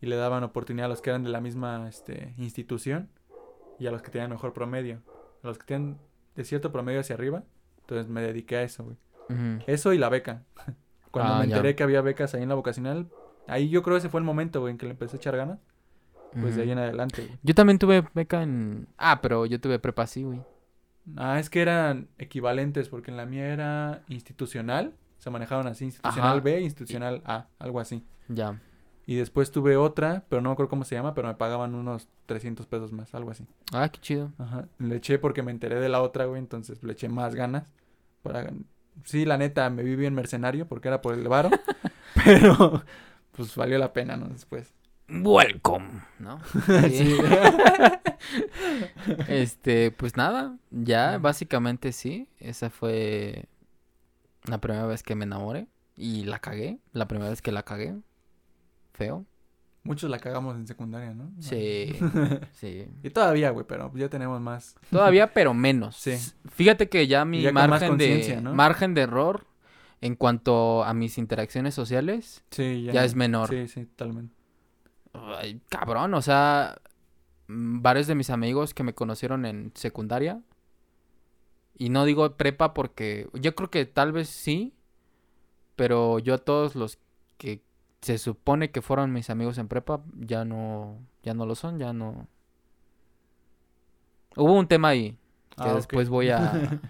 Y 0.00 0.06
le 0.06 0.16
daban 0.16 0.44
oportunidad 0.44 0.86
a 0.86 0.88
los 0.88 1.00
que 1.02 1.10
eran 1.10 1.24
de 1.24 1.30
la 1.30 1.40
misma 1.40 1.88
este, 1.88 2.34
institución 2.38 3.08
y 3.78 3.86
a 3.86 3.90
los 3.90 4.02
que 4.02 4.10
tenían 4.10 4.30
mejor 4.30 4.52
promedio. 4.52 5.00
A 5.42 5.46
los 5.48 5.58
que 5.58 5.64
tenían 5.66 5.98
de 6.36 6.44
cierto 6.44 6.70
promedio 6.72 7.00
hacia 7.00 7.14
arriba. 7.14 7.42
Entonces 7.80 8.08
me 8.08 8.20
dediqué 8.22 8.56
a 8.58 8.62
eso, 8.62 8.84
güey. 8.84 8.96
Eso 9.66 9.92
y 9.92 9.98
la 9.98 10.08
beca. 10.08 10.42
Cuando 11.10 11.34
Ah, 11.34 11.38
me 11.40 11.48
ya. 11.48 11.56
enteré 11.56 11.74
que 11.74 11.82
había 11.82 12.02
becas 12.02 12.34
ahí 12.34 12.42
en 12.42 12.48
la 12.50 12.54
vocacional, 12.54 13.08
ahí 13.48 13.68
yo 13.68 13.82
creo 13.82 13.96
ese 13.96 14.08
fue 14.10 14.20
el 14.20 14.26
momento, 14.26 14.60
güey, 14.60 14.72
en 14.72 14.78
que 14.78 14.86
le 14.86 14.92
empecé 14.92 15.16
a 15.16 15.18
echar 15.18 15.36
ganas. 15.36 15.58
Pues 16.38 16.56
de 16.56 16.62
ahí 16.62 16.70
en 16.70 16.78
adelante, 16.78 17.24
güey. 17.24 17.38
Yo 17.42 17.54
también 17.54 17.78
tuve 17.78 18.04
beca 18.14 18.42
en... 18.42 18.86
Ah, 18.98 19.20
pero 19.20 19.46
yo 19.46 19.60
tuve 19.60 19.78
prepa 19.78 20.06
sí, 20.06 20.22
güey. 20.22 20.40
Ah, 21.16 21.38
es 21.40 21.50
que 21.50 21.60
eran 21.60 22.08
equivalentes 22.18 22.88
porque 22.88 23.10
en 23.10 23.16
la 23.16 23.26
mía 23.26 23.46
era 23.52 24.02
institucional. 24.08 24.94
Se 25.18 25.30
manejaban 25.30 25.66
así, 25.66 25.86
institucional 25.86 26.30
Ajá. 26.30 26.40
B, 26.40 26.60
institucional 26.60 27.22
A, 27.24 27.48
algo 27.58 27.80
así. 27.80 28.04
Ya. 28.28 28.60
Y 29.06 29.16
después 29.16 29.50
tuve 29.50 29.76
otra, 29.76 30.24
pero 30.28 30.40
no 30.40 30.50
me 30.50 30.52
acuerdo 30.52 30.70
cómo 30.70 30.84
se 30.84 30.94
llama, 30.94 31.14
pero 31.14 31.28
me 31.28 31.34
pagaban 31.34 31.74
unos 31.74 32.08
300 32.26 32.66
pesos 32.66 32.92
más, 32.92 33.12
algo 33.14 33.30
así. 33.30 33.46
Ah, 33.72 33.88
qué 33.88 34.00
chido. 34.00 34.32
Ajá. 34.38 34.68
Le 34.78 34.96
eché 34.96 35.18
porque 35.18 35.42
me 35.42 35.50
enteré 35.50 35.80
de 35.80 35.88
la 35.88 36.00
otra, 36.00 36.26
güey, 36.26 36.38
entonces 36.38 36.82
le 36.82 36.92
eché 36.92 37.08
más 37.08 37.34
ganas. 37.34 37.72
Para... 38.22 38.52
Sí, 39.04 39.24
la 39.24 39.36
neta, 39.36 39.68
me 39.68 39.82
vi 39.82 39.96
bien 39.96 40.14
mercenario 40.14 40.68
porque 40.68 40.88
era 40.88 41.00
por 41.02 41.14
el 41.14 41.26
varo. 41.26 41.50
pero, 42.24 42.82
pues 43.32 43.56
valió 43.56 43.78
la 43.78 43.92
pena, 43.92 44.16
¿no? 44.16 44.28
Después. 44.28 44.72
Welcome, 45.10 46.02
¿no? 46.18 46.40
Sí. 46.88 47.16
Este, 49.28 49.90
pues 49.92 50.16
nada, 50.16 50.56
ya 50.70 51.18
básicamente 51.18 51.92
sí. 51.92 52.28
Esa 52.38 52.70
fue 52.70 53.46
la 54.44 54.58
primera 54.58 54.86
vez 54.86 55.02
que 55.02 55.14
me 55.14 55.24
enamoré 55.24 55.68
y 55.96 56.24
la 56.24 56.38
cagué. 56.38 56.78
La 56.92 57.08
primera 57.08 57.30
vez 57.30 57.42
que 57.42 57.52
la 57.52 57.62
cagué. 57.62 57.96
feo. 58.92 59.24
Muchos 59.82 60.10
la 60.10 60.18
cagamos 60.18 60.56
en 60.56 60.66
secundaria, 60.66 61.14
¿no? 61.14 61.30
Sí, 61.38 61.98
sí. 62.52 62.86
Y 63.02 63.10
todavía, 63.10 63.48
güey, 63.50 63.64
pero 63.66 63.90
ya 63.94 64.10
tenemos 64.10 64.38
más. 64.40 64.76
Todavía, 64.90 65.32
pero 65.32 65.54
menos. 65.54 65.96
Sí. 65.96 66.16
Fíjate 66.50 66.90
que 66.90 67.06
ya 67.06 67.24
mi 67.24 67.40
Ya 67.40 67.52
margen 67.52 67.96
de 67.96 68.40
¿no? 68.42 68.54
margen 68.54 68.92
de 68.92 69.00
error 69.02 69.46
en 70.02 70.16
cuanto 70.16 70.84
a 70.84 70.92
mis 70.94 71.16
interacciones 71.18 71.74
sociales 71.74 72.42
Sí, 72.50 72.82
ya, 72.92 73.04
es 73.04 73.14
menor. 73.14 73.48
Sí, 73.48 73.68
sí, 73.68 73.86
totalmente. 73.86 74.34
Ay, 75.12 75.60
cabrón, 75.68 76.14
o 76.14 76.22
sea, 76.22 76.80
mm, 77.48 77.82
varios 77.82 78.06
de 78.06 78.14
mis 78.14 78.30
amigos 78.30 78.74
que 78.74 78.82
me 78.82 78.94
conocieron 78.94 79.44
en 79.46 79.72
secundaria 79.74 80.40
y 81.76 81.88
no 81.88 82.04
digo 82.04 82.36
prepa 82.36 82.74
porque 82.74 83.28
yo 83.34 83.54
creo 83.54 83.70
que 83.70 83.86
tal 83.86 84.12
vez 84.12 84.28
sí, 84.28 84.74
pero 85.76 86.18
yo 86.18 86.34
a 86.34 86.38
todos 86.38 86.74
los 86.76 86.98
que 87.38 87.62
se 88.02 88.18
supone 88.18 88.70
que 88.70 88.82
fueron 88.82 89.12
mis 89.12 89.30
amigos 89.30 89.58
en 89.58 89.68
prepa 89.68 90.02
ya 90.14 90.44
no 90.44 90.98
ya 91.22 91.34
no 91.34 91.46
lo 91.46 91.54
son, 91.54 91.78
ya 91.78 91.92
no 91.92 92.28
Hubo 94.36 94.52
un 94.52 94.68
tema 94.68 94.88
ahí 94.88 95.16
que 95.56 95.68
Ah, 95.68 95.74
después 95.74 96.08
voy 96.08 96.30
a 96.30 96.80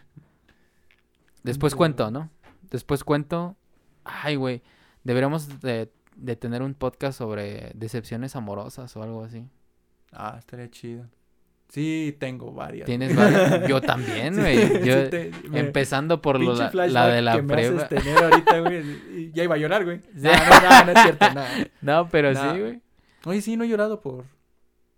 después 1.43 1.75
cuento, 1.75 2.11
¿no? 2.11 2.31
Después 2.71 3.03
cuento. 3.03 3.57
Ay, 4.05 4.37
güey, 4.37 4.62
deberíamos 5.03 5.61
de, 5.61 5.91
de 6.21 6.37
tener 6.37 6.62
un 6.62 6.75
podcast 6.75 7.18
sobre 7.18 7.73
decepciones 7.75 8.37
amorosas 8.37 8.95
o 8.97 9.03
algo 9.03 9.25
así. 9.25 9.45
Ah, 10.12 10.37
estaría 10.39 10.71
chido. 10.71 11.07
Sí, 11.68 12.16
tengo 12.18 12.53
varias. 12.53 12.85
¿Tienes 12.87 13.14
varias? 13.14 13.66
Yo 13.68 13.81
también, 13.81 14.35
güey. 14.37 14.59
sí 14.66 14.81
Yo, 14.85 15.09
te- 15.09 15.31
me- 15.49 15.61
empezando 15.61 16.21
por 16.21 16.41
lo- 16.41 16.55
la, 16.55 16.87
la 16.89 17.07
de 17.07 17.23
la 17.23 17.37
que 17.37 17.43
me 17.43 17.55
prueba. 17.55 17.85
haces 17.85 17.89
tener 18.03 18.25
ahorita, 18.25 18.59
güey. 18.61 19.31
Ya 19.33 19.45
iba 19.45 19.55
a 19.55 19.59
llorar, 19.59 19.85
güey. 19.85 20.01
No, 20.14 20.33
no, 20.33 20.61
no, 20.71 20.85
no 20.87 20.93
es 20.93 21.03
cierto, 21.03 21.27
no. 21.33 21.43
No, 21.81 22.09
pero 22.11 22.33
No. 22.33 22.41
sí, 22.55 22.61
güey. 22.61 22.81
Oye, 23.25 23.41
sí, 23.41 23.57
no 23.57 23.64
he 23.64 23.68
llorado 23.68 24.01
por... 24.01 24.25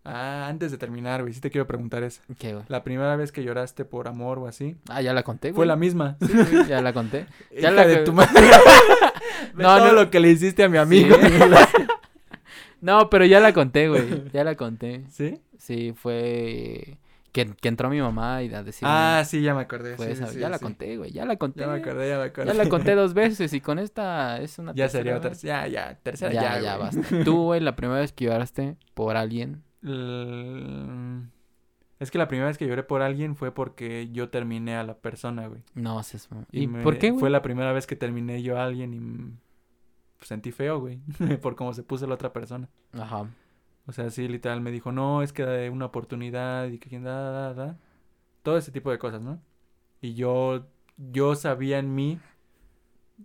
Ah, 0.05 0.47
antes 0.49 0.73
de 0.73 0.79
terminar, 0.79 1.21
güey, 1.23 1.33
sí 1.35 1.41
te 1.41 1.51
quiero 1.51 1.67
preguntar 1.67 2.03
eso. 2.03 2.23
¿Qué, 2.39 2.55
güey? 2.55 2.65
La 2.69 2.83
primera 2.83 3.15
vez 3.17 3.31
que 3.33 3.45
lloraste 3.45 3.85
por 3.85 4.09
amor 4.09 4.39
o 4.39 4.47
así, 4.49 4.77
Ah, 4.89 5.01
ya 5.03 5.13
la 5.13 5.23
conté, 5.23 5.49
güey. 5.51 5.57
fue 5.57 5.67
la 5.67 5.77
misma. 5.77 6.17
Sí, 6.21 6.33
güey, 6.33 6.67
ya 6.67 6.81
la 6.81 6.93
conté. 6.93 7.27
Ya 7.53 7.59
Hija 7.59 7.71
la 7.71 7.87
de 7.87 7.97
tu 7.99 8.13
madre. 8.13 8.41
No, 9.55 9.77
todo 9.79 9.87
no. 9.89 9.93
lo 9.93 10.11
que 10.11 10.21
le 10.21 10.31
hiciste 10.31 10.65
a 10.65 10.69
mi 10.69 10.79
amigo. 10.79 11.17
No, 12.81 13.09
pero 13.11 13.25
ya 13.25 13.39
la 13.39 13.53
conté, 13.53 13.89
güey. 13.89 14.25
Ya 14.33 14.43
la 14.43 14.57
conté. 14.57 15.05
¿Sí? 15.09 15.41
Sí, 15.57 15.95
fue 15.97 16.99
que, 17.31 17.47
que 17.55 17.69
entró 17.69 17.89
mi 17.89 18.01
mamá 18.01 18.43
y 18.43 18.53
a 18.53 18.65
decirme. 18.65 18.93
Ah, 18.93 19.23
sí, 19.25 19.41
ya 19.41 19.55
me 19.55 19.61
acordé. 19.63 19.95
fue 19.97 20.17
sí, 20.17 20.39
ya 20.41 20.49
la 20.49 20.59
conté, 20.59 20.97
güey. 20.97 21.13
Ya 21.13 21.25
la 21.25 21.37
conté. 21.37 21.61
Ya 21.61 21.69
me 21.69 21.79
acordé, 21.79 22.09
ya 22.09 22.19
me 22.19 22.25
acordé. 22.25 22.49
Ya 22.49 22.55
la 22.55 22.69
conté 22.69 22.97
dos 22.97 23.15
veces 23.23 23.53
y 23.53 23.61
con 23.61 23.79
esta 23.79 24.41
es 24.41 24.59
una 24.59 24.75
Ya 24.75 24.89
sería 24.89 25.17
otra. 25.17 25.33
Ya, 25.35 25.69
ya, 25.69 25.97
tercera 26.03 26.33
Ya, 26.33 26.43
ya. 26.57 26.61
ya, 26.61 26.77
basta. 26.77 27.03
Tú, 27.25 27.45
güey, 27.45 27.61
la 27.61 27.77
primera 27.77 28.01
vez 28.01 28.13
que 28.13 28.25
lloraste 28.25 28.77
por 28.95 29.17
alguien. 29.17 29.63
L- 29.85 31.23
Es 32.03 32.11
que 32.11 32.19
la 32.19 32.27
primera 32.29 32.49
vez 32.49 32.59
que 32.59 32.67
lloré 32.67 32.83
por 32.83 33.01
alguien 33.01 33.37
fue 33.37 33.53
porque 33.55 34.09
yo 34.13 34.29
terminé 34.29 34.75
a 34.77 34.83
la 34.83 34.95
persona, 34.99 35.47
güey. 35.47 35.63
No 35.75 35.95
mo- 35.95 36.47
Y, 36.51 36.63
¿Y 36.63 36.67
me- 36.67 36.83
por 36.83 36.99
qué, 36.99 37.11
güey? 37.11 37.21
Fue 37.21 37.31
la 37.31 37.43
primera 37.43 37.73
vez 37.73 37.87
que 37.87 37.95
terminé 37.97 38.43
yo 38.43 38.59
a 38.59 38.65
alguien 38.65 38.93
y 40.21 40.25
sentí 40.25 40.51
feo, 40.53 40.81
güey. 40.81 41.01
por 41.43 41.55
cómo 41.57 41.73
se 41.75 41.83
puso 41.83 42.07
la 42.07 42.15
otra 42.15 42.33
persona. 42.33 42.69
Ajá. 42.93 43.27
O 43.87 43.93
sea, 43.93 44.11
sí, 44.11 44.27
literal 44.29 44.61
me 44.61 44.71
dijo, 44.71 44.91
no, 44.93 45.23
es 45.23 45.33
que 45.33 45.43
da 45.45 45.71
una 45.71 45.87
oportunidad 45.87 46.69
y 46.69 46.79
que 46.79 46.89
quien 46.89 47.05
da, 47.05 47.31
da, 47.31 47.55
da. 47.55 47.79
Todo 48.43 48.57
ese 48.57 48.73
tipo 48.73 48.91
de 48.91 48.99
cosas, 48.99 49.23
¿no? 49.23 49.41
Y 50.01 50.15
yo, 50.15 50.67
yo 50.97 51.35
sabía 51.37 51.79
en 51.79 51.95
mí, 51.95 52.19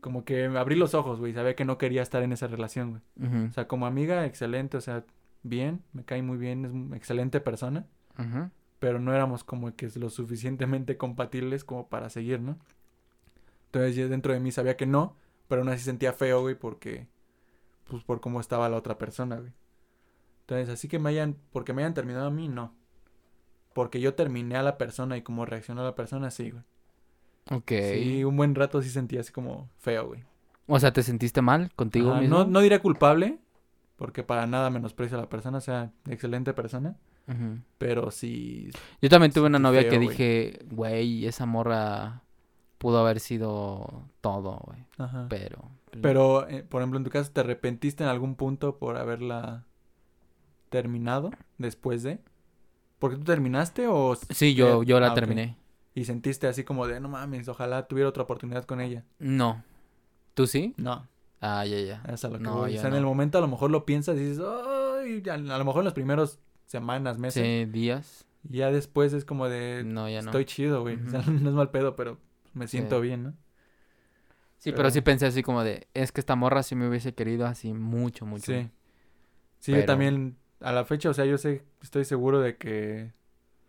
como 0.01 0.23
que 0.25 0.45
abrí 0.45 0.75
los 0.75 0.93
ojos, 0.93 1.19
güey, 1.19 1.33
sabía 1.33 1.55
que 1.55 1.65
no 1.65 1.77
quería 1.79 2.01
estar 2.03 2.21
en 2.23 2.31
esa 2.31 2.45
relación, 2.47 2.89
güey. 2.91 3.27
Ujú, 3.27 3.47
O 3.49 3.53
sea, 3.53 3.67
como 3.67 3.85
amiga, 3.87 4.25
excelente, 4.25 4.77
o 4.77 4.81
sea, 4.81 5.03
bien, 5.43 5.81
me 5.93 6.03
cae 6.03 6.21
muy 6.21 6.37
bien, 6.37 6.65
es 6.65 6.71
una 6.71 6.95
excelente 6.97 7.39
persona, 7.39 7.87
ujú. 8.19 8.49
Pero 8.79 8.99
no 8.99 9.13
éramos 9.13 9.43
como 9.43 9.75
que 9.75 9.89
lo 9.95 10.09
suficientemente 10.09 10.97
compatibles 10.97 11.63
como 11.63 11.87
para 11.87 12.09
seguir, 12.09 12.39
¿no? 12.39 12.57
Entonces 13.65 13.95
yo 13.95 14.09
dentro 14.09 14.33
de 14.33 14.39
mí 14.39 14.51
sabía 14.51 14.77
que 14.77 14.85
no, 14.85 15.15
pero 15.47 15.61
aún 15.61 15.69
así 15.69 15.83
sentía 15.83 16.13
feo, 16.13 16.41
güey, 16.41 16.55
porque, 16.55 17.07
pues 17.89 18.03
por 18.03 18.21
cómo 18.21 18.39
estaba 18.39 18.69
la 18.69 18.77
otra 18.77 18.97
persona, 18.97 19.37
güey. 19.37 19.51
Entonces, 20.41 20.69
así 20.69 20.87
que 20.87 20.99
me 20.99 21.09
hayan, 21.09 21.35
porque 21.51 21.73
me 21.73 21.81
hayan 21.81 21.93
terminado 21.93 22.27
a 22.27 22.31
mí, 22.31 22.47
no. 22.47 22.73
Porque 23.73 23.99
yo 23.99 24.13
terminé 24.15 24.55
a 24.55 24.63
la 24.63 24.77
persona 24.77 25.17
y 25.17 25.21
como 25.21 25.45
reaccionó 25.45 25.83
la 25.83 25.95
persona, 25.95 26.31
sí, 26.31 26.51
güey. 26.51 26.63
Ok. 27.51 27.71
Sí, 27.93 28.23
un 28.23 28.37
buen 28.37 28.55
rato 28.55 28.81
sí 28.81 28.89
sentía 28.89 29.21
así 29.21 29.31
como 29.31 29.69
feo, 29.77 30.07
güey. 30.07 30.23
O 30.67 30.79
sea, 30.79 30.93
¿te 30.93 31.03
sentiste 31.03 31.41
mal 31.41 31.71
contigo 31.75 32.15
mismo? 32.15 32.39
no, 32.39 32.45
no 32.45 32.59
diría 32.61 32.81
culpable, 32.81 33.39
porque 33.97 34.23
para 34.23 34.47
nada 34.47 34.69
menosprecio 34.69 35.17
a 35.17 35.21
la 35.21 35.29
persona, 35.29 35.57
o 35.57 35.61
sea, 35.61 35.91
excelente 36.09 36.53
persona. 36.53 36.95
Pero 37.77 38.11
sí. 38.11 38.69
Yo 39.01 39.09
también 39.09 39.31
tuve 39.31 39.47
una 39.47 39.59
novia 39.59 39.81
feo, 39.81 39.91
que 39.91 39.99
dije, 39.99 40.59
güey, 40.71 41.25
esa 41.25 41.45
morra 41.45 42.23
pudo 42.77 42.99
haber 42.99 43.19
sido 43.19 44.03
todo, 44.21 44.61
güey. 44.65 44.85
Ajá. 44.97 45.27
Pero. 45.29 45.71
Pero, 46.01 46.47
eh, 46.47 46.63
por 46.63 46.81
ejemplo, 46.81 46.97
en 46.97 47.03
tu 47.03 47.09
caso, 47.09 47.31
¿te 47.31 47.39
arrepentiste 47.41 48.03
en 48.03 48.09
algún 48.09 48.35
punto 48.35 48.77
por 48.77 48.97
haberla 48.97 49.65
terminado 50.69 51.31
después 51.57 52.03
de? 52.03 52.19
¿Porque 52.99 53.17
tú 53.17 53.23
terminaste 53.23 53.87
o...? 53.87 54.15
Sí, 54.29 54.53
yo, 54.53 54.83
yo 54.83 54.99
la 54.99 55.11
ah, 55.11 55.13
terminé. 55.13 55.57
Y 55.95 56.05
sentiste 56.05 56.47
así 56.47 56.63
como 56.63 56.87
de, 56.87 56.99
no 56.99 57.09
mames, 57.09 57.47
ojalá 57.47 57.87
tuviera 57.87 58.09
otra 58.09 58.23
oportunidad 58.23 58.65
con 58.65 58.81
ella. 58.81 59.03
No. 59.19 59.63
¿Tú 60.33 60.45
sí? 60.47 60.73
No, 60.77 61.07
Ah, 61.39 61.65
ya, 61.65 61.79
ya. 61.79 62.03
es 62.11 62.25
a 62.25 62.29
lo 62.29 62.37
que 62.37 62.43
No, 62.43 62.57
voy. 62.57 62.77
O 62.77 62.79
sea, 62.79 62.89
en 62.89 62.95
el 62.95 63.03
momento 63.03 63.37
a 63.37 63.41
lo 63.41 63.47
mejor 63.47 63.71
lo 63.71 63.85
piensas 63.85 64.17
y 64.17 64.19
dices, 64.19 64.43
ay, 64.43 65.23
a 65.29 65.37
lo 65.37 65.65
mejor 65.65 65.81
en 65.81 65.85
los 65.85 65.93
primeros 65.93 66.39
semanas, 66.67 67.17
meses. 67.17 67.43
Sí, 67.43 67.65
días. 67.71 68.25
Y 68.49 68.57
ya 68.57 68.71
después 68.71 69.11
es 69.13 69.25
como 69.25 69.49
de, 69.49 69.83
No, 69.83 70.07
ya 70.07 70.21
no. 70.21 70.29
estoy 70.29 70.45
chido, 70.45 70.81
güey. 70.81 70.95
O 71.07 71.09
sea, 71.09 71.21
no 71.21 71.49
es 71.49 71.55
mal 71.55 71.71
pedo, 71.71 71.95
pero 71.95 72.19
me 72.53 72.67
Sí. 72.67 72.77
siento 72.77 73.01
bien, 73.01 73.23
¿no? 73.23 73.29
Sí, 74.59 74.71
pero 74.71 74.77
pero- 74.77 74.89
sí 74.91 75.01
pensé 75.01 75.25
así 75.25 75.43
como 75.43 75.63
de, 75.63 75.87
es 75.93 76.11
que 76.11 76.19
esta 76.21 76.35
morra 76.35 76.63
sí 76.63 76.75
me 76.75 76.87
hubiese 76.87 77.13
querido 77.13 77.45
así 77.45 77.73
mucho, 77.73 78.25
mucho. 78.25 78.51
Sí. 78.51 78.69
Sí, 79.59 79.71
yo 79.73 79.85
también, 79.85 80.37
a 80.61 80.71
la 80.71 80.85
fecha, 80.85 81.09
o 81.09 81.13
sea, 81.13 81.25
yo 81.25 81.37
sé, 81.37 81.63
estoy 81.81 82.05
seguro 82.05 82.39
de 82.39 82.57
que 82.57 83.11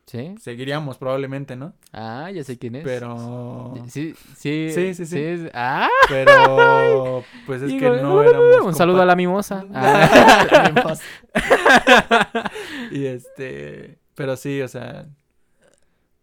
¿Sí? 0.08 0.34
seguiríamos 0.40 0.96
probablemente, 0.96 1.54
¿no? 1.54 1.74
Ah, 1.92 2.30
ya 2.30 2.42
sé 2.42 2.58
quién 2.58 2.76
es. 2.76 2.84
Pero... 2.84 3.74
Sí, 3.88 4.14
sí. 4.38 4.70
Sí, 4.70 4.94
sí, 4.94 5.04
sí. 5.04 5.48
Ah, 5.52 5.86
Pero, 6.08 7.22
pues 7.46 7.60
es 7.60 7.68
digo, 7.68 7.94
que 7.94 8.02
no 8.02 8.22
éramos... 8.22 8.62
Un 8.64 8.74
saludo 8.74 9.02
a 9.02 9.04
la 9.04 9.14
mimosa. 9.14 9.66
Ah. 9.74 10.72
Mimosa. 10.74 11.02
y 12.90 13.04
este... 13.04 13.98
Pero 14.14 14.36
sí, 14.38 14.62
o 14.62 14.68
sea... 14.68 15.06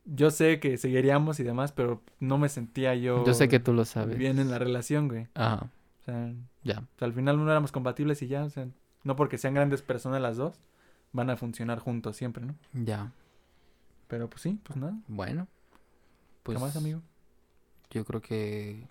Yo 0.06 0.32
sé 0.32 0.60
que 0.60 0.78
seguiríamos 0.80 1.40
y 1.40 1.44
demás, 1.44 1.72
pero 1.72 2.02
no 2.20 2.40
me 2.40 2.50
sentía 2.50 2.96
yo... 2.96 3.24
Yo 3.24 3.36
sé 3.36 3.48
que 3.48 3.60
tú 3.60 3.72
lo 3.72 3.86
sabes. 3.86 4.18
Bien 4.18 4.40
en 4.40 4.50
la 4.50 4.58
relación, 4.58 5.10
güey. 5.10 5.28
Ajá, 5.36 5.68
O 6.02 6.06
sea, 6.06 6.34
ya. 6.64 6.80
o 6.80 6.98
sea, 6.98 7.06
al 7.08 7.14
final 7.14 7.38
no 7.38 7.52
éramos 7.52 7.72
compatibles 7.72 8.20
y 8.24 8.28
ya, 8.28 8.46
o 8.46 8.50
sea... 8.50 8.66
No 9.04 9.16
porque 9.16 9.38
sean 9.38 9.54
grandes 9.54 9.84
personas 9.84 10.24
las 10.24 10.38
dos, 10.38 10.60
van 11.12 11.30
a 11.30 11.38
funcionar 11.38 11.78
juntos 11.78 12.18
siempre, 12.18 12.44
¿no? 12.44 12.56
Ya. 12.74 13.12
Pero 14.08 14.30
pues 14.30 14.42
sí, 14.42 14.60
pues 14.64 14.78
nada. 14.78 14.98
Bueno. 15.08 15.48
Pues 16.44 16.58
¿Qué 16.58 16.64
más, 16.64 16.76
amigo? 16.76 17.02
yo 17.90 18.04
creo 18.06 18.22
que 18.22 18.88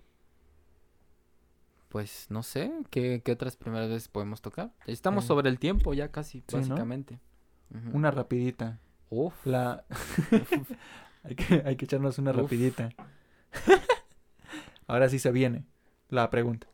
pues 1.89 2.25
no 2.29 2.43
sé 2.43 2.71
qué, 2.89 3.21
qué 3.23 3.31
otras 3.31 3.55
primeras 3.55 3.87
veces 3.89 4.07
podemos 4.09 4.41
tocar. 4.41 4.73
Estamos 4.87 5.23
Eh, 5.23 5.27
sobre 5.27 5.49
el 5.49 5.59
tiempo 5.59 5.93
ya 5.93 6.11
casi, 6.11 6.39
¿no? 6.51 6.57
básicamente. 6.59 7.19
Una 7.93 8.11
rapidita. 8.11 8.79
Uf. 9.09 9.45
La... 9.45 9.85
hay, 11.23 11.35
que, 11.35 11.63
hay 11.65 11.75
que 11.77 11.85
echarnos 11.85 12.17
una 12.19 12.31
Uf. 12.31 12.37
rapidita. 12.37 12.89
Ahora 14.87 15.09
sí 15.09 15.19
se 15.19 15.31
viene 15.31 15.65
la 16.09 16.29
pregunta. 16.29 16.67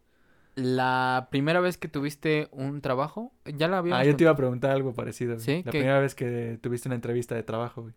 La 0.55 1.27
primera 1.31 1.59
vez 1.61 1.77
que 1.77 1.87
tuviste 1.87 2.49
un 2.51 2.81
trabajo, 2.81 3.31
ya 3.45 3.67
la 3.67 3.77
habíamos 3.77 4.01
Ah, 4.01 4.05
yo 4.05 4.15
te 4.17 4.23
iba 4.25 4.31
a 4.31 4.35
preguntar 4.35 4.71
algo 4.71 4.93
parecido. 4.93 5.39
¿Sí? 5.39 5.57
La 5.65 5.71
¿Qué? 5.71 5.79
primera 5.79 5.99
vez 5.99 6.13
que 6.13 6.59
tuviste 6.61 6.89
una 6.89 6.95
entrevista 6.95 7.35
de 7.35 7.43
trabajo, 7.43 7.83
güey. 7.83 7.93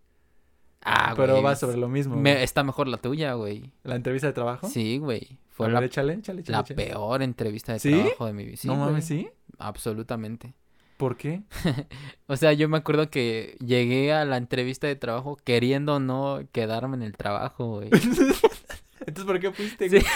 Ah, 0.85 1.14
Pero 1.16 1.43
va 1.43 1.57
sobre 1.57 1.76
lo 1.78 1.89
mismo. 1.89 2.14
me- 2.16 2.43
está 2.43 2.62
mejor 2.62 2.89
la 2.89 2.99
tuya, 2.99 3.32
güey. 3.35 3.72
¿La 3.85 3.97
entrevista 3.97 4.26
de 4.26 4.32
trabajo? 4.35 4.68
Sí, 4.68 4.99
güey. 4.99 5.22
A 5.32 5.55
Fue 5.57 5.66
ver, 5.68 5.74
la, 5.80 5.85
échale, 5.87 6.14
échale, 6.14 6.41
échale, 6.43 6.59
la 6.59 6.64
peor 6.64 7.22
entrevista 7.22 7.72
de 7.72 7.78
¿Sí? 7.78 7.91
trabajo 7.93 8.26
de 8.26 8.32
mi 8.35 8.45
vida. 8.45 8.57
Sí, 8.57 8.68
no 8.68 8.76
mames, 8.76 9.05
¿sí? 9.07 9.28
Absolutamente. 9.59 10.55
¿Por 10.97 11.16
qué? 11.16 11.43
O 12.26 12.37
sea, 12.37 12.53
yo 12.53 12.68
me 12.68 12.76
acuerdo 12.78 13.11
que 13.11 13.57
llegué 13.64 14.12
a 14.12 14.24
la 14.24 14.37
entrevista 14.37 14.87
de 14.87 14.97
trabajo 14.97 15.37
queriendo 15.45 16.01
no 16.01 16.41
quedarme 16.53 16.97
en 16.97 17.03
el 17.03 17.16
trabajo, 17.16 17.66
güey. 17.76 17.91
Entonces, 19.07 19.24
¿por 19.24 19.40
qué 19.40 19.52
fuiste? 19.52 19.88
Sí. 19.90 19.98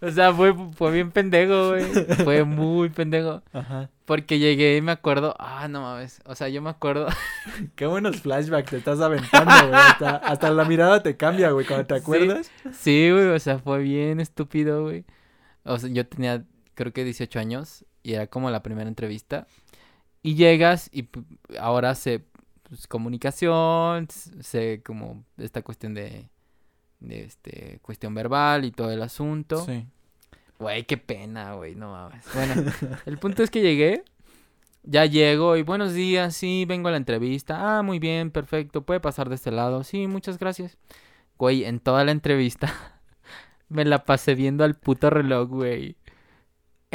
O 0.00 0.10
sea, 0.10 0.34
fue, 0.34 0.54
fue 0.76 0.92
bien 0.92 1.10
pendejo, 1.10 1.70
güey. 1.70 1.84
Fue 2.24 2.44
muy 2.44 2.90
pendejo. 2.90 3.42
Ajá. 3.54 3.88
Porque 4.04 4.38
llegué 4.38 4.76
y 4.76 4.82
me 4.82 4.92
acuerdo, 4.92 5.34
ah, 5.38 5.66
no 5.66 5.80
mames. 5.80 6.20
O 6.26 6.34
sea, 6.34 6.48
yo 6.50 6.60
me 6.60 6.68
acuerdo. 6.68 7.06
Qué 7.74 7.86
buenos 7.86 8.20
flashbacks 8.20 8.70
te 8.70 8.76
estás 8.76 9.00
aventando, 9.00 9.50
güey. 9.68 9.72
Hasta, 9.80 10.16
hasta 10.16 10.50
la 10.50 10.64
mirada 10.66 11.02
te 11.02 11.16
cambia, 11.16 11.50
güey, 11.52 11.64
cuando 11.66 11.86
te 11.86 11.94
acuerdas. 11.94 12.50
Sí, 12.72 13.08
güey, 13.10 13.28
o 13.28 13.38
sea, 13.38 13.58
fue 13.58 13.78
bien 13.78 14.20
estúpido, 14.20 14.82
güey. 14.82 15.04
O 15.64 15.78
sea, 15.78 15.88
yo 15.88 16.06
tenía, 16.06 16.44
creo 16.74 16.92
que 16.92 17.02
18 17.04 17.38
años. 17.38 17.84
y 18.02 18.12
era 18.12 18.26
como 18.26 18.50
la 18.50 18.62
primera 18.62 18.88
entrevista. 18.88 19.46
Y 20.22 20.34
llegas 20.34 20.90
y 20.92 21.08
ahora 21.58 21.94
sé 21.94 22.24
pues, 22.68 22.86
comunicación, 22.86 24.06
s- 24.10 24.30
sé 24.42 24.82
como 24.84 25.24
esta 25.38 25.62
cuestión 25.62 25.94
de 25.94 26.28
este 27.12 27.78
cuestión 27.82 28.14
verbal 28.14 28.64
y 28.64 28.70
todo 28.70 28.90
el 28.90 29.02
asunto. 29.02 29.64
Sí. 29.64 29.86
Güey, 30.58 30.84
qué 30.84 30.96
pena, 30.96 31.54
güey, 31.54 31.74
no 31.74 31.90
mames. 31.92 32.24
Bueno, 32.32 32.54
el 33.06 33.18
punto 33.18 33.42
es 33.42 33.50
que 33.50 33.60
llegué, 33.60 34.04
ya 34.82 35.04
llego 35.04 35.56
y 35.56 35.62
buenos 35.62 35.94
días, 35.94 36.36
sí, 36.36 36.64
vengo 36.66 36.88
a 36.88 36.92
la 36.92 36.96
entrevista. 36.96 37.78
Ah, 37.78 37.82
muy 37.82 37.98
bien, 37.98 38.30
perfecto, 38.30 38.82
puede 38.82 39.00
pasar 39.00 39.28
de 39.28 39.34
este 39.34 39.50
lado. 39.50 39.82
Sí, 39.82 40.06
muchas 40.06 40.38
gracias. 40.38 40.78
Güey, 41.38 41.64
en 41.64 41.80
toda 41.80 42.04
la 42.04 42.12
entrevista 42.12 42.72
me 43.68 43.84
la 43.84 44.04
pasé 44.04 44.34
viendo 44.34 44.64
al 44.64 44.74
puto 44.74 45.10
reloj, 45.10 45.48
güey. 45.48 45.96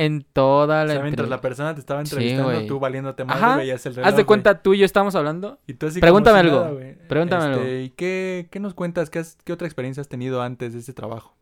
En 0.02 0.24
toda 0.34 0.84
O 0.84 0.86
la 0.86 0.94
sea, 0.94 1.02
mientras 1.04 1.28
la 1.28 1.42
persona 1.42 1.74
te 1.74 1.82
estaba 1.82 2.06
Sí, 2.06 2.12
entrevistando, 2.12 2.52
güey. 2.54 2.68
tú 2.68 2.80
valiéndote 2.80 3.26
más, 3.26 3.36
Ajá, 3.36 3.58
veías 3.58 3.86
el 3.86 3.96
reloj. 3.96 4.08
Haz 4.10 4.16
de 4.16 4.26
cuenta, 4.26 4.62
tú 4.62 4.74
y 4.74 4.78
yo 4.80 4.86
estamos 4.86 5.14
hablando. 5.16 5.60
Y 5.68 5.74
tú 5.74 5.88
así 5.88 6.00
Pregúntame 6.00 6.40
algo. 6.40 6.60
nada. 6.64 6.74
Pregúntame 7.10 7.44
algo. 7.46 7.60
Este, 7.62 7.82
¿Y 7.84 7.90
qué, 7.90 8.48
qué 8.50 8.60
nos 8.60 8.74
cuentas? 8.74 9.10
¿Qué, 9.10 9.20
has- 9.20 9.38
¿Qué 9.44 9.52
otra 9.52 9.68
experiencia 9.68 10.00
has 10.02 10.08
tenido 10.08 10.42
antes 10.42 10.72
de 10.74 10.80
ese 10.80 10.94
trabajo? 10.94 11.36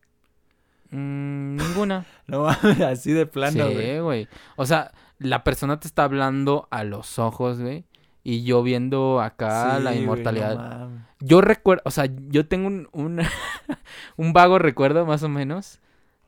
Mm, 0.91 1.55
ninguna. 1.57 2.05
No, 2.27 2.47
así 2.47 3.13
de 3.13 3.25
plano, 3.25 3.65
güey. 3.71 3.93
Sí, 3.93 3.99
güey. 3.99 4.27
O 4.55 4.65
sea, 4.65 4.91
la 5.19 5.43
persona 5.43 5.79
te 5.79 5.87
está 5.87 6.03
hablando 6.03 6.67
a 6.71 6.83
los 6.83 7.19
ojos, 7.19 7.59
güey. 7.61 7.85
Y 8.23 8.43
yo 8.43 8.61
viendo 8.63 9.21
acá 9.21 9.77
Sí, 9.77 9.83
la 9.83 9.91
no 9.91 9.97
inmortalidad. 9.97 10.89
Yo 11.19 11.41
recuerdo, 11.41 11.81
o 11.85 11.91
sea, 11.91 12.05
yo 12.29 12.45
tengo 12.47 12.67
un, 12.67 12.89
un, 12.91 13.21
un 14.17 14.33
vago 14.33 14.59
recuerdo 14.59 15.05
más 15.05 15.23
o 15.23 15.29
menos 15.29 15.79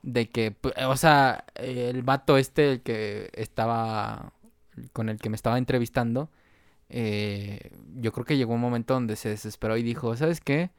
de 0.02 0.28
que, 0.30 0.56
o 0.86 0.96
sea, 0.96 1.44
el 1.54 2.02
vato 2.02 2.36
este, 2.38 2.72
el 2.72 2.80
que 2.82 3.30
estaba, 3.34 4.32
con 4.92 5.08
el 5.08 5.18
que 5.18 5.28
me 5.30 5.36
estaba 5.36 5.58
entrevistando, 5.58 6.30
eh, 6.88 7.70
yo 7.96 8.12
creo 8.12 8.24
que 8.24 8.36
llegó 8.36 8.54
un 8.54 8.60
momento 8.60 8.94
donde 8.94 9.16
se 9.16 9.28
desesperó 9.28 9.76
y 9.76 9.82
dijo, 9.82 10.16
¿sabes 10.16 10.40
qué? 10.40 10.70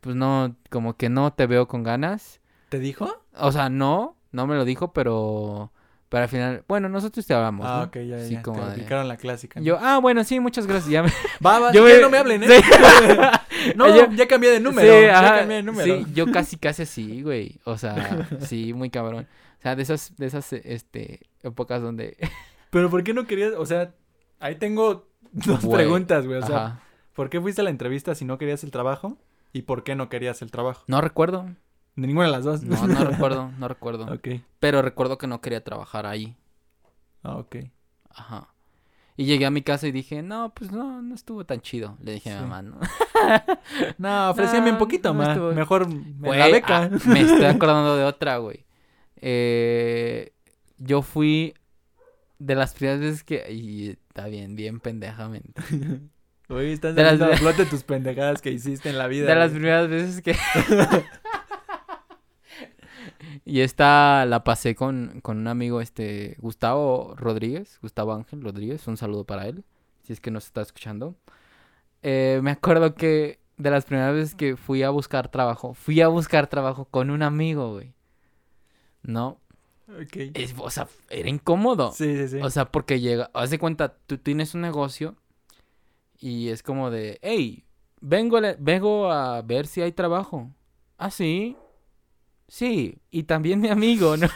Pues 0.00 0.16
no, 0.16 0.56
como 0.70 0.96
que 0.96 1.08
no 1.08 1.32
te 1.32 1.46
veo 1.46 1.68
con 1.68 1.82
ganas. 1.84 2.40
¿Te 2.68 2.78
dijo? 2.78 3.22
O 3.38 3.52
sea, 3.52 3.68
no, 3.68 4.16
no 4.32 4.46
me 4.46 4.56
lo 4.56 4.64
dijo, 4.64 4.92
pero, 4.92 5.70
pero 6.08 6.24
al 6.24 6.28
final, 6.28 6.64
bueno, 6.66 6.88
nosotros 6.88 7.24
te 7.26 7.34
hablamos, 7.34 7.66
Ah, 7.68 7.82
¿no? 7.82 7.82
ok, 7.84 7.96
ya, 8.08 8.18
Sí, 8.18 8.34
ya. 8.34 8.42
como 8.42 8.58
Te 8.58 8.64
de- 8.64 8.70
aplicaron 8.72 9.06
la 9.06 9.16
clásica. 9.16 9.60
¿no? 9.60 9.66
Yo, 9.66 9.78
ah, 9.80 9.98
bueno, 9.98 10.24
sí, 10.24 10.40
muchas 10.40 10.66
gracias. 10.66 10.90
Ya 10.90 11.02
me... 11.02 11.10
Va, 11.44 11.60
va, 11.60 11.72
yo 11.74 11.84
me- 11.84 12.00
no 12.00 12.10
me 12.10 12.18
hablen, 12.18 12.42
¿eh? 12.42 12.48
Sí. 12.56 12.62
no, 13.76 13.88
Yo- 13.88 14.10
ya 14.12 14.26
cambié 14.28 14.50
de 14.50 14.60
número. 14.60 14.92
Sí, 14.92 15.02
ya 15.06 15.18
ajá, 15.18 15.38
cambié 15.40 15.56
de 15.56 15.62
número. 15.62 15.84
sí, 15.98 16.06
yo 16.14 16.30
casi, 16.30 16.56
casi 16.56 16.82
así, 16.82 17.22
güey. 17.22 17.60
O 17.64 17.78
sea, 17.78 18.28
sí, 18.40 18.72
muy 18.74 18.90
cabrón. 18.90 19.26
O 19.58 19.62
sea, 19.62 19.76
de 19.76 19.82
esas, 19.82 20.16
de 20.16 20.26
esas, 20.26 20.52
este, 20.52 21.20
épocas 21.42 21.80
donde... 21.82 22.16
Pero 22.70 22.90
¿por 22.90 23.04
qué 23.04 23.14
no 23.14 23.26
querías? 23.26 23.52
O 23.56 23.66
sea, 23.66 23.94
ahí 24.40 24.56
tengo 24.56 25.06
dos 25.32 25.62
Güey, 25.62 25.76
preguntas, 25.84 26.26
güey. 26.26 26.38
O 26.38 26.46
sea, 26.46 26.66
Ajá. 26.66 26.82
¿por 27.14 27.28
qué 27.30 27.40
fuiste 27.40 27.60
a 27.60 27.64
la 27.64 27.70
entrevista 27.70 28.14
si 28.14 28.24
no 28.24 28.38
querías 28.38 28.64
el 28.64 28.70
trabajo? 28.70 29.18
¿Y 29.52 29.62
por 29.62 29.84
qué 29.84 29.94
no 29.94 30.08
querías 30.08 30.40
el 30.42 30.50
trabajo? 30.50 30.82
No 30.86 31.00
recuerdo. 31.00 31.44
De 31.94 32.06
ninguna 32.06 32.26
de 32.26 32.32
las 32.32 32.44
dos. 32.44 32.62
No, 32.62 32.86
no 32.86 33.04
recuerdo, 33.04 33.50
no 33.58 33.68
recuerdo. 33.68 34.06
ok. 34.06 34.40
Pero 34.58 34.80
recuerdo 34.80 35.18
que 35.18 35.26
no 35.26 35.42
quería 35.42 35.62
trabajar 35.62 36.06
ahí. 36.06 36.34
Ah, 37.22 37.36
ok. 37.36 37.56
Ajá. 38.08 38.48
Y 39.16 39.26
llegué 39.26 39.44
a 39.46 39.50
mi 39.50 39.60
casa 39.62 39.86
y 39.86 39.92
dije, 39.92 40.22
no, 40.22 40.52
pues 40.54 40.72
no, 40.72 41.02
no 41.02 41.14
estuvo 41.14 41.44
tan 41.44 41.60
chido. 41.60 41.98
Le 42.02 42.12
dije 42.14 42.30
a 42.30 42.36
mi 42.36 42.40
mamá, 42.48 42.62
¿no? 42.62 42.80
No, 43.98 44.30
ofrecíame 44.30 44.68
un 44.68 44.72
No, 44.74 44.78
poquito 44.78 45.12
no 45.12 45.18
más. 45.18 45.28
estuvo- 45.30 45.52
Mejor 45.52 45.88
me 45.88 46.36
la 46.38 46.48
beca. 46.48 46.82
ah, 46.84 46.90
me 47.06 47.20
estoy 47.20 47.44
acordando 47.44 47.96
de 47.96 48.04
otra, 48.04 48.38
güey. 48.38 48.64
Eh, 49.20 50.32
yo 50.78 51.02
fui 51.02 51.54
de 52.38 52.54
las 52.54 52.74
primeras 52.74 53.00
veces 53.00 53.22
que... 53.24 53.52
Y 53.52 53.90
está 53.90 54.26
bien, 54.26 54.56
bien 54.56 54.80
pendejamente. 54.80 55.62
Güey, 56.48 56.72
estás 56.72 56.94
De 56.94 57.02
las 57.02 57.38
flote 57.38 57.64
tus 57.64 57.82
pendejadas 57.82 58.42
que 58.42 58.50
hiciste 58.50 58.90
en 58.90 58.98
la 58.98 59.06
vida. 59.06 59.26
De 59.26 59.34
las 59.36 59.52
primeras 59.52 59.88
veces 59.88 60.20
que... 60.20 60.36
y 63.44 63.60
esta 63.60 64.24
la 64.26 64.44
pasé 64.44 64.74
con, 64.74 65.20
con 65.22 65.38
un 65.38 65.48
amigo, 65.48 65.80
este, 65.80 66.36
Gustavo 66.40 67.14
Rodríguez, 67.16 67.78
Gustavo 67.82 68.12
Ángel 68.12 68.42
Rodríguez, 68.42 68.86
un 68.88 68.96
saludo 68.96 69.24
para 69.24 69.46
él, 69.48 69.64
si 70.04 70.12
es 70.12 70.20
que 70.20 70.30
nos 70.30 70.46
está 70.46 70.62
escuchando. 70.62 71.16
Eh, 72.02 72.40
me 72.42 72.50
acuerdo 72.52 72.94
que 72.94 73.40
de 73.56 73.70
las 73.70 73.84
primeras 73.84 74.14
veces 74.14 74.34
que 74.34 74.56
fui 74.56 74.82
a 74.82 74.90
buscar 74.90 75.28
trabajo, 75.30 75.74
fui 75.74 76.00
a 76.00 76.08
buscar 76.08 76.46
trabajo 76.48 76.84
con 76.86 77.10
un 77.10 77.22
amigo, 77.22 77.72
güey. 77.74 77.92
No, 79.02 79.38
Ok. 80.00 80.16
es, 80.34 80.54
o 80.58 80.70
sea, 80.70 80.88
era 81.10 81.28
incómodo. 81.28 81.92
Sí, 81.92 82.16
sí, 82.16 82.28
sí. 82.28 82.38
O 82.42 82.50
sea, 82.50 82.66
porque 82.70 83.00
llega, 83.00 83.30
haz 83.34 83.50
de 83.50 83.58
cuenta, 83.58 83.96
tú 84.06 84.18
tienes 84.18 84.54
un 84.54 84.60
negocio 84.62 85.16
y 86.18 86.48
es 86.48 86.62
como 86.62 86.90
de, 86.90 87.18
hey, 87.22 87.64
vengo, 88.00 88.38
vengo 88.58 89.10
a 89.10 89.42
ver 89.42 89.66
si 89.66 89.80
hay 89.82 89.92
trabajo. 89.92 90.50
Ah, 90.98 91.10
sí. 91.10 91.56
Sí, 92.54 92.98
y 93.10 93.22
también 93.22 93.62
mi 93.62 93.70
amigo, 93.70 94.18
¿no? 94.18 94.26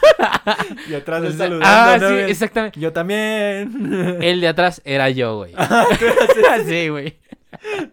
y 0.89 0.95
atrás 0.95 1.23
él 1.23 1.33
sea, 1.33 1.45
saludando. 1.49 1.65
ah, 1.67 1.97
¿no, 2.01 2.09
sí, 2.09 2.15
exactamente. 2.15 2.79
Yo 2.79 2.91
también. 2.91 4.17
El 4.23 4.41
de 4.41 4.47
atrás 4.47 4.81
era 4.85 5.11
yo, 5.11 5.35
güey. 5.37 5.53
Ese. 6.55 6.65
sí, 6.65 6.89
güey. 6.89 7.19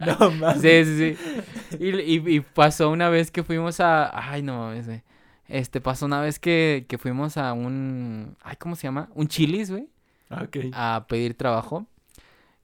No 0.00 0.30
mames. 0.30 0.62
Sí, 0.62 0.84
sí, 0.86 1.16
sí. 1.68 1.76
Y, 1.78 1.88
y- 2.00 2.36
y 2.36 2.40
pasó 2.40 2.88
una 2.88 3.10
vez 3.10 3.30
que 3.30 3.42
fuimos 3.42 3.80
a. 3.80 4.30
Ay, 4.32 4.40
no 4.40 4.60
mames, 4.60 4.86
güey. 4.86 5.02
Este, 5.46 5.82
pasó 5.82 6.06
una 6.06 6.22
vez 6.22 6.38
que, 6.38 6.86
que 6.88 6.96
fuimos 6.96 7.36
a 7.36 7.52
un. 7.52 8.34
Ay, 8.42 8.56
¿cómo 8.58 8.76
se 8.76 8.84
llama? 8.84 9.10
Un 9.14 9.28
chilis, 9.28 9.70
güey. 9.70 9.88
Ah, 10.30 10.44
Ok. 10.44 10.56
a 10.72 11.04
pedir 11.06 11.36
trabajo. 11.36 11.86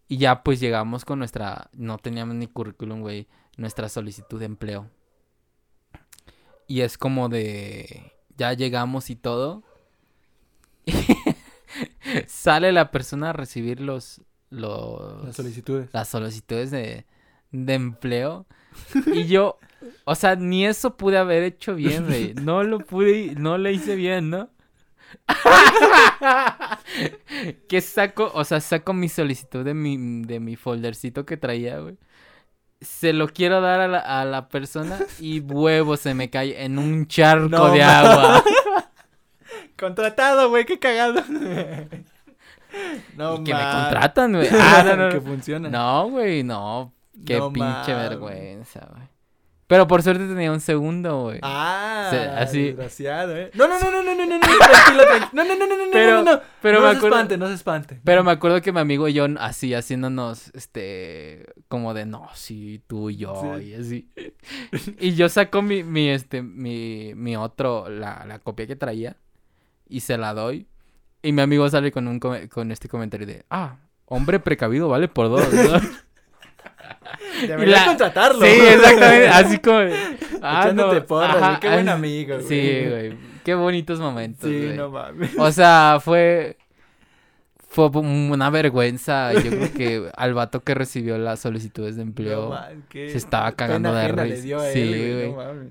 Y 0.09 0.17
ya 0.17 0.43
pues 0.43 0.61
llegamos 0.61 1.05
con 1.05 1.19
nuestra, 1.19 1.69
no 1.75 1.99
teníamos 1.99 2.37
ni 2.37 2.47
currículum, 2.47 3.01
güey, 3.03 3.29
nuestra 3.59 3.91
solicitud 3.91 4.39
de 4.41 4.47
empleo. 4.47 4.89
Y 6.71 6.83
es 6.83 6.97
como 6.97 7.29
de, 7.29 8.13
ya 8.37 8.53
llegamos 8.53 9.11
y 9.11 9.17
todo. 9.17 9.65
Sale 12.29 12.71
la 12.71 12.93
persona 12.93 13.31
a 13.31 13.33
recibir 13.33 13.81
los, 13.81 14.21
los, 14.51 15.25
Las 15.25 15.35
solicitudes. 15.35 15.89
las 15.93 16.07
solicitudes 16.07 16.71
de, 16.71 17.07
de 17.51 17.75
empleo. 17.75 18.47
Y 19.13 19.27
yo, 19.27 19.59
o 20.05 20.15
sea, 20.15 20.37
ni 20.37 20.65
eso 20.65 20.97
pude 20.97 21.19
haber 21.19 21.43
hecho 21.43 21.75
bien, 21.75 22.07
güey. 22.07 22.35
No 22.41 22.63
lo 22.63 22.79
pude, 22.79 23.35
no 23.35 23.59
le 23.59 23.73
hice 23.73 23.97
bien, 23.97 24.31
¿no? 24.31 24.49
que 27.69 27.81
saco, 27.81 28.31
o 28.33 28.45
sea, 28.45 28.61
saco 28.61 28.93
mi 28.93 29.09
solicitud 29.09 29.65
de 29.65 29.75
mi, 29.75 30.23
de 30.25 30.39
mi 30.39 30.55
foldercito 30.55 31.27
que 31.27 31.37
traía, 31.37 31.81
güey. 31.81 31.97
Se 32.81 33.13
lo 33.13 33.29
quiero 33.29 33.61
dar 33.61 33.81
a 33.81 33.89
la, 33.89 33.99
a 33.99 34.25
la 34.25 34.49
persona 34.49 34.99
y 35.19 35.41
huevo 35.47 35.97
se 35.97 36.15
me 36.15 36.31
cae 36.31 36.65
en 36.65 36.79
un 36.79 37.07
charco 37.07 37.49
No, 37.49 37.71
de 37.73 37.83
agua. 37.83 38.43
Contratado, 39.79 40.49
güey, 40.51 40.65
qué 40.65 40.79
cagado. 40.79 41.23
no 43.17 43.35
y 43.37 43.45
que 43.45 43.55
me 43.55 43.61
contratan, 43.61 44.33
güey. 44.33 44.49
Ah, 44.53 44.83
no, 44.85 44.97
no, 44.97 45.09
que 45.09 45.17
no. 45.17 45.23
funciona. 45.23 45.69
No, 45.69 46.11
güey, 46.11 46.43
no. 46.43 46.93
Qué 47.27 47.41
pinche 47.53 47.95
vergüenza, 47.95 48.87
güey. 48.91 49.09
Pero 49.71 49.87
por 49.87 50.03
suerte 50.03 50.27
tenía 50.27 50.51
un 50.51 50.59
segundo, 50.61 51.23
güey. 51.23 51.39
Ah, 51.43 52.09
Sí, 52.11 52.17
así. 52.17 52.63
desgraciado, 52.65 53.37
¿eh? 53.37 53.53
No, 53.55 53.69
no, 53.69 53.79
no, 53.79 53.89
no, 53.91 54.03
no, 54.03 54.15
no, 54.17 54.27
no, 54.27 54.37
no, 54.37 54.41
tranquilo, 54.41 55.03
tranquilo. 55.05 55.31
No, 55.33 55.45
no, 55.45 55.55
no, 55.57 55.67
no, 55.69 55.77
no, 55.77 55.91
Pero- 55.93 56.17
no, 56.17 56.23
no, 56.25 56.33
no. 56.35 56.41
pero 56.61 56.81
no 56.81 56.87
me 56.87 56.91
se 56.93 56.97
acuerdo- 56.99 57.17
espante, 57.17 57.39
no 57.39 57.47
se 57.47 57.55
espante. 57.55 58.01
Pero 58.03 58.25
me 58.25 58.33
acuerdo 58.33 58.61
que 58.63 58.73
mi 58.73 58.81
amigo 58.81 59.07
y 59.07 59.13
yo 59.13 59.27
así 59.39 59.73
haciéndonos, 59.73 60.51
este, 60.55 61.47
como 61.69 61.95
de, 61.95 62.05
no, 62.05 62.29
sí, 62.35 62.83
tú 62.89 63.11
y 63.11 63.17
yo, 63.19 63.41
Sí. 63.61 63.65
y 63.67 63.75
así. 63.75 64.11
Y 64.99 65.15
yo 65.15 65.29
saco 65.29 65.63
mi, 65.63 65.85
mi, 65.85 66.09
este, 66.09 66.43
mi, 66.43 67.13
mi 67.15 67.37
otro, 67.37 67.89
la, 67.89 68.25
la 68.27 68.41
copia 68.41 68.67
que 68.67 68.75
traía, 68.75 69.17
y 69.89 70.01
se 70.01 70.19
la 70.19 70.35
doy. 70.35 70.67
Y 71.23 71.31
mi 71.31 71.43
amigo 71.43 71.69
sale 71.71 71.93
con 71.93 72.09
un, 72.09 72.19
con 72.19 72.73
este 72.73 72.89
comentario 72.89 73.25
de, 73.27 73.45
ah, 73.51 73.77
hombre 74.07 74.41
precavido 74.41 74.89
vale 74.89 75.07
por 75.07 75.29
dos, 75.29 75.47
¿no? 75.53 75.79
Deberías 77.47 77.81
la- 77.81 77.87
contratarlo. 77.87 78.41
sí, 78.45 78.53
exactamente, 78.53 79.29
así 79.33 79.59
como, 79.59 79.79
ah, 80.43 80.61
Echándote 80.63 81.01
no, 81.01 81.07
porras, 81.07 81.37
ajá, 81.37 81.61
qué 81.61 81.69
buen 81.69 81.89
ah, 81.89 81.95
amigo, 81.95 82.35
güey. 82.37 82.47
Sí, 82.47 82.89
güey, 82.89 83.17
qué 83.45 83.55
bonitos 83.55 84.01
momentos, 84.01 84.49
Sí, 84.49 84.65
güey. 84.65 84.77
no 84.77 84.91
mames. 84.91 85.31
O 85.39 85.51
sea, 85.53 85.99
fue. 86.03 86.57
Fue 87.73 87.87
una 87.87 88.51
vergüenza. 88.51 89.33
Yo 89.33 89.43
creo 89.43 89.73
que 89.73 90.11
al 90.17 90.35
vato 90.35 90.59
que 90.65 90.75
recibió 90.75 91.17
las 91.19 91.39
solicitudes 91.39 91.95
de 91.95 92.03
empleo. 92.03 92.49
No 92.49 92.61
qué 92.89 93.11
se 93.11 93.17
estaba 93.19 93.53
cagando 93.53 93.95
de 93.95 94.09
risa. 94.09 94.73
Sí, 94.73 94.89
güey, 94.89 95.31
no 95.31 95.37
mames. 95.37 95.69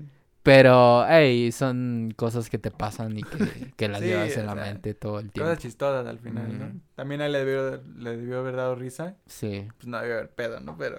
Pero, 0.52 1.06
hey, 1.08 1.52
son 1.52 2.12
cosas 2.16 2.50
que 2.50 2.58
te 2.58 2.70
pasan 2.72 3.16
y 3.18 3.22
que, 3.22 3.72
que 3.76 3.88
las 3.88 4.00
Sí, 4.00 4.06
llevas 4.06 4.36
en 4.36 4.46
la 4.46 4.54
sea, 4.54 4.62
mente 4.64 4.94
todo 4.94 5.20
el 5.20 5.30
tiempo. 5.30 5.48
Cosas 5.48 5.62
chistosas 5.62 6.06
al 6.06 6.18
final, 6.18 6.58
¿no? 6.58 6.80
También 6.96 7.20
a 7.20 7.26
él 7.26 7.32
le 7.32 7.44
debió, 7.44 7.82
le 7.96 8.16
debió 8.16 8.38
haber 8.40 8.56
dado 8.56 8.74
risa. 8.74 9.16
Sí. 9.26 9.68
Pues 9.76 9.86
no 9.86 9.98
debió 10.00 10.14
haber 10.14 10.30
pedo, 10.30 10.60
¿no? 10.60 10.76
Pero... 10.76 10.98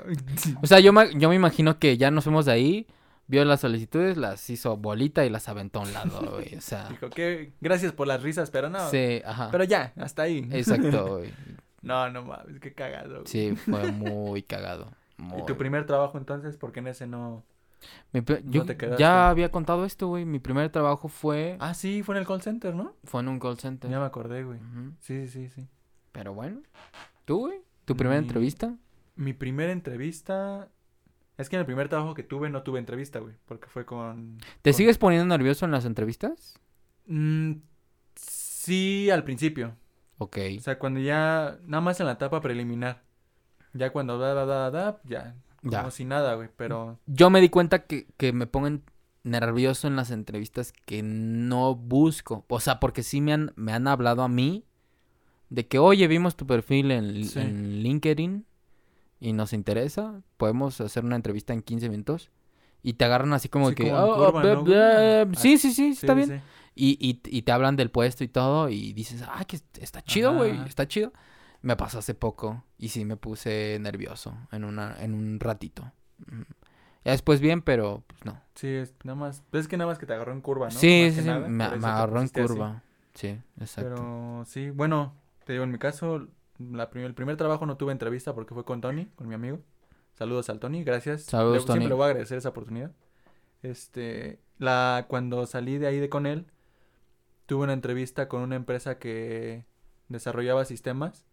O 0.62 0.68
sea, 0.68 0.80
yo 0.80 0.94
me, 0.94 1.14
yo 1.20 1.28
me 1.30 1.36
imagino 1.36 1.80
que 1.80 1.98
ya 1.98 2.12
nos 2.12 2.24
fuimos 2.24 2.46
de 2.46 2.54
ahí. 2.54 2.88
vio 3.28 3.44
las 3.46 3.60
solicitudes, 3.62 4.18
las 4.18 4.50
hizo 4.50 4.78
bolita 4.78 5.26
y 5.26 5.30
las 5.30 5.50
aventó 5.50 5.80
a 5.80 5.84
un 5.84 5.94
lado, 5.94 6.22
güey. 6.36 6.56
O 6.56 6.62
sea, 6.62 6.88
Dijo 6.90 7.10
que 7.10 7.54
gracias 7.62 7.92
por 7.92 8.08
las 8.08 8.24
risas, 8.24 8.52
pero 8.52 8.70
no. 8.70 8.90
sí, 8.90 9.22
ajá. 9.26 9.50
Pero 9.52 9.64
ya, 9.66 9.94
hasta 9.98 10.24
ahí. 10.24 10.48
Exacto, 10.52 11.08
güey. 11.18 11.30
No, 11.82 12.10
no 12.10 12.24
mames, 12.24 12.60
qué 12.60 12.74
cagado. 12.74 13.16
güey. 13.22 13.28
Sí, 13.28 13.56
fue 13.56 13.92
muy 13.92 14.44
cagado. 14.44 14.92
¿Y 15.38 15.46
tu 15.46 15.56
primer 15.58 15.86
trabajo 15.86 16.18
entonces? 16.18 16.58
Porque 16.58 16.80
en 16.80 16.88
ese 16.88 17.06
no. 17.08 17.44
Mi 18.14 18.22
yo 18.46 18.66
te 18.66 18.78
quedaste? 18.78 19.02
ya 19.02 19.30
había 19.30 19.50
contado 19.52 19.86
esto, 19.86 20.08
güey. 20.08 20.26
Mi 20.26 20.40
primer 20.40 20.70
trabajo 20.70 21.08
fue, 21.08 21.58
Ah, 21.60 21.74
sí, 21.74 22.04
fue 22.04 22.16
en 22.16 22.20
el 22.22 22.28
call 22.28 22.42
center, 22.42 22.76
¿no? 22.76 22.96
fue 23.04 23.22
en 23.22 23.28
un 23.30 23.40
call 23.40 23.58
center. 23.58 23.90
Ya 23.90 24.00
me 24.00 24.06
acordé, 24.06 24.44
güey. 24.44 24.60
Ujú. 24.60 24.94
Sí, 25.00 25.28
sí, 25.28 25.50
sí. 25.50 25.68
Pero 26.12 26.34
bueno. 26.34 26.62
¿Tú, 27.26 27.40
güey? 27.48 27.62
¿Tu 27.86 27.96
primera 27.96 28.20
Mi- 28.20 28.26
entrevista? 28.28 28.76
Mi 29.16 29.34
primera 29.34 29.72
entrevista. 29.72 30.70
Es 31.38 31.50
que 31.50 31.56
en 31.56 31.62
el 31.62 31.66
primer 31.66 31.90
trabajo 31.90 32.14
que 32.14 32.24
tuve 32.24 32.50
no 32.50 32.62
tuve 32.64 32.80
entrevista, 32.80 33.20
güey. 33.20 33.34
Porque 33.46 33.68
fue 33.68 33.86
con. 33.86 34.38
¿Te 34.62 34.72
con- 34.72 34.78
sigues 34.78 34.98
poniendo 34.98 35.26
nervioso 35.26 35.66
en 35.66 35.72
las 35.72 35.86
entrevistas? 35.86 36.60
Mm, 37.08 37.54
sí, 38.16 39.10
al 39.10 39.24
principio. 39.24 39.76
Ok. 40.18 40.38
O 40.58 40.62
sea, 40.62 40.78
cuando 40.78 41.00
ya. 41.00 41.58
Nada 41.66 41.82
más 41.82 42.00
en 42.00 42.06
la 42.06 42.14
etapa 42.14 42.42
preliminar. 42.42 43.02
Ya 43.74 43.92
cuando 43.92 44.18
da, 44.20 44.34
da, 44.34 44.46
da, 44.46 44.70
da, 44.72 45.02
ya. 45.06 45.36
Como 45.62 45.72
Ya. 45.74 45.92
si 45.92 46.06
nada, 46.06 46.36
güey. 46.36 46.50
Pero. 46.56 47.00
Yo 47.06 47.30
me 47.30 47.42
di 47.42 47.50
cuenta 47.50 47.86
que, 47.86 48.08
que 48.18 48.34
me 48.34 48.48
pongo 48.48 48.80
nervioso 49.24 49.88
en 49.88 49.96
las 49.96 50.10
entrevistas 50.12 50.74
que 50.86 51.04
no 51.04 51.76
busco. 51.76 52.46
O 52.50 52.60
sea, 52.60 52.80
porque 52.80 53.04
sí 53.04 53.22
me 53.22 53.34
han, 53.34 53.54
me 53.56 53.72
han 53.74 53.88
hablado 53.88 54.24
a 54.24 54.28
mí 54.28 54.66
de 55.50 55.68
que, 55.68 55.78
oye, 55.80 56.08
vimos 56.08 56.36
tu 56.36 56.48
perfil 56.48 56.92
en, 56.92 57.26
Sí. 57.26 57.40
en 57.40 57.84
LinkedIn 57.84 58.46
y 59.20 59.34
nos 59.34 59.54
interesa. 59.54 60.22
Podemos 60.38 60.82
hacer 60.82 61.06
una 61.06 61.16
entrevista 61.16 61.54
en 61.54 61.62
15 61.62 61.90
minutos. 61.90 62.32
Y 62.84 62.94
te 62.94 63.06
agarran 63.06 63.32
así 63.34 63.48
como 63.48 63.70
Sí, 63.70 63.76
que... 63.76 63.90
como 63.92 63.98
"Oh, 64.02 64.16
curva, 64.16 64.40
oh, 64.40 64.44
¿no, 64.56 64.64
bla, 64.64 64.86
güey? 64.96 65.26
bla". 65.26 65.40
Sí, 65.40 65.60
sí, 65.60 65.72
sí, 65.72 65.90
está 65.90 66.14
sí, 66.14 66.16
bien. 66.16 66.42
Y, 66.74 66.98
y, 67.00 67.22
y 67.38 67.42
te 67.44 67.52
hablan 67.52 67.76
del 67.76 67.92
puesto 67.92 68.24
y 68.24 68.28
todo 68.30 68.70
y 68.70 68.94
dices, 68.94 69.24
ah, 69.28 69.46
que 69.46 69.60
está 69.80 70.02
chido, 70.02 70.34
güey, 70.36 70.58
está 70.66 70.88
chido. 70.88 71.12
Me 71.62 71.76
pasó 71.76 72.00
hace 72.00 72.14
poco 72.16 72.64
y 72.78 72.90
sí 72.90 73.06
me 73.06 73.18
puse 73.18 73.78
nervioso 73.80 74.36
en, 74.52 74.64
una, 74.64 74.96
en 75.00 75.14
un 75.14 75.40
ratito. 75.40 75.92
Ya 77.04 77.12
después 77.12 77.40
bien, 77.40 77.62
pero 77.62 78.04
pues 78.08 78.26
no. 78.26 78.40
Sí, 78.56 78.68
es 78.68 78.94
nada 79.04 79.16
más. 79.16 79.44
Es 79.52 79.68
que 79.68 79.78
nada 79.78 79.90
más 79.90 79.98
que 80.00 80.06
te 80.06 80.14
agarró 80.14 80.34
en 80.34 80.42
curva, 80.42 80.68
¿no? 80.70 80.80
sí, 80.80 81.04
Más 81.06 81.14
sí, 81.16 81.22
sí, 81.22 81.28
nada, 81.28 81.48
me, 81.48 81.50
me 81.78 81.88
agarró 81.88 82.20
en 82.20 82.28
pusiste 82.28 82.42
así. 82.42 82.54
curva. 82.54 82.84
Sí, 83.14 83.40
exacto. 83.60 83.90
Pero 83.96 84.44
sí, 84.46 84.70
bueno, 84.70 85.14
te 85.46 85.54
digo, 85.54 85.64
en 85.66 85.72
mi 85.72 85.78
caso, 85.78 86.28
la 86.60 86.90
prim- 86.90 87.06
el 87.06 87.14
primer 87.14 87.38
trabajo 87.38 87.66
no 87.66 87.78
tuve 87.78 87.92
entrevista 87.92 88.34
porque 88.34 88.54
fue 88.54 88.64
con 88.66 88.82
Tony, 88.82 89.06
con 89.16 89.28
mi 89.28 89.36
amigo. 89.36 89.60
Saludos 90.14 90.50
al 90.50 90.60
Tony, 90.60 90.84
gracias. 90.84 91.24
Saludos, 91.24 91.62
Le- 91.62 91.66
Tony. 91.68 91.74
Siempre 91.80 91.90
le 91.90 91.96
voy 91.96 92.04
a 92.04 92.08
agradecer 92.08 92.38
esa 92.38 92.50
oportunidad. 92.50 92.92
Este, 93.64 94.40
la, 94.58 95.06
cuando 95.08 95.46
salí 95.46 95.78
de 95.78 95.88
ahí 95.88 96.00
de 96.00 96.10
con 96.10 96.26
él, 96.26 96.48
tuve 97.46 97.64
una 97.64 97.74
entrevista 97.74 98.28
con 98.28 98.42
una 98.42 98.56
empresa 98.56 98.98
que 98.98 99.66
desarrollaba 100.08 100.66
sistemas 100.66 101.26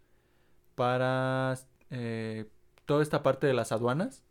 para 0.79 1.59
eh, 1.91 2.47
toda 2.87 3.03
esta 3.03 3.23
parte 3.23 3.47
de 3.47 3.53
las 3.53 3.73
aduanas, 3.73 4.23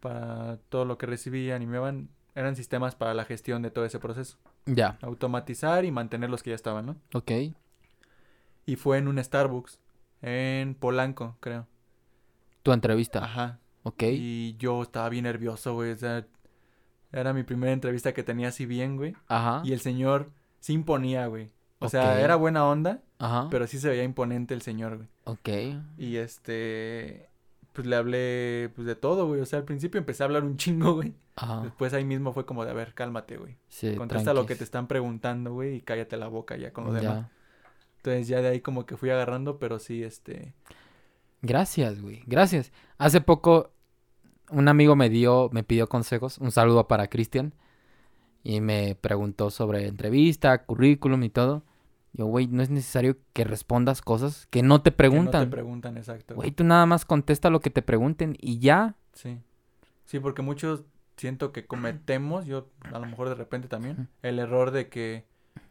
para 0.00 0.56
todo 0.70 0.84
lo 0.84 0.98
que 0.98 1.06
recibían 1.06 1.62
y 1.62 1.66
me 1.66 1.76
iban, 1.76 2.08
eran 2.34 2.56
sistemas 2.56 2.94
para 2.94 3.14
la 3.14 3.24
gestión 3.24 3.62
de 3.62 3.70
todo 3.70 3.84
ese 3.84 3.98
proceso, 4.00 4.38
Ya, 4.66 4.98
automatizar 5.02 5.84
y 5.84 5.90
mantener 5.92 6.30
los 6.30 6.42
que 6.42 6.50
ya 6.50 6.56
estaban, 6.56 6.86
¿no? 6.86 6.96
ok. 7.12 7.30
Y 8.66 8.76
fue 8.76 8.96
en 8.98 9.08
un 9.08 9.22
Starbucks, 9.22 9.78
en 10.22 10.74
Polanco, 10.74 11.36
creo. 11.40 11.66
Tu 12.62 12.72
entrevista, 12.72 13.22
Ajá. 13.22 13.58
ok. 13.82 14.02
Y 14.04 14.56
yo 14.58 14.82
estaba 14.82 15.10
bien 15.10 15.24
nervioso, 15.24 15.74
güey. 15.74 15.90
O 15.92 15.96
sea, 15.96 16.26
era 17.12 17.34
mi 17.34 17.42
primera 17.42 17.72
entrevista 17.72 18.14
que 18.14 18.22
tenía 18.22 18.48
así 18.48 18.64
bien, 18.64 18.96
güey. 18.96 19.14
Ajá, 19.28 19.60
Y 19.64 19.74
el 19.74 19.80
señor 19.80 20.30
se 20.60 20.72
imponía, 20.72 21.26
güey. 21.26 21.50
O 21.78 21.90
sea, 21.90 22.18
era 22.22 22.36
buena 22.36 22.66
onda, 22.66 23.02
ajá, 23.18 23.48
pero 23.50 23.66
sí 23.66 23.78
se 23.78 23.90
veía 23.90 24.04
imponente 24.04 24.54
el 24.54 24.62
señor, 24.62 24.96
güey. 24.96 25.08
Ok. 25.24 25.48
Y 25.98 26.16
este, 26.16 27.28
pues 27.72 27.86
le 27.86 27.96
hablé, 27.96 28.70
pues 28.74 28.86
de 28.86 28.94
todo, 28.96 29.26
güey. 29.26 29.40
O 29.40 29.46
sea, 29.46 29.58
al 29.60 29.64
principio 29.64 29.98
empecé 29.98 30.22
a 30.22 30.26
hablar 30.26 30.44
un 30.44 30.56
chingo, 30.56 30.94
güey. 30.94 31.14
Ajá, 31.36 31.62
Después 31.62 31.92
ahí 31.94 32.04
mismo 32.04 32.32
fue 32.32 32.46
como 32.46 32.64
de, 32.64 32.70
a 32.70 32.74
ver, 32.74 32.94
cálmate, 32.94 33.36
güey. 33.36 33.56
sí, 33.68 33.94
Contesta 33.96 34.32
lo 34.34 34.42
que 34.42 34.54
tranquis. 34.54 34.58
te 34.58 34.64
están 34.64 34.86
preguntando, 34.86 35.52
güey, 35.52 35.76
y 35.76 35.80
cállate 35.80 36.16
la 36.16 36.28
boca 36.28 36.56
ya 36.56 36.72
con 36.72 36.84
lo 36.84 36.92
demás. 36.92 37.22
Ya. 37.26 37.30
Entonces 37.96 38.28
ya 38.28 38.40
de 38.40 38.48
ahí 38.48 38.60
como 38.60 38.86
que 38.86 38.96
fui 38.96 39.10
agarrando, 39.10 39.58
pero 39.58 39.78
sí, 39.78 40.02
este... 40.04 40.54
Gracias, 41.42 42.00
güey. 42.00 42.22
Gracias. 42.26 42.72
Hace 42.98 43.20
poco 43.20 43.72
un 44.50 44.68
amigo 44.68 44.94
me 44.96 45.08
dio, 45.10 45.50
me 45.52 45.62
pidió 45.64 45.88
consejos. 45.88 46.38
Un 46.38 46.52
saludo 46.52 46.86
para 46.88 47.08
Cristian. 47.08 47.52
Y 48.42 48.60
me 48.60 48.94
preguntó 48.94 49.50
sobre 49.50 49.86
entrevista, 49.88 50.64
currículum 50.64 51.22
y 51.24 51.30
todo. 51.30 51.64
Yo, 52.16 52.26
güey, 52.26 52.46
no 52.46 52.62
es 52.62 52.70
necesario 52.70 53.16
que 53.32 53.42
respondas 53.44 54.00
cosas 54.00 54.46
que 54.50 54.62
no 54.62 54.80
te 54.82 54.90
que 54.90 54.94
no 54.94 54.96
preguntan. 54.96 55.44
te 55.44 55.50
preguntan, 55.50 55.96
exacto. 55.96 56.34
Güey, 56.36 56.52
tú 56.52 56.62
nada 56.64 56.86
más 56.86 57.04
contesta 57.04 57.50
lo 57.50 57.60
que 57.60 57.70
te 57.70 57.82
pregunten 57.82 58.36
y 58.40 58.58
ya. 58.60 58.94
Sí. 59.12 59.38
Sí, 60.04 60.20
porque 60.20 60.40
muchos 60.42 60.84
siento 61.16 61.50
que 61.52 61.66
cometemos, 61.66 62.46
yo 62.46 62.68
a 62.92 62.98
lo 62.98 63.06
mejor 63.06 63.28
de 63.28 63.34
repente 63.34 63.66
también, 63.68 64.08
el 64.22 64.38
error 64.38 64.70
de 64.70 64.88
que 64.88 65.24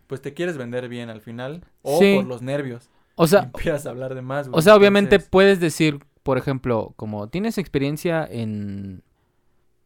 pues 0.07 0.21
te 0.21 0.33
quieres 0.33 0.57
vender 0.57 0.89
bien 0.89 1.09
al 1.09 1.21
final 1.21 1.63
o 1.81 1.97
Sí. 1.99 2.15
por 2.17 2.25
los 2.25 2.41
nervios 2.41 2.89
O 3.15 3.25
sea, 3.27 3.43
empiezas 3.43 3.85
a 3.85 3.89
hablar 3.91 4.13
de 4.15 4.21
más, 4.21 4.47
güey. 4.49 4.59
o 4.59 4.61
sea, 4.61 4.75
obviamente 4.75 5.15
Entonces, 5.15 5.29
puedes 5.29 5.59
decir, 5.61 5.99
por 6.23 6.37
ejemplo, 6.37 6.93
como 6.97 7.29
tienes 7.29 7.57
experiencia 7.57 8.25
en, 8.29 9.01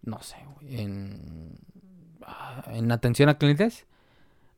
no 0.01 0.21
sé, 0.21 0.37
güey, 0.55 0.79
en, 0.81 1.53
ah, 2.23 2.63
en 2.67 2.91
atención 2.91 3.29
a 3.29 3.37
clientes. 3.37 3.85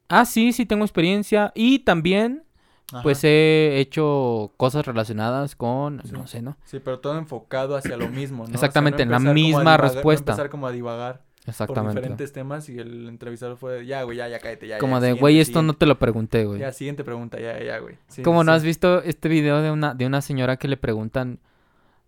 Ah, 0.10 0.26
sí, 0.26 0.52
sí 0.53 0.65
tengo 0.65 0.84
experiencia 0.84 1.52
y 1.56 1.80
también 1.80 2.44
ajá. 2.91 3.03
Pues 3.03 3.23
he 3.23 3.77
hecho 3.80 4.52
cosas 4.57 4.84
relacionadas 4.86 5.56
con, 5.56 6.02
Sí. 6.03 6.11
no 6.11 6.26
sé, 6.26 6.41
¿no? 6.41 6.57
Sí, 6.65 6.80
pero 6.80 6.99
todo 6.99 7.18
enfocado 7.19 7.76
hacia 7.76 7.95
lo 7.98 8.10
mismo, 8.10 8.38
¿no? 8.40 8.44
O 8.44 8.48
sea, 8.48 8.56
Exactamente, 8.56 9.03
en 9.03 9.11
la 9.11 9.19
misma 9.19 9.61
divagar- 9.61 9.84
no 9.84 9.90
respuesta. 9.94 10.31
empezar 10.31 10.49
como 10.49 10.65
a 10.65 10.72
divagar 10.72 11.22
por 11.40 11.49
Exactamente. 11.49 11.99
diferentes 11.99 12.34
temas 12.34 12.68
y 12.69 12.80
el 12.80 13.07
entrevistador 13.07 13.57
fue, 13.57 13.86
ya, 13.86 14.02
güey, 14.03 14.18
ya, 14.18 14.27
ya, 14.27 14.40
cállate, 14.40 14.68
ya. 14.68 14.80
Como 14.80 14.95
ya, 14.95 15.02
de, 15.02 15.14
güey, 15.14 15.40
esto 15.40 15.61
no 15.61 15.73
siguiente". 15.73 15.80
te 15.80 15.86
lo 15.86 15.99
pregunté, 15.99 16.45
güey. 16.45 16.60
Ya, 16.60 16.72
siguiente 16.72 17.03
pregunta, 17.03 17.40
ya, 17.40 17.64
ya, 17.64 17.77
güey. 17.77 17.95
Sí, 18.07 18.23
Como 18.23 18.41
sí, 18.41 18.45
no 18.48 18.52
has 18.53 18.64
visto 18.64 19.03
este 19.03 19.30
video 19.30 19.61
de 19.61 19.69
una, 19.69 19.94
de 19.94 20.07
una 20.07 20.22
señora 20.22 20.57
que 20.57 20.68
le 20.68 20.77
preguntan 20.77 21.40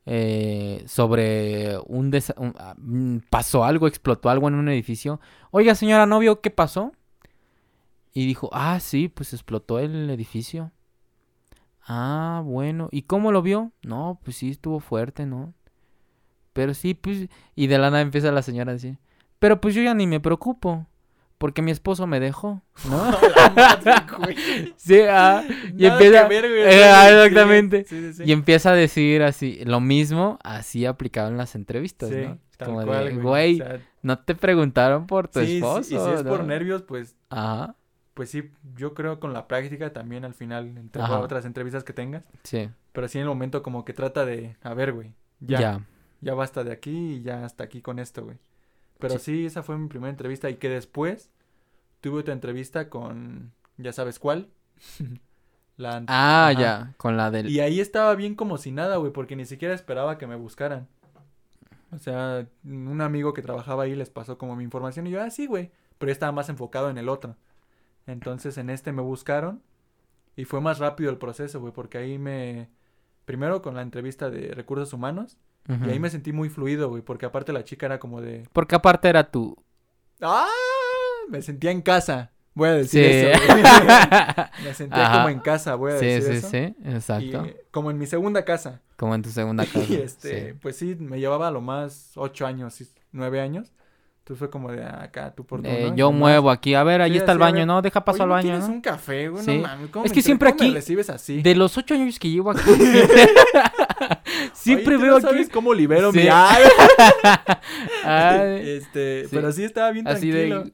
eh, 0.08 0.84
sobre 0.88 1.78
un, 1.86 2.12
desa- 2.12 2.34
un- 2.38 2.56
ah, 2.58 2.74
mm, 2.78 3.18
pasó 3.30 3.64
algo, 3.64 3.86
explotó 3.88 4.32
algo 4.32 4.48
en 4.48 4.56
un 4.56 4.68
edificio. 4.68 5.20
Oiga, 5.52 5.76
señora, 5.76 6.08
¿no 6.08 6.18
vio 6.18 6.42
qué 6.42 6.50
pasó? 6.50 6.92
Y 8.14 8.26
dijo, 8.26 8.50
ah, 8.52 8.80
sí, 8.80 9.08
pues 9.08 9.34
explotó 9.34 9.80
el 9.80 10.10
edificio. 10.10 10.72
Ah, 11.88 12.42
bueno. 12.46 12.90
¿Y 12.92 13.04
cómo 13.04 13.32
lo 13.32 13.42
vio? 13.42 13.72
No, 13.82 14.20
pues 14.24 14.38
sí, 14.38 14.50
estuvo 14.50 14.80
fuerte, 14.80 15.26
¿no? 15.26 15.54
Pero 16.54 16.74
sí, 16.74 16.94
pues... 16.94 17.28
Y 17.56 17.68
de 17.68 17.78
la 17.78 17.90
nada 17.90 18.02
empieza 18.02 18.32
la 18.32 18.42
señora 18.42 18.72
a 18.72 18.74
decir, 18.74 18.98
pero 19.40 19.62
pues 19.62 19.74
yo 19.74 19.82
ya 19.82 19.94
ni 19.94 20.06
me 20.06 20.20
preocupo, 20.20 20.86
porque 21.38 21.62
mi 21.62 21.72
esposo 21.72 22.06
me 22.06 22.20
dejó, 22.20 22.62
¿no? 22.90 22.98
Madre, 23.56 24.74
sí, 24.78 25.00
ah, 25.10 25.44
y 25.76 25.84
Nada 25.84 25.94
empieza... 25.94 26.28
ver, 26.28 26.48
güey, 26.50 26.62
eh, 26.62 27.24
exactamente. 27.24 27.86
Sí, 27.86 28.00
sí, 28.00 28.14
sí. 28.14 28.24
Y 28.26 28.32
empieza 28.34 28.72
a 28.72 28.76
decir 28.76 29.24
así, 29.24 29.64
lo 29.66 29.80
mismo, 29.80 30.38
así 30.44 30.86
aplicado 30.86 31.30
en 31.30 31.38
las 31.38 31.56
entrevistas, 31.56 32.12
¿no? 32.12 32.38
Como 32.64 32.84
cual, 32.84 33.06
de, 33.06 33.12
güey. 33.16 33.22
güey, 33.24 33.62
O 33.62 33.66
sea, 33.66 33.80
no 34.04 34.20
te 34.20 34.36
preguntaron 34.36 35.08
por 35.08 35.30
tu 35.30 35.40
sí, 35.40 35.48
sí, 35.48 35.56
esposo. 35.56 35.80
y 35.96 35.98
si 35.98 36.14
es 36.14 36.24
por 36.24 36.44
nervios, 36.44 36.84
pues, 36.84 37.16
Ajá, 37.30 37.76
pues 38.22 38.30
sí, 38.30 38.52
yo 38.76 38.94
creo 38.94 39.20
con 39.20 39.34
la 39.34 39.48
práctica 39.48 39.92
también 39.94 40.26
al 40.26 40.36
final, 40.36 40.78
entre 40.78 41.02
Ajá. 41.02 41.18
otras 41.22 41.44
entrevistas 41.44 41.84
que 41.84 41.92
tengas, 41.92 42.24
sí, 42.44 42.70
pero 42.92 43.08
sí 43.08 43.18
en 43.18 43.24
el 43.24 43.30
momento 43.30 43.64
como 43.64 43.84
que 43.84 43.94
trata 43.94 44.26
de, 44.26 44.58
a 44.62 44.76
ver, 44.76 44.94
güey, 44.94 45.12
ya, 45.40 45.60
ya. 45.60 45.86
ya, 46.22 46.36
basta 46.36 46.64
de 46.64 46.72
aquí 46.72 47.16
y 47.16 47.22
ya 47.24 47.44
hasta 47.44 47.64
aquí 47.64 47.82
con 47.82 47.98
esto, 47.98 48.24
güey. 48.24 48.38
Pero 49.00 49.18
Sí. 49.18 49.38
sí. 49.38 49.46
esa 49.48 49.64
fue 49.64 49.76
mi 49.76 49.88
primera 49.88 50.12
entrevista 50.12 50.52
y 50.52 50.58
que 50.58 50.70
después 50.70 51.32
tuve 52.00 52.20
otra 52.20 52.36
entrevista 52.36 52.92
con, 52.92 53.54
ya 53.78 53.92
sabes 53.92 54.20
cuál. 54.20 54.50
la, 55.78 56.04
Ah, 56.08 56.50
ajá. 56.50 56.62
ya, 56.62 56.94
con 56.98 57.18
la 57.18 57.32
del... 57.32 57.50
Y 57.50 57.60
ahí 57.60 57.80
estaba 57.80 58.14
bien 58.14 58.36
como 58.36 58.60
si 58.60 58.72
nada, 58.72 58.98
güey, 58.98 59.12
porque 59.12 59.36
ni 59.36 59.46
siquiera 59.46 59.74
esperaba 59.74 60.20
que 60.20 60.28
me 60.28 60.36
buscaran. 60.36 60.88
O 61.92 61.98
sea, 61.98 62.46
un 62.64 63.02
amigo 63.02 63.34
que 63.34 63.42
trabajaba 63.42 63.82
ahí 63.84 63.96
les 63.96 64.12
pasó 64.12 64.38
como 64.38 64.56
mi 64.56 64.64
información 64.64 65.08
y 65.08 65.10
yo, 65.10 65.24
ah, 65.24 65.32
sí, 65.32 65.48
güey. 65.48 65.72
Pero 65.98 66.10
yo 66.10 66.14
estaba 66.14 66.32
más 66.32 66.50
enfocado 66.50 66.92
en 66.92 67.00
el 67.00 67.10
otro. 67.10 67.36
Entonces 68.08 68.58
en 68.58 68.70
este 68.70 68.92
me 68.92 69.02
buscaron 69.02 69.62
y 70.36 70.46
fue 70.46 70.62
más 70.62 70.80
rápido 70.80 71.10
el 71.12 71.18
proceso, 71.18 71.60
güey, 71.60 71.74
porque 71.74 71.98
ahí 71.98 72.18
me... 72.18 72.70
Primero 73.26 73.62
con 73.62 73.76
la 73.76 73.82
entrevista 73.84 74.30
de 74.30 74.54
recursos 74.54 74.92
humanos 74.94 75.38
y 75.68 75.90
ahí 75.90 76.00
me 76.00 76.10
sentí 76.10 76.34
muy 76.34 76.50
fluido, 76.50 76.90
güey, 76.90 77.02
porque 77.04 77.26
aparte 77.28 77.54
la 77.54 77.64
chica 77.64 77.86
era 77.86 78.00
como 78.00 78.20
de... 78.20 78.48
Porque 78.52 78.76
aparte 78.76 79.08
era 79.08 79.30
tu... 79.30 79.56
¡Ah! 80.20 80.48
Me 81.30 81.42
sentía 81.42 81.72
en 81.72 81.82
casa. 81.82 82.32
Voy 82.54 82.68
a 82.70 82.84
Sí. 82.84 83.00
decir 83.00 83.28
eso. 83.32 83.46
güey. 83.48 83.64
me 84.66 84.74
sentía 84.74 85.06
Ajá. 85.06 85.18
como 85.18 85.30
en 85.30 85.40
casa, 85.40 85.76
voy 85.76 85.94
a 85.94 86.00
sí, 86.00 86.06
decir 86.08 86.32
sí, 86.34 86.38
eso. 86.40 86.50
sí, 86.50 86.76
Y, 86.84 86.92
exacto. 86.96 87.48
como 87.70 87.92
en 87.92 87.98
mi 88.00 88.08
segunda 88.08 88.44
casa. 88.44 88.82
Como 88.98 89.16
en 89.16 89.22
tu 89.22 89.30
segunda 89.30 89.66
casa. 89.72 89.84
Y 89.88 89.96
este, 89.96 90.52
sí. 90.54 90.58
pues 90.62 90.76
sí, 90.76 90.96
me 91.00 91.20
llevaba 91.20 91.48
a 91.48 91.52
lo 91.52 91.62
más 91.62 92.12
ocho 92.16 92.46
años, 92.46 92.74
sí, 92.74 92.90
nueve 93.12 93.40
años 93.40 93.72
Entonces 94.24 94.38
fue 94.40 94.50
como 94.52 94.72
de 94.72 94.84
"Ah, 94.84 95.02
acá, 95.04 95.34
tú 95.36 95.44
por 95.46 95.62
tú, 95.64 95.68
Eh, 95.68 95.88
¿no? 95.90 95.96
Yo 95.96 96.12
muevo 96.12 96.52
aquí. 96.52 96.76
A 96.76 96.84
ver, 96.84 97.02
ahí 97.02 97.12
Sí, 97.12 97.18
está 97.18 97.32
el 97.32 97.40
baño, 97.40 97.66
¿no? 97.66 97.82
Deja 97.82 98.06
paso 98.06 98.18
"Oye, 98.18 98.24
al 98.24 98.30
¿no 98.30 98.34
baño, 98.36 98.44
¿Tienes 98.50 98.68
¿no? 98.68 98.74
un 98.76 98.82
café, 98.82 99.30
güey? 99.30 99.44
Sí. 99.44 99.58
No 99.58 99.64
mames, 99.64 99.90
¿cómo 99.90 100.06
Es 100.06 100.12
que 100.14 100.22
siempre 100.22 100.50
cómo 100.52 100.60
me 100.62 100.66
aquí- 100.68 100.76
recibes 100.76 101.10
así? 101.10 101.42
De 101.42 101.56
los 101.56 101.76
ocho 101.76 101.96
años 101.96 102.20
que 102.20 102.30
llevo 102.30 102.52
aquí, 102.52 102.62
siempre 104.54 104.96
Oye, 104.96 104.98
¿tú 104.98 105.02
veo 105.02 105.12
no 105.12 105.18
aquí. 105.18 105.26
sabes 105.26 105.50
cómo 105.50 105.74
libero 105.74 106.12
Sí. 106.12 106.20
mi... 106.20 106.28
Ay, 108.04 108.62
este, 108.78 109.28
pero 109.32 109.52
sí 109.52 109.64
estaba 109.64 109.92
bien 109.92 110.08
así 110.08 110.32
tranquilo. 110.32 110.64
de. 110.66 110.72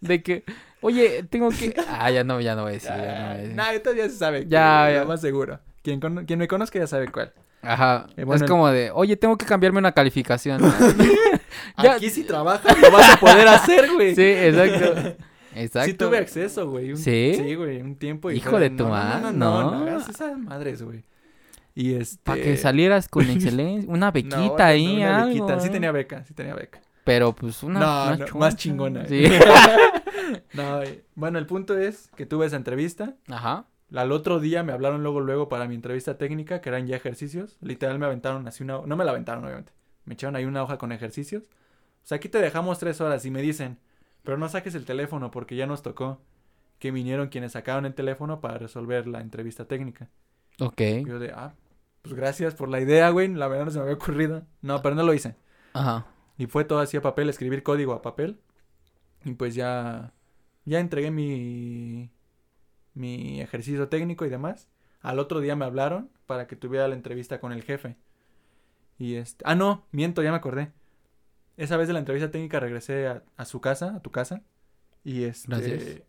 de 0.00 0.22
que. 0.22 0.44
Oye, 0.80 1.24
tengo 1.24 1.48
que. 1.50 1.74
Ah, 1.88 2.10
ya 2.10 2.22
no, 2.24 2.40
ya 2.40 2.54
no 2.54 2.62
voy 2.62 2.70
a 2.70 2.74
decir. 2.74 2.90
Ya 2.90 2.96
no 2.96 3.02
voy 3.02 3.34
a 3.34 3.34
decir. 3.38 3.54
Nah, 3.56 3.72
esto 3.72 3.92
ya 3.94 4.04
se 4.04 4.16
sabe. 4.16 4.42
Ya, 4.42 4.48
Ya, 4.48 4.90
ya. 4.90 4.94
ya. 5.00 5.04
Más 5.04 5.20
seguro. 5.20 5.58
Quien, 6.26 6.38
me 6.38 6.48
conozca 6.48 6.78
ya 6.78 6.86
sabe 6.86 7.08
cuál. 7.08 7.32
Ajá. 7.62 8.06
Eh, 8.16 8.24
bueno, 8.24 8.36
es 8.36 8.42
el- 8.42 8.48
como 8.48 8.68
de, 8.68 8.90
oye, 8.92 9.16
tengo 9.16 9.36
que 9.36 9.46
cambiarme 9.46 9.78
una 9.78 9.92
calificación. 9.92 10.60
Ya- 11.82 11.94
Aquí 11.94 12.10
si 12.10 12.24
trabajas 12.24 12.78
lo 12.80 12.90
vas 12.90 13.16
a 13.16 13.20
poder 13.20 13.48
hacer, 13.48 13.90
güey. 13.92 14.14
sí, 14.14 14.22
exacto. 14.22 15.16
Exacto. 15.54 15.86
Sí 15.90 15.94
tuve 15.94 16.18
acceso, 16.18 16.68
güey. 16.70 16.90
un- 16.92 16.96
¿Sí? 16.98 17.34
Sí, 17.36 17.54
güey, 17.54 17.80
un 17.80 17.96
tiempo. 17.96 18.30
y 18.30 18.36
Hijo 18.36 18.50
fue 18.50 18.60
de 18.60 18.70
tu 18.70 18.84
no, 18.86 18.90
no, 18.90 19.20
No, 19.20 19.20
no, 19.20 19.32
no, 19.32 19.70
no. 19.70 19.84
no 19.84 19.90
hagas 19.90 20.08
esas 20.08 20.36
madres, 20.38 20.82
güey. 20.82 21.04
Y 21.74 21.94
este... 21.94 22.18
Para 22.22 22.42
que 22.42 22.56
salieras 22.56 23.08
con 23.08 23.28
excelencia. 23.30 23.90
Una 23.92 24.10
bequita 24.10 24.38
no, 24.38 24.56
ahí, 24.64 24.96
una 24.98 25.22
algo. 25.22 25.28
bequita. 25.46 25.60
Sí 25.60 25.68
¿eh? 25.68 25.70
tenía 25.70 25.92
beca, 25.92 26.24
sí 26.24 26.34
tenía 26.34 26.54
beca. 26.54 26.80
Pero 27.04 27.32
pues 27.34 27.62
una. 27.62 27.80
no, 27.80 28.02
una 28.02 28.10
no, 28.10 28.16
choncha. 28.26 28.38
más 28.38 28.56
chingona. 28.56 29.06
Sí. 29.06 29.24
no, 30.52 30.82
eh, 30.82 31.04
bueno, 31.14 31.38
el 31.38 31.46
punto 31.46 31.76
es 31.78 32.10
que 32.16 32.26
tuve 32.26 32.46
esa 32.46 32.56
entrevista. 32.56 33.14
Ajá. 33.28 33.64
Al 33.94 34.12
otro 34.12 34.38
día 34.38 34.62
me 34.62 34.72
hablaron 34.72 35.02
luego, 35.02 35.20
luego 35.20 35.48
para 35.48 35.66
mi 35.66 35.74
entrevista 35.74 36.18
técnica, 36.18 36.60
que 36.60 36.68
eran 36.68 36.86
ya 36.86 36.96
ejercicios. 36.96 37.56
Literal 37.60 37.98
me 37.98 38.06
aventaron 38.06 38.46
así 38.46 38.62
una... 38.62 38.80
No 38.84 38.96
me 38.96 39.04
la 39.04 39.12
aventaron, 39.12 39.44
obviamente. 39.44 39.72
Me 40.04 40.14
echaron 40.14 40.36
ahí 40.36 40.44
una 40.44 40.62
hoja 40.62 40.78
con 40.78 40.92
ejercicios. 40.92 41.44
O 41.44 42.06
sea, 42.06 42.16
aquí 42.16 42.28
te 42.28 42.38
dejamos 42.38 42.78
tres 42.78 43.00
horas 43.00 43.24
y 43.24 43.30
me 43.30 43.40
dicen, 43.40 43.78
pero 44.22 44.36
no 44.36 44.48
saques 44.48 44.74
el 44.74 44.84
teléfono 44.84 45.30
porque 45.30 45.56
ya 45.56 45.66
nos 45.66 45.82
tocó 45.82 46.20
que 46.78 46.90
vinieron 46.90 47.28
quienes 47.28 47.52
sacaron 47.52 47.86
el 47.86 47.94
teléfono 47.94 48.40
para 48.40 48.58
resolver 48.58 49.06
la 49.06 49.20
entrevista 49.20 49.64
técnica. 49.66 50.08
Ok. 50.60 50.80
Y 50.80 51.04
yo 51.04 51.18
de, 51.18 51.32
ah, 51.32 51.54
pues 52.02 52.14
gracias 52.14 52.54
por 52.54 52.68
la 52.68 52.80
idea, 52.80 53.10
güey. 53.10 53.28
La 53.28 53.48
verdad 53.48 53.66
no 53.66 53.70
se 53.70 53.78
me 53.78 53.84
había 53.84 53.96
ocurrido. 53.96 54.46
No, 54.62 54.82
pero 54.82 54.94
no 54.94 55.02
lo 55.02 55.14
hice. 55.14 55.36
Ajá. 55.72 56.06
Y 56.36 56.46
fue 56.46 56.64
todo 56.64 56.78
así 56.80 56.96
a 56.96 57.02
papel, 57.02 57.28
escribir 57.28 57.62
código 57.62 57.92
a 57.92 58.02
papel. 58.02 58.38
Y 59.24 59.34
pues 59.34 59.54
ya, 59.54 60.12
ya 60.64 60.78
entregué 60.78 61.10
mi, 61.10 62.10
mi 62.98 63.40
ejercicio 63.40 63.88
técnico 63.88 64.26
y 64.26 64.30
demás. 64.30 64.68
Al 65.00 65.18
otro 65.18 65.40
día 65.40 65.56
me 65.56 65.64
hablaron 65.64 66.10
para 66.26 66.46
que 66.46 66.56
tuviera 66.56 66.88
la 66.88 66.94
entrevista 66.94 67.40
con 67.40 67.52
el 67.52 67.62
jefe. 67.62 67.96
Y 68.98 69.14
este, 69.14 69.44
ah, 69.46 69.54
no, 69.54 69.86
miento, 69.92 70.22
ya 70.22 70.30
me 70.30 70.36
acordé. 70.36 70.72
Esa 71.56 71.76
vez 71.76 71.86
de 71.88 71.92
la 71.94 72.00
entrevista 72.00 72.30
técnica 72.30 72.60
regresé 72.60 73.06
a, 73.06 73.22
a 73.36 73.44
su 73.44 73.60
casa, 73.60 73.94
a 73.96 74.00
tu 74.00 74.10
casa. 74.10 74.42
Y 75.04 75.24
este, 75.24 75.48
Gracias. 75.48 76.02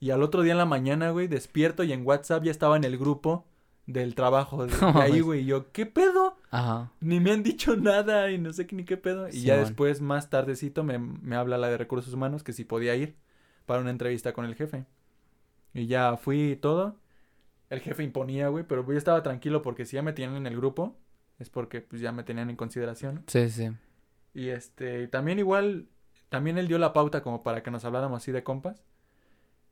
y 0.00 0.10
al 0.10 0.22
otro 0.22 0.42
día 0.42 0.52
en 0.52 0.58
la 0.58 0.64
mañana, 0.66 1.10
güey, 1.10 1.28
despierto 1.28 1.84
y 1.84 1.92
en 1.92 2.04
WhatsApp 2.06 2.42
ya 2.44 2.50
estaba 2.50 2.76
en 2.76 2.84
el 2.84 2.98
grupo 2.98 3.46
del 3.86 4.14
trabajo 4.14 4.66
de, 4.66 4.72
ahí, 4.94 5.20
güey. 5.20 5.40
Y 5.42 5.46
yo, 5.46 5.70
¿qué 5.72 5.86
pedo? 5.86 6.36
Ajá. 6.50 6.92
ni 7.00 7.18
me 7.20 7.30
han 7.32 7.42
dicho 7.42 7.76
nada 7.76 8.30
y 8.30 8.38
no 8.38 8.52
sé 8.52 8.66
qué- 8.66 8.76
ni 8.76 8.84
qué 8.84 8.96
pedo. 8.96 9.28
Y 9.28 9.32
Sí, 9.32 9.42
ya 9.42 9.54
man. 9.56 9.64
después, 9.64 10.00
más 10.00 10.28
tardecito, 10.28 10.84
me, 10.84 10.98
me 10.98 11.36
habla 11.36 11.56
la 11.58 11.68
de 11.68 11.78
recursos 11.78 12.12
humanos 12.12 12.42
que 12.42 12.52
si 12.52 12.64
podía 12.64 12.94
ir 12.96 13.16
para 13.66 13.80
una 13.80 13.90
entrevista 13.90 14.32
con 14.32 14.44
el 14.44 14.54
jefe. 14.56 14.84
Y 15.74 15.86
ya 15.86 16.16
fui 16.16 16.52
y 16.52 16.56
todo. 16.56 16.96
El 17.70 17.80
jefe 17.80 18.02
imponía, 18.02 18.48
güey, 18.48 18.64
pero 18.66 18.86
yo 18.86 18.96
estaba 18.98 19.22
tranquilo 19.22 19.62
porque 19.62 19.86
si 19.86 19.96
ya 19.96 20.02
me 20.02 20.12
tenían 20.12 20.36
en 20.36 20.46
el 20.46 20.56
grupo, 20.56 20.96
es 21.38 21.48
porque 21.48 21.80
pues 21.80 22.02
ya 22.02 22.12
me 22.12 22.22
tenían 22.22 22.50
en 22.50 22.56
consideración. 22.56 23.24
Sí, 23.26 23.48
sí. 23.48 23.70
Y 24.34 24.48
este, 24.48 25.08
también 25.08 25.38
igual, 25.38 25.88
también 26.28 26.58
él 26.58 26.68
dio 26.68 26.78
la 26.78 26.92
pauta 26.92 27.22
como 27.22 27.42
para 27.42 27.62
que 27.62 27.70
nos 27.70 27.84
habláramos 27.84 28.22
así 28.22 28.30
de 28.32 28.42
compas. 28.42 28.82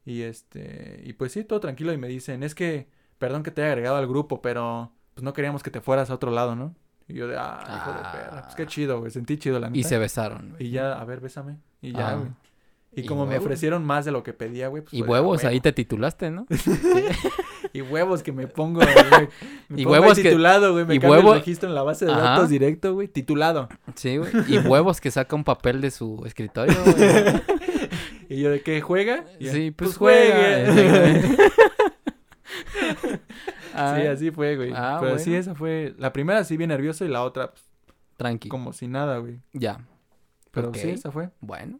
Y 0.07 0.23
este, 0.23 1.03
y 1.05 1.13
pues 1.13 1.33
sí, 1.33 1.45
todo 1.45 1.61
tranquilo 1.61 1.93
y 1.93 1.99
me 1.99 2.09
dicen, 2.09 2.43
es 2.43 2.55
que, 2.55 2.89
perdón 3.19 3.43
que 3.43 3.51
te 3.51 3.63
haya 3.63 3.73
agregado 3.73 3.97
al 3.97 4.07
grupo, 4.09 4.41
pero 4.41 4.93
pues 5.15 5.23
no 5.23 5.35
queríamos 5.35 5.63
que 5.63 5.71
te 5.71 5.83
fueras 5.83 6.09
a 6.11 6.15
otro 6.15 6.31
lado, 6.31 6.57
¿no? 6.57 6.75
Y 7.07 7.15
yo 7.15 7.29
de, 7.29 7.37
ah, 7.39 7.65
hijo 7.77 7.93
de 7.93 7.99
perra, 8.19 8.43
pues 8.45 8.55
qué 8.55 8.67
chido, 8.67 9.01
güey, 9.01 9.11
sentí 9.11 9.37
chido 9.37 9.59
la 9.61 9.69
neta. 9.69 9.79
Y 9.79 9.83
se 9.85 9.99
besaron. 9.99 10.51
güey. 10.53 10.67
Y 10.69 10.71
ya, 10.71 10.93
a 10.99 11.05
ver, 11.05 11.21
bésame. 11.21 11.59
Y 11.83 11.93
ya, 11.93 12.11
Ah. 12.11 12.15
güey. 12.17 12.31
Y 12.93 13.03
Y 13.03 13.07
como 13.07 13.25
me 13.25 13.39
ofrecieron 13.39 13.85
más 13.85 14.05
de 14.05 14.11
lo 14.11 14.23
que 14.25 14.33
pedía, 14.33 14.67
güey. 14.69 14.83
Pues 14.83 14.93
Y 14.95 15.03
huevos, 15.03 15.45
"Ah, 15.45 15.49
ahí 15.49 15.55
huevo". 15.55 15.63
te 15.63 15.73
titulaste, 15.73 16.31
¿no? 16.31 16.47
Y 17.73 17.83
huevos 17.83 18.23
que 18.25 18.33
me 18.33 18.49
pongo, 18.49 18.81
güey. 18.81 19.29
Me 19.69 19.81
Y 19.83 19.85
pongo 19.85 19.93
huevos 20.01 20.17
que- 20.17 20.25
titulado, 20.25 20.73
güey. 20.73 20.85
Me 20.87 20.97
y 20.97 20.99
huevo- 20.99 21.35
el 21.35 21.39
registro 21.39 21.69
en 21.69 21.77
la 21.77 21.83
base 21.85 22.05
de 22.07 22.11
Ajá. 22.13 22.21
datos 22.23 22.49
directo, 22.49 22.95
güey. 22.95 23.07
Titulado. 23.07 23.69
Sí, 23.95 24.17
güey. 24.17 24.31
Y 24.49 24.59
huevos 24.59 25.01
que 25.01 25.11
saca 25.13 25.37
un 25.37 25.45
papel 25.45 25.81
de 25.81 25.91
su 25.93 26.21
escritorio, 26.27 26.75
güey. 26.85 26.97
Y 28.29 28.41
yo, 28.43 28.51
¿de 28.51 28.63
qué 28.63 28.81
juega? 28.81 29.25
Sí, 29.41 29.73
pues, 29.73 29.97
juegue. 29.97 30.67
juega. 30.73 31.49
Ah, 33.75 33.97
Sí, 34.01 34.07
así 34.07 34.31
fue, 34.31 34.57
güey. 34.57 34.73
Ah, 34.75 34.99
Pero 35.01 35.19
sí, 35.19 35.35
esa 35.35 35.55
fue. 35.55 35.95
La 35.99 36.13
primera 36.13 36.45
sí 36.45 36.57
bien 36.57 36.69
nervioso 36.69 37.05
y 37.05 37.09
la 37.09 37.23
otra, 37.23 37.51
pues, 37.53 37.63
Tranqui. 38.17 38.49
como 38.49 38.73
si 38.73 38.87
nada, 38.89 39.19
güey. 39.19 39.41
Ya. 39.53 39.81
Pero 40.51 40.73
sí, 40.75 40.91
esa 40.91 41.11
fue. 41.11 41.31
Bueno. 41.41 41.79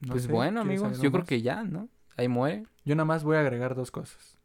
No 0.00 0.12
pues 0.12 0.24
sé, 0.24 0.32
bueno, 0.32 0.62
¿quieres 0.62 0.82
amigos. 0.82 1.02
Yo 1.02 1.12
creo 1.12 1.24
que 1.24 1.42
ya, 1.42 1.64
¿no? 1.64 1.88
Ahí 2.16 2.28
muere. 2.28 2.64
Yo 2.84 2.94
nada 2.94 3.04
más 3.04 3.24
voy 3.24 3.36
a 3.36 3.40
agregar 3.40 3.74
dos 3.74 3.90
cosas. 3.90 4.38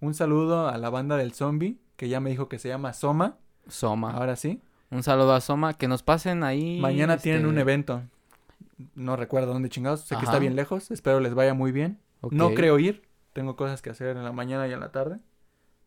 Un 0.00 0.14
saludo 0.14 0.68
a 0.68 0.78
la 0.78 0.90
banda 0.90 1.16
del 1.16 1.32
zombie, 1.32 1.78
que 1.96 2.08
ya 2.08 2.20
me 2.20 2.30
dijo 2.30 2.48
que 2.48 2.58
se 2.58 2.68
llama 2.68 2.92
Soma. 2.92 3.38
Soma. 3.68 4.12
Ahora 4.12 4.36
sí. 4.36 4.62
Un 4.90 5.02
saludo 5.02 5.34
a 5.34 5.40
Soma. 5.40 5.74
Que 5.74 5.88
nos 5.88 6.02
pasen 6.02 6.42
ahí. 6.42 6.80
Mañana 6.80 7.18
tienen 7.18 7.44
un 7.44 7.52
este, 7.52 7.60
evento. 7.60 8.02
No 8.94 9.16
recuerdo 9.16 9.52
dónde 9.52 9.68
chingados. 9.68 10.00
Sé 10.00 10.16
que 10.16 10.24
está 10.24 10.38
bien 10.38 10.56
lejos. 10.56 10.90
Espero 10.90 11.20
les 11.20 11.34
vaya 11.34 11.54
muy 11.54 11.72
bien. 11.72 11.98
No 12.30 12.54
creo 12.54 12.78
ir. 12.78 13.02
Tengo 13.32 13.56
cosas 13.56 13.82
que 13.82 13.90
hacer 13.90 14.16
en 14.16 14.24
la 14.24 14.32
mañana 14.32 14.66
y 14.68 14.72
en 14.72 14.80
la 14.80 14.90
tarde. 14.90 15.18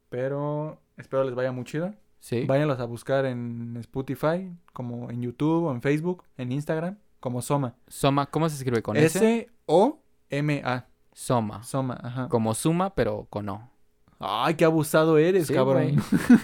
Pero 0.10 0.80
espero 0.98 1.24
les 1.24 1.34
vaya 1.34 1.52
muy 1.52 1.66
chido. 1.66 1.94
Sí. 2.20 2.46
Váyanlos 2.46 2.80
a 2.80 2.86
buscar 2.86 3.26
en 3.26 3.76
Spotify, 3.78 4.50
como 4.72 5.10
en 5.10 5.22
YouTube 5.22 5.66
o 5.66 5.72
en 5.74 5.82
Facebook, 5.82 6.24
en 6.38 6.52
Instagram, 6.54 6.98
como 7.24 7.42
Soma. 7.42 7.74
Soma. 7.88 8.26
¿Cómo 8.26 8.50
se 8.50 8.58
escribe 8.58 8.82
con 8.84 8.98
S? 8.98 9.18
S-O-M-A. 9.18 10.88
Soma. 11.14 11.64
Soma, 11.64 11.98
ajá. 12.04 12.28
Como 12.28 12.54
suma, 12.54 12.94
pero 12.96 13.28
con 13.30 13.48
O. 13.48 13.72
Ay, 14.20 14.56
qué 14.56 14.66
abusado 14.66 15.18
eres, 15.18 15.48
Sí, 15.48 15.54
cabrón. 15.54 15.96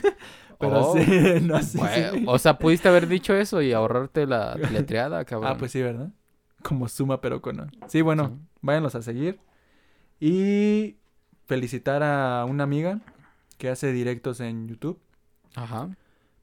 Pero 0.58 0.80
Oh. 0.90 0.94
sí, 0.94 1.06
no 1.42 1.62
sé. 1.62 1.78
Bueno, 1.78 2.32
o 2.32 2.38
sea, 2.40 2.58
pudiste 2.58 2.88
haber 2.88 3.08
dicho 3.10 3.34
eso 3.36 3.62
y 3.62 3.74
ahorrarte 3.74 4.26
la 4.26 4.56
letreada, 4.72 5.26
cabrón. 5.26 5.52
Ah, 5.52 5.58
pues 5.58 5.72
sí, 5.74 5.82
¿verdad? 5.82 6.12
Como 6.64 6.88
Suma, 6.88 7.20
pero 7.20 7.42
con 7.42 7.60
O. 7.60 7.68
Sí, 7.88 8.02
bueno, 8.02 8.28
Sí. 8.30 8.48
váyanlos 8.62 8.96
a 8.96 9.02
seguir. 9.02 9.40
Y 10.22 10.96
felicitar 11.46 12.04
a 12.04 12.46
una 12.46 12.64
amiga 12.64 13.02
que 13.58 13.70
hace 13.70 13.92
directos 13.92 14.40
en 14.40 14.68
YouTube. 14.70 15.00
Ajá. 15.56 15.90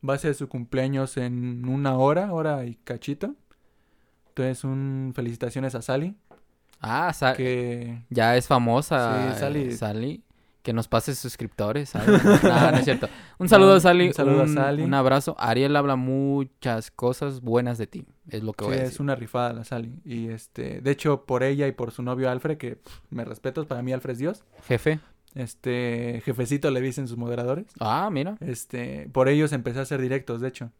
Va 0.06 0.14
a 0.14 0.18
ser 0.18 0.34
su 0.34 0.48
cumpleaños 0.48 1.16
en 1.16 1.66
una 1.68 1.96
hora, 1.96 2.32
hora 2.34 2.64
y 2.66 2.74
cachito. 2.76 3.34
Entonces, 4.36 4.64
un 4.64 5.12
felicitaciones 5.14 5.74
a 5.74 5.80
Sally, 5.80 6.14
Ah, 6.82 7.10
Sa- 7.14 7.32
que 7.32 8.02
ya 8.10 8.36
es 8.36 8.46
famosa. 8.46 9.32
Sí, 9.32 9.40
Sally. 9.40 9.60
eh, 9.62 9.72
Sally. 9.72 10.22
Que 10.62 10.74
nos 10.74 10.88
pase 10.88 11.14
suscriptores. 11.14 11.88
¿sabes? 11.88 12.22
no, 12.44 12.76
es 12.76 12.84
cierto. 12.84 13.08
Un 13.38 13.48
saludo 13.48 13.70
No, 13.70 13.74
a 13.76 13.80
Sally. 13.80 14.08
un 14.08 14.12
saludo 14.14 14.42
a 14.42 14.48
Sally. 14.48 14.82
Un 14.82 14.92
abrazo. 14.92 15.34
Ariel 15.38 15.74
habla 15.74 15.96
muchas 15.96 16.90
cosas 16.90 17.40
buenas 17.40 17.78
de 17.78 17.86
ti. 17.86 18.04
Es 18.28 18.42
lo 18.42 18.52
que 18.52 18.64
sí, 18.66 18.70
voy 18.72 18.78
a 18.80 18.82
es 18.84 19.00
una 19.00 19.14
rifada 19.14 19.54
la 19.54 19.64
Sally. 19.64 19.98
Y 20.04 20.28
este, 20.28 20.82
de 20.82 20.90
hecho, 20.90 21.24
por 21.24 21.42
ella 21.42 21.66
y 21.66 21.72
por 21.72 21.92
su 21.92 22.02
novio 22.02 22.28
Alfred, 22.30 22.58
que 22.58 22.76
pff, 22.76 23.00
me 23.08 23.24
respeto, 23.24 23.66
para 23.66 23.80
mí 23.80 23.92
Alfred 23.94 24.12
es 24.12 24.18
Dios. 24.18 24.44
Jefe. 24.68 25.00
Este, 25.34 26.20
jefecito 26.26 26.70
le 26.70 26.82
dicen 26.82 27.08
sus 27.08 27.16
moderadores. 27.16 27.66
Ah, 27.80 28.10
mira. 28.12 28.36
Este, 28.40 29.08
por 29.12 29.28
ellos 29.30 29.52
empecé 29.52 29.78
a 29.78 29.82
hacer 29.82 30.02
directos, 30.02 30.42
de 30.42 30.48
hecho. 30.48 30.70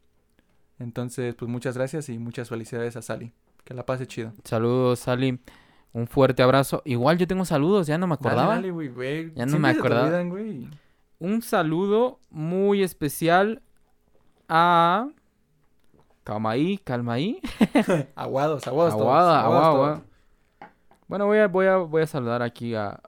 Entonces, 0.79 1.35
pues 1.35 1.51
muchas 1.51 1.75
gracias 1.77 2.11
y 2.11 2.19
muchas 2.19 2.51
felicidades 2.51 2.97
a 2.97 3.03
Sally. 3.03 3.33
Que 3.67 3.75
la 3.75 3.85
pase 3.85 4.07
chido. 4.07 4.33
Saludos, 4.45 5.01
Sally. 5.01 5.41
Un 5.93 6.07
fuerte 6.07 6.41
abrazo. 6.41 6.83
Igual 6.85 7.19
yo 7.19 7.27
tengo 7.27 7.45
saludos, 7.45 7.89
ya 7.89 7.99
no 7.99 8.07
me 8.07 8.15
acordaba. 8.15 8.55
Dale, 8.55 8.71
dale. 8.71 9.33
Ya 9.35 9.45
no 9.45 9.51
Siempre 9.51 9.59
me 9.59 9.69
acordaba. 9.71 10.07
olvidan. 10.21 10.71
Un 11.19 11.43
saludo 11.43 12.21
muy 12.31 12.85
especial 12.85 13.63
a. 14.49 15.09
Calma 16.23 16.51
ahí, 16.51 16.79
calma 16.79 17.15
ahí. 17.15 17.41
Aguados, 18.15 18.67
aguados. 18.69 18.95
todos, 18.95 19.07
aguados 19.07 19.45
aguada, 19.45 19.73
todos. 19.73 20.01
Bueno, 21.09 21.27
voy 21.27 21.39
a, 21.39 21.49
voy 21.49 21.67
a, 21.67 21.77
voy 21.79 22.03
a 22.03 22.07
saludar 22.07 22.43
aquí 22.43 22.75
a, 22.77 23.01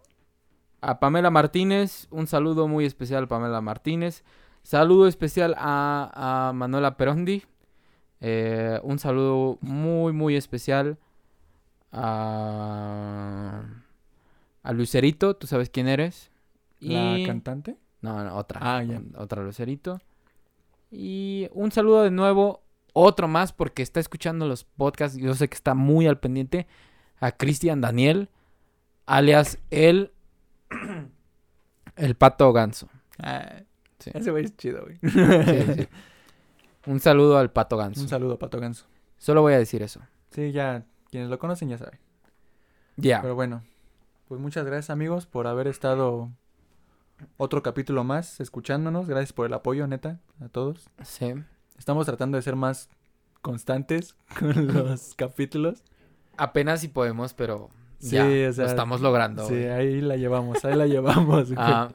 a 0.80 0.98
Pamela 0.98 1.30
Martínez. 1.30 2.09
Un 2.10 2.26
saludo 2.26 2.66
muy 2.66 2.85
especial 2.85 3.24
a 3.24 3.28
Pamela 3.28 3.60
Martínez. 3.60 4.24
Saludo 4.62 5.06
especial 5.06 5.55
a, 5.56 6.48
a 6.48 6.52
Manuela 6.52 6.97
Perondi. 6.97 7.44
Eh, 8.20 8.81
un 8.82 8.99
saludo 8.99 9.59
muy, 9.61 10.12
muy 10.12 10.36
especial 10.36 10.99
a, 11.93 13.62
a 14.62 14.73
Lucerito. 14.73 15.36
Tú 15.36 15.47
sabes 15.47 15.70
quién 15.70 15.89
eres. 15.89 16.31
¿La 16.81 17.19
Y- 17.19 17.27
cantante? 17.27 17.77
no, 18.01 18.23
no, 18.24 18.36
otra. 18.36 18.61
Ah, 18.62 18.82
ya. 18.82 18.99
un- 18.99 19.12
Otra 19.16 19.43
Lucerito. 19.43 20.01
Y 20.90 21.49
un 21.53 21.70
saludo 21.73 22.03
de 22.03 22.11
nuevo, 22.11 22.62
otro 22.93 23.28
más 23.28 23.53
porque 23.53 23.82
está 23.82 24.01
escuchando 24.01 24.47
los 24.47 24.65
podcasts. 24.65 25.19
Yo 25.19 25.35
sé 25.35 25.49
que 25.49 25.55
está 25.57 25.74
muy 25.74 26.07
al 26.07 26.19
pendiente. 26.19 26.66
A 27.20 27.32
Cristian 27.32 27.81
Daniel, 27.81 28.28
alias 29.07 29.59
el. 29.70 30.12
el 31.97 32.15
pato 32.15 32.53
ganso. 32.53 32.89
Ah, 33.19 33.62
Sí. 34.01 34.12
Ese 34.15 34.31
güey 34.31 34.45
es 34.45 34.57
chido, 34.57 34.82
güey. 34.85 34.97
Sí, 35.03 35.73
sí. 35.74 35.89
Un 36.86 37.00
saludo 37.00 37.38
al 37.38 37.50
pato 37.50 37.76
ganso. 37.76 38.00
Un 38.00 38.09
saludo, 38.09 38.38
Pato 38.38 38.60
Ganso. 38.60 38.86
Solo 39.18 39.42
voy 39.42 39.52
a 39.55 39.59
decir 39.59 39.82
eso. 39.82 40.00
Sí, 40.30 40.52
ya, 40.52 40.84
quienes 41.10 41.28
lo 41.28 41.38
conocen 41.38 41.68
ya 41.68 41.78
saben. 41.78 41.98
Ya. 42.96 43.20
Pero 43.20 43.34
bueno, 43.34 43.62
pues 44.28 44.40
muchas 44.40 44.64
gracias 44.64 44.90
amigos 44.90 45.26
por 45.26 45.46
haber 45.46 45.66
estado 45.66 46.30
otro 47.36 47.62
capítulo 47.62 48.05
más 48.05 48.40
escuchándonos. 48.40 49.09
Gracias 49.09 49.32
por 49.32 49.46
el 49.46 49.55
apoyo, 49.55 49.86
neta, 49.86 50.20
a 50.40 50.48
todos. 50.48 50.88
Sí. 51.02 51.34
Estamos 51.78 52.06
tratando 52.06 52.36
de 52.36 52.42
ser 52.42 52.56
más 52.56 52.88
constantes 53.42 54.14
con 54.38 54.66
los 54.68 55.14
capítulos. 55.14 55.82
Apenas 56.36 56.80
si 56.80 56.88
podemos, 56.88 57.34
pero 57.34 57.70
Sí, 57.98 58.14
ya 58.14 58.24
o 58.24 58.52
sea, 58.52 58.64
lo 58.64 58.70
estamos 58.70 59.00
logrando. 59.00 59.46
Sí, 59.46 59.55
güey. 59.55 59.68
ahí 59.68 60.00
la 60.00 60.16
llevamos, 60.16 60.64
ahí 60.64 60.74
la 60.76 60.86
llevamos. 60.86 61.48
Ah, 61.56 61.90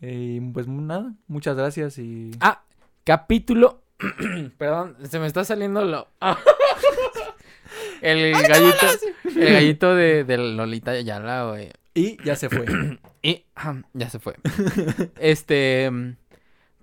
Y 0.00 0.40
pues 0.40 0.66
nada, 0.68 1.14
muchas 1.26 1.56
gracias 1.56 1.98
y... 1.98 2.30
ah, 2.40 2.62
capítulo. 3.04 3.82
Perdón, 4.58 4.96
se 5.08 5.18
me 5.18 5.26
está 5.26 5.44
saliendo 5.44 5.84
lo. 5.84 6.08
el 8.02 8.32
gallito. 8.32 8.86
El 9.24 9.52
gallito 9.52 9.94
de, 9.94 10.24
de 10.24 10.38
Lolita 10.38 10.98
Yala, 11.00 11.44
güey. 11.44 11.70
Y 11.94 12.22
ya 12.24 12.36
se 12.36 12.48
fue. 12.48 12.66
Y 13.22 13.44
ya 13.92 14.08
se 14.08 14.18
fue. 14.18 14.36
Este. 15.18 15.90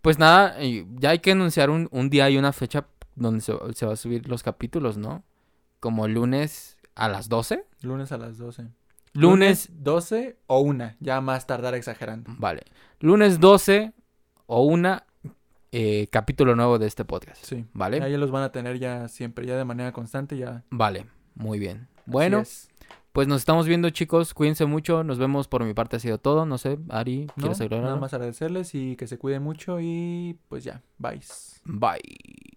Pues 0.04 0.20
nada, 0.20 0.56
ya 1.00 1.10
hay 1.10 1.20
que 1.20 1.32
anunciar 1.32 1.72
un, 1.72 1.90
un 1.92 2.12
día 2.12 2.30
y 2.30 2.38
una 2.38 2.54
fecha 2.54 2.86
donde 3.16 3.42
se, 3.42 3.54
se 3.74 3.86
va 3.88 3.94
a 3.94 3.96
subir 3.96 4.30
los 4.30 4.44
capítulos, 4.44 4.98
¿no? 4.98 5.24
Como 5.80 6.08
lunes 6.08 6.78
a 6.94 7.10
las 7.10 7.28
12. 7.28 7.66
Lunes 7.82 8.12
a 8.12 8.18
las 8.20 8.38
12. 8.38 8.68
Lunes 9.14 9.70
12 9.72 10.38
o 10.46 10.60
una, 10.60 10.96
ya 11.00 11.22
más 11.22 11.48
tardar 11.48 11.74
exagerando. 11.74 12.32
Vale. 12.38 12.66
Lunes 13.00 13.40
12 13.40 13.94
o 14.46 14.64
una 14.64 15.07
eh, 15.80 16.08
capítulo 16.10 16.56
nuevo 16.56 16.80
de 16.80 16.88
este 16.88 17.06
podcast. 17.06 17.44
Sí. 17.44 17.66
¿Vale? 17.74 18.02
Ahí 18.02 18.18
los 18.18 18.32
van 18.32 18.42
a 18.42 18.52
tener 18.52 18.80
ya 18.80 19.08
siempre, 19.08 19.46
ya 19.46 19.56
de 19.56 19.64
manera 19.64 19.92
constante, 19.92 20.36
ya. 20.36 20.64
Vale. 20.72 21.06
Muy 21.36 21.60
bien. 21.60 21.88
Bueno, 22.08 22.40
es. 22.40 22.70
pues 23.12 23.28
nos 23.28 23.42
estamos 23.42 23.68
viendo, 23.68 23.88
chicos. 23.92 24.34
Cuídense 24.34 24.66
mucho. 24.66 25.04
Nos 25.04 25.20
vemos 25.20 25.48
por 25.48 25.64
mi 25.64 25.76
parte. 25.76 25.98
Ha 25.98 26.00
sido 26.00 26.18
todo. 26.18 26.48
No 26.48 26.58
sé, 26.58 26.80
Ari, 26.90 27.28
No, 27.28 27.34
¿quieres 27.36 27.62
agregar 27.62 27.84
nada 27.84 27.98
más 27.98 28.12
agradecerles 28.16 28.74
y 28.74 28.96
que 28.96 29.06
se 29.06 29.20
cuiden 29.20 29.44
mucho 29.44 29.80
y 29.80 30.40
pues 30.50 30.64
ya, 30.64 30.82
bye. 30.98 31.22
Bye. 31.66 32.57